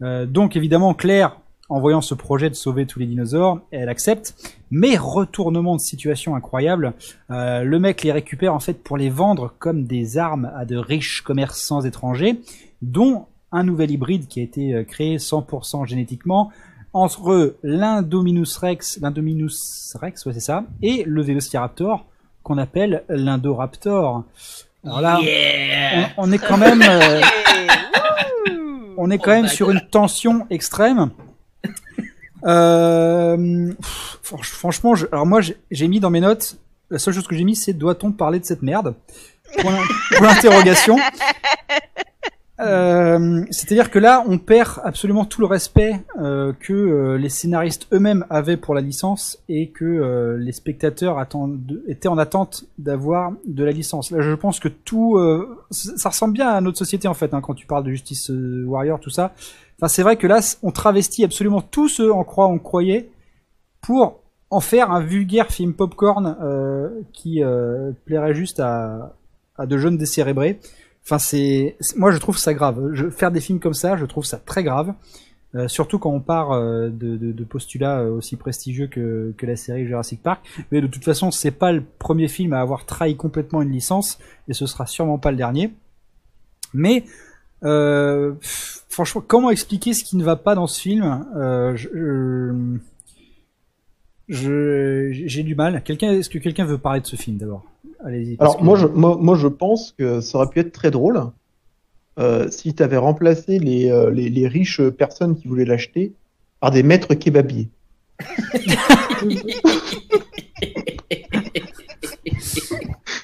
Donc 0.00 0.56
évidemment, 0.56 0.94
Claire, 0.94 1.40
en 1.68 1.80
voyant 1.80 2.00
ce 2.00 2.14
projet 2.14 2.48
de 2.50 2.54
sauver 2.54 2.86
tous 2.86 2.98
les 2.98 3.06
dinosaures, 3.06 3.60
elle 3.70 3.88
accepte. 3.88 4.34
Mais 4.70 4.96
retournement 4.96 5.76
de 5.76 5.80
situation 5.80 6.34
incroyable, 6.36 6.94
euh, 7.30 7.62
le 7.62 7.78
mec 7.78 8.02
les 8.02 8.12
récupère 8.12 8.54
en 8.54 8.60
fait 8.60 8.82
pour 8.82 8.96
les 8.96 9.10
vendre 9.10 9.52
comme 9.58 9.84
des 9.84 10.18
armes 10.18 10.50
à 10.56 10.64
de 10.64 10.76
riches 10.76 11.22
commerçants 11.22 11.82
étrangers, 11.82 12.40
dont 12.82 13.26
un 13.52 13.62
nouvel 13.62 13.90
hybride 13.90 14.26
qui 14.26 14.40
a 14.40 14.42
été 14.42 14.74
euh, 14.74 14.84
créé 14.84 15.16
100% 15.16 15.86
génétiquement 15.86 16.50
entre 16.92 17.56
l'Indominus 17.62 18.56
Rex, 18.56 18.98
l'Indominus 19.00 19.96
Rex, 20.00 20.24
ouais 20.24 20.32
c'est 20.32 20.40
ça, 20.40 20.64
et 20.82 21.04
le 21.04 21.22
Velociraptor 21.22 22.06
qu'on 22.42 22.58
appelle 22.58 23.04
l'Indoraptor. 23.08 24.24
Alors 24.84 25.00
là, 25.00 25.18
on, 26.16 26.28
on 26.28 26.32
est 26.32 26.38
quand 26.38 26.56
même, 26.56 26.80
euh, 26.82 27.20
on 28.96 29.10
est 29.10 29.18
quand 29.18 29.32
même 29.32 29.48
sur 29.48 29.70
une 29.70 29.80
tension 29.80 30.46
extrême. 30.48 31.10
Euh, 32.46 33.72
franchement, 34.22 34.94
je- 34.94 35.06
alors 35.12 35.26
moi 35.26 35.40
j'ai- 35.40 35.88
mis 35.88 36.00
dans 36.00 36.10
mes 36.10 36.20
notes, 36.20 36.56
la 36.90 36.98
seule 36.98 37.14
chose 37.14 37.26
que 37.26 37.34
j'ai 37.36 37.44
mis 37.44 37.56
c'est 37.56 37.72
doit-on 37.72 38.12
parler 38.12 38.38
de 38.40 38.44
cette 38.44 38.62
merde? 38.62 38.94
Point 39.60 39.74
d'interrogation. 40.20 40.96
Euh, 42.58 43.44
C'est-à-dire 43.50 43.90
que 43.90 43.98
là, 43.98 44.24
on 44.26 44.38
perd 44.38 44.80
absolument 44.82 45.26
tout 45.26 45.42
le 45.42 45.46
respect 45.46 46.00
euh, 46.18 46.54
que 46.58 46.72
euh, 46.72 47.18
les 47.18 47.28
scénaristes 47.28 47.86
eux-mêmes 47.92 48.24
avaient 48.30 48.56
pour 48.56 48.74
la 48.74 48.80
licence 48.80 49.38
et 49.50 49.68
que 49.68 50.36
les 50.40 50.52
spectateurs 50.52 51.18
attendent, 51.18 51.82
étaient 51.86 52.08
en 52.08 52.16
attente 52.16 52.64
d'avoir 52.78 53.32
de 53.46 53.62
la 53.62 53.72
licence. 53.72 54.10
Là, 54.10 54.22
je 54.22 54.32
pense 54.32 54.58
que 54.58 54.68
tout, 54.68 55.20
ça 55.70 56.08
ressemble 56.08 56.32
bien 56.32 56.48
à 56.48 56.60
notre 56.62 56.78
société 56.78 57.06
en 57.08 57.14
fait, 57.14 57.34
hein, 57.34 57.42
quand 57.42 57.52
tu 57.52 57.66
parles 57.66 57.84
de 57.84 57.90
Justice 57.90 58.30
Warrior, 58.64 59.00
tout 59.00 59.10
ça. 59.10 59.34
Enfin, 59.78 59.88
c'est 59.88 60.02
vrai 60.02 60.16
que 60.16 60.26
là, 60.26 60.40
on 60.62 60.70
travestit 60.72 61.24
absolument 61.24 61.60
tout 61.60 61.88
ce 61.88 62.02
en 62.10 62.24
quoi 62.24 62.48
on 62.48 62.58
croyait 62.58 63.10
pour 63.82 64.20
en 64.50 64.60
faire 64.60 64.90
un 64.90 65.00
vulgaire 65.00 65.50
film 65.50 65.74
popcorn 65.74 66.36
euh, 66.40 67.02
qui 67.12 67.42
euh, 67.42 67.92
plairait 68.04 68.34
juste 68.34 68.60
à, 68.60 69.14
de 69.58 69.76
jeunes 69.76 69.98
décérébrés. 69.98 70.60
Enfin, 71.04 71.18
c'est, 71.18 71.76
c'est- 71.80 71.96
moi 71.96 72.10
je 72.10 72.18
trouve 72.18 72.38
ça 72.38 72.54
grave. 72.54 72.90
Je, 72.92 73.10
faire 73.10 73.30
des 73.30 73.40
films 73.40 73.60
comme 73.60 73.74
ça, 73.74 73.96
je 73.96 74.06
trouve 74.06 74.24
ça 74.24 74.38
très 74.38 74.62
grave. 74.62 74.94
Euh, 75.54 75.68
surtout 75.68 75.98
quand 75.98 76.10
on 76.10 76.20
part 76.20 76.52
euh, 76.52 76.88
de, 76.88 77.16
de, 77.16 77.32
de 77.32 77.44
postulats 77.44 78.00
euh, 78.00 78.10
aussi 78.10 78.36
prestigieux 78.36 78.88
que, 78.88 79.32
que 79.38 79.46
la 79.46 79.56
série 79.56 79.86
Jurassic 79.86 80.22
Park. 80.22 80.44
Mais 80.72 80.80
de 80.80 80.86
toute 80.86 81.04
façon, 81.04 81.30
c'est 81.30 81.50
pas 81.52 81.72
le 81.72 81.82
premier 81.98 82.28
film 82.28 82.52
à 82.52 82.60
avoir 82.60 82.84
trahi 82.86 83.16
complètement 83.16 83.62
une 83.62 83.70
licence, 83.70 84.18
et 84.48 84.52
ce 84.54 84.66
sera 84.66 84.86
sûrement 84.86 85.18
pas 85.18 85.30
le 85.30 85.36
dernier. 85.36 85.72
Mais 86.74 87.04
euh, 87.64 88.32
franchement, 88.88 89.22
comment 89.26 89.50
expliquer 89.50 89.92
ce 89.94 90.04
qui 90.04 90.16
ne 90.16 90.24
va 90.24 90.36
pas 90.36 90.54
dans 90.54 90.66
ce 90.66 90.80
film 90.80 91.26
euh, 91.36 91.74
je, 91.76 91.88
je- 94.28 95.12
je- 95.12 95.22
j'ai 95.26 95.42
du 95.42 95.54
mal. 95.54 95.82
Quelqu'un, 95.84 96.12
est-ce 96.12 96.28
que 96.30 96.38
quelqu'un 96.38 96.64
veut 96.64 96.78
parler 96.78 97.00
de 97.00 97.06
ce 97.06 97.16
film 97.16 97.36
d'abord? 97.38 97.64
Allez-y. 98.04 98.36
Alors 98.40 98.58
que- 98.58 98.62
moi 98.64 98.76
je, 98.76 98.86
moi, 98.86 99.16
moi, 99.20 99.36
je 99.36 99.48
pense 99.48 99.94
que 99.98 100.20
ça 100.20 100.38
aurait 100.38 100.48
pu 100.48 100.60
être 100.60 100.72
très 100.72 100.90
drôle 100.90 101.22
euh, 102.18 102.48
si 102.50 102.74
tu 102.74 102.82
avais 102.82 102.96
remplacé 102.96 103.58
les, 103.58 103.90
euh, 103.90 104.10
les, 104.10 104.28
les 104.30 104.48
riches 104.48 104.80
personnes 104.88 105.36
qui 105.36 105.48
voulaient 105.48 105.64
l'acheter 105.64 106.12
par 106.60 106.70
des 106.70 106.82
maîtres 106.82 107.14
kebabiers. 107.14 107.68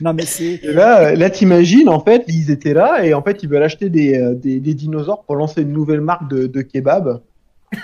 Non 0.02 0.12
mais 0.12 0.26
c'est 0.26 0.54
Et 0.62 0.72
là, 0.72 1.14
là 1.14 1.30
t'imagines, 1.30 1.88
en 1.88 2.00
fait, 2.00 2.24
ils 2.28 2.50
étaient 2.50 2.74
là 2.74 3.04
et 3.04 3.14
en 3.14 3.22
fait, 3.22 3.42
ils 3.42 3.48
veulent 3.48 3.62
acheter 3.62 3.88
des, 3.88 4.18
euh, 4.18 4.34
des, 4.34 4.58
des 4.60 4.74
dinosaures 4.74 5.22
pour 5.22 5.36
lancer 5.36 5.62
une 5.62 5.72
nouvelle 5.72 6.00
marque 6.00 6.28
de, 6.28 6.46
de 6.46 6.62
kebab. 6.62 7.20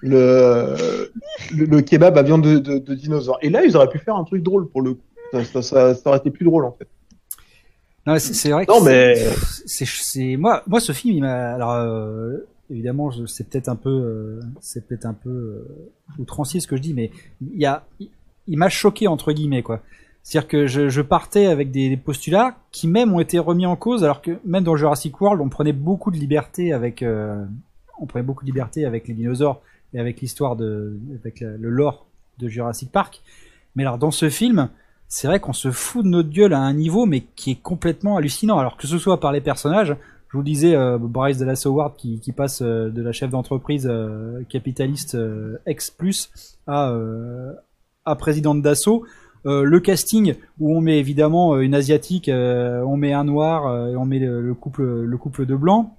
Le, 0.00 1.10
le, 1.54 1.64
le 1.64 1.80
kebab 1.82 2.16
à 2.16 2.22
viande 2.22 2.42
de, 2.42 2.58
de, 2.58 2.78
de 2.78 2.94
dinosaure. 2.94 3.38
Et 3.42 3.50
là, 3.50 3.64
ils 3.64 3.76
auraient 3.76 3.88
pu 3.88 3.98
faire 3.98 4.16
un 4.16 4.24
truc 4.24 4.42
drôle 4.42 4.68
pour 4.68 4.82
le 4.82 4.94
coup. 4.94 5.00
Ça, 5.32 5.44
ça, 5.44 5.62
ça, 5.62 5.94
ça 5.94 6.08
aurait 6.10 6.18
été 6.18 6.30
plus 6.30 6.44
drôle, 6.44 6.64
en 6.64 6.72
fait. 6.72 6.86
non, 8.06 8.12
mais 8.14 8.20
c'est 8.20 8.50
vrai. 8.50 8.66
que 8.66 8.70
Non, 8.72 8.80
mais 8.82 9.16
c'est 9.66 10.36
moi 10.36 10.62
moi 10.66 10.80
ce 10.80 10.92
film 10.92 11.14
il 11.14 11.20
m'a 11.22 11.54
alors 11.54 11.72
euh, 11.72 12.46
évidemment 12.70 13.10
c'est 13.26 13.48
peut-être 13.48 13.68
un 13.68 13.76
peu 13.76 13.90
euh, 13.90 14.40
c'est 14.60 14.86
peut-être 14.86 15.06
un 15.06 15.14
peu 15.14 15.30
euh, 15.30 15.90
outrancier 16.18 16.60
ce 16.60 16.66
que 16.66 16.76
je 16.76 16.82
dis 16.82 16.94
mais 16.94 17.10
il 17.40 17.58
y 17.58 17.66
a 17.66 17.84
il, 18.00 18.10
il 18.46 18.58
m'a 18.58 18.68
choqué 18.68 19.06
entre 19.08 19.32
guillemets 19.32 19.62
quoi 19.62 19.80
c'est-à-dire 20.24 20.48
que 20.48 20.66
je, 20.66 21.00
partais 21.00 21.46
avec 21.46 21.70
des, 21.70 21.96
postulats 21.96 22.56
qui 22.72 22.88
même 22.88 23.12
ont 23.12 23.20
été 23.20 23.38
remis 23.38 23.66
en 23.66 23.76
cause 23.76 24.02
alors 24.02 24.22
que 24.22 24.40
même 24.44 24.64
dans 24.64 24.74
Jurassic 24.74 25.20
World 25.20 25.40
on 25.40 25.48
prenait 25.48 25.72
beaucoup 25.72 26.10
de 26.10 26.16
liberté 26.16 26.72
avec 26.72 27.02
euh, 27.02 27.44
on 28.00 28.06
prenait 28.06 28.24
beaucoup 28.24 28.44
de 28.44 28.50
liberté 28.50 28.84
avec 28.84 29.06
les 29.06 29.14
dinosaures 29.14 29.60
et 29.92 30.00
avec 30.00 30.20
l'histoire 30.20 30.56
de 30.56 30.98
avec 31.20 31.40
le 31.40 31.68
lore 31.68 32.06
de 32.38 32.48
Jurassic 32.48 32.90
Park 32.90 33.22
mais 33.76 33.84
alors 33.84 33.98
dans 33.98 34.10
ce 34.10 34.28
film 34.28 34.70
c'est 35.08 35.28
vrai 35.28 35.38
qu'on 35.38 35.52
se 35.52 35.70
fout 35.70 36.04
de 36.04 36.08
notre 36.10 36.30
gueule 36.30 36.54
à 36.54 36.58
un 36.58 36.72
niveau, 36.72 37.06
mais 37.06 37.20
qui 37.36 37.52
est 37.52 37.62
complètement 37.62 38.16
hallucinant. 38.16 38.58
Alors 38.58 38.76
que 38.76 38.88
ce 38.88 38.98
soit 38.98 39.20
par 39.20 39.30
les 39.30 39.40
personnages, 39.40 39.94
je 40.28 40.36
vous 40.36 40.42
disais 40.42 40.74
euh, 40.74 40.98
Bryce 40.98 41.38
Dallas 41.38 41.62
Howard 41.66 41.94
qui, 41.96 42.20
passe 42.36 42.62
euh, 42.62 42.90
de 42.90 43.00
la 43.00 43.12
chef 43.12 43.30
d'entreprise 43.30 43.86
euh, 43.88 44.42
capitaliste 44.48 45.16
ex 45.66 45.90
plus 45.90 46.56
à, 46.66 46.92
à 48.04 48.16
présidente 48.16 48.60
d'assaut. 48.60 49.04
Euh, 49.46 49.62
le 49.62 49.80
casting 49.80 50.34
où 50.58 50.74
on 50.76 50.80
met 50.80 50.98
évidemment 50.98 51.54
euh, 51.54 51.60
une 51.60 51.74
asiatique, 51.74 52.28
euh, 52.28 52.82
on 52.82 52.96
met 52.96 53.12
un 53.12 53.24
noir, 53.24 53.66
euh, 53.66 53.88
et 53.92 53.96
on 53.96 54.04
met 54.06 54.18
le, 54.18 54.40
le 54.40 54.54
couple 54.54 54.82
le 54.84 55.16
couple 55.18 55.46
de 55.46 55.54
blancs. 55.54 55.90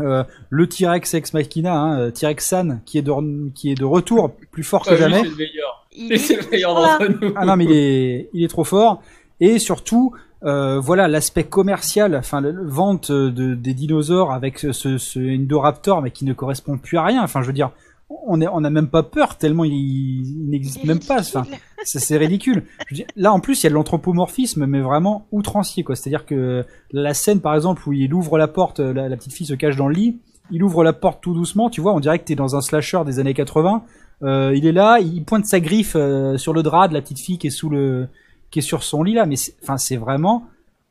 Euh, 0.00 0.22
le 0.50 0.68
T-Rex 0.68 1.14
ex 1.14 1.32
machina, 1.34 1.74
hein, 1.74 2.10
T-Rex 2.10 2.46
San 2.46 2.80
qui 2.84 2.98
est 2.98 3.02
de 3.02 3.50
qui 3.52 3.72
est 3.72 3.74
de 3.74 3.84
retour 3.84 4.32
plus 4.52 4.62
fort 4.62 4.84
que 4.84 4.90
Ah, 4.90 4.94
lui, 4.94 5.00
jamais. 5.00 5.22
C'est 5.22 5.30
le 5.30 5.36
meilleur. 5.36 5.86
Il 5.96 6.18
C'est 6.20 6.36
le 6.36 6.50
meilleur 6.50 6.74
d'entre 6.74 7.08
nous. 7.08 7.32
Ah 7.34 7.44
non, 7.46 7.56
mais 7.56 7.64
il 7.64 7.72
est, 7.72 8.30
il 8.32 8.44
est 8.44 8.48
trop 8.48 8.64
fort. 8.64 9.02
Et 9.40 9.58
surtout, 9.58 10.12
euh, 10.44 10.78
voilà 10.78 11.08
l'aspect 11.08 11.44
commercial, 11.44 12.14
enfin 12.14 12.40
le, 12.40 12.52
le 12.52 12.68
vente 12.68 13.10
de, 13.10 13.54
des 13.54 13.74
dinosaures 13.74 14.30
avec 14.32 14.58
ce, 14.58 14.72
ce 14.72 15.18
Indoraptor, 15.18 16.02
mais 16.02 16.10
qui 16.12 16.24
ne 16.24 16.32
correspond 16.32 16.78
plus 16.78 16.98
à 16.98 17.02
rien. 17.04 17.22
Enfin, 17.22 17.42
je 17.42 17.46
veux 17.48 17.52
dire, 17.52 17.70
on 18.10 18.40
est, 18.40 18.48
on 18.48 18.64
a 18.64 18.70
même 18.70 18.88
pas 18.88 19.02
peur 19.02 19.36
tellement 19.36 19.64
il, 19.64 19.72
il 19.74 20.48
n'existe 20.48 20.84
même 20.84 21.00
pas. 21.00 21.20
Enfin, 21.20 21.44
c'est 21.84 21.98
c'est 21.98 22.16
ridicule. 22.16 22.64
Je 22.90 23.02
là, 23.16 23.32
en 23.32 23.40
plus, 23.40 23.60
il 23.62 23.64
y 23.64 23.66
a 23.66 23.70
de 23.70 23.74
l'anthropomorphisme, 23.74 24.66
mais 24.66 24.80
vraiment 24.80 25.26
outrancier, 25.32 25.84
quoi. 25.84 25.94
C'est-à-dire 25.96 26.24
que 26.26 26.64
la 26.92 27.14
scène, 27.14 27.40
par 27.40 27.54
exemple, 27.54 27.86
où 27.88 27.92
il 27.92 28.12
ouvre 28.14 28.38
la 28.38 28.48
porte, 28.48 28.80
la, 28.80 29.08
la 29.08 29.16
petite 29.16 29.32
fille 29.34 29.46
se 29.46 29.54
cache 29.54 29.76
dans 29.76 29.88
le 29.88 29.94
lit, 29.94 30.18
il 30.50 30.62
ouvre 30.62 30.82
la 30.84 30.94
porte 30.94 31.22
tout 31.22 31.34
doucement, 31.34 31.68
tu 31.68 31.80
vois, 31.82 31.92
on 31.92 32.00
dirait 32.00 32.18
que 32.18 32.24
t'es 32.24 32.34
dans 32.34 32.56
un 32.56 32.62
slasher 32.62 33.02
des 33.04 33.18
années 33.18 33.34
80. 33.34 33.84
Euh, 34.22 34.52
il 34.56 34.64
est 34.66 34.72
là, 34.72 34.98
il 35.00 35.22
pointe 35.24 35.44
sa 35.44 35.60
griffe 35.60 35.92
euh, 35.94 36.38
sur 36.38 36.52
le 36.54 36.62
drap 36.62 36.88
de 36.88 36.94
la 36.94 37.02
petite 37.02 37.20
fille 37.20 37.36
qui 37.38 37.46
est 37.48 37.50
sous 37.50 37.68
le, 37.68 38.08
qui 38.50 38.58
est 38.60 38.62
sur 38.62 38.82
son 38.82 39.02
lit 39.02 39.12
là, 39.14 39.26
mais 39.26 39.36
c'est- 39.36 39.54
enfin, 39.62 39.76
c'est 39.76 39.96
vraiment 39.98 40.44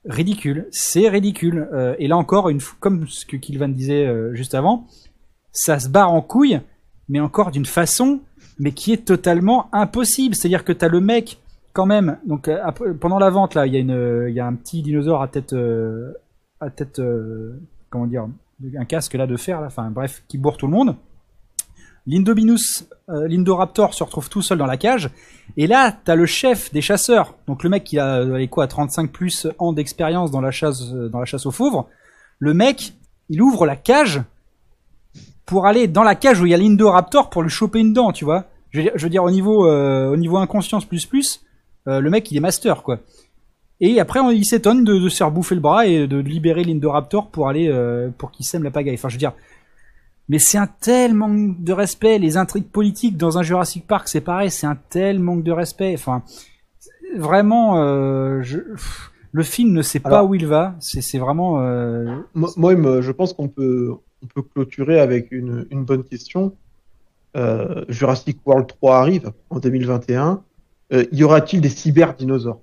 ridicule. 0.06 0.68
C'est 0.72 1.10
ridicule. 1.10 1.68
Euh, 1.74 1.96
et 2.00 2.08
là 2.08 2.16
encore, 2.18 2.50
une, 2.50 2.60
comme 2.80 3.08
ce 3.08 3.26
que 3.26 3.36
Kilvan 3.36 3.70
disait 3.70 4.08
juste 4.34 4.54
avant, 4.56 4.86
ça 5.52 5.80
se 5.80 5.90
barre 5.90 6.14
en 6.14 6.22
couille, 6.22 6.62
mais 7.10 7.20
encore 7.20 7.52
d'une 7.52 7.66
façon, 7.66 8.20
mais 8.60 8.72
qui 8.72 8.94
est 8.94 9.06
totalement 9.06 9.70
impossible. 9.74 10.36
C'est-à-dire 10.36 10.64
que 10.64 10.74
t'as 10.74 10.88
le 10.88 11.00
mec, 11.00 11.40
quand 11.74 11.86
même, 11.86 12.18
donc 12.26 12.48
euh, 12.48 12.58
pendant 13.00 13.20
la 13.20 13.30
vente 13.30 13.54
là, 13.54 13.68
il 13.68 13.74
y 13.74 13.78
a 13.78 13.80
une, 13.80 13.92
euh, 13.92 14.32
y 14.32 14.40
a 14.40 14.48
un 14.48 14.56
petit 14.56 14.82
dinosaure 14.82 15.22
à 15.22 15.28
tête, 15.28 15.54
euh, 15.54 16.12
à 16.60 16.72
tête, 16.72 16.98
euh, 17.00 17.60
comment 17.92 18.08
dire, 18.08 18.28
un 18.76 18.86
casque 18.86 19.14
là 19.14 19.28
de 19.28 19.38
fer, 19.38 19.62
là, 19.62 19.68
enfin 19.68 19.92
bref, 19.92 20.24
qui 20.28 20.40
bourre 20.40 20.58
tout 20.58 20.66
le 20.66 20.74
monde. 20.74 20.96
L'Indobinus, 22.08 22.88
euh, 23.10 23.28
l'Indoraptor 23.28 23.94
se 23.94 24.04
retrouve 24.04 24.30
tout 24.30 24.42
seul 24.42 24.58
dans 24.58 24.66
la 24.66 24.78
cage. 24.78 25.12
Et 25.58 25.68
là, 25.68 25.92
t'as 25.92 26.16
le 26.16 26.26
chef 26.26 26.72
des 26.74 26.82
chasseurs, 26.82 27.36
donc 27.48 27.64
le 27.64 27.70
mec 27.70 27.84
qui 27.84 28.00
a 28.00 28.16
allez, 28.16 28.48
quoi, 28.48 28.66
35 28.66 29.12
plus 29.12 29.48
ans 29.60 29.74
d'expérience 29.74 30.32
dans 30.32 30.42
la 30.42 30.52
chasse, 30.52 30.90
dans 30.92 31.20
la 31.20 31.26
chasse 31.26 31.46
aux 31.46 31.52
fauves. 31.52 31.84
Le 32.40 32.54
mec, 32.54 32.94
il 33.30 33.42
ouvre 33.42 33.66
la 33.66 33.76
cage 33.76 34.22
pour 35.48 35.66
aller 35.66 35.88
dans 35.88 36.04
la 36.04 36.14
cage 36.14 36.40
où 36.40 36.46
il 36.46 36.52
y 36.52 36.54
a 36.54 36.58
l'Indoraptor 36.58 37.32
pour 37.32 37.42
lui 37.42 37.50
choper 37.50 37.80
une 37.80 37.94
dent, 37.94 38.12
tu 38.12 38.24
vois. 38.26 38.46
Je 38.70 38.78
veux 38.80 38.84
dire, 38.84 38.92
je 38.96 39.04
veux 39.04 39.10
dire 39.10 39.24
au 39.24 39.32
niveau, 39.32 39.66
euh, 39.68 40.12
au 40.12 40.18
niveau 40.18 40.38
inconscience 40.38 40.86
plus 40.86 41.06
plus, 41.08 41.42
euh, 41.88 42.00
le 42.02 42.10
mec 42.12 42.30
il 42.32 42.38
est 42.38 42.42
master 42.42 42.84
quoi. 42.84 43.00
Et 43.80 44.00
après 44.00 44.20
on- 44.20 44.30
il 44.32 44.46
s'étonne 44.46 44.84
de, 44.84 45.00
de 45.00 45.10
se 45.10 45.18
faire 45.18 45.32
bouffer 45.32 45.56
le 45.56 45.62
bras 45.62 45.88
et 45.88 46.06
de 46.08 46.18
libérer 46.18 46.64
l'Indoraptor 46.64 47.32
pour 47.32 47.48
aller, 47.48 47.68
euh, 47.70 48.10
pour 48.18 48.30
qu'il 48.32 48.46
sème 48.46 48.64
la 48.64 48.72
pagaille. 48.72 48.96
Enfin, 48.96 49.10
je 49.10 49.16
veux 49.16 49.20
dire. 49.20 49.34
Mais 50.30 50.40
c'est 50.40 50.58
un 50.58 50.68
tel 50.68 51.14
manque 51.14 51.64
de 51.64 51.72
respect. 51.72 52.20
Les 52.20 52.36
intrigues 52.36 52.68
politiques 52.70 53.16
dans 53.16 53.38
un 53.38 53.44
Jurassic 53.44 53.88
Park, 53.88 54.10
c'est 54.10 54.20
pareil. 54.20 54.52
C'est 54.52 54.68
un 54.68 54.78
tel 54.90 55.20
manque 55.20 55.44
de 55.44 55.54
respect. 55.54 55.94
Enfin, 55.94 56.22
vraiment, 57.16 57.78
euh, 57.78 58.42
je, 58.42 58.58
pff, 58.60 59.12
le 59.32 59.44
film 59.44 59.72
ne 59.72 59.82
sait 59.82 60.00
pas 60.02 60.24
où 60.26 60.36
il 60.36 60.46
va. 60.46 60.76
C'est 60.82 61.18
vraiment. 61.18 61.62
euh, 61.62 62.18
Moi, 62.34 62.76
je 63.02 63.12
pense 63.12 63.32
qu'on 63.32 63.48
peut, 63.48 63.94
on 64.24 64.28
peut 64.28 64.42
clôturer 64.42 65.00
avec 65.00 65.32
une, 65.32 65.68
une 65.72 65.86
bonne 65.86 66.04
question. 66.04 66.56
Euh, 67.36 67.86
Jurassic 67.90 68.40
World 68.46 68.68
3 68.68 68.98
arrive 68.98 69.32
en 69.50 69.60
2021. 69.60 70.42
Euh, 70.94 71.06
y 71.12 71.24
aura-t-il 71.24 71.62
des 71.62 71.70
cyberdinosaures? 71.70 72.62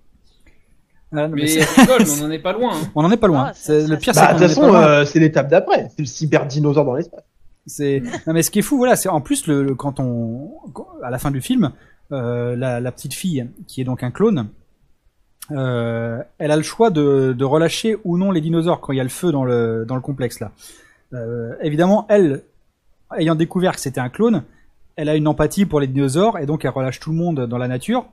Ah, 1.17 1.29
mais 1.29 1.45
Mais 1.45 1.65
rigole, 1.77 2.03
on 2.21 2.27
n'en 2.27 2.31
est 2.33 2.39
pas 2.41 2.53
loin. 2.53 2.73
hein. 2.75 2.89
on 2.97 3.03
n'en 3.03 3.11
est 3.11 3.17
pas 3.17 3.29
loin. 3.29 3.47
Ah, 3.49 3.53
C'est- 3.55 3.83
ça- 3.83 3.89
le 3.89 3.97
pire, 3.99 4.13
Bah, 4.15 4.27
c'est 4.29 4.35
De 4.35 4.39
toute 4.39 4.49
façon, 4.49 4.75
euh, 4.75 5.05
c'est 5.05 5.21
l'étape 5.21 5.49
d'après. 5.49 5.89
C'est 5.91 6.01
le 6.03 6.07
cyberdinosaure 6.07 6.85
dans 6.85 6.95
l'espace. 6.95 7.23
C'est 7.67 8.03
non 8.27 8.35
mais 8.35 8.43
ce 8.43 8.51
qui 8.51 8.59
est 8.59 8.63
fou 8.63 8.77
voilà 8.77 8.95
c'est 8.95 9.09
en 9.09 9.23
plus 9.23 9.47
le, 9.47 9.63
le- 9.63 9.75
quand 9.75 9.99
on 9.99 10.51
à 11.03 11.09
la 11.09 11.19
fin 11.19 11.31
du 11.31 11.41
film 11.41 11.73
euh, 12.13 12.55
la, 12.57 12.79
la 12.79 12.93
petite 12.93 13.15
fille 13.15 13.49
qui 13.67 13.81
est 13.81 13.85
donc 13.85 14.03
un 14.03 14.11
clone 14.11 14.49
euh, 15.51 16.23
elle 16.37 16.51
a 16.51 16.57
le 16.59 16.63
choix 16.63 16.91
de, 16.91 17.33
de 17.37 17.45
relâcher 17.47 17.97
ou 18.05 18.19
non 18.19 18.31
les 18.33 18.43
dinosaures 18.43 18.81
quand 18.83 18.93
il 18.93 18.97
y 18.97 19.01
a 19.01 19.05
le 19.05 19.09
feu 19.09 19.33
dans 19.33 19.45
le 19.47 19.87
dans 19.89 19.95
le 19.95 20.03
complexe 20.03 20.41
là 20.41 20.53
Euh, 21.15 21.55
évidemment 21.63 22.07
elle 22.09 22.43
ayant 23.17 23.35
découvert 23.35 23.75
que 23.75 23.81
c'était 23.81 24.01
un 24.01 24.09
clone 24.09 24.43
elle 24.97 25.09
a 25.09 25.17
une 25.17 25.29
empathie 25.29 25.67
pour 25.67 25.81
les 25.81 25.87
dinosaures 25.87 26.39
et 26.39 26.47
donc 26.47 26.65
elle 26.65 26.71
relâche 26.71 27.01
tout 27.01 27.11
le 27.11 27.17
monde 27.17 27.47
dans 27.47 27.59
la 27.59 27.69
nature 27.69 28.07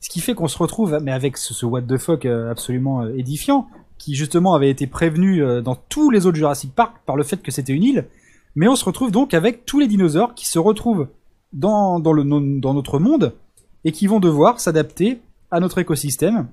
ce 0.00 0.08
qui 0.08 0.20
fait 0.20 0.34
qu'on 0.34 0.48
se 0.48 0.58
retrouve 0.58 0.98
mais 1.02 1.12
avec 1.12 1.36
ce, 1.36 1.64
what 1.64 1.82
the 1.82 1.98
fuck 1.98 2.24
euh, 2.24 2.50
absolument 2.50 3.02
euh, 3.02 3.16
édifiant 3.16 3.68
qui 3.98 4.14
justement 4.14 4.54
avait 4.54 4.70
été 4.70 4.86
prévenu 4.86 5.42
dans 5.60 5.74
tous 5.74 6.10
les 6.10 6.24
autres 6.24 6.36
Jurassic 6.36 6.72
Park 6.72 6.98
par 7.04 7.16
le 7.16 7.24
fait 7.24 7.42
que 7.42 7.50
c'était 7.50 7.72
une 7.72 7.82
île 7.82 8.04
mais 8.54 8.68
on 8.68 8.76
se 8.76 8.84
retrouve 8.84 9.10
donc 9.10 9.34
avec 9.34 9.66
tous 9.66 9.80
les 9.80 9.88
dinosaures 9.88 10.34
qui 10.34 10.46
se 10.46 10.58
retrouvent 10.58 11.08
dans, 11.52 11.98
dans 11.98 12.74
notre 12.74 12.98
monde 12.98 13.34
et 13.84 13.92
qui 13.92 14.06
vont 14.06 14.20
devoir 14.20 14.60
s'adapter 14.60 15.20
à 15.50 15.60
notre 15.60 15.78
écosystème. 15.78 16.48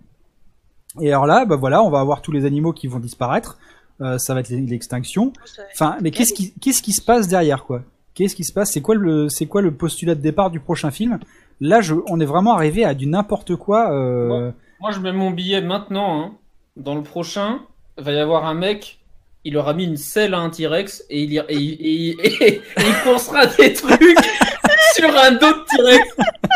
Et 1.01 1.09
alors 1.09 1.25
là, 1.25 1.45
bah 1.45 1.55
voilà, 1.55 1.83
on 1.83 1.89
va 1.89 1.99
avoir 1.99 2.21
tous 2.21 2.31
les 2.31 2.45
animaux 2.45 2.71
qui 2.71 2.87
vont 2.87 2.99
disparaître. 2.99 3.57
Euh, 4.01 4.17
ça 4.17 4.33
va 4.33 4.41
être 4.41 4.49
l'extinction. 4.49 5.31
Enfin, 5.73 5.97
mais 6.01 6.11
qu'est-ce 6.11 6.33
qui, 6.33 6.53
qu'est-ce 6.59 6.81
qui 6.81 6.91
se 6.91 7.01
passe 7.01 7.27
derrière, 7.27 7.63
quoi? 7.63 7.81
Qu'est-ce 8.13 8.35
qui 8.35 8.43
se 8.43 8.51
passe? 8.53 8.71
C'est 8.71 8.81
quoi 8.81 8.95
le, 8.95 9.29
c'est 9.29 9.45
quoi 9.45 9.61
le 9.61 9.73
postulat 9.73 10.15
de 10.15 10.21
départ 10.21 10.49
du 10.49 10.59
prochain 10.59 10.91
film? 10.91 11.19
Là, 11.61 11.81
je, 11.81 11.95
on 12.07 12.19
est 12.19 12.25
vraiment 12.25 12.53
arrivé 12.53 12.83
à 12.83 12.93
du 12.93 13.07
n'importe 13.07 13.55
quoi. 13.55 13.91
Euh... 13.93 14.51
Moi, 14.81 14.91
je 14.91 14.99
mets 14.99 15.13
mon 15.13 15.31
billet 15.31 15.61
maintenant. 15.61 16.21
hein. 16.21 16.31
Dans 16.75 16.95
le 16.95 17.03
prochain, 17.03 17.59
il 17.97 18.03
va 18.03 18.11
y 18.11 18.19
avoir 18.19 18.45
un 18.45 18.53
mec. 18.53 18.99
Il 19.45 19.55
aura 19.57 19.73
mis 19.73 19.85
une 19.85 19.95
selle 19.97 20.33
à 20.33 20.39
un 20.39 20.49
T-Rex 20.49 21.03
et 21.09 21.21
il, 21.23 21.33
et, 21.33 21.43
et- 21.49 22.09
et- 22.09 22.47
et 22.55 22.61
il 22.77 22.95
construira 23.03 23.45
des 23.45 23.71
trucs 23.73 24.01
sur 24.95 25.09
un 25.17 25.31
dos 25.31 25.51
de 25.53 25.65
T-Rex. 25.77 26.07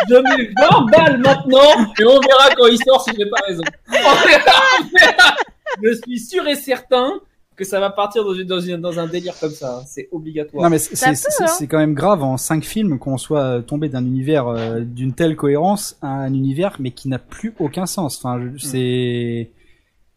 Je 0.09 0.15
mets 0.15 0.49
20 0.59 0.85
balles 0.91 1.17
maintenant 1.19 1.85
et 1.99 2.03
on 2.03 2.19
verra 2.19 2.55
quand 2.57 2.67
il 2.67 2.77
sort 2.83 3.03
si 3.03 3.11
j'ai 3.17 3.29
pas 3.29 3.37
raison. 3.47 3.63
On 3.89 3.93
verra, 4.27 4.61
on 4.81 4.83
verra. 4.97 5.35
Je 5.83 5.93
suis 6.03 6.19
sûr 6.19 6.47
et 6.47 6.55
certain 6.55 7.13
que 7.59 7.65
ça 7.65 7.79
va 7.79 7.89
partir 7.91 8.23
dans, 8.23 8.33
une- 8.33 8.47
dans, 8.47 8.59
une- 8.59 8.77
dans 8.81 8.97
un 8.97 9.05
délire 9.05 9.35
comme 9.39 9.51
ça. 9.51 9.77
hein. 9.79 9.83
C'est 9.85 10.07
obligatoire. 10.11 10.63
Non 10.63 10.69
mais 10.69 10.79
c'est 10.79 11.05
hein. 11.07 11.65
quand 11.69 11.77
même 11.77 11.93
grave 11.93 12.23
en 12.23 12.37
cinq 12.37 12.63
films 12.63 12.97
qu'on 12.97 13.17
soit 13.17 13.61
tombé 13.67 13.89
d'un 13.89 14.03
univers 14.05 14.47
euh, 14.47 14.79
d'une 14.79 15.13
telle 15.13 15.35
cohérence 15.35 15.97
à 16.01 16.07
un 16.07 16.33
univers 16.33 16.77
mais 16.79 16.91
qui 16.91 17.07
n'a 17.09 17.19
plus 17.19 17.53
aucun 17.59 17.85
sens. 17.85 18.17
Enfin, 18.17 18.41
je- 18.55 18.65
c'est 18.65 19.51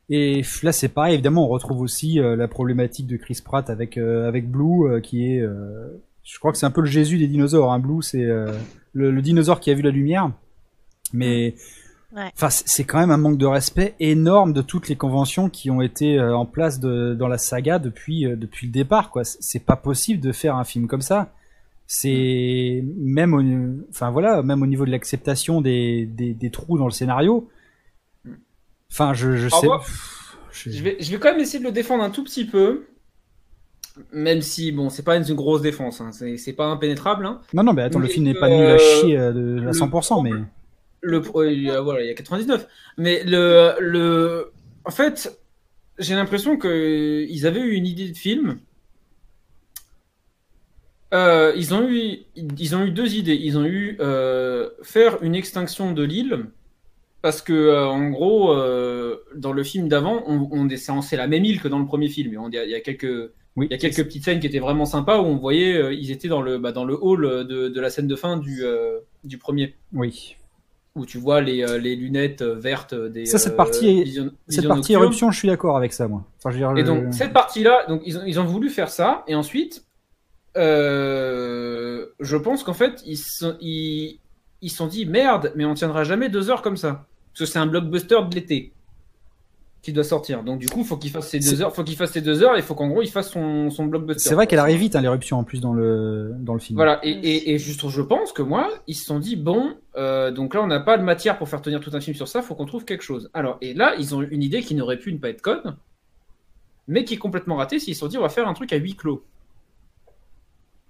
et 0.08 0.42
là 0.62 0.72
c'est 0.72 0.88
pareil. 0.88 1.14
Évidemment, 1.14 1.44
on 1.46 1.48
retrouve 1.48 1.80
aussi 1.80 2.20
euh, 2.20 2.36
la 2.36 2.48
problématique 2.48 3.06
de 3.06 3.16
Chris 3.16 3.38
Pratt 3.44 3.68
avec 3.70 3.98
euh, 3.98 4.28
avec 4.28 4.48
Blue 4.50 4.86
euh, 4.88 5.00
qui 5.00 5.24
est, 5.32 5.40
euh, 5.40 6.00
je 6.24 6.38
crois 6.38 6.52
que 6.52 6.58
c'est 6.58 6.66
un 6.66 6.70
peu 6.70 6.80
le 6.82 6.86
Jésus 6.86 7.18
des 7.18 7.26
dinosaures. 7.28 7.72
Hein. 7.72 7.78
Blue, 7.80 8.02
c'est 8.02 8.24
euh, 8.24 8.52
le, 8.92 9.10
le 9.10 9.22
dinosaure 9.22 9.58
qui 9.60 9.70
a 9.70 9.74
vu 9.74 9.82
la 9.82 9.90
lumière. 9.90 10.30
Mais 11.14 11.54
Ouais. 12.14 12.30
Enfin, 12.34 12.50
c'est 12.50 12.84
quand 12.84 12.98
même 12.98 13.10
un 13.10 13.16
manque 13.16 13.38
de 13.38 13.46
respect 13.46 13.94
énorme 13.98 14.52
de 14.52 14.60
toutes 14.60 14.88
les 14.88 14.96
conventions 14.96 15.48
qui 15.48 15.70
ont 15.70 15.80
été 15.80 16.18
euh, 16.18 16.36
en 16.36 16.44
place 16.44 16.78
de, 16.78 17.14
dans 17.14 17.28
la 17.28 17.38
saga 17.38 17.78
depuis 17.78 18.26
euh, 18.26 18.36
depuis 18.36 18.66
le 18.66 18.72
départ. 18.72 19.08
Quoi, 19.10 19.24
C'est- 19.24 19.64
pas 19.64 19.76
possible 19.76 20.20
de 20.20 20.30
faire 20.32 20.56
un 20.56 20.64
film 20.64 20.86
comme 20.88 21.00
ça. 21.00 21.32
C'est 21.86 22.84
même, 22.98 23.34
au, 23.34 23.42
enfin 23.90 24.10
voilà, 24.10 24.42
même 24.42 24.62
au 24.62 24.66
niveau 24.66 24.84
de 24.86 24.90
l'acceptation 24.90 25.60
des, 25.60 26.06
des, 26.06 26.32
des 26.34 26.50
trous 26.50 26.78
dans 26.78 26.84
le 26.86 26.90
scénario. 26.90 27.48
Enfin, 28.90 29.14
je, 29.14 29.36
je 29.36 29.48
sais. 29.48 29.66
moi, 29.66 29.82
je- 30.52 30.70
Je 30.70 30.82
vais, 30.82 30.96
je 31.00 31.10
vais 31.10 31.18
quand 31.18 31.30
même 31.32 31.40
essayer 31.40 31.58
de 31.60 31.64
le 31.64 31.72
défendre 31.72 32.02
un 32.04 32.10
tout 32.10 32.24
petit 32.24 32.44
peu. 32.44 32.86
Même 34.12 34.40
si, 34.40 34.72
bon, 34.72 34.88
c'est 34.88 35.02
pas 35.02 35.16
une 35.16 35.34
grosse 35.34 35.60
défense, 35.60 36.00
hein. 36.00 36.10
c'est 36.12 36.52
pas 36.54 36.66
impénétrable. 36.66 37.26
Hein. 37.26 37.40
Non, 37.52 37.62
non, 37.62 37.72
mais 37.74 37.82
attends, 37.82 37.98
le 37.98 38.08
film 38.08 38.24
n'est 38.24 38.32
pas 38.34 38.48
euh, 38.48 38.56
nul 38.56 38.66
à 38.66 38.78
chier 38.78 39.18
euh, 39.18 39.32
de, 39.32 39.58
à 39.60 39.64
le 39.64 39.70
100%, 39.72 40.22
mais 40.22 40.30
Le, 41.02 41.20
pro- 41.20 41.42
euh, 41.42 41.52
il 41.52 41.62
y 41.62 41.70
a- 41.70 41.80
voilà, 41.80 42.02
il 42.02 42.08
y 42.08 42.10
a 42.10 42.14
99. 42.14 42.66
Mais 42.98 43.22
le, 43.24 43.74
le, 43.80 44.52
en 44.84 44.90
fait, 44.90 45.38
j'ai 45.98 46.14
l'impression 46.14 46.56
que 46.58 47.26
ils 47.28 47.46
avaient 47.46 47.60
eu 47.60 47.72
une 47.74 47.86
idée 47.86 48.10
de 48.10 48.16
film. 48.16 48.60
Euh, 51.14 51.52
ils 51.56 51.74
ont 51.74 51.86
eu, 51.88 52.20
ils 52.36 52.74
ont 52.76 52.84
eu 52.84 52.90
deux 52.90 53.14
idées. 53.16 53.34
Ils 53.40 53.58
ont 53.58 53.64
eu 53.64 53.96
euh, 54.00 54.70
faire 54.82 55.22
une 55.22 55.34
extinction 55.34 55.92
de 55.92 56.02
l'île 56.02 56.46
parce 57.22 57.42
que 57.42 57.52
euh, 57.54 57.86
en 57.88 58.10
gros, 58.10 58.52
euh, 58.54 59.18
dans 59.36 59.52
le 59.52 59.64
film 59.64 59.88
d'avant, 59.88 60.24
on, 60.26 60.48
on 60.52 60.68
est- 60.70 60.78
c'est 61.02 61.16
la 61.18 61.28
même 61.28 61.44
île 61.44 61.60
que 61.62 61.68
dans 61.68 61.78
le 61.80 61.86
premier 61.86 62.08
film. 62.08 62.32
Il 62.50 62.54
y 62.54 62.58
a, 62.58 62.64
il 62.66 62.70
y 62.70 62.74
a 62.76 62.80
quelques, 62.80 63.32
oui. 63.56 63.68
il 63.70 63.72
y 63.72 63.74
a 63.74 63.78
quelques 63.78 64.04
petites 64.04 64.24
scènes 64.24 64.40
qui 64.40 64.46
étaient 64.48 64.60
vraiment 64.60 64.86
sympas 64.86 65.20
où 65.20 65.26
on 65.26 65.36
voyait, 65.38 65.76
euh, 65.76 65.94
ils 65.94 66.10
étaient 66.12 66.28
dans 66.28 66.42
le, 66.42 66.58
bah, 66.58 66.72
dans 66.72 66.84
le 66.86 66.96
hall 67.02 67.46
de, 67.48 67.68
de 67.68 67.80
la 67.80 67.90
scène 67.90 68.08
de 68.08 68.16
fin 68.16 68.38
du, 68.38 68.64
euh, 68.64 69.00
du 69.24 69.38
premier 69.38 69.74
Oui. 69.94 70.36
Où 70.94 71.06
tu 71.06 71.16
vois 71.18 71.40
les, 71.40 71.62
euh, 71.62 71.78
les 71.78 71.96
lunettes 71.96 72.42
euh, 72.42 72.54
vertes 72.54 72.94
des. 72.94 73.24
Ça, 73.26 73.38
cette 73.38 73.54
euh, 73.54 73.56
partie- 73.56 74.04
Vision- 74.04 74.30
Cette 74.48 74.56
Vision 74.60 74.68
partie 74.68 74.92
éruption, 74.92 75.30
je 75.30 75.38
suis 75.38 75.48
d'accord 75.48 75.76
avec 75.76 75.92
ça, 75.92 76.06
moi. 76.08 76.24
Enfin, 76.38 76.50
je 76.50 76.54
veux 76.56 76.60
dire, 76.60 76.70
Et 76.76 76.82
le- 76.82 77.02
donc 77.04 77.14
cette 77.14 77.32
partie-là, 77.32 77.86
donc 77.88 78.02
ils 78.04 78.18
ont, 78.18 78.22
ils 78.26 78.38
ont 78.40 78.44
voulu 78.44 78.68
faire 78.68 78.90
ça, 78.90 79.24
et 79.26 79.34
ensuite, 79.34 79.84
euh, 80.56 82.06
je 82.20 82.36
pense 82.36 82.62
qu'en 82.62 82.74
fait 82.74 83.02
ils 83.06 83.16
se 83.16 83.38
sont, 83.38 83.56
ils, 83.60 84.18
ils 84.60 84.70
se 84.70 84.76
sont 84.76 84.86
dit 84.86 85.06
merde, 85.06 85.52
mais 85.56 85.64
on 85.64 85.74
tiendra 85.74 86.04
jamais 86.04 86.28
deux 86.28 86.50
heures 86.50 86.62
comme 86.62 86.76
ça, 86.76 87.06
parce 87.32 87.40
que 87.40 87.46
c'est 87.46 87.58
un 87.58 87.66
blockbuster 87.66 88.18
de 88.28 88.34
l'été. 88.34 88.72
Qui 89.82 89.92
doit 89.92 90.04
sortir. 90.04 90.44
Donc 90.44 90.60
du 90.60 90.68
coup, 90.68 90.84
faut 90.84 90.96
qu'il 90.96 91.10
fasse 91.10 91.28
ses 91.28 91.40
deux 91.40 91.60
heures, 91.60 91.74
faut 91.74 91.82
qu'il 91.82 91.96
fasse 91.96 92.12
ses 92.12 92.20
deux 92.20 92.42
heures, 92.42 92.56
et 92.56 92.62
faut 92.62 92.74
qu'en 92.76 92.86
gros 92.88 93.02
il 93.02 93.08
fasse 93.10 93.30
son, 93.30 93.68
son 93.68 93.84
blockbuster. 93.86 94.28
C'est 94.28 94.34
vrai 94.36 94.46
qu'elle 94.46 94.60
arrive 94.60 94.78
vite, 94.78 94.94
hein, 94.94 95.00
l'éruption 95.00 95.38
en 95.38 95.44
plus 95.44 95.60
dans 95.60 95.72
le 95.72 96.32
dans 96.38 96.54
le 96.54 96.60
film. 96.60 96.76
Voilà, 96.76 97.00
et, 97.02 97.10
et, 97.10 97.52
et 97.52 97.58
juste, 97.58 97.88
je 97.88 98.00
pense 98.02 98.32
que 98.32 98.42
moi, 98.42 98.70
ils 98.86 98.94
se 98.94 99.04
sont 99.04 99.18
dit, 99.18 99.34
bon, 99.34 99.74
euh, 99.96 100.30
donc 100.30 100.54
là, 100.54 100.62
on 100.62 100.68
n'a 100.68 100.78
pas 100.78 100.96
de 100.98 101.02
matière 101.02 101.36
pour 101.36 101.48
faire 101.48 101.60
tenir 101.62 101.80
tout 101.80 101.90
un 101.94 102.00
film 102.00 102.16
sur 102.16 102.28
ça, 102.28 102.42
faut 102.42 102.54
qu'on 102.54 102.64
trouve 102.66 102.84
quelque 102.84 103.02
chose. 103.02 103.28
Alors, 103.34 103.58
et 103.60 103.74
là, 103.74 103.94
ils 103.98 104.14
ont 104.14 104.22
une 104.22 104.42
idée 104.44 104.60
qui 104.62 104.76
n'aurait 104.76 104.98
pu 104.98 105.12
ne 105.12 105.18
pas 105.18 105.30
être 105.30 105.42
conne, 105.42 105.76
mais 106.86 107.04
qui 107.04 107.14
est 107.14 107.18
complètement 107.18 107.56
ratée, 107.56 107.80
s'ils 107.80 107.94
se 107.94 108.00
sont 108.00 108.06
dit, 108.06 108.18
on 108.18 108.22
va 108.22 108.28
faire 108.28 108.46
un 108.46 108.54
truc 108.54 108.72
à 108.72 108.76
huis 108.76 108.94
clos. 108.94 109.24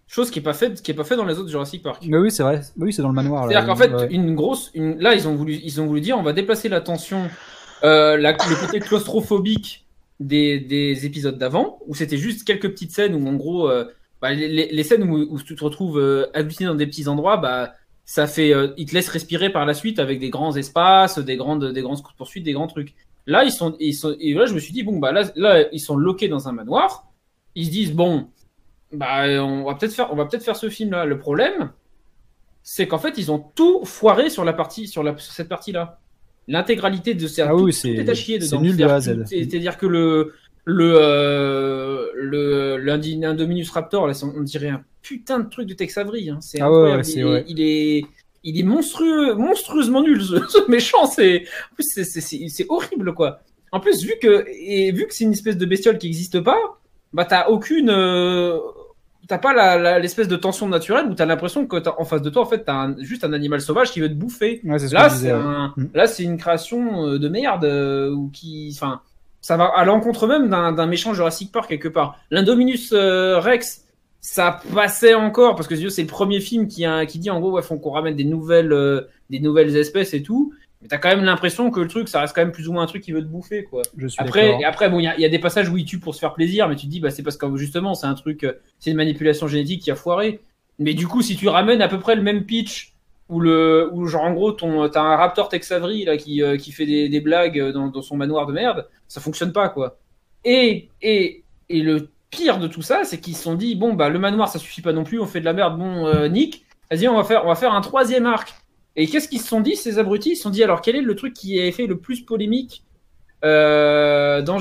Chose 0.07 0.31
qui 0.31 0.41
est 0.41 0.43
pas 0.43 0.53
faite, 0.53 0.83
qui 0.83 0.91
est 0.91 0.95
pas 0.95 1.05
fait 1.05 1.17
dans 1.17 1.25
les 1.25 1.39
autres 1.39 1.49
Jurassic 1.49 1.83
Park. 1.83 2.05
Mais 2.07 2.19
oui, 2.19 2.31
c'est 2.31 2.43
vrai. 2.43 2.61
Oui, 2.77 2.93
c'est 2.93 3.01
dans 3.01 3.09
le 3.09 3.15
manoir. 3.15 3.49
C'est-à-dire 3.49 3.67
qu'en 3.67 3.77
fait, 3.77 3.91
Ouais. 3.95 4.09
une 4.11 4.35
grosse, 4.35 4.71
une... 4.75 4.99
là, 5.01 5.15
ils 5.15 5.27
ont 5.27 5.35
voulu, 5.35 5.55
ils 5.65 5.81
ont 5.81 5.87
voulu 5.87 6.03
dire, 6.03 6.19
on 6.19 6.23
va 6.23 6.35
déplacer 6.35 6.69
la 6.69 6.83
tension, 6.83 7.31
la- 7.83 8.33
le 8.33 8.67
côté 8.67 8.81
claustrophobique 8.81 9.87
des, 10.21 10.61
des 10.61 11.05
épisodes 11.07 11.37
d'avant, 11.39 11.81
où 11.87 11.95
c'était 11.95 12.17
juste 12.19 12.45
quelques 12.47 12.71
petites 12.71 12.93
scènes 12.93 13.15
où, 13.15 13.29
en 13.29 13.35
gros, 13.35 13.69
euh, 13.69 13.85
bah, 14.21 14.33
les, 14.33 14.49
les- 14.49 14.69
les 14.73 14.83
scènes 14.85 15.03
où, 15.05 15.17
où 15.19 15.41
tu 15.43 15.55
te 15.57 15.65
retrouves 15.65 15.99
euh, 15.99 16.27
agglutiné 16.35 16.69
dans 16.69 16.75
des 16.77 16.87
petits 16.87 17.09
endroits, 17.09 17.37
bah, 17.39 17.75
ça 18.05 18.27
fait, 18.27 18.53
euh, 18.55 18.69
ils 18.77 18.87
te 18.87 18.95
laissent 18.95 19.09
respirer 19.09 19.51
par 19.51 19.67
la 19.67 19.75
suite 19.75 19.99
avec 19.99 20.19
des 20.21 20.31
grands 20.31 20.55
espaces, 20.57 21.19
des 21.19 21.37
grandes, 21.37 21.73
des 21.73 21.83
grandes 21.83 22.01
poursuites, 22.17 22.45
des 22.45 22.53
grands 22.53 22.67
trucs. 22.69 22.95
Là, 23.27 23.45
ils 23.45 23.53
sont, 23.53 23.77
ils 23.81 23.95
sont, 23.95 24.17
et 24.21 24.35
là, 24.35 24.47
je 24.47 24.55
me 24.55 24.59
suis 24.61 24.73
dit, 24.73 24.83
bon, 24.83 24.99
bah, 24.99 25.13
là, 25.13 25.25
là, 25.37 25.65
ils 25.73 25.81
sont 25.81 25.97
loqués 25.97 26.29
dans 26.29 26.49
un 26.49 26.53
manoir. 26.53 27.07
Ils 27.55 27.67
se 27.67 27.71
disent, 27.71 27.93
bon, 27.93 28.29
bah, 28.93 29.25
on 29.43 29.65
va 29.65 29.75
peut-être 29.75 29.95
faire, 29.95 30.13
on 30.13 30.17
va 30.17 30.27
peut-être 30.27 30.45
faire 30.45 30.57
ce 30.57 30.69
film-là. 30.69 31.05
Le 31.05 31.19
problème, 31.19 31.73
c'est 32.63 32.87
qu'en 32.89 32.99
fait, 32.99 33.19
ils 33.19 33.31
ont 33.33 33.39
tout 33.39 33.85
foiré 33.85 34.31
sur 34.31 34.45
la 34.45 34.53
partie, 34.53 34.87
sur, 34.89 35.03
la, 35.03 35.17
sur 35.19 35.33
cette 35.33 35.49
partie-là. 35.49 36.01
L'intégralité 36.49 37.15
de 37.15 37.27
ces, 37.27 37.43
Ah 37.43 37.55
oui, 37.55 37.73
c'est- 37.73 37.93
est 37.93 38.09
à 38.09 38.15
chier 38.15 38.41
c'est 38.41 38.47
dedans. 38.51 38.61
nul 38.63 38.77
de 38.77 38.85
A 38.85 38.95
à 38.97 39.01
Z. 39.01 39.23
C'est-à-dire 39.27 39.77
que 39.79 39.87
le, 39.87 40.33
le, 40.65 40.95
euh, 40.97 42.07
le, 42.15 42.77
l'Indi- 42.79 43.17
l'Indominus 43.19 43.71
Raptor, 43.71 44.07
là, 44.07 44.15
on 44.37 44.41
dirait 44.43 44.69
un 44.69 44.83
putain 45.03 45.41
de 45.41 45.49
truc 45.49 45.67
de 45.69 45.75
Tex 45.75 45.97
Avery. 45.99 46.31
Hein. 46.31 46.39
C'est 46.41 46.61
Ah 46.61 46.71
ouais, 46.71 46.95
ouais, 46.95 47.03
il, 47.07 47.21
est, 47.21 47.45
il 47.49 47.61
est, 47.61 48.05
il 48.45 48.59
est 48.61 48.63
monstrueux, 48.65 49.35
monstrueusement 49.35 50.03
nul. 50.03 50.21
Ce, 50.23 50.37
ce 50.49 50.71
méchant, 50.71 51.07
c'est, 51.07 51.45
en 51.71 51.75
plus, 51.77 52.05
c'est 52.49 52.67
horrible, 52.69 53.15
quoi. 53.15 53.41
En 53.71 53.81
plus, 53.81 54.05
vu 54.05 54.15
que, 54.21 54.45
et 54.51 54.93
vu 54.93 55.07
que 55.07 55.15
c'est 55.15 55.25
une 55.25 55.33
espèce 55.33 55.57
de 55.57 55.65
bestiole 55.65 55.97
qui 55.99 56.07
n'existe 56.07 56.41
pas, 56.41 56.59
bah, 57.13 57.25
t'as 57.25 57.49
aucune, 57.49 57.89
euh, 57.91 58.59
t'as 59.29 59.39
pas 59.39 59.99
l'espèce 59.99 60.29
de 60.29 60.37
tension 60.37 60.69
naturelle 60.69 61.07
où 61.07 61.15
t'as 61.15 61.27
l'impression 61.27 61.67
que 61.67 61.77
t'as- 61.79 61.95
en 61.99 62.05
face 62.05 62.23
de 62.23 62.31
toi, 62.31 62.43
en 62.43 62.47
fait, 62.47 62.65
t'as 62.65 62.75
un- 62.75 62.97
juste 63.03 63.25
un 63.25 63.33
animal 63.33 63.61
sauvage 63.61 63.91
qui 63.93 64.01
veut 64.01 64.09
te 64.09 64.15
bouffer. 64.15 64.61
Ouais, 64.65 64.79
ce 64.79 64.93
Là, 64.93 65.09
c'est 65.09 65.31
un... 65.31 65.73
Mm. 65.77 65.87
là, 65.95 66.07
c'est 66.07 66.23
une 66.25 66.37
création 66.39 67.07
euh, 67.07 67.19
de 67.19 67.29
merde 67.29 67.65
euh, 67.65 68.11
ou 68.11 68.31
qui, 68.33 68.71
enfin, 68.75 69.01
ça 69.41 69.57
va 69.57 69.67
à 69.77 69.85
l'encontre 69.85 70.27
même 70.27 70.49
d'un 70.51 70.73
d'un 70.73 70.87
méchant 70.87 71.15
Jurassic 71.15 71.51
Park 71.53 71.69
quelque 71.69 71.89
part. 71.89 72.19
L'Indominus 72.31 72.93
euh, 72.93 73.39
Rex, 73.39 73.85
ça 74.21 74.61
passait 74.75 75.15
encore 75.15 75.57
parce 75.57 75.67
que 75.67 75.89
c'est 75.89 76.03
le 76.03 76.09
premier 76.09 76.39
film 76.41 76.69
qui, 76.69 76.85
a, 76.85 77.07
qui 77.07 77.19
dit 77.19 77.31
en 77.31 77.41
gros, 77.41 77.51
ouais, 77.53 77.63
faut 77.63 77.77
qu'on 77.77 77.91
ramène 77.91 78.15
des 78.17 78.25
nouvelles, 78.25 78.73
euh, 78.73 79.03
des 79.31 79.41
nouvelles 79.41 79.77
espèces 79.77 80.15
et 80.15 80.23
tout. 80.23 80.53
Mais 80.83 80.89
t'as 80.89 80.99
quand 80.99 81.09
même 81.09 81.25
l'impression 81.25 81.71
que 81.71 81.81
le 81.81 81.87
truc, 81.87 82.09
ça 82.09 82.21
reste 82.21 82.35
quand 82.35 82.43
même 82.43 82.53
plus 82.53 82.69
ou 82.69 82.73
moins 82.73 82.83
un 82.83 82.87
truc 82.87 83.03
qui 83.03 83.13
veut 83.13 83.23
te 83.23 83.27
bouffer, 83.27 83.63
quoi. 83.63 83.83
Je 83.97 84.09
suis 84.09 84.21
Après, 84.21 84.61
et 84.61 84.65
après, 84.65 84.91
bon, 84.91 84.99
il 84.99 85.05
y 85.05 85.07
a, 85.07 85.17
il 85.17 85.21
y 85.21 85.25
a 85.25 85.29
des 85.29 85.39
passages 85.39 85.69
où 85.69 85.77
il 85.77 85.85
tue 85.85 86.01
pour 86.01 86.15
se 86.15 86.21
faire 86.21 86.35
plaisir, 86.35 86.69
mais 86.69 86.75
tu 86.75 86.87
te 86.87 86.91
dis, 86.91 86.99
bah, 86.99 87.11
c'est 87.11 87.23
parce 87.23 87.37
que 87.37 87.57
justement, 87.57 87.95
c'est 87.95 88.07
un 88.07 88.15
truc, 88.15 88.43
euh, 88.43 88.55
c'est 88.81 88.91
une 88.91 88.97
manipulation 88.97 89.47
génétique 89.47 89.83
qui 89.83 89.91
a 89.93 89.95
foiré. 89.95 90.41
Mais 90.81 90.95
du 90.95 91.07
coup, 91.07 91.23
si 91.23 91.37
tu 91.37 91.49
ramènes 91.49 91.83
à 91.83 91.89
peu 91.89 92.01
près 92.01 92.17
le 92.17 92.23
même 92.23 92.45
pitch, 92.45 92.95
où 93.29 93.39
le, 93.39 93.89
où 93.93 94.07
genre 94.07 94.25
en 94.25 94.33
gros, 94.33 94.53
ton, 94.53 94.89
t'as 94.89 95.03
un 95.03 95.17
Raptor 95.17 95.49
Tex 95.49 95.71
Avery 95.71 96.05
là 96.05 96.17
qui, 96.17 96.43
euh, 96.43 96.57
qui 96.57 96.73
fait 96.73 96.85
des, 96.85 97.09
des 97.09 97.21
blagues 97.21 97.73
dans, 97.73 97.87
dans 97.87 98.03
son 98.03 98.17
manoir 98.17 98.47
de 98.47 98.53
merde, 98.53 98.89
ça 99.07 99.21
fonctionne 99.21 99.53
pas, 99.53 99.69
quoi. 99.69 99.99
Et, 100.45 100.89
et, 101.01 101.45
et 101.69 101.81
le 101.81 102.11
pire 102.31 102.59
de 102.59 102.67
tout 102.67 102.83
ça, 102.83 103.05
c'est 103.05 103.21
qu'ils 103.21 103.37
se 103.37 103.45
sont 103.45 103.55
dit, 103.55 103.77
bon, 103.77 103.95
bah, 103.95 104.09
le 104.09 104.19
manoir, 104.19 104.49
ça 104.49 104.59
suffit 104.59 104.83
pas 104.83 104.93
non 104.93 105.05
plus, 105.05 105.21
on 105.21 105.27
fait 105.27 105.41
de 105.41 105.45
la 105.45 105.53
merde, 105.53 105.79
bon, 105.79 106.07
euh, 106.07 106.27
Nick, 106.29 106.65
vas-y, 106.91 107.07
on 107.07 107.17
va 107.17 107.25
faire, 107.25 107.45
on 107.45 107.49
va 107.49 107.55
faire 107.55 107.73
un 107.73 107.81
troisième 107.81 108.27
arc. 108.27 108.55
Et 108.97 109.07
qu'est-ce 109.07 109.29
qu'ils 109.29 109.41
se 109.41 109.49
sont 109.49 109.61
dit, 109.61 109.77
ces 109.77 109.99
abrutis? 109.99 110.31
Ils 110.31 110.37
se 110.37 110.43
sont 110.43 110.51
dit, 110.51 110.63
alors, 110.63 110.83
quel 110.83 110.97
est 110.97 111.01
le 111.01 111.15
truc 111.15 111.33
qui 111.33 111.61
a 111.61 111.73
fait 111.73 111.87
le 111.87 111.99
plus 111.99 112.21
polémique 112.23 112.85
euh, 113.45 114.43
dans, 114.43 114.59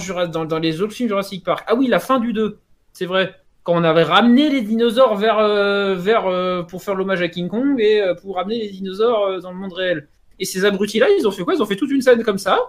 les 0.59 0.81
autres 0.81 0.93
films 0.93 1.09
Jurassic 1.09 1.43
Park? 1.43 1.65
Ah 1.67 1.75
oui, 1.75 1.87
la 1.87 1.99
fin 1.99 2.19
du 2.19 2.31
2, 2.33 2.59
c'est 2.93 3.05
vrai. 3.05 3.35
Quand 3.63 3.73
on 3.75 3.83
avait 3.83 4.03
ramené 4.03 4.49
les 4.49 4.61
dinosaures 4.61 5.15
vers, 5.17 5.37
euh, 5.37 5.95
vers 5.95 6.25
euh, 6.25 6.63
pour 6.63 6.81
faire 6.81 6.95
l'hommage 6.95 7.21
à 7.21 7.27
King 7.27 7.47
Kong 7.47 7.79
et 7.79 8.01
pour 8.21 8.37
ramener 8.37 8.57
les 8.59 8.69
dinosaures 8.69 9.39
dans 9.41 9.51
le 9.51 9.57
monde 9.57 9.73
réel. 9.73 10.07
Et 10.39 10.45
ces 10.45 10.65
abrutis-là, 10.65 11.07
ils 11.19 11.27
ont 11.27 11.31
fait 11.31 11.43
quoi? 11.43 11.53
Ils 11.53 11.61
ont 11.61 11.67
fait 11.67 11.75
toute 11.75 11.91
une 11.91 12.01
scène 12.01 12.23
comme 12.23 12.39
ça. 12.39 12.59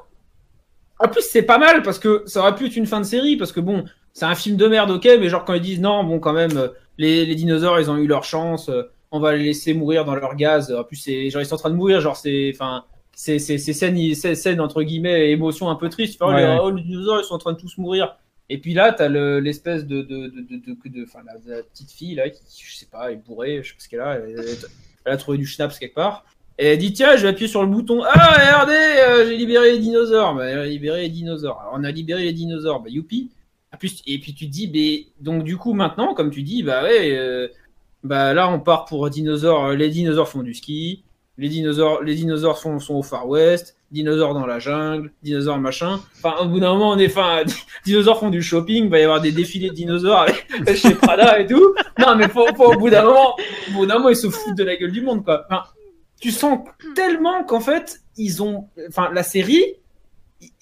En 0.99 1.09
plus, 1.09 1.23
c'est 1.23 1.43
pas 1.43 1.59
mal 1.59 1.83
parce 1.83 1.99
que 1.99 2.23
ça 2.27 2.41
aurait 2.41 2.55
pu 2.55 2.67
être 2.67 2.77
une 2.77 2.87
fin 2.87 3.01
de 3.01 3.07
série 3.07 3.37
parce 3.37 3.53
que 3.53 3.61
bon, 3.61 3.85
c'est 4.13 4.27
un 4.27 4.35
film 4.35 4.57
de 4.57 4.67
merde, 4.67 4.91
ok, 4.91 5.09
mais 5.19 5.29
genre 5.31 5.45
quand 5.45 5.55
ils 5.55 5.63
disent 5.63 5.81
non, 5.81 6.05
bon, 6.05 6.19
quand 6.19 6.35
même, 6.35 6.71
les, 6.99 7.25
les 7.25 7.35
dinosaures, 7.35 7.81
ils 7.81 7.91
ont 7.91 7.97
eu 7.97 8.07
leur 8.07 8.25
chance, 8.25 8.71
on 9.13 9.21
va 9.21 9.37
les 9.37 9.45
laisser 9.45 9.75
mourir 9.75 10.05
dans 10.05 10.15
leur 10.15 10.35
gaz. 10.35 10.73
En 10.73 10.85
plus, 10.85 10.97
c'est 10.97 11.31
genre 11.31 11.41
ils 11.43 11.47
sont 11.47 11.55
en 11.55 11.59
train 11.59 11.71
de 11.71 11.77
mourir, 11.77 12.01
genre 12.01 12.17
c'est, 12.17 12.51
enfin, 12.55 12.85
c'est 13.15 13.39
c'est 13.39 13.59
c'est 13.59 13.73
scène, 13.73 13.97
scène 14.15 14.61
entre 14.61 14.83
guillemets 14.83 15.31
émotion 15.31 15.69
un 15.71 15.77
peu 15.77 15.89
triste. 15.89 16.21
Enfin, 16.21 16.35
Ouais, 16.35 16.41
les, 16.43 16.49
ouais. 16.49 16.59
oh, 16.63 16.71
les 16.71 16.83
dinosaures, 16.83 17.21
ils 17.21 17.25
sont 17.25 17.35
en 17.35 17.39
train 17.39 17.53
de 17.53 17.59
tous 17.59 17.77
mourir. 17.79 18.17
Et 18.49 18.59
puis 18.59 18.75
là, 18.75 18.93
t'as 18.93 19.09
le- 19.09 19.39
l'espèce 19.41 19.87
de 19.87 20.03
de 20.03 20.27
de 20.27 20.41
de 20.41 20.57
de, 20.67 20.89
de- 20.99 21.05
enfin, 21.05 21.21
la, 21.27 21.35
la 21.57 21.63
petite 21.63 21.91
fille 21.93 22.15
là 22.17 22.29
qui, 22.29 22.41
je 22.67 22.75
sais 22.77 22.89
pas, 22.91 23.13
est 23.13 23.17
bourrée, 23.17 23.61
je 23.63 23.69
sais 23.69 23.75
pas 23.75 23.81
ce 23.81 23.89
qu'elle 23.89 24.01
a. 24.01 24.15
Elle, 24.17 24.35
elle- 24.39 24.57
elle 25.05 25.13
a 25.13 25.17
trouvé 25.17 25.39
du 25.39 25.47
schnapps 25.47 25.79
quelque 25.79 25.95
part. 25.95 26.25
Et 26.59 26.67
elle 26.67 26.79
dit 26.79 26.93
tiens, 26.93 27.17
je 27.17 27.23
vais 27.23 27.29
appuyer 27.29 27.49
sur 27.49 27.63
le 27.63 27.69
bouton. 27.69 28.03
Ah 28.05 28.35
regardez, 28.39 28.73
euh, 28.75 29.27
j'ai 29.27 29.37
libéré 29.37 29.73
les 29.73 29.79
dinosaures. 29.79 30.35
Bah, 30.35 30.45
elle 30.47 30.59
a 30.59 30.67
libéré 30.67 31.03
les 31.03 31.09
dinosaures. 31.09 31.61
Alors, 31.61 31.73
on 31.77 31.85
a 31.85 31.91
libéré 31.91 32.25
les 32.25 32.33
dinosaures. 32.33 32.81
Bah 32.81 32.89
youpi. 32.91 33.31
Plus, 33.79 34.03
et 34.07 34.19
puis 34.19 34.35
tu 34.35 34.47
te 34.47 34.51
dis, 34.53 34.71
mais 34.73 35.07
donc 35.25 35.45
du 35.45 35.57
coup 35.57 35.73
maintenant, 35.73 36.13
comme 36.13 36.31
tu 36.31 36.43
dis, 36.43 36.63
bah 36.63 36.83
ouais, 36.83 37.17
euh, 37.17 37.49
bah 38.05 38.35
là 38.35 38.51
on 38.51 38.61
part 38.61 38.85
pour 38.85 39.09
dinosaures. 39.11 39.71
Les 39.71 39.89
dinosaures 39.89 40.29
font 40.29 40.43
du 40.43 40.55
ski. 40.55 41.05
Les 41.39 41.49
dinosaures, 41.49 42.03
les 42.03 42.15
dinosaures 42.15 42.59
sont, 42.59 42.79
au 42.91 43.03
Far 43.03 43.27
West. 43.27 43.77
Dinosaures 43.91 44.35
dans 44.35 44.47
la 44.47 44.59
jungle. 44.59 45.13
Dinosaures 45.23 45.59
machin. 45.59 46.01
Enfin, 46.17 46.37
au 46.43 46.49
bout 46.49 46.61
d'un 46.61 46.73
moment, 46.73 46.91
on 46.91 46.99
est, 46.99 47.07
enfin, 47.07 47.43
dinosaures 47.85 48.21
font 48.21 48.31
du 48.31 48.43
shopping. 48.43 48.85
Il 48.85 48.91
va 48.91 48.99
y 48.99 49.03
avoir 49.03 49.21
des 49.21 49.33
défilés 49.33 49.71
de 49.71 49.75
dinosaures 49.75 50.27
chez 50.75 50.95
Prada 50.95 51.41
et 51.41 51.47
tout. 51.47 51.75
Non, 51.99 52.17
mais 52.17 52.29
faut, 52.29 52.47
faut, 52.55 52.75
au 52.75 52.79
bout 52.79 52.91
d'un 52.91 53.05
moment, 53.05 53.37
au 53.69 53.73
bout 53.73 53.87
d'un 53.87 53.95
moment, 53.95 54.11
ils 54.11 54.17
se 54.17 54.29
foutent 54.29 54.57
de 54.57 54.65
la 54.65 54.77
gueule 54.77 54.93
du 54.93 55.01
monde, 55.01 55.25
quoi. 55.25 55.45
Enfin, 55.49 55.63
tu 56.21 56.31
sens 56.31 56.61
tellement 56.95 57.45
qu'en 57.45 57.61
fait, 57.61 58.01
ils 58.17 58.43
ont, 58.43 58.69
enfin, 58.89 59.11
la 59.13 59.23
série, 59.23 59.65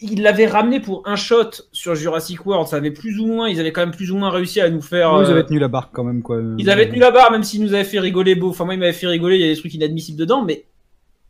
ils 0.00 0.22
l'avaient 0.22 0.46
ramené 0.46 0.80
pour 0.80 1.02
un 1.06 1.16
shot 1.16 1.50
sur 1.72 1.94
Jurassic 1.94 2.44
World. 2.46 2.68
Ça 2.68 2.76
avait 2.76 2.90
plus 2.90 3.18
ou 3.18 3.26
moins, 3.26 3.48
ils 3.48 3.60
avaient 3.60 3.72
quand 3.72 3.80
même 3.80 3.94
plus 3.94 4.10
ou 4.10 4.16
moins 4.16 4.30
réussi 4.30 4.60
à 4.60 4.68
nous 4.70 4.82
faire. 4.82 5.10
Ils 5.22 5.26
euh, 5.26 5.30
avaient 5.32 5.46
tenu 5.46 5.58
la 5.58 5.68
barque 5.68 5.90
quand 5.92 6.04
même, 6.04 6.22
quoi. 6.22 6.40
ils 6.58 6.68
avaient 6.70 6.88
tenu 6.88 6.98
la 7.00 7.10
barre, 7.10 7.30
même 7.32 7.42
s'ils 7.42 7.62
nous 7.62 7.74
avaient 7.74 7.84
fait 7.84 8.00
rigoler 8.00 8.34
beau. 8.34 8.50
Enfin, 8.50 8.64
moi, 8.64 8.74
ils 8.74 8.80
m'avaient 8.80 8.92
fait 8.92 9.06
rigoler, 9.06 9.36
il 9.36 9.40
y 9.42 9.50
a 9.50 9.52
des 9.54 9.58
trucs 9.58 9.74
inadmissibles 9.74 10.18
dedans, 10.18 10.44
mais 10.44 10.64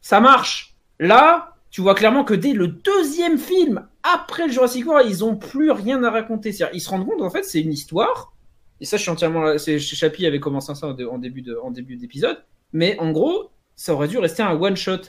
ça 0.00 0.20
marche. 0.20 0.74
Là, 0.98 1.54
tu 1.70 1.80
vois 1.80 1.94
clairement 1.94 2.24
que 2.24 2.34
dès 2.34 2.52
le 2.52 2.66
deuxième 2.68 3.38
film, 3.38 3.86
après 4.02 4.46
le 4.46 4.52
Jurassic 4.52 4.86
World, 4.86 5.06
ils 5.08 5.24
ont 5.24 5.36
plus 5.36 5.70
rien 5.70 6.02
à 6.04 6.10
raconter. 6.10 6.52
C'est-à-dire, 6.52 6.74
ils 6.74 6.80
se 6.80 6.90
rendent 6.90 7.06
compte, 7.06 7.22
en 7.22 7.30
fait, 7.30 7.44
c'est 7.44 7.60
une 7.60 7.72
histoire. 7.72 8.32
Et 8.80 8.84
ça, 8.86 8.96
je 8.96 9.02
suis 9.02 9.10
entièrement, 9.10 9.56
Chappie 9.58 10.26
avait 10.26 10.40
commencé 10.40 10.74
ça 10.74 10.86
en, 10.88 10.92
dé- 10.94 11.04
en 11.04 11.18
début 11.18 11.42
de, 11.42 11.56
en 11.62 11.70
début 11.70 11.96
d'épisode. 11.96 12.38
Mais 12.72 12.98
en 12.98 13.10
gros, 13.12 13.50
ça 13.76 13.92
aurait 13.94 14.08
dû 14.08 14.18
rester 14.18 14.42
un 14.42 14.52
one 14.58 14.76
shot. 14.76 15.00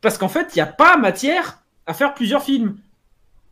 Parce 0.00 0.16
qu'en 0.16 0.28
fait, 0.28 0.48
il 0.54 0.58
n'y 0.58 0.62
a 0.62 0.66
pas 0.66 0.96
matière 0.96 1.60
à 1.86 1.92
faire 1.94 2.14
plusieurs 2.14 2.42
films. 2.42 2.76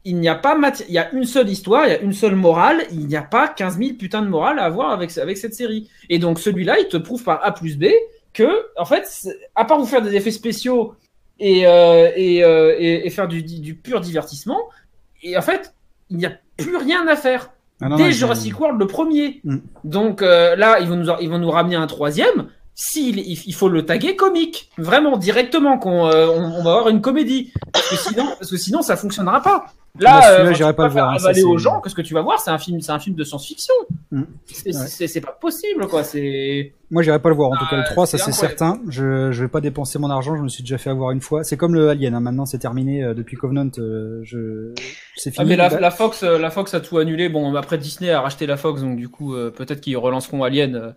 Il 0.09 0.21
n'y 0.21 0.29
a 0.29 0.37
pas 0.37 0.55
matière, 0.55 0.87
il 0.89 0.95
y 0.95 0.99
a 0.99 1.11
une 1.13 1.25
seule 1.25 1.49
histoire, 1.49 1.87
il 1.87 1.91
y 1.91 1.95
a 1.95 2.01
une 2.01 2.13
seule 2.13 2.37
morale, 2.37 2.85
il 2.93 3.07
n'y 3.07 3.17
a 3.17 3.23
pas 3.23 3.49
15 3.49 3.79
000 3.79 3.95
putains 3.95 4.23
de 4.23 4.29
morale 4.29 4.61
à 4.61 4.65
avoir 4.65 4.91
avec, 4.91 5.17
avec 5.19 5.37
cette 5.37 5.55
série. 5.55 5.91
Et 6.09 6.21
donc 6.21 6.39
celui-là, 6.39 6.79
il 6.79 6.87
te 6.87 6.97
prouve 6.97 7.25
par 7.25 7.45
A 7.45 7.53
plus 7.53 7.77
B 7.77 7.87
que, 8.33 8.67
en 8.79 8.85
fait, 8.85 9.29
à 9.57 9.65
part 9.65 9.79
vous 9.79 9.87
faire 9.87 10.03
des 10.03 10.15
effets 10.15 10.31
spéciaux 10.31 10.95
et, 11.41 11.67
euh, 11.67 12.13
et, 12.15 12.45
euh, 12.45 12.77
et, 12.79 13.07
et 13.07 13.11
faire 13.11 13.27
du, 13.27 13.43
du 13.43 13.75
pur 13.75 14.01
divertissement, 14.01 14.61
et 15.23 15.37
en 15.37 15.43
fait, 15.43 15.75
il 16.11 16.19
n'y 16.19 16.27
a 16.27 16.33
plus 16.57 16.77
rien 16.77 17.07
à 17.09 17.17
faire. 17.17 17.51
Ah, 17.81 17.89
non, 17.89 17.97
Dès 17.97 18.05
non, 18.05 18.11
Jurassic 18.11 18.59
World, 18.59 18.81
le 18.81 18.87
premier. 18.87 19.41
Mm. 19.45 19.57
Donc 19.85 20.23
euh, 20.23 20.57
là, 20.57 20.79
ils 20.81 20.89
vont, 20.89 20.97
nous, 20.97 21.11
ils 21.21 21.29
vont 21.29 21.39
nous 21.39 21.51
ramener 21.51 21.77
un 21.77 21.87
troisième. 21.87 22.49
S'il, 22.79 23.19
il, 23.21 23.41
il 23.47 23.55
faut 23.55 23.71
le 23.71 23.87
taguer 23.87 24.17
comique, 24.17 24.71
vraiment 24.77 25.17
directement, 25.17 25.79
qu'on, 25.79 26.07
euh, 26.09 26.27
on, 26.29 26.61
on 26.61 26.63
va 26.63 26.73
avoir 26.73 26.89
une 26.91 27.01
comédie, 27.01 27.51
parce 27.73 27.89
que 27.89 27.97
sinon, 27.97 28.27
parce 28.39 28.51
que 28.51 28.59
sinon, 28.59 28.83
ça 28.83 28.97
fonctionnera 28.97 29.43
pas. 29.43 29.65
Là, 29.99 30.21
celui-là, 30.21 30.51
euh, 30.51 30.53
j'irai 30.53 30.77
pas 30.77 30.85
le 30.89 30.93
voir, 30.93 31.11
hein, 31.13 31.19
ça, 31.19 31.31
aux 31.47 31.57
gens 31.57 31.81
que 31.81 31.89
ce 31.89 31.95
que 31.95 32.03
tu 32.03 32.13
vas 32.13 32.21
voir, 32.21 32.39
c'est 32.39 32.51
un 32.51 32.59
film, 32.59 32.83
c'est 32.83 32.93
un 32.93 32.99
film 32.99 33.17
de 33.17 33.25
science-fiction. 33.25 33.73
Mm. 34.11 34.23
C'est, 34.45 34.75
Ouais. 35.15 35.21
pas 35.23 35.33
possible, 35.41 35.87
quoi. 35.87 36.05
C'est 36.05 36.75
Moi, 36.91 37.03
j'irai 37.03 37.19
pas 37.19 37.31
le 37.31 37.35
voir. 37.35 37.49
En 37.51 37.57
tout 37.57 37.65
cas, 37.71 37.77
le 37.77 37.83
Ah, 37.87 37.91
3, 37.93 38.07
ça 38.07 38.19
c'est 38.19 38.33
certain. 38.33 38.79
Je, 38.91 39.33
je 39.33 39.43
vais 39.43 39.49
pas 39.49 39.63
dépenser 39.63 39.99
mon 39.99 40.11
argent. 40.11 40.37
Je 40.37 40.43
me 40.43 40.49
suis 40.49 40.63
déjà 40.63 40.77
fait 40.77 40.91
avoir 40.91 41.13
une 41.13 41.23
fois. 41.23 41.45
C'est 41.45 41.57
comme 41.57 41.75
le 41.75 41.89
Alien. 41.89 42.15
Hein. 42.15 42.21
Maintenant, 42.21 42.45
c'est 42.45 42.59
terminé 42.59 43.03
euh, 43.03 43.15
depuis 43.15 43.39
Covenant. 43.39 43.71
euh, 43.79 44.21
je, 44.23 44.75
c'est 45.17 45.31
Ah, 45.31 45.41
fini. 45.41 45.49
mais 45.49 45.57
la, 45.57 45.71
Bah, 45.71 45.81
la 45.81 45.91
Fox, 45.91 46.23
euh, 46.25 46.37
la 46.39 46.51
Fox 46.51 46.75
a 46.75 46.81
tout 46.81 46.99
annulé. 46.99 47.31
Bon, 47.31 47.55
après 47.55 47.79
Disney 47.79 48.11
a 48.11 48.21
racheté 48.21 48.45
la 48.47 48.59
Fox, 48.59 48.83
donc 48.83 48.99
du 48.99 49.09
coup, 49.09 49.35
euh, 49.35 49.51
peut-être 49.51 49.81
qu'ils 49.81 49.97
relanceront 49.97 50.43
Alien. 50.45 50.95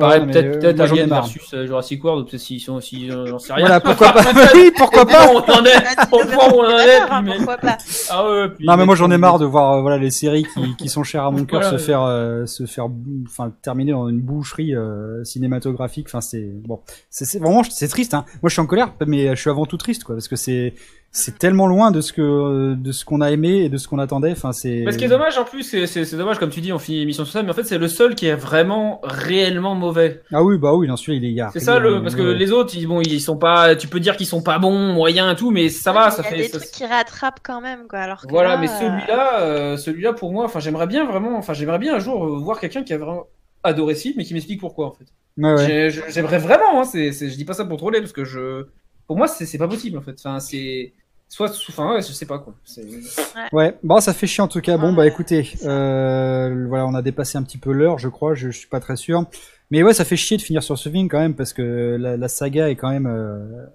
Pareil, 0.00 0.26
peut-être 0.26 0.44
euh, 0.56 0.58
peut-être 0.58 0.76
moi, 0.78 0.86
j'en 0.86 0.94
ai 0.94 0.98
Alien 0.98 1.10
marre. 1.10 1.22
versus 1.22 1.54
euh, 1.54 1.66
Jurassic 1.66 2.02
World, 2.02 2.28
peut-être 2.28 2.40
s'ils 2.40 2.60
sont 2.60 2.74
aussi, 2.74 3.08
euh, 3.12 3.26
j'en 3.26 3.38
sais 3.38 3.52
rien. 3.52 3.64
Voilà, 3.66 3.80
pourquoi 3.80 4.12
pas. 4.12 4.22
oui, 4.54 4.72
pourquoi 4.76 5.06
pas. 5.06 5.28
on 5.32 5.36
en 5.38 5.64
est, 5.64 6.08
point 6.10 6.24
où 6.52 6.56
on 6.56 6.64
en 6.64 6.78
est, 6.78 7.36
pourquoi 7.36 7.56
pas 7.58 7.78
Ah 8.10 8.28
ouais, 8.28 8.48
puis 8.48 8.66
Non 8.66 8.76
mais 8.76 8.86
moi 8.86 8.96
j'en 8.96 9.08
ai 9.12 9.18
marre 9.18 9.38
de 9.38 9.44
voir 9.44 9.74
euh, 9.74 9.80
voilà 9.82 9.98
les 9.98 10.10
séries 10.10 10.44
qui, 10.52 10.74
qui 10.76 10.88
sont 10.88 11.04
chères 11.04 11.24
à 11.24 11.30
mon 11.30 11.44
cœur 11.44 11.60
Voilà, 11.60 11.78
se 11.78 11.82
ouais. 11.82 11.86
faire 11.86 12.02
euh, 12.02 12.44
se 12.46 12.66
faire 12.66 12.86
enfin 13.26 13.52
terminer 13.62 13.92
dans 13.92 14.08
une 14.08 14.20
boucherie 14.20 14.74
euh, 14.74 15.22
cinématographique 15.22 16.06
enfin 16.08 16.20
c'est 16.20 16.42
bon 16.66 16.80
c'est 17.08 17.24
c'est- 17.24 17.38
vraiment 17.38 17.62
c'est 17.62 17.86
triste 17.88 18.14
hein 18.14 18.24
moi 18.42 18.48
je 18.48 18.54
suis 18.54 18.60
en 18.62 18.66
colère 18.66 18.92
mais 19.06 19.34
je 19.36 19.40
suis 19.40 19.50
avant 19.50 19.64
tout 19.66 19.76
triste 19.76 20.02
quoi 20.02 20.16
parce 20.16 20.26
que 20.28 20.36
c'est 20.36 20.74
c'est 21.16 21.38
tellement 21.38 21.68
loin 21.68 21.92
de 21.92 22.00
ce 22.00 22.12
que 22.12 22.74
de 22.74 22.90
ce 22.92 23.04
qu'on 23.04 23.20
a 23.20 23.30
aimé 23.30 23.58
et 23.64 23.68
de 23.68 23.76
ce 23.78 23.86
qu'on 23.86 24.00
attendait 24.00 24.32
enfin 24.32 24.52
c'est 24.52 24.82
Mais 24.84 24.90
ce 24.92 24.98
qui 24.98 25.04
est 25.04 25.08
dommage 25.08 25.38
en 25.38 25.44
plus, 25.44 25.62
c'est- 25.62 25.86
c'est 25.86 26.04
c'est 26.04 26.16
dommage 26.16 26.38
comme 26.40 26.50
tu 26.50 26.60
dis, 26.60 26.72
on 26.72 26.78
finit 26.80 26.98
l'émission 26.98 27.24
sur 27.24 27.32
ça, 27.32 27.42
mais 27.44 27.50
en 27.50 27.54
fait 27.54 27.62
c'est 27.62 27.78
le 27.78 27.86
seul 27.86 28.16
qui 28.16 28.26
est 28.26 28.34
vraiment 28.34 29.00
réellement 29.04 29.74
mauvais. 29.76 30.22
ah 30.32 30.42
oui 30.42 30.58
bah 30.58 30.74
oui 30.74 30.88
non 30.88 30.96
celui-là 30.96 31.18
il 31.24 31.30
est 31.30 31.34
gars 31.34 31.50
C'est 31.52 31.60
ça 31.60 31.78
le, 31.78 32.02
parce 32.02 32.16
que 32.16 32.22
les 32.22 32.50
autres, 32.50 32.74
ils, 32.76 32.86
bon, 32.86 33.00
ils 33.00 33.20
sont 33.20 33.36
pas, 33.38 33.76
tu 33.76 33.86
peux 33.88 34.00
dire 34.00 34.16
qu'ils 34.16 34.26
sont 34.26 34.42
pas 34.42 34.58
bons, 34.58 34.92
moyens 34.92 35.32
et 35.32 35.36
tout, 35.36 35.50
mais 35.52 35.68
ça 35.68 35.92
va, 35.92 36.10
ça 36.10 36.22
Il 36.22 36.24
y 36.24 36.26
a 36.26 36.30
fait. 36.30 36.36
des 36.38 36.48
ça- 36.48 36.58
trucs 36.58 36.70
qui 36.72 36.84
rattrapent 36.84 37.40
quand 37.44 37.60
même, 37.60 37.86
quoi. 37.88 38.00
Alors 38.00 38.22
que 38.22 38.26
Voilà, 38.28 38.56
là, 38.56 38.56
mais 38.58 38.68
euh, 38.68 38.78
celui-là, 38.80 39.40
euh, 39.42 39.76
celui-là 39.76 40.12
pour 40.14 40.32
moi, 40.32 40.44
enfin 40.46 40.58
j'aimerais 40.58 40.88
bien 40.88 41.04
vraiment, 41.06 41.36
enfin 41.38 41.52
j'aimerais 41.54 41.78
bien 41.78 41.94
un 41.94 42.00
jour 42.00 42.24
euh, 42.26 42.38
voir 42.38 42.58
quelqu'un 42.58 42.82
qui 42.82 42.92
a 42.92 42.98
vraiment 42.98 43.26
adoré 43.62 43.94
ce 43.94 44.08
et 44.08 44.24
qui 44.24 44.34
m'explique 44.34 44.60
pourquoi 44.60 44.88
en 44.88 44.92
fait. 44.92 45.04
ouais, 45.38 45.90
J'aimerais 46.08 46.38
vraiment, 46.38 46.80
hein, 46.80 46.84
c'est, 46.84 47.12
c'est, 47.12 47.30
je 47.30 47.36
dis 47.36 47.44
pas 47.44 47.54
ça 47.54 47.64
pour 47.64 47.78
troller 47.78 48.00
parce 48.00 48.12
que 48.12 48.24
je, 48.24 48.66
pour 49.06 49.16
moi 49.16 49.26
c'est, 49.28 49.46
c'est 49.46 49.58
pas 49.58 49.68
possible 49.68 49.96
en 49.96 50.02
fait. 50.02 50.16
Enfin 50.18 50.40
c'est, 50.40 50.92
soit, 51.28 51.50
enfin 51.68 51.92
ouais, 51.94 52.02
je 52.02 52.12
sais 52.12 52.26
pas 52.26 52.38
quoi. 52.38 52.54
Ouais, 53.52 53.76
bon, 53.82 54.00
ça 54.00 54.12
fait 54.12 54.26
chier 54.26 54.42
en 54.42 54.48
tout 54.48 54.60
cas. 54.60 54.76
Bon, 54.78 54.90
Ah, 54.92 54.96
bah 54.96 55.06
écoutez, 55.06 55.50
euh, 55.64 56.66
voilà, 56.68 56.86
on 56.86 56.94
a 56.94 57.02
dépassé 57.02 57.38
un 57.38 57.42
petit 57.42 57.58
peu 57.58 57.72
l'heure, 57.72 57.98
je 57.98 58.08
crois, 58.08 58.34
je, 58.34 58.50
je 58.50 58.58
suis 58.58 58.68
pas 58.68 58.80
très 58.80 58.96
sûr. 58.96 59.24
Mais 59.70 59.82
ouais, 59.82 59.94
ça 59.94 60.04
fait 60.04 60.16
chier 60.16 60.36
de 60.36 60.42
finir 60.42 60.62
sur 60.62 60.78
ce 60.78 60.88
film 60.88 61.08
quand 61.08 61.18
même, 61.18 61.34
parce 61.34 61.52
que 61.52 61.96
la, 61.98 62.16
la 62.16 62.28
saga 62.28 62.68
est 62.70 62.76
quand 62.76 62.90
même... 62.90 63.06
euh, 63.06 63.66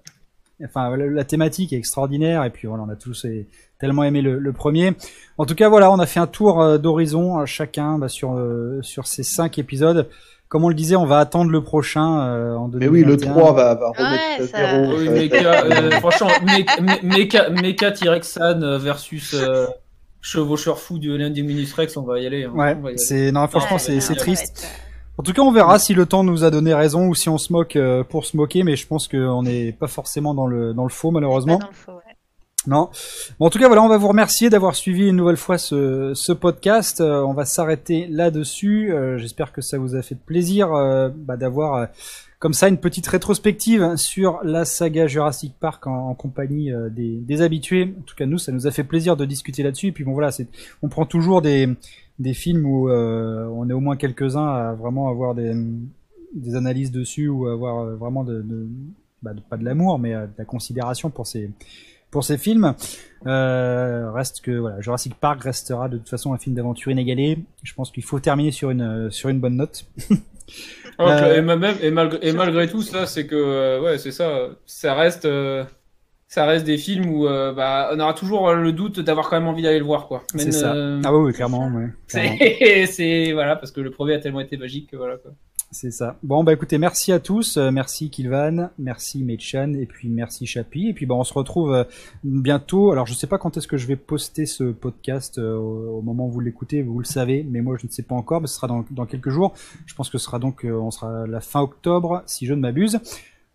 Enfin, 0.62 0.94
la, 0.94 1.06
la 1.06 1.24
thématique 1.24 1.72
est 1.72 1.78
extraordinaire, 1.78 2.44
et 2.44 2.50
puis 2.50 2.68
voilà, 2.68 2.82
on 2.86 2.90
a 2.90 2.94
tous 2.96 3.24
tellement 3.78 4.04
aimé 4.04 4.20
le, 4.20 4.38
le 4.38 4.52
premier. 4.52 4.92
En 5.38 5.46
tout 5.46 5.54
cas, 5.54 5.70
voilà, 5.70 5.90
on 5.90 5.98
a 5.98 6.04
fait 6.04 6.20
un 6.20 6.26
tour 6.26 6.60
euh, 6.60 6.76
d'horizon, 6.76 7.40
euh, 7.40 7.46
chacun, 7.46 7.98
bah, 7.98 8.08
sur, 8.08 8.34
euh, 8.34 8.78
sur 8.82 9.06
ces 9.06 9.22
cinq 9.22 9.58
épisodes. 9.58 10.06
Comme 10.50 10.64
on 10.64 10.68
le 10.68 10.74
disait, 10.74 10.96
on 10.96 11.06
va 11.06 11.18
attendre 11.20 11.50
le 11.50 11.62
prochain 11.62 12.20
euh, 12.26 12.54
en 12.56 12.68
2021. 12.68 12.78
Mais 12.80 12.88
oui, 12.88 13.04
le 13.04 13.16
3 13.16 13.52
va, 13.54 13.74
va 13.76 13.88
remettre 13.96 14.40
Ouais, 14.40 14.46
ça- 14.48 14.70
zéro. 14.72 14.96
Oui, 14.98 15.08
Mecha, 15.08 15.64
euh, 15.64 15.90
franchement, 15.92 16.28
Mecha- 16.44 16.80
Me- 16.82 17.06
Mecha, 17.06 17.50
Mecha 17.50 17.92
T-Rexan 17.92 18.60
euh, 18.62 18.76
versus 18.76 19.32
euh, 19.34 19.66
Chevaucheur 20.20 20.78
fou 20.78 20.98
de 20.98 21.14
l'Indominus 21.14 21.72
Rex, 21.72 21.96
on 21.96 22.02
va 22.02 22.18
y 22.18 22.26
aller. 22.26 22.44
hein. 22.44 22.52
Ouais, 22.54 22.96
c'est 22.96 23.32
non, 23.32 23.46
franchement, 23.46 23.76
Ouais, 23.76 24.00
c'est 24.00 24.14
triste. 24.16 24.68
En 25.18 25.22
tout 25.22 25.32
cas, 25.32 25.42
on 25.42 25.52
verra 25.52 25.78
si 25.78 25.94
le 25.94 26.04
temps 26.06 26.24
nous 26.24 26.44
a 26.44 26.50
donné 26.50 26.74
raison 26.74 27.06
ou 27.08 27.14
si 27.14 27.28
on 27.28 27.38
se 27.38 27.52
moque 27.52 27.76
euh, 27.76 28.02
pour 28.04 28.24
se 28.26 28.36
moquer, 28.36 28.62
mais 28.64 28.74
je 28.74 28.86
pense 28.86 29.06
qu'on 29.06 29.42
n'est 29.42 29.70
pas 29.72 29.86
forcément 29.86 30.34
dans 30.34 30.46
le 30.46 30.72
dans 30.74 30.82
le 30.84 30.88
faux 30.90 31.10
malheureusement. 31.10 31.58
Pas 31.58 31.64
dans 31.64 31.70
le 31.70 31.74
faux, 31.76 31.92
ouais. 31.92 32.16
Non. 32.66 32.90
En 33.38 33.48
tout 33.48 33.58
cas, 33.58 33.68
voilà, 33.68 33.82
on 33.82 33.88
va 33.88 33.96
vous 33.96 34.08
remercier 34.08 34.50
d'avoir 34.50 34.74
suivi 34.74 35.08
une 35.08 35.16
nouvelle 35.16 35.38
fois 35.38 35.56
ce, 35.56 36.32
podcast. 36.32 37.00
Euh, 37.00 37.22
on 37.22 37.32
va 37.32 37.46
s'arrêter 37.46 38.06
là-dessus. 38.06 38.92
Euh, 38.92 39.16
J'espère 39.16 39.52
que 39.52 39.62
ça 39.62 39.78
vous 39.78 39.96
a 39.96 40.02
fait 40.02 40.14
plaisir 40.14 40.74
euh, 40.74 41.08
bah, 41.08 41.38
d'avoir 41.38 41.88
comme 42.38 42.52
ça 42.52 42.68
une 42.68 42.76
petite 42.76 43.06
rétrospective 43.06 43.96
sur 43.96 44.40
la 44.44 44.66
saga 44.66 45.06
Jurassic 45.06 45.54
Park 45.58 45.86
en, 45.86 46.14
compagnie 46.14 46.70
des, 46.90 47.42
habitués. 47.42 47.94
En 47.98 48.02
tout 48.02 48.14
cas, 48.14 48.26
nous, 48.26 48.38
ça 48.38 48.52
nous 48.52 48.66
a 48.66 48.70
fait 48.70 48.84
plaisir 48.84 49.16
de 49.16 49.24
discuter 49.24 49.62
là-dessus. 49.62 49.88
Et 49.88 49.92
puis 49.92 50.04
bon, 50.04 50.12
voilà, 50.12 50.30
on 50.82 50.88
prend 50.88 51.06
toujours 51.06 51.42
des 51.42 51.76
films 52.32 52.64
où 52.64 52.90
on 52.90 53.68
est 53.68 53.74
au 53.74 53.80
moins 53.80 53.96
quelques-uns 53.96 54.46
à 54.46 54.72
vraiment 54.72 55.08
avoir 55.10 55.34
des 55.34 56.54
analyses 56.54 56.90
dessus 56.90 57.28
ou 57.28 57.46
avoir 57.46 57.84
vraiment 57.96 58.24
bah, 59.22 59.34
de- 59.34 59.40
pas 59.40 59.58
de 59.58 59.64
l'amour, 59.64 59.98
mais 59.98 60.12
de 60.12 60.30
la 60.38 60.44
considération 60.46 61.10
pour 61.10 61.26
ces 61.26 61.50
pour 62.10 62.24
ces 62.24 62.38
films. 62.38 62.74
Euh, 63.26 64.10
reste 64.12 64.40
que 64.40 64.52
voilà, 64.52 64.80
Jurassic 64.80 65.14
Park 65.14 65.42
restera 65.42 65.88
de 65.88 65.98
toute 65.98 66.08
façon 66.08 66.32
un 66.32 66.38
film 66.38 66.56
d'aventure 66.56 66.90
inégalé. 66.90 67.38
Je 67.62 67.74
pense 67.74 67.90
qu'il 67.90 68.02
faut 68.02 68.18
terminer 68.18 68.50
sur 68.50 68.70
une 68.70 68.80
euh, 68.80 69.10
sur 69.10 69.28
une 69.28 69.40
bonne 69.40 69.56
note. 69.56 69.86
Donc, 70.08 70.20
Euh, 70.98 71.38
et, 71.38 71.40
même, 71.40 71.64
et, 71.80 71.90
malgré, 71.90 72.18
et 72.28 72.32
malgré 72.32 72.68
tout, 72.68 72.82
ça, 72.82 73.06
c'est 73.06 73.26
que, 73.26 73.34
euh, 73.34 73.80
ouais, 73.80 73.96
c'est 73.96 74.10
ça, 74.10 74.48
ça 74.66 74.94
reste, 74.94 75.26
ça 76.28 76.44
reste 76.44 76.66
des 76.66 76.76
films 76.76 77.08
où, 77.08 77.24
bah, 77.26 77.90
on 77.92 78.00
aura 78.00 78.12
toujours 78.12 78.52
le 78.52 78.72
doute 78.72 79.00
d'avoir 79.00 79.30
quand 79.30 79.38
même 79.38 79.48
envie 79.48 79.62
d'aller 79.62 79.78
le 79.78 79.84
voir, 79.84 80.08
quoi. 80.08 80.24
C'est 80.36 80.52
ça. 80.52 80.74
Ah 81.04 81.14
oui, 81.14 81.26
oui 81.26 81.32
clairement, 81.32 81.68
ouais, 81.68 81.88
clairement. 82.08 82.36
c'est, 82.90 83.32
voilà, 83.32 83.56
parce 83.56 83.70
que 83.70 83.80
le 83.80 83.90
premier 83.90 84.14
a 84.14 84.18
tellement 84.18 84.40
été 84.40 84.58
magique 84.58 84.90
que 84.90 84.96
voilà, 84.96 85.16
quoi. 85.16 85.30
C'est 85.72 85.92
ça. 85.92 86.16
Bon 86.24 86.42
bah 86.42 86.52
écoutez, 86.52 86.78
merci 86.78 87.12
à 87.12 87.20
tous, 87.20 87.56
Euh, 87.56 87.70
merci 87.70 88.10
Kilvan, 88.10 88.70
merci 88.76 89.22
Mechan 89.22 89.72
et 89.74 89.86
puis 89.86 90.08
merci 90.08 90.44
Chapi 90.44 90.88
et 90.88 90.92
puis 90.94 91.06
bah 91.06 91.14
on 91.14 91.22
se 91.22 91.32
retrouve 91.32 91.72
euh, 91.72 91.84
bientôt. 92.24 92.90
Alors 92.90 93.06
je 93.06 93.14
sais 93.14 93.28
pas 93.28 93.38
quand 93.38 93.56
est-ce 93.56 93.68
que 93.68 93.76
je 93.76 93.86
vais 93.86 93.94
poster 93.94 94.46
ce 94.46 94.64
podcast 94.72 95.38
euh, 95.38 95.54
au 95.56 95.98
au 95.98 96.02
moment 96.02 96.26
où 96.26 96.30
vous 96.30 96.40
l'écoutez, 96.40 96.82
vous 96.82 96.98
le 96.98 97.04
savez, 97.04 97.44
mais 97.48 97.60
moi 97.60 97.76
je 97.80 97.86
ne 97.86 97.92
sais 97.92 98.02
pas 98.02 98.16
encore, 98.16 98.40
mais 98.40 98.48
ce 98.48 98.54
sera 98.54 98.66
dans, 98.66 98.84
dans 98.90 99.06
quelques 99.06 99.30
jours. 99.30 99.54
Je 99.86 99.94
pense 99.94 100.10
que 100.10 100.18
ce 100.18 100.24
sera 100.24 100.40
donc 100.40 100.64
euh, 100.64 100.72
on 100.72 100.90
sera 100.90 101.26
la 101.26 101.40
fin 101.40 101.60
octobre 101.60 102.22
si 102.26 102.46
je 102.46 102.54
ne 102.54 102.60
m'abuse. 102.60 102.98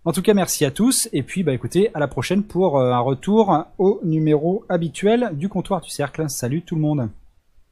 En 0.06 0.12
tout 0.14 0.22
cas, 0.22 0.34
merci 0.34 0.64
à 0.64 0.72
tous 0.72 1.10
et 1.12 1.24
puis 1.24 1.44
bah 1.44 1.54
écoutez, 1.54 1.90
à 1.94 2.00
la 2.00 2.08
prochaine 2.08 2.44
pour 2.44 2.78
euh, 2.80 2.92
un 2.94 3.00
retour 3.00 3.66
au 3.78 4.00
numéro 4.06 4.64
habituel 4.70 5.32
du 5.34 5.50
comptoir 5.50 5.82
du 5.82 5.90
cercle. 5.90 6.30
Salut 6.30 6.62
tout 6.62 6.76
le 6.76 6.82
monde. 6.82 7.10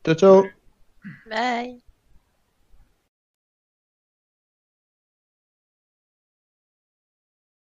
Ciao, 0.04 0.16
ciao. 0.16 0.44
Bye. 1.30 1.83